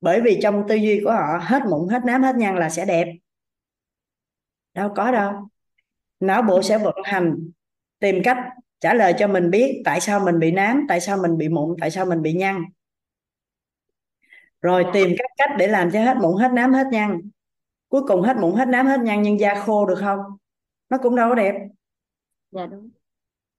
[0.00, 2.84] bởi vì trong tư duy của họ hết mụn hết nám hết nhăn là sẽ
[2.84, 3.06] đẹp.
[4.74, 5.32] Đâu có đâu
[6.20, 7.50] não bộ sẽ vận hành
[7.98, 8.38] tìm cách
[8.80, 11.76] trả lời cho mình biết tại sao mình bị nám tại sao mình bị mụn
[11.80, 12.64] tại sao mình bị nhăn.
[14.62, 17.20] Rồi tìm các cách để làm cho hết mụn hết nám hết nhăn.
[17.88, 20.20] Cuối cùng hết mụn hết nám hết nhăn nhưng da khô được không?
[20.90, 21.54] Nó cũng đâu có đẹp.
[22.50, 22.90] Dạ đúng.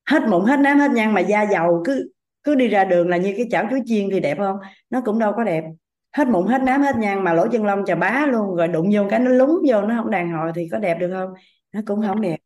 [0.05, 2.11] Hết mụn hết nám hết nhăn mà da dầu cứ
[2.43, 4.57] cứ đi ra đường là như cái chảo chuối chiên thì đẹp không?
[4.89, 5.63] Nó cũng đâu có đẹp.
[6.11, 8.89] Hết mụn hết nám hết nhăn mà lỗ chân lông chà bá luôn rồi đụng
[8.93, 11.33] vô cái nó lúng vô nó không đàn hồi thì có đẹp được không?
[11.71, 12.37] Nó cũng không đẹp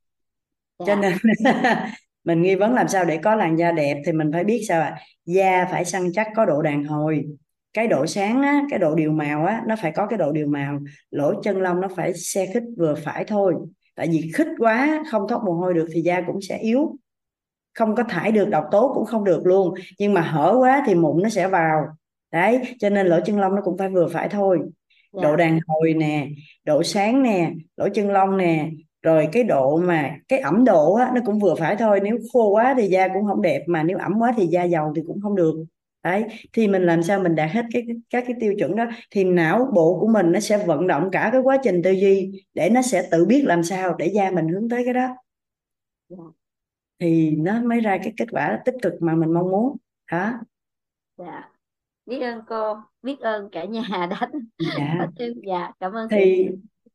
[0.86, 1.14] cho nên
[2.24, 4.82] mình nghi vấn làm sao để có làn da đẹp thì mình phải biết sao
[4.82, 4.98] ạ?
[5.26, 7.26] Da phải săn chắc có độ đàn hồi.
[7.74, 10.48] Cái độ sáng á, cái độ điều màu á nó phải có cái độ điều
[10.48, 10.80] màu.
[11.12, 13.56] Lỗ chân lông nó phải xe khít vừa phải thôi.
[13.96, 16.96] Tại vì khít quá không thoát mồ hôi được thì da cũng sẽ yếu.
[17.74, 19.74] Không có thải được độc tố cũng không được luôn.
[20.00, 21.86] Nhưng mà hở quá thì mụn nó sẽ vào.
[22.32, 24.60] Đấy cho nên lỗ chân lông nó cũng phải vừa phải thôi.
[25.14, 26.28] Độ dạ đàn hồi nè
[26.64, 28.70] độ sáng nè lỗ chân lông nè
[29.06, 32.50] rồi cái độ mà cái ẩm độ á, nó cũng vừa phải thôi nếu khô
[32.50, 35.22] quá thì da cũng không đẹp mà nếu ẩm quá thì da dầu thì cũng
[35.22, 35.56] không được.
[36.04, 39.24] Đấy thì mình làm sao mình đạt hết cái các cái tiêu chuẩn đó thì
[39.24, 42.70] não bộ của mình nó sẽ vận động cả cái quá trình tư duy để
[42.70, 45.16] nó sẽ tự biết làm sao để da mình hướng tới cái đó.
[47.00, 49.78] Thì nó mới ra cái kết quả tích cực mà mình mong muốn.
[50.12, 50.34] Đó.
[51.18, 51.50] Dạ.
[52.06, 54.30] Biết ơn cô biết ơn cả nhà đã
[54.78, 55.08] dạ.
[55.48, 56.50] dạ cảm ơn thì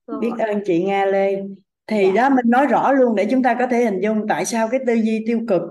[0.07, 1.43] cô biết ơn chị Nga Lê
[1.91, 2.23] thì dạ.
[2.23, 4.81] đó mình nói rõ luôn để chúng ta có thể hình dung tại sao cái
[4.86, 5.62] tư duy tiêu cực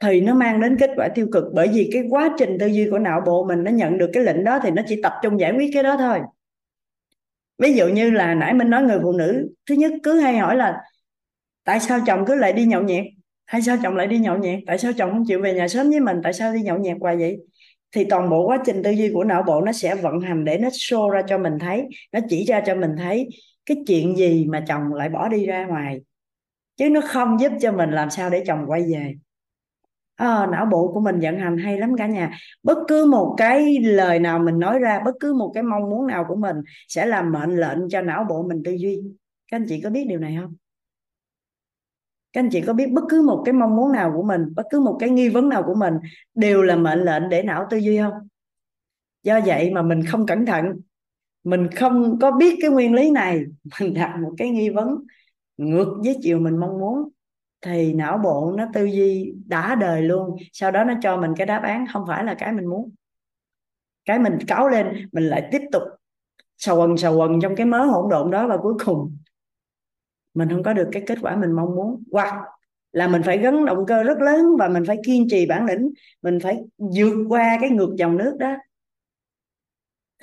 [0.00, 1.44] thì nó mang đến kết quả tiêu cực.
[1.54, 4.22] Bởi vì cái quá trình tư duy của não bộ mình nó nhận được cái
[4.22, 6.20] lệnh đó thì nó chỉ tập trung giải quyết cái đó thôi.
[7.58, 10.56] Ví dụ như là nãy mình nói người phụ nữ thứ nhất cứ hay hỏi
[10.56, 10.80] là
[11.64, 13.04] tại sao chồng cứ lại đi nhậu nhẹt?
[13.46, 14.58] Hay sao chồng lại đi nhậu nhẹt?
[14.66, 16.16] Tại sao chồng không chịu về nhà sớm với mình?
[16.22, 17.36] Tại sao đi nhậu nhẹt hoài vậy?
[17.92, 20.58] Thì toàn bộ quá trình tư duy của não bộ nó sẽ vận hành để
[20.58, 23.28] nó show ra cho mình thấy nó chỉ ra cho mình thấy
[23.66, 26.00] cái chuyện gì mà chồng lại bỏ đi ra ngoài?
[26.76, 29.14] Chứ nó không giúp cho mình làm sao để chồng quay về.
[30.16, 32.38] À, não bộ của mình vận hành hay lắm cả nhà.
[32.62, 36.06] Bất cứ một cái lời nào mình nói ra bất cứ một cái mong muốn
[36.06, 36.56] nào của mình
[36.88, 39.02] sẽ làm mệnh lệnh cho não bộ mình tư duy.
[39.50, 40.54] Các anh chị có biết điều này không?
[42.32, 44.66] Các anh chị có biết bất cứ một cái mong muốn nào của mình bất
[44.70, 45.94] cứ một cái nghi vấn nào của mình
[46.34, 48.28] đều là mệnh lệnh để não tư duy không?
[49.22, 50.80] Do vậy mà mình không cẩn thận
[51.44, 53.44] mình không có biết cái nguyên lý này.
[53.80, 54.88] Mình đặt một cái nghi vấn
[55.56, 57.08] ngược với chiều mình mong muốn.
[57.60, 60.36] Thì não bộ nó tư duy đã đời luôn.
[60.52, 62.90] Sau đó nó cho mình cái đáp án, không phải là cái mình muốn.
[64.04, 65.82] Cái mình cáo lên, mình lại tiếp tục
[66.58, 69.16] sầu quần sầu quần trong cái mớ hỗn độn đó và cuối cùng
[70.34, 72.02] mình không có được cái kết quả mình mong muốn.
[72.12, 72.34] Hoặc
[72.92, 75.90] là mình phải gắn động cơ rất lớn và mình phải kiên trì bản lĩnh.
[76.22, 78.56] Mình phải vượt qua cái ngược dòng nước đó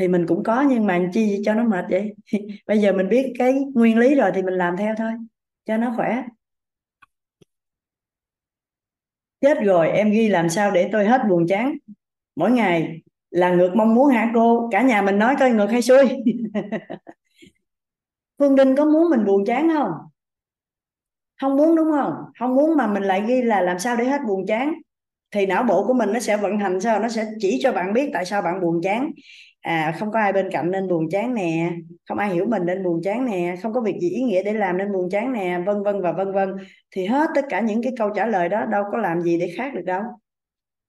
[0.01, 2.15] thì mình cũng có nhưng mà chi cho nó mệt vậy?
[2.67, 5.11] Bây giờ mình biết cái nguyên lý rồi thì mình làm theo thôi,
[5.65, 6.23] cho nó khỏe.
[9.41, 11.77] Chết rồi, em ghi làm sao để tôi hết buồn chán?
[12.35, 14.69] Mỗi ngày là ngược mong muốn hả cô?
[14.71, 16.09] Cả nhà mình nói coi ngược hay xuôi
[18.39, 19.91] Phương Đinh có muốn mình buồn chán không?
[21.41, 22.13] Không muốn đúng không?
[22.39, 24.73] Không muốn mà mình lại ghi là làm sao để hết buồn chán?
[25.31, 26.99] Thì não bộ của mình nó sẽ vận hành sao?
[26.99, 29.11] Nó sẽ chỉ cho bạn biết tại sao bạn buồn chán
[29.61, 31.71] à không có ai bên cạnh nên buồn chán nè.
[32.09, 33.55] Không ai hiểu mình nên buồn chán nè.
[33.63, 35.59] Không có việc gì ý nghĩa để làm nên buồn chán nè.
[35.65, 36.49] Vân vân và vân vân.
[36.91, 39.53] Thì hết tất cả những cái câu trả lời đó, đâu có làm gì để
[39.57, 40.03] khác được đâu.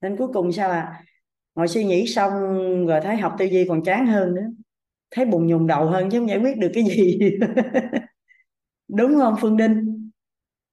[0.01, 1.05] Nên cuối cùng sao à
[1.55, 2.33] ngồi suy nghĩ xong
[2.87, 4.47] rồi thấy học tư duy còn chán hơn nữa.
[5.11, 7.19] Thấy bùng nhùng đầu hơn chứ không giải quyết được cái gì.
[8.89, 10.11] Đúng không, Phương Đinh?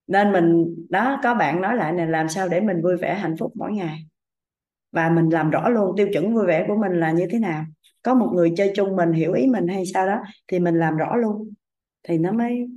[0.07, 3.35] Nên mình, đó, có bạn nói lại này làm sao để mình vui vẻ hạnh
[3.39, 3.99] phúc mỗi ngày?
[4.91, 7.65] Và mình làm rõ luôn tiêu chuẩn vui vẻ của mình là như thế nào?
[8.01, 10.97] Có một người chơi chung mình hiểu ý mình hay sao đó thì mình làm
[10.97, 11.53] rõ luôn.
[12.03, 12.67] Thì nó mới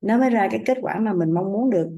[0.00, 1.88] nó mới ra cái kết quả mà mình mong muốn được.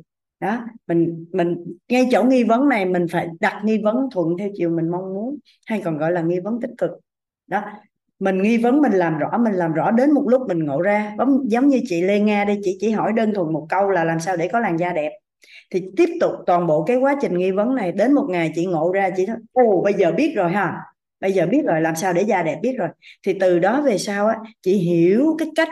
[0.41, 1.57] Đó mình mình
[1.89, 5.15] ngay chỗ nghi vấn này mình phải đặt nghi vấn thuận theo chiều mình mong
[5.15, 6.91] muốn hay còn gọi là nghi vấn tích cực.
[7.47, 7.62] Đó
[8.18, 11.17] mình nghi vấn mình làm rõ mình làm rõ đến một lúc mình ngộ ra.
[11.44, 14.20] Giống, như chị Lê Nga đây chị chỉ hỏi đơn thuần một câu là làm
[14.20, 15.12] sao để có làn da đẹp.
[15.70, 18.67] Thì tiếp tục toàn bộ cái quá trình nghi vấn này đến một ngày chị
[18.67, 20.76] ngộ ra chị nói ồ bây giờ biết rồi ha
[21.20, 22.89] bây giờ biết rồi, làm sao để da đẹp biết rồi.
[23.26, 25.68] Thì từ đó về sau á, chị hiểu cái cách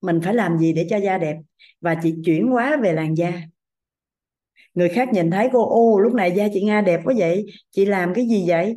[0.00, 1.36] mình phải làm gì để cho da đẹp
[1.80, 3.32] và chị chuyển hóa về làn da.
[4.74, 7.84] Người khác nhìn thấy cô, ô, lúc này da chị Nga đẹp quá vậy, chị
[7.84, 8.76] làm cái gì vậy?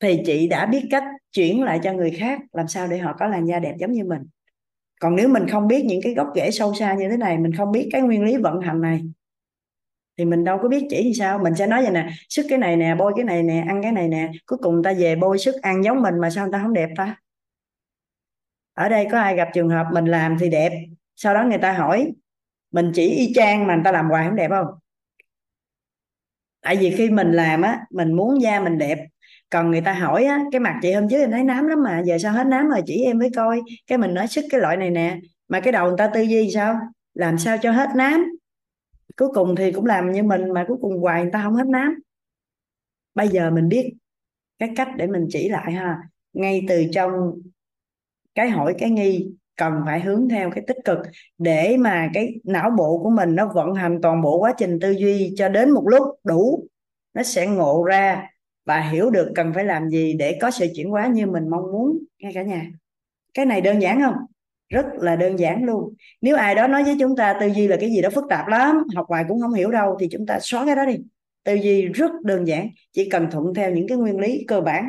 [0.00, 3.26] Thì chị đã biết cách chuyển lại cho người khác, làm sao để họ có
[3.26, 4.22] làn da đẹp giống như mình.
[5.00, 7.52] Còn nếu mình không biết những cái gốc rễ sâu xa như thế này, mình
[7.52, 9.00] không biết cái nguyên lý vận hành này
[10.18, 11.38] thì mình đâu có biết chỉ như sao.
[11.38, 13.92] Mình sẽ nói vậy nè, sức cái này nè, bôi cái này nè, ăn cái
[13.92, 16.58] này nè, cuối cùng ta về bôi sức ăn giống mình mà sao người ta
[16.62, 17.16] không đẹp ta?
[18.74, 20.72] Ở đây có ai gặp trường hợp mình làm thì đẹp,
[21.16, 22.12] sau đó người ta hỏi,
[22.72, 24.66] mình chỉ y chang mà người ta làm hoài không đẹp không?
[26.62, 28.98] Tại vì khi mình làm á, mình muốn da mình đẹp.
[29.50, 32.02] Còn người ta hỏi á, cái mặt chị hôm trước em thấy nám lắm mà,
[32.04, 33.60] giờ sao hết nám rồi, chỉ em mới coi.
[33.86, 36.50] Cái mình nói, sức cái loại này nè, mà cái đầu người ta tư duy
[36.54, 36.78] sao?
[37.14, 38.26] Làm sao cho hết nám?
[39.16, 41.66] Cuối cùng thì cũng làm như mình mà cuối cùng hoài người ta không hết
[41.66, 41.94] nám.
[43.14, 43.94] Bây giờ mình biết
[44.58, 45.98] cái cách để mình chỉ lại ha.
[46.32, 47.12] Ngay từ trong
[48.34, 50.98] cái hỏi, cái nghi, cần phải hướng theo cái tích cực
[51.38, 54.90] để mà cái não bộ của mình nó vận hành toàn bộ quá trình tư
[54.90, 56.66] duy cho đến một lúc đủ,
[57.14, 58.30] nó sẽ ngộ ra
[58.64, 61.72] và hiểu được cần phải làm gì để có sự chuyển hóa như mình mong
[61.72, 61.98] muốn.
[62.18, 62.70] Nghe cả nhà.
[63.34, 64.14] Cái này đơn giản không?
[64.68, 65.94] Rất là đơn giản luôn.
[66.20, 68.48] Nếu ai đó nói với chúng ta tư duy là cái gì đó phức tạp
[68.48, 70.96] lắm, học hoài cũng không hiểu đâu, thì chúng ta xóa cái đó đi.
[71.44, 74.88] Tư duy rất đơn giản, chỉ cần thuận theo những cái nguyên lý cơ bản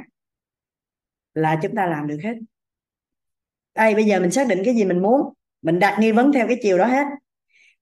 [1.33, 2.33] là chúng ta làm được hết.
[3.75, 5.21] Đây, bây giờ mình xác định cái gì mình muốn,
[5.61, 7.05] mình đặt nghi vấn theo cái chiều đó hết.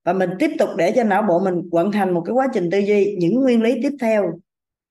[0.04, 2.70] Và mình tiếp tục để cho não bộ mình vận hành một cái quá trình
[2.70, 4.32] tư duy, những nguyên lý tiếp theo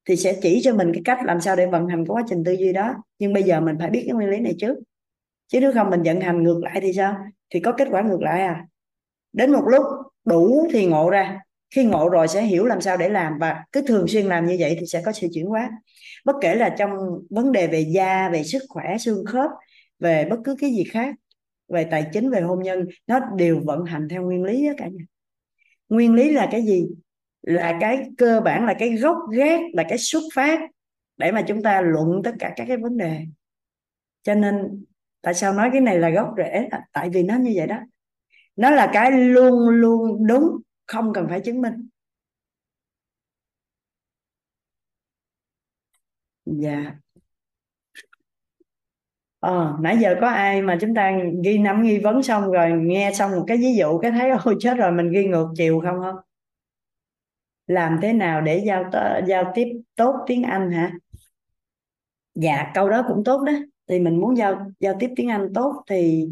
[0.07, 2.43] thì sẽ chỉ cho mình cái cách làm sao để vận hành cái quá trình
[2.43, 2.95] tư duy đó.
[3.19, 4.77] Nhưng bây giờ mình phải biết cái nguyên lý này trước
[5.47, 7.15] chứ nếu không mình vận hành ngược lại thì sao?
[7.49, 8.65] Thì có kết quả ngược lại à?
[9.33, 9.83] Đến một lúc
[10.25, 11.39] đủ thì ngộ ra.
[11.75, 14.57] Khi ngộ rồi sẽ hiểu làm sao để làm và cứ thường xuyên làm như
[14.59, 15.69] vậy thì sẽ có sự chuyển hóa.
[16.25, 16.89] Bất kể là trong
[17.29, 19.51] vấn đề về da, về sức khỏe, xương khớp,
[19.99, 21.15] về bất cứ cái gì khác,
[21.67, 24.87] về tài chính, về hôn nhân, nó đều vận hành theo nguyên lý đó cả
[24.87, 25.03] nhà.
[25.89, 26.87] Nguyên lý là cái gì?
[27.41, 30.59] Là cái cơ bản, là cái gốc gác, là cái xuất phát
[31.17, 33.19] để mà chúng ta luận tất cả các cái vấn đề.
[34.23, 34.85] Cho nên
[35.25, 36.69] tại sao nói cái này là gốc rễ?
[36.93, 37.77] Tại vì nó như vậy đó.
[38.55, 41.73] Nó là cái luôn luôn đúng không cần phải chứng minh.
[46.45, 46.99] Dạ.
[49.39, 51.11] Ờ, nãy giờ có ai mà chúng ta
[51.43, 54.55] ghi năm nghi vấn xong rồi nghe xong một cái ví dụ cái thấy ôi
[54.59, 56.15] chết rồi mình ghi ngược chiều không không
[57.67, 58.83] làm thế nào để giao
[59.27, 60.91] giao tiếp tốt tiếng Anh hả?
[62.35, 63.53] Dạ câu đó cũng tốt đó
[63.89, 66.27] thì mình muốn giao giao tiếp tiếng Anh tốt thì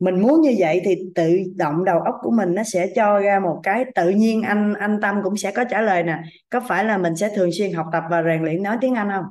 [0.00, 3.40] mình muốn như vậy thì tự động đầu óc của mình nó sẽ cho ra
[3.40, 6.18] một cái tự nhiên anh anh Tâm cũng sẽ có trả lời nè.
[6.50, 9.10] Có phải là mình sẽ thường xuyên học tập và rèn luyện nói tiếng Anh
[9.10, 9.24] không?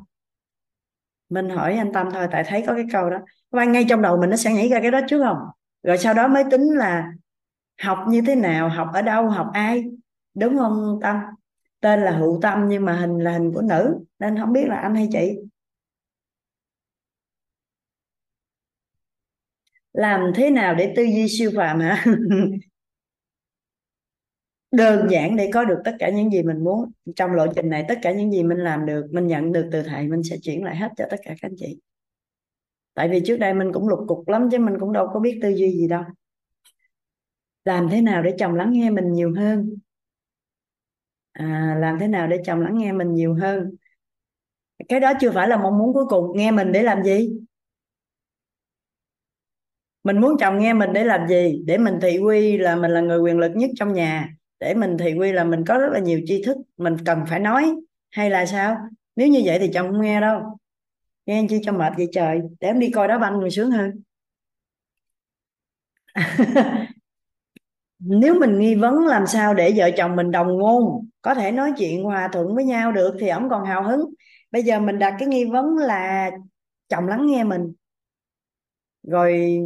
[1.29, 3.17] Mình hỏi anh Tâm thôi, tại thấy có cái câu đó.
[3.51, 5.37] Và ngay trong đầu mình nó sẽ nghĩ ra cái đó trước không?
[5.83, 7.11] Rồi sau đó mới tính là
[7.81, 9.83] học như thế nào, học ở đâu, học ai?
[10.33, 11.17] Đúng không Tâm?
[11.81, 14.75] Tên là Hữu Tâm nhưng mà hình là hình của nữ, nên không biết là
[14.75, 15.37] anh hay chị.
[20.01, 22.05] Làm thế nào để tư duy siêu phàm hả?
[24.71, 26.91] Đơn giản để có được tất cả những gì mình muốn.
[27.15, 29.83] Trong lộ trình này tất cả những gì mình làm được mình nhận được từ
[29.83, 31.80] thầy mình sẽ chuyển lại hết cho tất cả các anh chị.
[32.93, 35.39] Tại vì trước đây mình cũng lục cục lắm chứ mình cũng đâu có biết
[35.41, 36.03] tư duy gì đâu.
[37.65, 39.69] Làm thế nào để chồng lắng nghe mình nhiều hơn?
[41.31, 43.75] À, làm thế nào để chồng lắng nghe mình nhiều hơn?
[44.88, 46.38] Cái đó chưa phải là mong muốn cuối cùng.
[46.38, 47.30] Nghe mình để làm gì?
[50.03, 51.61] Mình muốn chồng nghe mình để làm gì?
[51.65, 54.30] Để mình thị quy là mình là người quyền lực nhất trong nhà.
[54.59, 56.57] Để mình thị quy là mình có rất là nhiều tri thức.
[56.77, 57.75] Mình cần phải nói,
[58.11, 58.77] hay là sao?
[59.15, 60.41] Nếu như vậy thì chồng không nghe đâu.
[61.25, 62.39] Nghe chi cho mệt vậy trời.
[62.59, 63.91] Để em đi coi đá banh người sướng hơn.
[67.99, 71.73] Nếu mình nghi vấn làm sao để vợ chồng mình đồng ngôn, có thể nói
[71.77, 74.13] chuyện hòa thuận với nhau được thì ổng còn hào hứng.
[74.51, 76.31] Bây giờ mình đặt cái nghi vấn là
[76.89, 77.73] chồng lắng nghe mình
[79.03, 79.59] rồi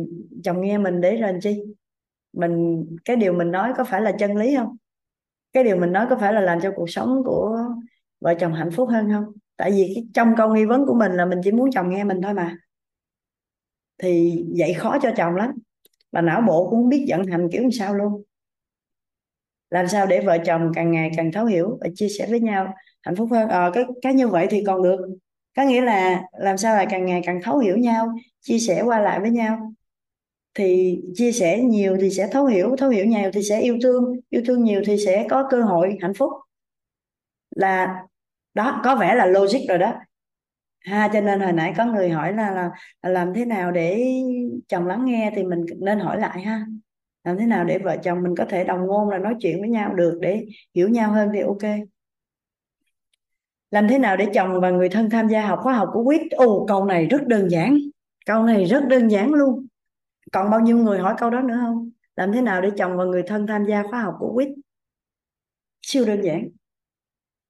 [0.43, 1.63] chồng nghe mình để làm chi?
[2.33, 4.77] Mình cái điều mình nói có phải là chân lý không?
[5.53, 7.59] Cái điều mình nói có phải là làm cho cuộc sống của
[8.21, 9.25] vợ chồng hạnh phúc hơn không?
[9.57, 12.03] Tại vì cái, trong câu nghi vấn của mình là mình chỉ muốn chồng nghe
[12.03, 12.57] mình thôi mà.
[13.97, 15.51] Thì vậy khó cho chồng lắm.
[16.11, 18.23] Và não bộ cũng biết vận hành kiểu sao luôn.
[19.69, 22.73] Làm sao để vợ chồng càng ngày càng thấu hiểu và chia sẻ với nhau
[23.01, 23.49] hạnh phúc hơn?
[23.49, 24.97] Ờ, cái cái như vậy thì còn được
[25.55, 28.99] có nghĩa là làm sao là càng ngày càng thấu hiểu nhau chia sẻ qua
[28.99, 29.73] lại với nhau?
[30.53, 34.15] Thì chia sẻ nhiều thì sẽ thấu hiểu thấu hiểu nhiều thì sẽ yêu thương
[34.29, 36.31] yêu thương nhiều thì sẽ có cơ hội hạnh phúc.
[37.55, 38.03] Là
[38.53, 39.93] đó có vẻ là logic rồi đó.
[40.79, 42.71] Ha cho nên hồi nãy có người hỏi là, là,
[43.03, 44.05] là làm thế nào để
[44.67, 46.65] chồng lắng nghe thì mình nên hỏi lại ha.
[47.23, 49.69] Làm thế nào để vợ chồng mình có thể đồng ngôn là nói chuyện với
[49.69, 51.87] nhau được để hiểu nhau hơn thì ok
[53.75, 56.21] làm thế nào để chồng và người thân tham gia học khóa học của quýt
[56.31, 57.77] ồ, câu này rất đơn giản.
[58.25, 59.67] Câu này rất đơn giản luôn.
[60.31, 61.89] Còn bao nhiêu người hỏi câu đó nữa không?
[62.15, 64.47] Làm thế nào để chồng và người thân tham gia khóa học của quýt
[65.81, 66.49] siêu đơn giản.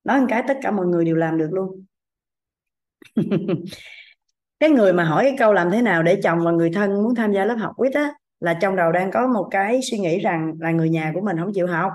[0.03, 1.85] Nói một cái tất cả mọi người đều làm được luôn.
[4.59, 7.15] Cái người mà hỏi cái câu làm thế nào để chồng và người thân muốn
[7.15, 10.19] tham gia lớp học quýt á, là trong đầu đang có một cái suy nghĩ
[10.19, 11.91] rằng là người nhà của mình không chịu học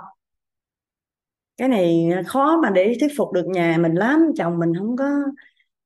[1.61, 4.21] cái này khó mà để thuyết phục được nhà mình lắm.
[4.37, 5.05] Chồng mình không có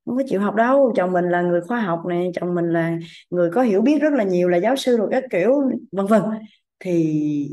[0.05, 0.93] không có chịu học đâu.
[0.97, 2.99] Chồng mình là người khoa học này chồng mình là
[3.31, 5.63] người có hiểu biết rất là nhiều là giáo sư rồi các kiểu,
[5.93, 6.23] vân vân.
[6.81, 7.49] Thì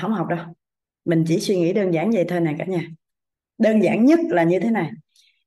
[0.00, 0.38] không học đâu.
[1.04, 2.82] Mình chỉ suy nghĩ đơn giản vậy thôi này cả nhà.
[3.58, 4.90] Đơn giản nhất là như thế này.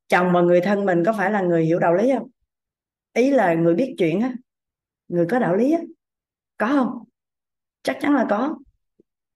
[0.07, 2.29] Chồng và người thân mình có phải là người hiểu đạo lý không?
[3.13, 4.33] Ý là người biết chuyện á,
[5.07, 5.81] người có đạo lý á,
[6.57, 7.03] có không?
[7.83, 8.57] Chắc chắn là có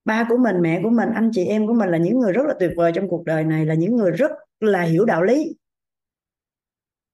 [0.07, 2.43] ba của mình, mẹ của mình, anh chị em của mình là những người rất
[2.47, 5.55] là tuyệt vời trong cuộc đời này, là những người rất là hiểu đạo lý.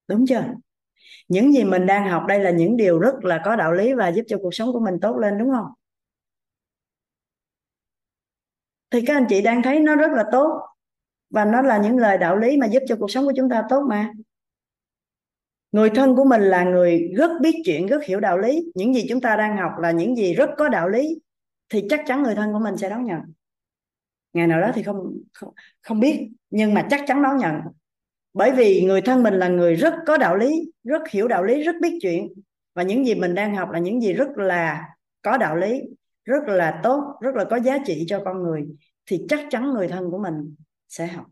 [0.07, 0.43] Đúng chưa?
[1.27, 4.09] Những gì mình đang học đây là những điều rất là có đạo lý và
[4.09, 5.65] giúp cho cuộc sống của mình tốt lên, đúng không?
[8.91, 10.61] Thì các anh chị đang thấy nó rất là tốt
[11.29, 13.63] và nó là những lời đạo lý mà giúp cho cuộc sống của chúng ta
[13.69, 14.11] tốt mà.
[15.71, 18.71] Người thân của mình là người rất biết chuyện, rất hiểu đạo lý.
[18.75, 21.19] Những gì chúng ta đang học là những gì rất có đạo lý
[21.73, 23.19] thì chắc chắn người thân của mình sẽ đón nhận.
[24.33, 27.55] Ngày nào đó thì không không, không biết nhưng mà chắc chắn đón nhận.
[28.33, 31.63] Bởi vì người thân mình là người rất có đạo lý rất hiểu đạo lý
[31.63, 32.33] rất biết chuyện.
[32.73, 34.89] Và những gì mình đang học là những gì rất là
[35.21, 35.81] có đạo lý
[36.25, 38.67] rất là tốt rất là có giá trị cho con người.
[39.05, 40.55] Thì chắc chắn người thân của mình
[40.89, 41.25] sẽ học.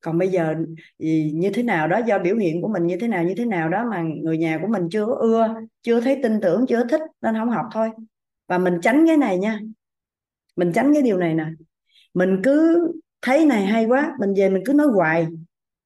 [0.00, 0.54] Còn bây giờ
[1.32, 3.68] như thế nào đó do biểu hiện của mình như thế nào như thế nào
[3.68, 7.34] đó mà người nhà của mình chưa ưa chưa thấy tin tưởng chưa thích nên
[7.34, 7.90] không học thôi
[8.46, 9.60] và mình tránh cái này nha.
[10.56, 11.46] Mình tránh cái điều này nè.
[12.14, 12.86] Mình cứ
[13.22, 15.26] thấy này hay quá, mình về mình cứ nói hoài.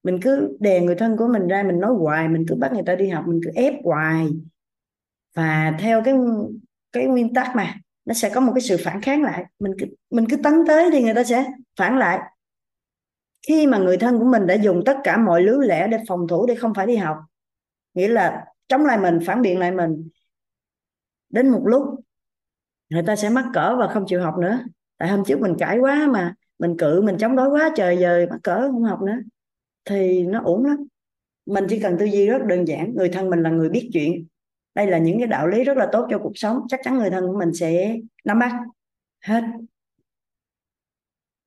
[0.02, 2.28] Mình cứ đè người thân của mình ra, mình nói hoài.
[2.28, 4.28] Mình cứ bắt người ta đi học, mình cứ ép hoài.
[5.34, 6.14] Và theo cái
[6.92, 7.74] cái nguyên tắc mà,
[8.04, 9.44] nó sẽ có một cái sự phản kháng lại.
[9.58, 11.44] Mình cứ mình cứ tấn tới thì người ta sẽ
[11.78, 12.20] phản lại.
[13.48, 16.28] Khi mà người thân của mình đã dùng tất cả mọi lứa lẽ để phòng
[16.28, 17.18] thủ để không phải đi học,
[17.94, 20.08] nghĩa là chống lại mình, phản biện lại mình,
[21.30, 21.82] đến một lúc
[22.90, 24.64] người ta sẽ mắc cỡ và không chịu học nữa.
[24.98, 28.26] Tại hôm trước mình cãi quá mà, mình cự, mình chống đối quá trời giờ
[28.30, 29.16] mắc cỡ không học nữa.
[29.84, 30.76] Thì nó ổn lắm.
[31.46, 34.26] Mình chỉ cần tư duy rất đơn giản, người thân mình là người biết chuyện.
[34.74, 36.58] Đây là những cái đạo lý rất là tốt cho cuộc sống.
[36.68, 38.52] Chắc chắn người thân của mình sẽ nắm bắt.
[39.24, 39.42] Hết.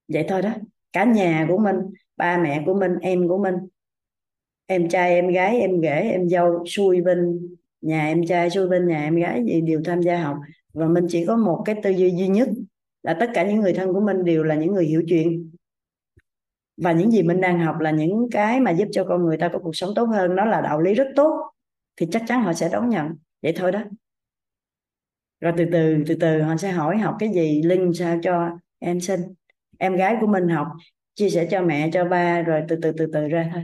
[0.08, 0.50] Vậy thôi đó.
[0.94, 1.76] Cả nhà của mình,
[2.18, 3.56] ba mẹ của mình, em của mình.
[4.66, 7.40] Em trai, em gái, em rể, em dâu, xui bên
[7.82, 10.38] nhà em trai, xui bên nhà em gái gì đều tham gia học
[10.74, 12.50] và mình chỉ có một cái tư duy duy nhất
[13.04, 15.52] là tất cả những người thân của mình đều là những người hiểu chuyện.
[16.78, 19.50] Và những gì mình đang học là những cái mà giúp cho con người ta
[19.54, 21.52] có cuộc sống tốt hơn đó là đạo lý rất tốt,
[21.96, 23.08] thì chắc chắn họ sẽ đón nhận.
[23.42, 23.84] Vậy thôi đó.
[25.42, 29.00] Rồi từ từ từ từ, họ sẽ hỏi học cái gì linh sao cho em
[29.00, 29.22] sinh
[29.78, 30.68] em gái của mình học,
[31.16, 33.64] chia sẻ cho mẹ, cho ba, rồi từ từ từ từ ra thôi.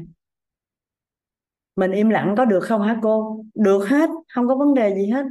[1.76, 3.44] Mình im lặng có được không hả cô?
[3.56, 5.26] Được hết, không có vấn đề gì hết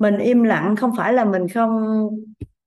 [0.00, 2.08] mình im lặng không phải là mình không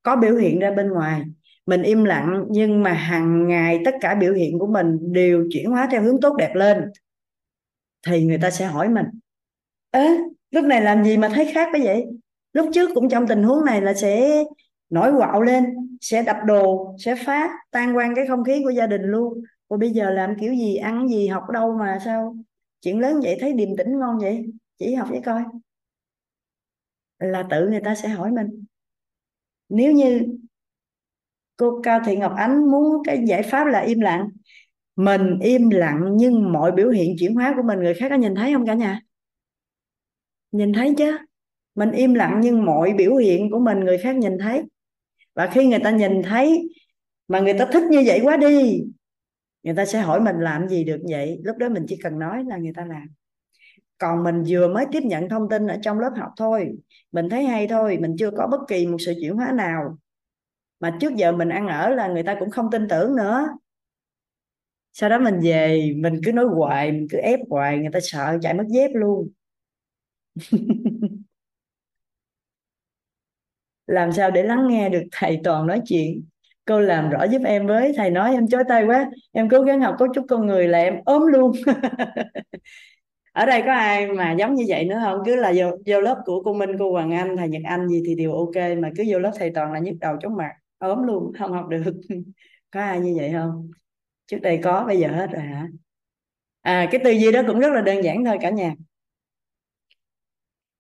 [0.04, 1.24] có biểu hiện ra bên ngoài.
[1.66, 5.72] Mình im lặng nhưng mà hàng ngày tất cả biểu hiện của mình đều chuyển
[5.72, 6.92] hóa theo hướng tốt đẹp lên.
[8.08, 9.06] Thì người ta sẽ hỏi mình
[9.92, 10.18] ế
[10.52, 12.06] lúc này làm gì mà thấy khác với vậy?
[12.54, 14.44] Lúc trước cũng trong tình huống này là sẽ
[14.90, 15.66] nổi quạo lên,
[16.02, 19.44] sẽ đập đồ, sẽ phá tan quan cái không khí của gia đình luôn.
[19.70, 20.76] Rồi bây giờ làm kiểu gì?
[20.76, 21.28] Ăn gì?
[21.28, 22.36] Học đâu mà sao?
[22.82, 24.46] Chuyện lớn vậy thấy điềm tĩnh ngon vậy?
[24.80, 25.44] Chỉ học với coi
[27.32, 28.66] là tự người ta sẽ hỏi mình.
[29.70, 30.28] Nếu như
[31.58, 34.30] cô Cao Thị Ngọc Ánh muốn cái giải pháp là im lặng,
[34.96, 38.36] mình im lặng nhưng mọi biểu hiện chuyển hóa của mình, người khác có nhìn
[38.36, 39.02] thấy không cả nhà?
[40.52, 41.18] Nhìn thấy chứ.
[41.76, 44.64] Mình im lặng nhưng mọi biểu hiện của mình, người khác nhìn thấy.
[45.34, 46.70] Và khi người ta nhìn thấy
[47.28, 48.84] mà người ta thích như vậy quá đi,
[49.64, 51.40] người ta sẽ hỏi mình làm gì được vậy?
[51.44, 53.08] Lúc đó mình chỉ cần nói là người ta làm
[53.98, 56.72] còn mình vừa mới tiếp nhận thông tin ở trong lớp học thôi.
[57.12, 59.98] Mình thấy hay thôi, mình chưa có bất kỳ một sự chuyển hóa nào.
[60.80, 63.48] Mà trước giờ mình ăn ở là người ta cũng không tin tưởng nữa.
[64.94, 68.38] Sau đó mình về, mình cứ nói hoài, mình cứ ép hoài, người ta sợ
[68.42, 69.30] chạy mất dép luôn.
[73.88, 76.26] Làm sao để lắng nghe được thầy toàn nói chuyện?
[76.66, 79.10] Cô làm rõ giúp em với, thầy nói em chối tay quá.
[79.32, 81.52] Em cố gắng học cấu trúc con người là em ốm luôn.
[83.34, 85.20] ở đây có ai mà giống như vậy nữa không?
[85.26, 88.04] Cứ là vô, vô lớp của cô Minh cô Hoàng Anh thầy Nhật Anh gì
[88.06, 91.04] thì đều ok mà cứ vô lớp thầy toàn là nhức đầu chóng mặt ốm
[91.04, 91.84] luôn không học được.
[92.72, 93.72] Có ai như vậy không?
[94.28, 95.68] Trước đây có bây giờ hết rồi hả?
[96.62, 98.76] À cái tư duy đó cũng rất là đơn giản thôi cả nhà.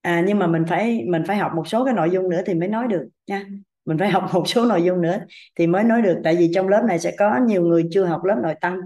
[0.01, 2.53] À nhưng mà mình phải mình phải học một số cái nội dung nữa thì
[2.53, 3.45] mới nói được nha.
[3.85, 5.17] Mình phải học một số nội dung nữa
[5.55, 8.23] thì mới nói được tại vì trong lớp này sẽ có nhiều người chưa học
[8.23, 8.77] lớp nội tâm.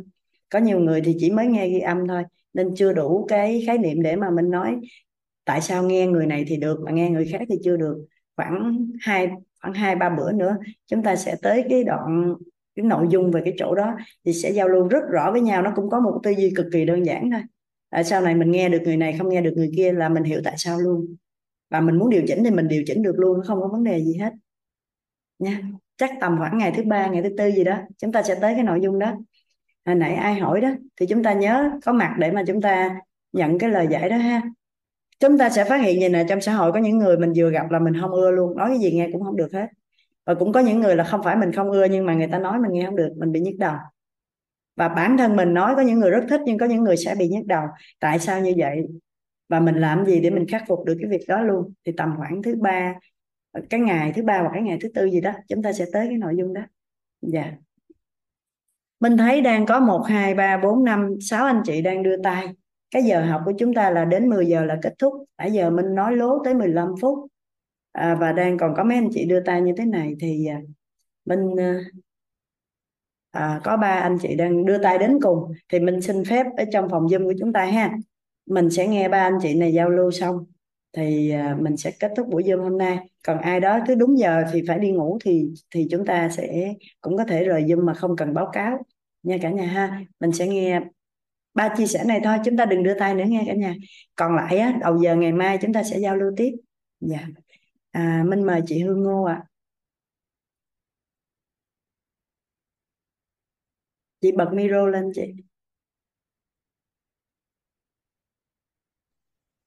[0.49, 2.23] Có nhiều người thì chỉ mới nghe ghi âm thôi
[2.53, 4.75] nên chưa đủ cái khái niệm để mà mình nói
[5.45, 8.05] tại sao nghe người này thì được mà nghe người khác thì chưa được.
[8.35, 9.29] Khoảng hai
[9.61, 12.35] khoảng hai, ba bữa nữa, chúng ta sẽ tới cái đoạn,
[12.75, 13.93] cái nội dung về cái chỗ đó
[14.25, 15.61] thì sẽ giao lưu rất rõ với nhau.
[15.61, 17.41] Nó cũng có một tư duy cực kỳ đơn giản thôi.
[17.89, 20.23] Tại sau này mình nghe được người này, không nghe được người kia là mình
[20.23, 21.15] hiểu tại sao luôn.
[21.69, 24.03] Và mình muốn điều chỉnh thì mình điều chỉnh được luôn, không có vấn đề
[24.03, 24.33] gì hết.
[25.39, 25.61] Nha,
[25.97, 28.53] chắc tầm khoảng ngày thứ ba, ngày thứ tư gì đó, chúng ta sẽ tới
[28.55, 29.17] cái nội dung đó
[29.87, 32.99] hồi nãy ai hỏi đó, thì chúng ta nhớ có mặt để mà chúng ta
[33.33, 34.41] nhận cái lời giải đó ha.
[35.19, 37.49] Chúng ta sẽ phát hiện gì nè, trong xã hội có những người mình vừa
[37.49, 38.57] gặp là mình không ưa luôn.
[38.57, 39.67] Nói cái gì nghe cũng không được hết.
[40.25, 42.39] Và cũng có những người là không phải mình không ưa, nhưng mà người ta
[42.39, 43.75] nói mình nghe không được, mình bị nhức đầu.
[44.75, 47.15] Và bản thân mình nói có những người rất thích, nhưng có những người sẽ
[47.19, 47.67] bị nhức đầu.
[47.99, 48.87] Tại sao như vậy?
[49.49, 51.73] Và mình làm gì để mình khắc phục được cái việc đó luôn?
[51.85, 52.95] Thì tầm khoảng thứ ba,
[53.69, 56.07] cái ngày thứ ba hoặc cái ngày thứ tư gì đó, chúng ta sẽ tới
[56.07, 56.61] cái nội dung đó.
[57.21, 57.51] Dạ.
[58.99, 62.47] Minh thấy đang có một hai ba bốn năm sáu anh chị đang đưa tay.
[62.91, 65.13] Cái giờ học của chúng ta là đến 10 giờ là kết thúc.
[65.37, 67.27] Nãy giờ Minh nói lố tới 15 phút.
[67.91, 70.61] À, và đang còn có mấy anh chị đưa tay như thế này thì à,
[71.25, 71.79] mình à,
[73.31, 75.51] à, có ba anh chị đang đưa tay đến cùng.
[75.69, 77.93] Thì mình xin phép ở trong phòng Zoom của chúng ta ha.
[78.45, 80.45] Mình sẽ nghe ba anh chị này giao lưu xong
[80.93, 82.97] thì à, mình sẽ kết thúc buổi Zoom hôm nay.
[83.25, 86.73] Còn ai đó cứ đúng giờ thì phải đi ngủ thì thì chúng ta sẽ
[87.01, 88.77] cũng có thể rời Zoom mà không cần báo cáo
[89.23, 90.01] nha cả nhà ha.
[90.19, 90.81] Mình sẽ nghe
[91.53, 93.75] ba chia sẻ này thôi chúng ta đừng đưa tay nữa nghe cả nhà.
[94.15, 96.51] Còn lại á, đầu giờ ngày mai chúng ta sẽ giao lưu tiếp.
[96.99, 97.27] Dạ.
[97.91, 99.43] À, Minh mời chị Hương Ngô ạ.
[104.21, 105.21] Chị bật micro lên chị.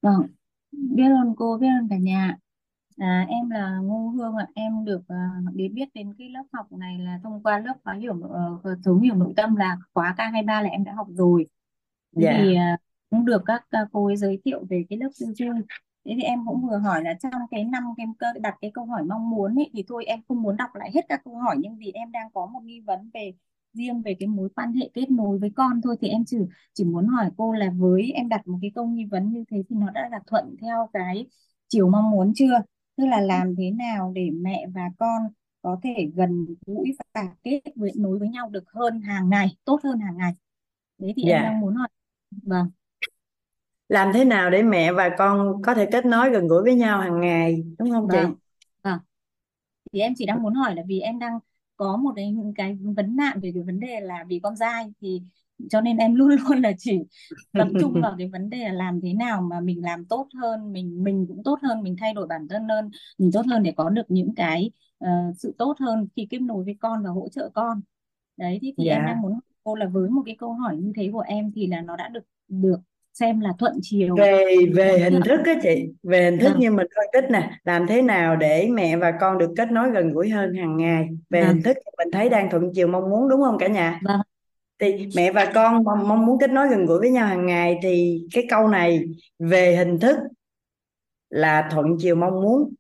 [0.03, 0.27] Vâng,
[0.81, 2.37] biết ơn cô, biết ơn cả nhà.
[2.97, 6.73] À, em là Ngô Hương ạ, em được uh, để biết đến cái lớp học
[6.73, 10.47] này là thông qua lớp khóa hiểu uh, thấu hiểu nội tâm là khóa K23
[10.47, 11.47] là em đã học rồi.
[12.13, 15.27] Dạ thì uh, cũng được các uh, cô ấy giới thiệu về cái lớp tư
[15.35, 15.47] duy.
[16.05, 18.85] Thế thì em cũng vừa hỏi là trong cái năm em cơ đặt cái câu
[18.85, 21.57] hỏi mong muốn ấy, thì thôi em không muốn đọc lại hết các câu hỏi
[21.59, 23.33] nhưng vì em đang có một nghi vấn về
[23.73, 26.37] riêng về cái mối quan hệ kết nối với con thôi thì em chỉ
[26.75, 29.63] chỉ muốn hỏi cô là với em đặt một cái câu nghi vấn như thế
[29.71, 31.27] thì nó đã là thuận theo cái
[31.69, 32.63] chiều mong muốn chưa?
[32.97, 35.23] Tức là làm thế nào để mẹ và con
[35.63, 39.81] có thể gần gũi và kết với nối với nhau được hơn hàng ngày, tốt
[39.85, 40.33] hơn hàng ngày.
[40.99, 41.89] Đấy thì em dạ đang muốn hỏi.
[42.43, 42.71] Vâng,
[43.89, 47.01] làm thế nào để mẹ và con có thể kết nối gần gũi với nhau
[47.01, 48.35] hàng ngày đúng không chị vâng,
[48.83, 48.99] vâng.
[49.93, 51.39] Thì em chỉ đang muốn hỏi là vì em đang
[51.81, 55.23] có một cái cái vấn nạn về cái vấn đề là vì con trai thì
[55.71, 56.99] cho nên em luôn luôn là chỉ
[57.53, 60.73] tập trung vào cái vấn đề là làm thế nào mà mình làm tốt hơn
[60.73, 63.73] mình mình cũng tốt hơn mình thay đổi bản thân hơn mình tốt hơn để
[63.77, 67.29] có được những cái ờ, sự tốt hơn khi kết nối với con và hỗ
[67.29, 67.81] trợ con.
[68.37, 69.07] Đấy thì thì em dạ.
[69.07, 71.81] đang muốn cô là với một cái câu hỏi như thế của em thì là
[71.81, 72.81] nó đã được được
[73.13, 76.61] xem là thuận chiều về về hình thức á chị về hình thức vâng.
[76.61, 79.91] như mình phân tích nè làm thế nào để mẹ và con được kết nối
[79.91, 81.09] gần gũi hơn hàng ngày?
[81.31, 81.49] Về vâng.
[81.49, 84.01] hình thức mình thấy đang thuận chiều mong muốn đúng không cả nhà?
[84.03, 84.21] Vâng.
[84.79, 87.79] Thì mẹ và con mong mong muốn kết nối gần gũi với nhau hàng ngày
[87.83, 89.05] thì cái câu này
[89.39, 90.17] về hình thức
[91.31, 92.75] là thuận chiều mong muốn.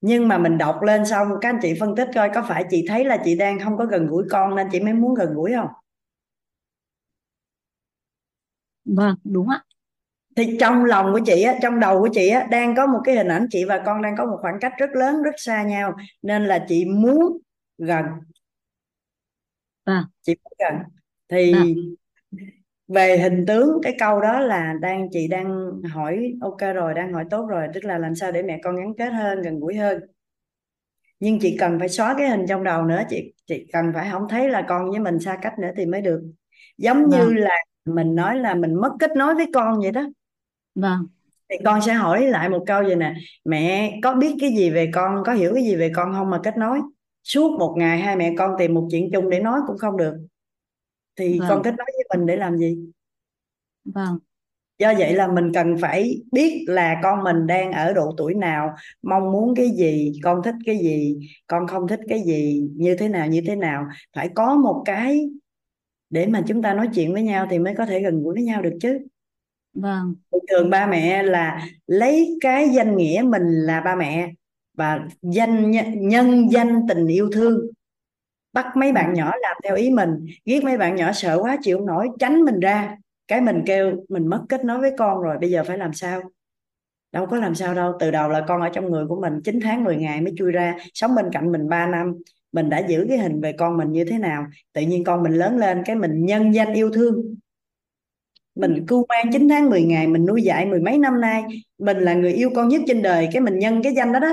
[0.00, 2.84] Nhưng mà mình đọc lên xong các anh chị phân tích coi có phải chị
[2.88, 5.52] thấy là chị đang không có gần gũi con nên chị mới muốn gần gũi
[5.56, 5.68] không
[8.86, 9.62] vâng đúng ạ.
[10.36, 13.16] Thì trong lòng của chị á trong đầu của chị á đang có một cái
[13.16, 15.94] hình ảnh chị và con đang có một khoảng cách rất lớn rất xa nhau
[16.22, 17.38] nên là chị muốn
[17.78, 18.04] gần.
[19.86, 20.04] Vâng.
[20.22, 20.82] Chị muốn gần.
[21.28, 21.94] Thì vâng.
[22.88, 27.24] về hình tướng cái câu đó là đang chị đang hỏi ok rồi đang hỏi
[27.30, 30.00] tốt rồi tức là làm sao để mẹ con gắn kết hơn gần gũi hơn?
[31.20, 34.26] Nhưng chị cần phải xóa cái hình trong đầu nữa chị chị cần phải không
[34.28, 36.22] thấy là con với mình xa cách nữa thì mới được.
[36.78, 37.36] Giống như vâng.
[37.36, 37.56] là
[37.86, 40.06] mình nói là mình mất kết nối với con vậy đó.
[40.74, 41.06] Vâng.
[41.50, 43.14] Thì con sẽ hỏi lại một câu vậy nè.
[43.44, 46.40] Mẹ có biết cái gì về con có hiểu cái gì về con không mà
[46.42, 46.80] kết nối?
[47.24, 50.14] Suốt một ngày hai mẹ con tìm một chuyện chung để nói cũng không được.
[51.16, 52.78] Thì con vâng kết nối với mình để làm gì?
[53.84, 54.18] Vâng.
[54.78, 58.74] Do vậy là mình cần phải biết là con mình đang ở độ tuổi nào
[59.02, 63.08] mong muốn cái gì con thích cái gì con không thích cái gì như thế
[63.08, 63.86] nào như thế nào.
[64.16, 65.30] Phải có một cái
[66.10, 68.42] để mà chúng ta nói chuyện với nhau thì mới có thể gần gũi với
[68.42, 68.98] nhau được chứ.
[69.74, 70.14] Vâng.
[70.32, 74.32] Thường thường ba mẹ là lấy cái danh nghĩa mình là ba mẹ
[74.74, 75.70] và danh
[76.08, 77.60] nhân danh tình yêu thương.
[78.52, 81.80] Bắt mấy bạn nhỏ làm theo ý mình ghét mấy bạn nhỏ sợ quá chịu
[81.80, 82.96] nổi tránh mình ra.
[83.28, 86.22] Cái mình kêu mình mất kết nối với con rồi bây giờ phải làm sao?
[87.12, 89.60] Đâu có làm sao đâu từ đầu là con ở trong người của mình 9
[89.62, 92.14] tháng 10 ngày mới chui ra sống bên cạnh mình 3 năm
[92.56, 94.46] mình đã giữ cái hình về con mình như thế nào?
[94.72, 97.34] Tự nhiên con mình lớn lên cái mình nhân danh yêu thương.
[98.54, 101.42] Mình cưu mang 9 tháng 10 ngày mình nuôi dạy mười mấy năm nay.
[101.78, 104.32] Mình là người yêu con nhất trên đời cái mình nhân cái danh đó đó.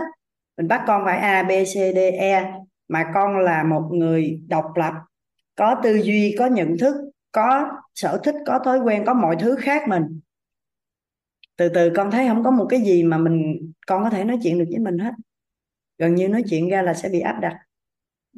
[0.57, 2.53] Mình bắt con phải A B C D E
[2.87, 4.93] mà con là một người độc lập
[5.55, 6.95] có tư duy có nhận thức
[7.31, 10.19] có sở thích có thói quen có mọi thứ khác mình.
[11.57, 14.37] Từ từ con thấy không có một cái gì mà mình con có thể nói
[14.43, 15.11] chuyện được với mình hết.
[15.97, 17.57] Gần như nói chuyện ra là sẽ bị áp đặt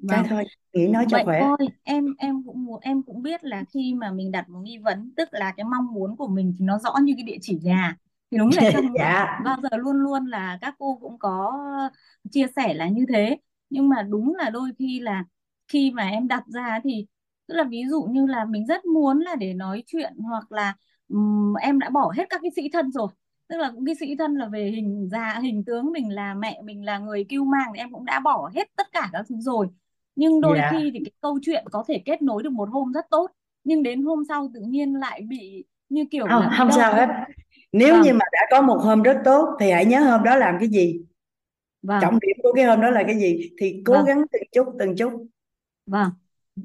[0.07, 0.27] cái vâng.
[0.29, 0.43] thôi
[0.73, 1.39] nghĩ nói cho vậy khỏe.
[1.39, 4.77] thôi em em cũng muốn em cũng biết là khi mà mình đặt một nghi
[4.77, 7.59] vấn tức là cái mong muốn của mình thì nó rõ như cái địa chỉ
[7.63, 7.97] nhà.
[8.31, 9.39] Thì đúng là trong dạ.
[9.45, 11.53] bao giờ luôn luôn là các cô cũng có
[12.31, 13.37] chia sẻ là như thế.
[13.69, 15.23] Nhưng mà đúng là đôi khi là
[15.67, 17.07] khi mà em đặt ra thì
[17.47, 20.75] tức là ví dụ như là mình rất muốn là để nói chuyện hoặc là
[21.09, 23.07] ừm, em đã bỏ hết các cái sĩ thân rồi.
[23.47, 26.61] Tức là cũng cái sĩ thân là về hình già hình tướng mình là mẹ
[26.63, 29.35] mình là người cưu mang thì em cũng đã bỏ hết tất cả các thứ
[29.39, 29.67] rồi
[30.15, 30.71] nhưng đôi dạ.
[30.71, 33.31] khi thì cái câu chuyện có thể kết nối được một hôm rất tốt
[33.63, 37.09] nhưng đến hôm sau tự nhiên lại bị như kiểu không là không sao hết.
[37.71, 38.17] Nếu như vâng.
[38.17, 41.01] mà đã có một hôm rất tốt thì hãy nhớ hôm đó làm cái gì?
[41.81, 41.99] Vâng.
[42.01, 43.51] Trọng điểm của cái hôm đó là cái gì?
[43.59, 44.05] Thì cố vâng.
[44.05, 45.27] gắng từng chút từng chút.
[45.85, 46.09] Vâng.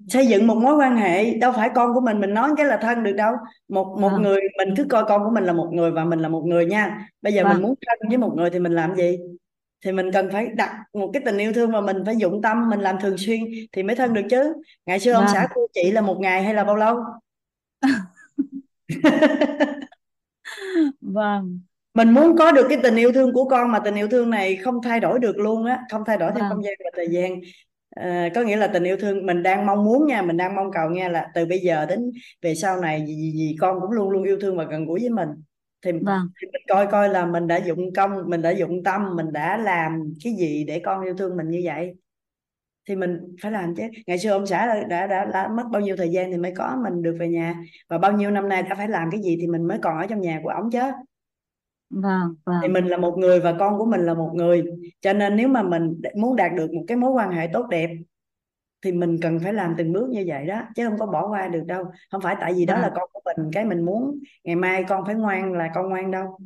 [0.09, 2.77] Xây dựng một mối quan hệ đâu phải con của mình mình nói cái là
[2.77, 3.35] thân được đâu.
[3.69, 4.23] Một một vâng.
[4.23, 6.67] người mình cứ coi con của mình là một người và mình là một người
[6.67, 7.09] nha.
[7.23, 7.63] Bây giờ mình vâng.
[7.63, 9.19] muốn thân với một người thì mình làm gì
[9.85, 12.71] thì mình cần phải đặt một cái tình yêu thương mà mình phải dụng tâm
[12.71, 13.41] mình làm thường xuyên
[13.73, 14.55] thì mới thân được chứ.
[14.87, 15.51] Ngày xưa ông xã vâng.
[15.55, 16.97] của chị là một ngày hay là bao lâu?
[21.01, 21.61] Vâng.
[21.95, 24.57] Mình muốn có được cái tình yêu thương của con mà tình yêu thương này
[24.57, 27.09] không thay đổi được luôn á không thay đổi theo không vâng gian và thời
[27.09, 27.41] gian.
[27.97, 30.71] Ờ, có nghĩa là tình yêu thương mình đang mong muốn nha mình đang mong
[30.73, 32.11] cầu nha là từ bây giờ đến
[32.43, 35.01] về sau này gì, gì, gì con cũng luôn luôn yêu thương và gần gũi
[35.01, 35.29] với mình
[35.83, 36.29] thì, vâng.
[36.41, 39.57] thì mình coi coi là mình đã dụng công mình đã dụng tâm mình đã
[39.57, 41.95] làm cái gì để con yêu thương mình như vậy.
[42.89, 43.83] Thì mình phải làm chứ.
[44.07, 46.53] Ngày xưa ông xã đã, đã, đã, đã mất bao nhiêu thời gian thì mới
[46.57, 47.55] có mình được về nhà.
[47.89, 50.07] Và bao nhiêu năm nay đã phải làm cái gì thì mình mới còn ở
[50.07, 50.81] trong nhà của ổng chứ.
[51.91, 54.65] Vâng thì vâng mình là một người và con của mình là một người.
[55.01, 57.91] Cho nên nếu mà mình muốn đạt được một cái mối quan hệ tốt đẹp
[58.83, 61.49] thì mình cần phải làm từng bước như vậy đó chứ không có bỏ qua
[61.49, 61.85] được đâu.
[62.11, 64.85] Không phải tại vì đó là vâng con của mình cái mình muốn ngày mai
[64.89, 66.39] con phải ngoan là con ngoan đâu.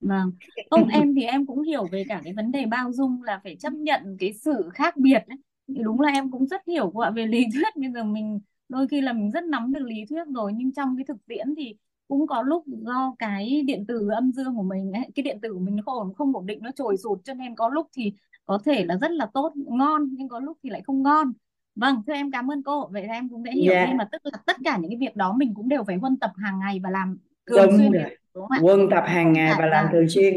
[0.00, 0.30] Vâng.
[0.70, 3.56] Không em thì em cũng hiểu về cả cái vấn đề bao dung là phải
[3.56, 5.38] chấp nhận cái sự khác biệt ấy.
[5.66, 7.76] Đúng là em cũng rất hiểu qua về lý thuyết.
[7.76, 10.96] Bây giờ mình đôi khi là mình rất nắm được lý thuyết rồi nhưng trong
[10.96, 11.74] cái thực tiễn thì
[12.08, 15.52] cũng có lúc do cái điện tử âm dương của mình ấy, cái điện tử
[15.52, 18.12] của mình nó không không ổn định nó trồi sụt cho nên có lúc thì
[18.46, 21.32] có thể là rất là tốt ngon nhưng có lúc thì lại không ngon.
[21.74, 22.88] Vâng thưa em cảm ơn cô.
[22.92, 23.86] Vậy là em cũng đã hiểu dạ.
[23.86, 26.16] thêm là tức là tất cả những cái việc đó mình cũng đều phải huân
[26.16, 28.58] tập hàng ngày và làm thường đúng xuyên rồi đúng không ạ?
[28.62, 30.34] Quân tập hàng ngày phải và làm là thường xuyên.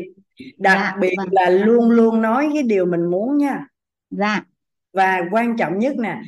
[0.58, 1.28] Đặc dạ biệt vâng.
[1.32, 3.68] là luôn luôn nói cái điều mình muốn nha.
[4.10, 4.44] Dạ.
[4.94, 6.22] Và quan trọng nhất nè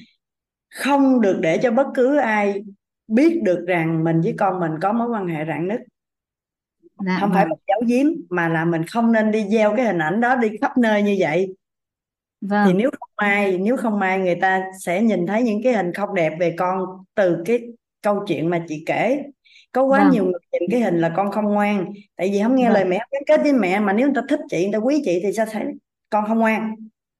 [0.75, 2.63] không được để cho bất cứ ai
[3.07, 5.81] biết được rằng mình với con mình có mối quan hệ rạn nứt.
[7.05, 7.49] Dạ không phải vâng.
[7.49, 10.49] mình giấu giếm mà là mình không nên đi gieo cái hình ảnh đó đi
[10.61, 11.55] khắp nơi như vậy
[12.41, 12.77] thì vâng.
[12.77, 16.15] nếu không may nếu không may người ta sẽ nhìn thấy những cái hình không
[16.15, 16.79] đẹp về con
[17.15, 17.59] từ cái
[18.01, 19.23] câu chuyện mà chị kể.
[19.71, 20.11] Có quá vâng.
[20.11, 21.93] nhiều người nhìn cái hình là con không ngoan.
[22.15, 22.89] Tại vì không nghe lời vâng.
[22.89, 25.01] mẹ không gắn kết với mẹ mà nếu người ta thích chị người ta quý
[25.05, 25.63] chị thì sao thấy
[26.09, 26.75] con không ngoan?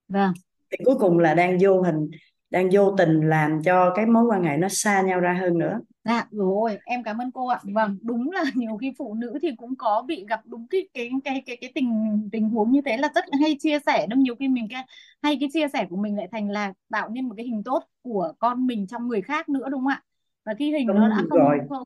[0.07, 0.33] Vâng.
[0.71, 2.09] Thì cuối cùng là đang vô hình
[2.49, 5.79] đang vô tình làm cho cái mối quan hệ nó xa nhau ra hơn nữa
[6.07, 7.59] Dạ rồi, em cảm ơn cô ạ.
[7.63, 11.09] Vâng, đúng là nhiều khi phụ nữ thì cũng có bị gặp đúng cái cái
[11.23, 11.89] cái cái cái tình
[12.31, 14.85] tình huống như thế là rất hay chia sẻ nhưng nhiều khi mình cái
[15.21, 17.83] hay cái chia sẻ của mình lại thành là tạo nên một cái hình tốt
[18.01, 20.03] của con mình trong người khác nữa đúng không ạ?
[20.45, 21.83] Và khi hình nó đã đúng không rồi không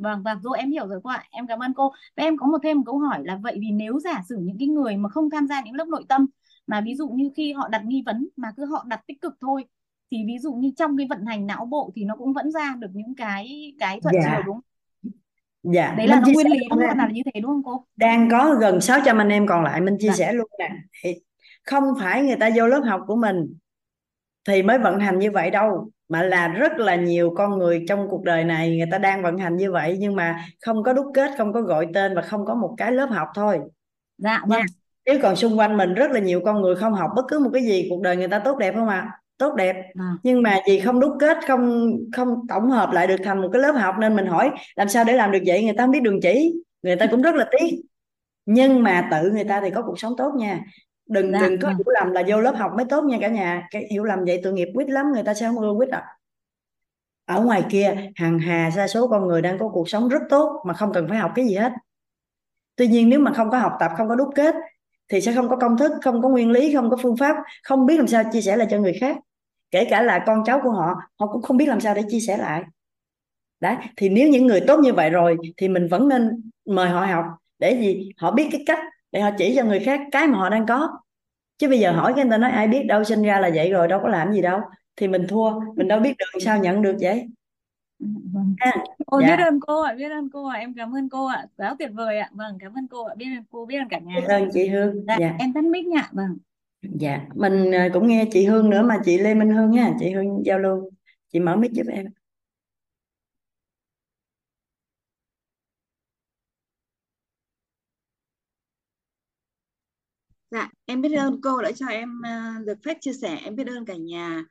[0.00, 1.24] Vâng, vâng, rồi em hiểu rồi cô ạ.
[1.30, 1.92] Em cảm ơn cô.
[2.16, 4.56] Và em có một thêm một câu hỏi là vậy vì nếu giả sử những
[4.58, 6.26] cái người mà không tham gia những lớp nội tâm
[6.66, 9.34] mà ví dụ như khi họ đặt nghi vấn mà cứ họ đặt tích cực
[9.40, 9.64] thôi
[10.10, 12.74] thì ví dụ như trong cái vận hành não bộ thì nó cũng vẫn ra
[12.78, 14.64] được những cái cái thuận chiều dạ đúng không?
[15.62, 16.78] dạ Đấy là nó nguyên lý không?
[16.78, 17.86] Là như thế đúng không cô?
[17.96, 20.70] đang có gần 600 anh em còn lại mình chia Dạ, sẻ luôn nè.
[21.64, 23.54] Không phải người ta vô lớp học của mình
[24.48, 28.06] thì mới vận hành như vậy đâu mà là rất là nhiều con người trong
[28.10, 31.06] cuộc đời này người ta đang vận hành như vậy nhưng mà không có đúc
[31.14, 33.60] kết không có gọi tên và không có một cái lớp học thôi.
[34.18, 34.62] Dạ vâng.
[35.06, 37.50] Chứ còn xung quanh mình rất là nhiều con người không học bất cứ một
[37.52, 39.76] cái gì cuộc đời người ta tốt đẹp không ạ tốt đẹp.
[39.94, 40.16] Vâng.
[40.22, 43.62] Nhưng mà vì không đúc kết không không tổng hợp lại được thành một cái
[43.62, 45.64] lớp học nên mình hỏi làm sao để làm được vậy?
[45.64, 47.82] Người ta không biết đường chỉ người ta cũng rất là tiếc.
[48.46, 50.60] Nhưng mà tự người ta thì có cuộc sống tốt nha.
[51.08, 51.76] Đừng dạ đừng có vâng.
[51.76, 53.68] hiểu lầm là vô lớp học mới tốt nha cả nhà.
[53.70, 56.04] Cái hiểu lầm vậy tội nghiệp quýt lắm người ta sẽ không ưa quýt à
[57.26, 60.62] ở ngoài kia hàng hà sa số con người đang có cuộc sống rất tốt
[60.66, 61.72] mà không cần phải học cái gì hết.
[62.76, 64.54] Tuy nhiên nếu mà không có học tập không có đúc kết
[65.08, 67.86] thì sẽ không có công thức, không có nguyên lý, không có phương pháp, không
[67.86, 69.16] biết làm sao chia sẻ lại cho người khác.
[69.70, 72.20] Kể cả là con cháu của họ họ cũng không biết làm sao để chia
[72.20, 72.62] sẻ lại.
[73.60, 77.06] Đấy, thì nếu những người tốt như vậy rồi thì mình vẫn nên mời họ
[77.06, 77.24] học
[77.58, 78.12] để gì?
[78.16, 78.78] Họ biết cái cách
[79.12, 80.88] để họ chỉ cho người khác cái mà họ đang có.
[81.58, 83.70] Chứ bây giờ hỏi cái người ta nói, ai biết đâu, sinh ra là vậy
[83.70, 84.60] rồi, đâu có làm gì đâu.
[84.96, 87.28] Thì mình thua, mình đâu biết được sao nhận được vậy
[88.32, 88.54] vâng.
[88.58, 88.72] Ha
[89.06, 89.36] ôi dạ.
[89.36, 90.58] biết ơn cô ạ biết ơn cô ạ.
[90.58, 91.46] Em cảm ơn cô ạ.
[91.56, 92.30] Quá tuyệt vời ạ.
[92.32, 93.14] Vâng cảm ơn cô ạ.
[93.18, 94.14] Biết ơn cô biết ơn cả nhà.
[94.20, 95.04] Biết ơn chị Hương.
[95.08, 95.36] Dạ dạ.
[95.38, 96.08] em tắt mic nha.
[96.12, 96.38] Vâng.
[96.82, 97.20] Dạ.
[97.34, 100.46] Mình à, cũng nghe chị Hương nữa mà chị Lê Minh Hương nha chị Hương
[100.46, 100.90] giao lưu.
[101.32, 102.06] Chị mở mic giúp em.
[110.50, 113.38] Dạ, em biết ơn cô đã cho em à, được phép chia sẻ.
[113.44, 114.28] Em biết ơn cả nhà.
[114.28, 114.44] à,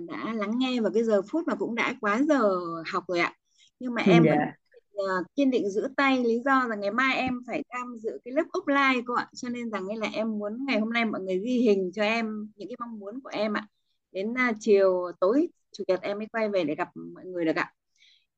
[0.00, 2.58] đã lắng nghe vào cái giờ phút mà cũng đã quá giờ
[2.92, 3.34] học rồi ạ.
[3.80, 4.52] Nhưng mà em vẫn dạ
[4.98, 8.34] à, kiên định giữ tay lý do là ngày mai em phải tham dự cái
[8.34, 9.28] lớp offline cô ạ.
[9.34, 12.50] Cho nên rằng là em muốn ngày hôm nay mọi người ghi hình cho em
[12.56, 13.66] những cái mong muốn của em ạ.
[14.12, 17.56] Đến à, chiều tối chủ nhật em mới quay về để gặp mọi người được
[17.56, 17.72] ạ.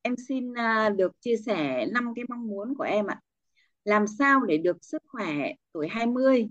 [0.01, 3.19] Em xin à, được chia sẻ năm cái mong muốn của em ạ.
[3.85, 6.49] Làm sao để được sức khỏe tuổi 20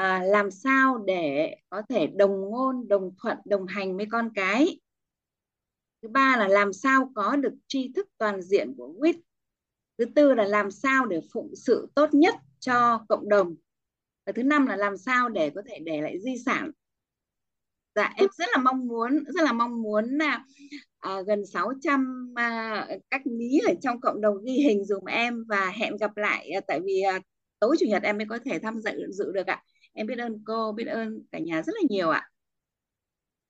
[0.00, 4.80] à, làm sao để có thể đồng ngôn đồng thuận đồng hành với con cái?
[6.02, 9.14] Thứ ba là làm sao có được tri thức toàn diện của WIT?
[9.98, 13.54] Thứ tư là làm sao để phụng sự tốt nhất cho cộng đồng?
[14.26, 16.70] Và thứ năm là làm sao để có thể để lại di sản?
[17.94, 20.44] Dạ em rất là mong muốn rất là mong muốn là
[20.98, 25.70] à, gần 600 à, các lý ở trong cộng đồng ghi hình dùm em và
[25.70, 27.20] hẹn gặp lại à, tại vì à,
[27.58, 29.62] tối chủ nhật em mới có thể tham dự dự được ạ
[29.92, 32.30] em biết ơn cô biết ơn cả nhà rất là nhiều ạ.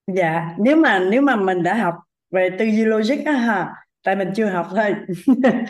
[0.07, 1.95] Dạ nếu mà nếu mà mình đã học
[2.31, 4.95] về tư duy logic á ha tại mình chưa học thôi.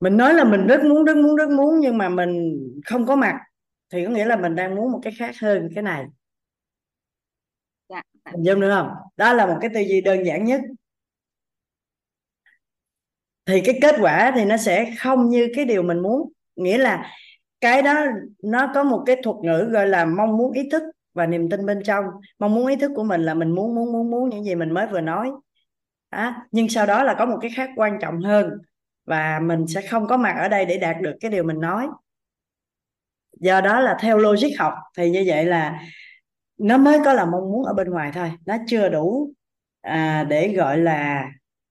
[0.00, 3.16] Mình nói là mình rất muốn rất muốn rất muốn nhưng mà mình không có
[3.16, 3.34] mặt
[3.90, 6.04] thì có nghĩa là mình đang muốn một cái khác hơn cái này.
[7.88, 8.30] Dạ, dạ.
[8.30, 8.88] hình dung được không?
[9.16, 10.60] Đó là một cái tư duy đơn giản nhất.
[13.46, 16.32] Thì cái kết quả thì nó sẽ không như cái điều mình muốn.
[16.56, 17.10] Nghĩa là
[17.60, 17.94] cái đó
[18.42, 20.82] nó có một cái thuật ngữ gọi là mong muốn ý thức
[21.14, 22.04] và niềm tin bên trong.
[22.38, 24.74] Mong muốn ý thức của mình là mình muốn muốn muốn muốn những gì mình
[24.74, 25.30] mới vừa nói.
[26.10, 28.50] À, nhưng sau đó là có một cái khác quan trọng hơn
[29.04, 31.88] và mình sẽ không có mặt ở đây để đạt được cái điều mình nói.
[33.40, 35.80] Do đó là theo logic học thì như vậy là
[36.58, 38.32] nó mới có là mong muốn ở bên ngoài thôi.
[38.46, 39.32] Nó chưa đủ
[39.80, 41.28] à, để gọi là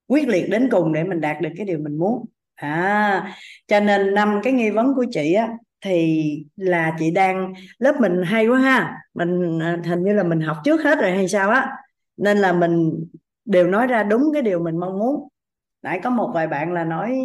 [0.08, 2.26] quyết liệt đến cùng để mình đạt được cái điều mình muốn.
[2.56, 3.34] À
[3.68, 5.50] cho nên năm cái nghi vấn của chị á
[5.86, 8.98] thì là chị đang, lớp mình hay quá ha.
[9.14, 11.72] Mình à, hình như là mình học trước hết rồi hay sao á.
[12.18, 13.06] Nên là mình
[13.46, 15.28] đều nói ra đúng cái điều mình mong muốn.
[15.82, 17.20] Nãy có một vài bạn là nói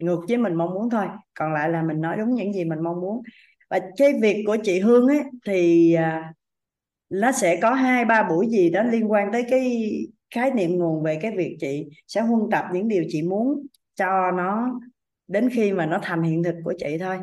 [0.00, 2.80] ngược với mình mong muốn thôi, còn lại là mình nói đúng những gì mình
[2.82, 3.22] mong muốn.
[3.70, 6.32] Và cái việc của chị Hương ấy, thì à,
[7.10, 9.92] nó sẽ có hai, ba buổi gì đó liên quan tới cái
[10.34, 14.30] khái niệm nguồn về cái việc chị sẽ huân tập những điều chị muốn cho
[14.30, 14.80] nó
[15.28, 17.18] đến khi mà nó thành hiện thực của chị thôi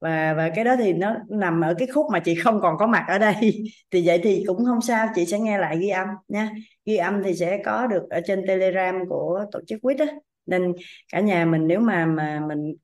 [0.00, 2.86] và và cái đó thì nó nằm ở cái khúc mà chị không còn có
[2.86, 3.34] mặt ở đây.
[3.90, 6.50] Thì vậy thì cũng không sao chị sẽ nghe lại ghi âm nha.
[6.84, 10.06] Ghi âm thì sẽ có được ở trên telegram của tổ chức quýt á.
[10.46, 10.72] Nên
[11.12, 12.74] cả nhà mình nếu mà mà mình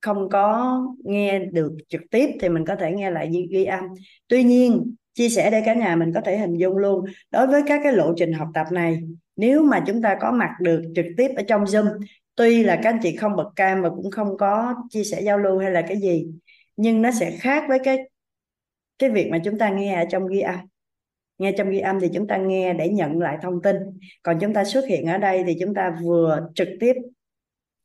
[0.00, 3.84] không có nghe được trực tiếp thì mình có thể nghe lại ghi, ghi âm.
[4.28, 7.62] Tuy nhiên chia sẻ để cả nhà mình có thể hình dung luôn đối với
[7.66, 9.02] các cái lộ trình học tập này
[9.36, 11.86] nếu mà chúng ta có mặt được trực tiếp ở trong zoom
[12.36, 15.38] tuy là các anh chị không bật cam và cũng không có chia sẻ giao
[15.38, 16.26] lưu hay là cái gì,
[16.76, 17.98] nhưng nó sẽ khác với cái
[18.98, 20.58] cái việc mà chúng ta nghe ở trong ghi âm.
[21.38, 23.76] Nghe trong ghi âm thì chúng ta nghe để nhận lại thông tin.
[24.22, 26.92] Còn chúng ta xuất hiện ở đây thì chúng ta vừa trực tiếp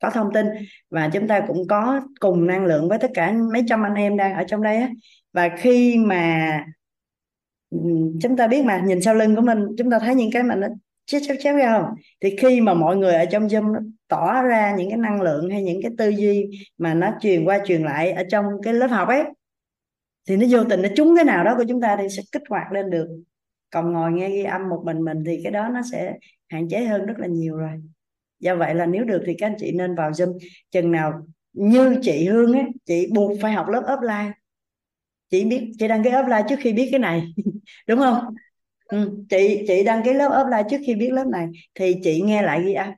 [0.02, 0.46] có thông tin
[0.90, 4.18] và chúng ta cũng có cùng năng lượng với tất cả mấy trăm anh em
[4.18, 4.90] đang ở trong đây á.
[5.34, 6.50] Và khi mà
[7.70, 7.78] ừ,
[8.22, 10.56] chúng ta biết mà, nhìn sau lưng của mình, chúng ta thấy những cái mà
[10.56, 10.68] nó
[11.06, 11.96] chết chép chép ra không?
[12.22, 15.50] Thì khi mà mọi người ở trong zoom nó tỏ ra những cái năng lượng
[15.50, 18.88] hay những cái tư duy mà nó truyền qua truyền lại ở trong cái lớp
[18.88, 19.24] học ấy,
[20.28, 22.42] thì nó vô tình nó trúng cái nào đó của chúng ta thì sẽ kích
[22.50, 23.08] hoạt lên được.
[23.70, 26.14] Còn ngồi nghe ghi âm một mình mình thì cái đó nó sẽ
[26.50, 27.82] hạn chế hơn rất là nhiều rồi.
[28.40, 30.38] Do vậy là nếu được thì các anh chị nên vào Zoom.
[30.72, 34.32] Chừng nào như chị Hương ấy, chị buộc phải học lớp offline.
[35.30, 37.34] Chị biết, chị đăng ký offline trước khi biết cái này,
[37.88, 38.24] đúng không?
[38.92, 39.10] Ừ.
[39.30, 42.64] chị chị đăng ký lớp offline trước khi biết lớp này thì chị nghe lại
[42.66, 42.94] ghi âm.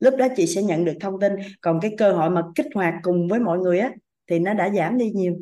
[0.00, 1.32] Lúc đó chị sẽ nhận được thông tin.
[1.60, 3.90] Còn cái cơ hội mà kích hoạt cùng với mọi người á
[4.30, 5.34] thì nó đã giảm đi nhiều.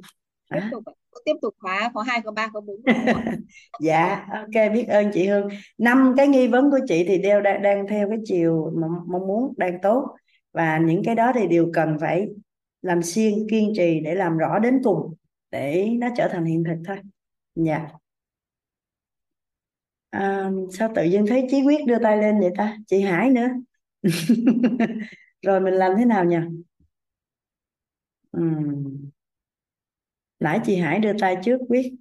[0.50, 0.68] Tiếp à.
[0.70, 0.82] tục
[1.24, 2.76] tiếp tục khóa có hai có ba có bốn.
[3.80, 5.48] Dạ ok biết ơn chị Hương.
[5.78, 8.72] Năm cái nghi vấn của chị thì đều đang, đang theo cái chiều
[9.06, 10.16] mong muốn đang tốt.
[10.52, 12.28] Và những cái đó thì đều cần phải
[12.82, 15.14] làm xuyên kiên trì để làm rõ đến cùng
[15.50, 16.96] để nó trở thành hiện thực thôi.
[17.54, 17.88] Dạ
[20.12, 22.76] à, sao tự nhiên thấy Chí Quyết đưa tay lên vậy ta?
[22.86, 23.48] Chị Hải nữa.
[25.42, 26.36] Rồi mình làm thế nào nhỉ
[28.36, 29.10] uhm.
[30.40, 31.92] nãy chị Hải đưa tay trước Quyết.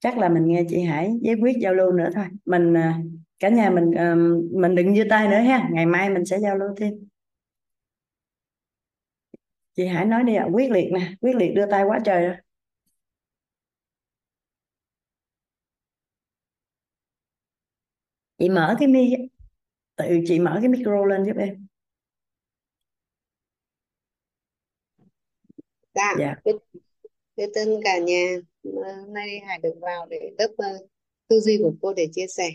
[0.00, 2.24] Chắc là mình nghe chị Hải với Quyết giao lưu nữa thôi.
[2.44, 2.98] Mình à,
[3.38, 4.14] cả nhà mình à,
[4.52, 5.68] mình đừng giơ tay nữa ha.
[5.72, 6.94] Ngày mai mình sẽ giao lưu thêm.
[9.76, 10.46] Chị Hải nói đi ạ.
[10.52, 11.14] Quyết liệt nè.
[11.20, 12.36] Quyết liệt đưa tay quá trời rồi.
[18.38, 19.10] Chị mở cái mi
[19.96, 21.66] tự chị mở cái micro lên giúp em.
[25.94, 26.34] Dạ dạ.
[27.36, 28.36] biết ơn cả nhà.
[28.64, 30.90] Hôm nay Hải được vào để lớp uh,
[31.28, 32.50] tư duy của cô để chia sẻ.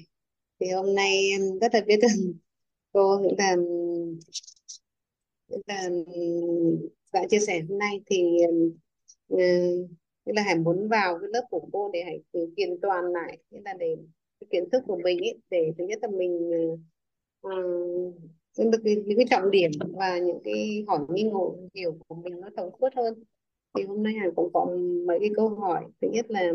[0.60, 2.12] Thì hôm nay em rất là biết ơn
[2.94, 3.56] cô cũng là
[5.68, 5.90] là
[7.14, 8.02] đã chia sẻ hôm nay.
[8.06, 8.24] Thì
[9.34, 9.40] uh,
[10.26, 13.38] tức là Hải muốn vào cái lớp của cô để Hải thử kiện toàn lại
[13.52, 13.96] nghĩa là để
[14.50, 16.52] kiến thức của mình ấy, để thứ nhất là mình
[17.48, 18.14] uh,
[18.72, 22.50] được những cái trọng điểm và những cái hỏi nghi ngộ hiểu của mình nó
[22.58, 23.24] thông suốt hơn.
[23.78, 24.66] Thì hôm nay hằng cũng có
[25.08, 25.86] mấy cái câu hỏi.
[26.02, 26.54] Thứ nhất là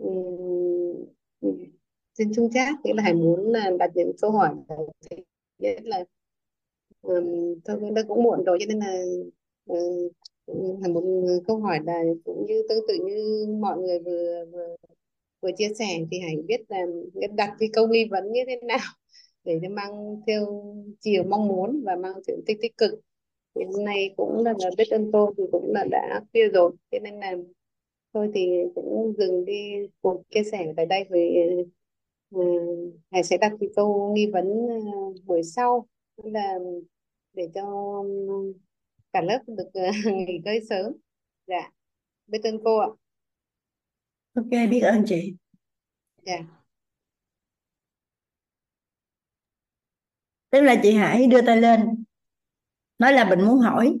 [0.00, 1.04] um,
[2.18, 4.54] trên chung chat nghĩa là Hải muốn là đặt những câu hỏi
[5.10, 5.16] thứ
[5.58, 6.04] nhất là
[7.02, 9.02] um, thôi nó cũng muộn rồi cho nên là
[9.66, 11.02] um, là một
[11.46, 14.76] câu hỏi là cũng như tương tự như mọi người vừa vừa
[15.40, 16.86] vừa chia sẻ thì hãy biết là
[17.36, 18.78] đặt cái câu nghi vấn như thế nào
[19.44, 20.46] để nó mang theo
[21.00, 23.00] chiều mong muốn và mang sự tích tích cực.
[23.54, 26.72] Thì hôm nay cũng là, là biết ơn cô thì cũng là đã khuya rồi
[26.90, 27.34] cho nên là
[28.14, 31.28] thôi thì cũng dừng đi cuộc chia sẻ tại đây với
[32.36, 35.86] uh, Hải sẽ đặt cái câu nghi vấn uh, buổi sau.
[36.16, 36.58] Là
[37.32, 37.64] để cho
[39.12, 39.94] cả lớp được uh,
[40.28, 40.92] nghỉ ngơi sớm.
[41.46, 41.70] Dạ
[42.26, 42.88] biết ơn cô ạ
[44.38, 45.34] ok biết ơn chị.
[46.26, 46.38] Dạ.
[50.50, 52.04] Tức là chị Hải đưa tay lên
[52.98, 53.98] nói là mình muốn hỏi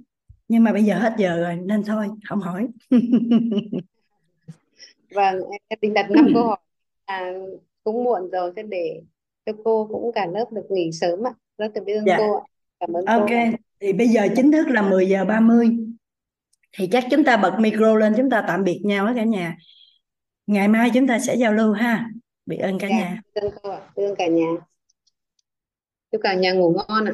[0.48, 2.68] nhưng mà bây giờ hết giờ rồi nên thôi không hỏi.
[5.14, 6.58] Vâng em định đặt năm câu hỏi.
[7.04, 7.32] À,
[7.84, 9.02] cũng muộn rồi thế để
[9.46, 11.32] cho cô cũng cả lớp được nghỉ sớm ạ.
[11.58, 12.16] Rất là biết ơn dạ.
[12.18, 12.44] cô ạ.
[12.80, 15.68] Cảm ơn ok cô thì bây giờ chính thức là 10 giờ 30
[16.72, 19.56] thì chắc chúng ta bật micro lên chúng ta tạm biệt nhau đó cả nhà
[20.48, 22.10] ngày mai chúng ta sẽ giao lưu ha.
[22.46, 23.20] Biết ơn cả dạ nhà.
[23.34, 23.80] biết ơn cô ạ.
[23.96, 24.46] Biết ơn cả nhà.
[26.12, 27.12] Chúc cả nhà ngủ ngon ạ.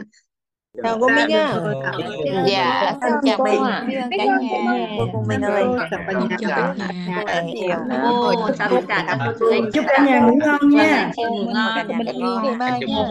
[0.82, 1.74] Chào cô Minh dạ ạ rồi.
[1.84, 2.96] Cảm ơn dạ.
[3.00, 3.86] cảm ơn chào cô ạ.
[4.10, 4.88] cả nhà.
[5.12, 5.64] cô Minh ơi.
[5.90, 6.36] chào cả nhà.
[6.40, 11.10] Chào cả nhà cô chào tất cả các cô chúc cả nhà ngủ ngon nha.
[11.16, 13.06] Ngủ ngon mình yêu ngày mai nha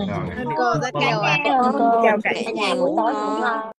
[0.57, 1.37] cô rất nhiều ạ
[2.03, 2.73] chào cả nhà.
[2.75, 3.71] Tối ngủ ngon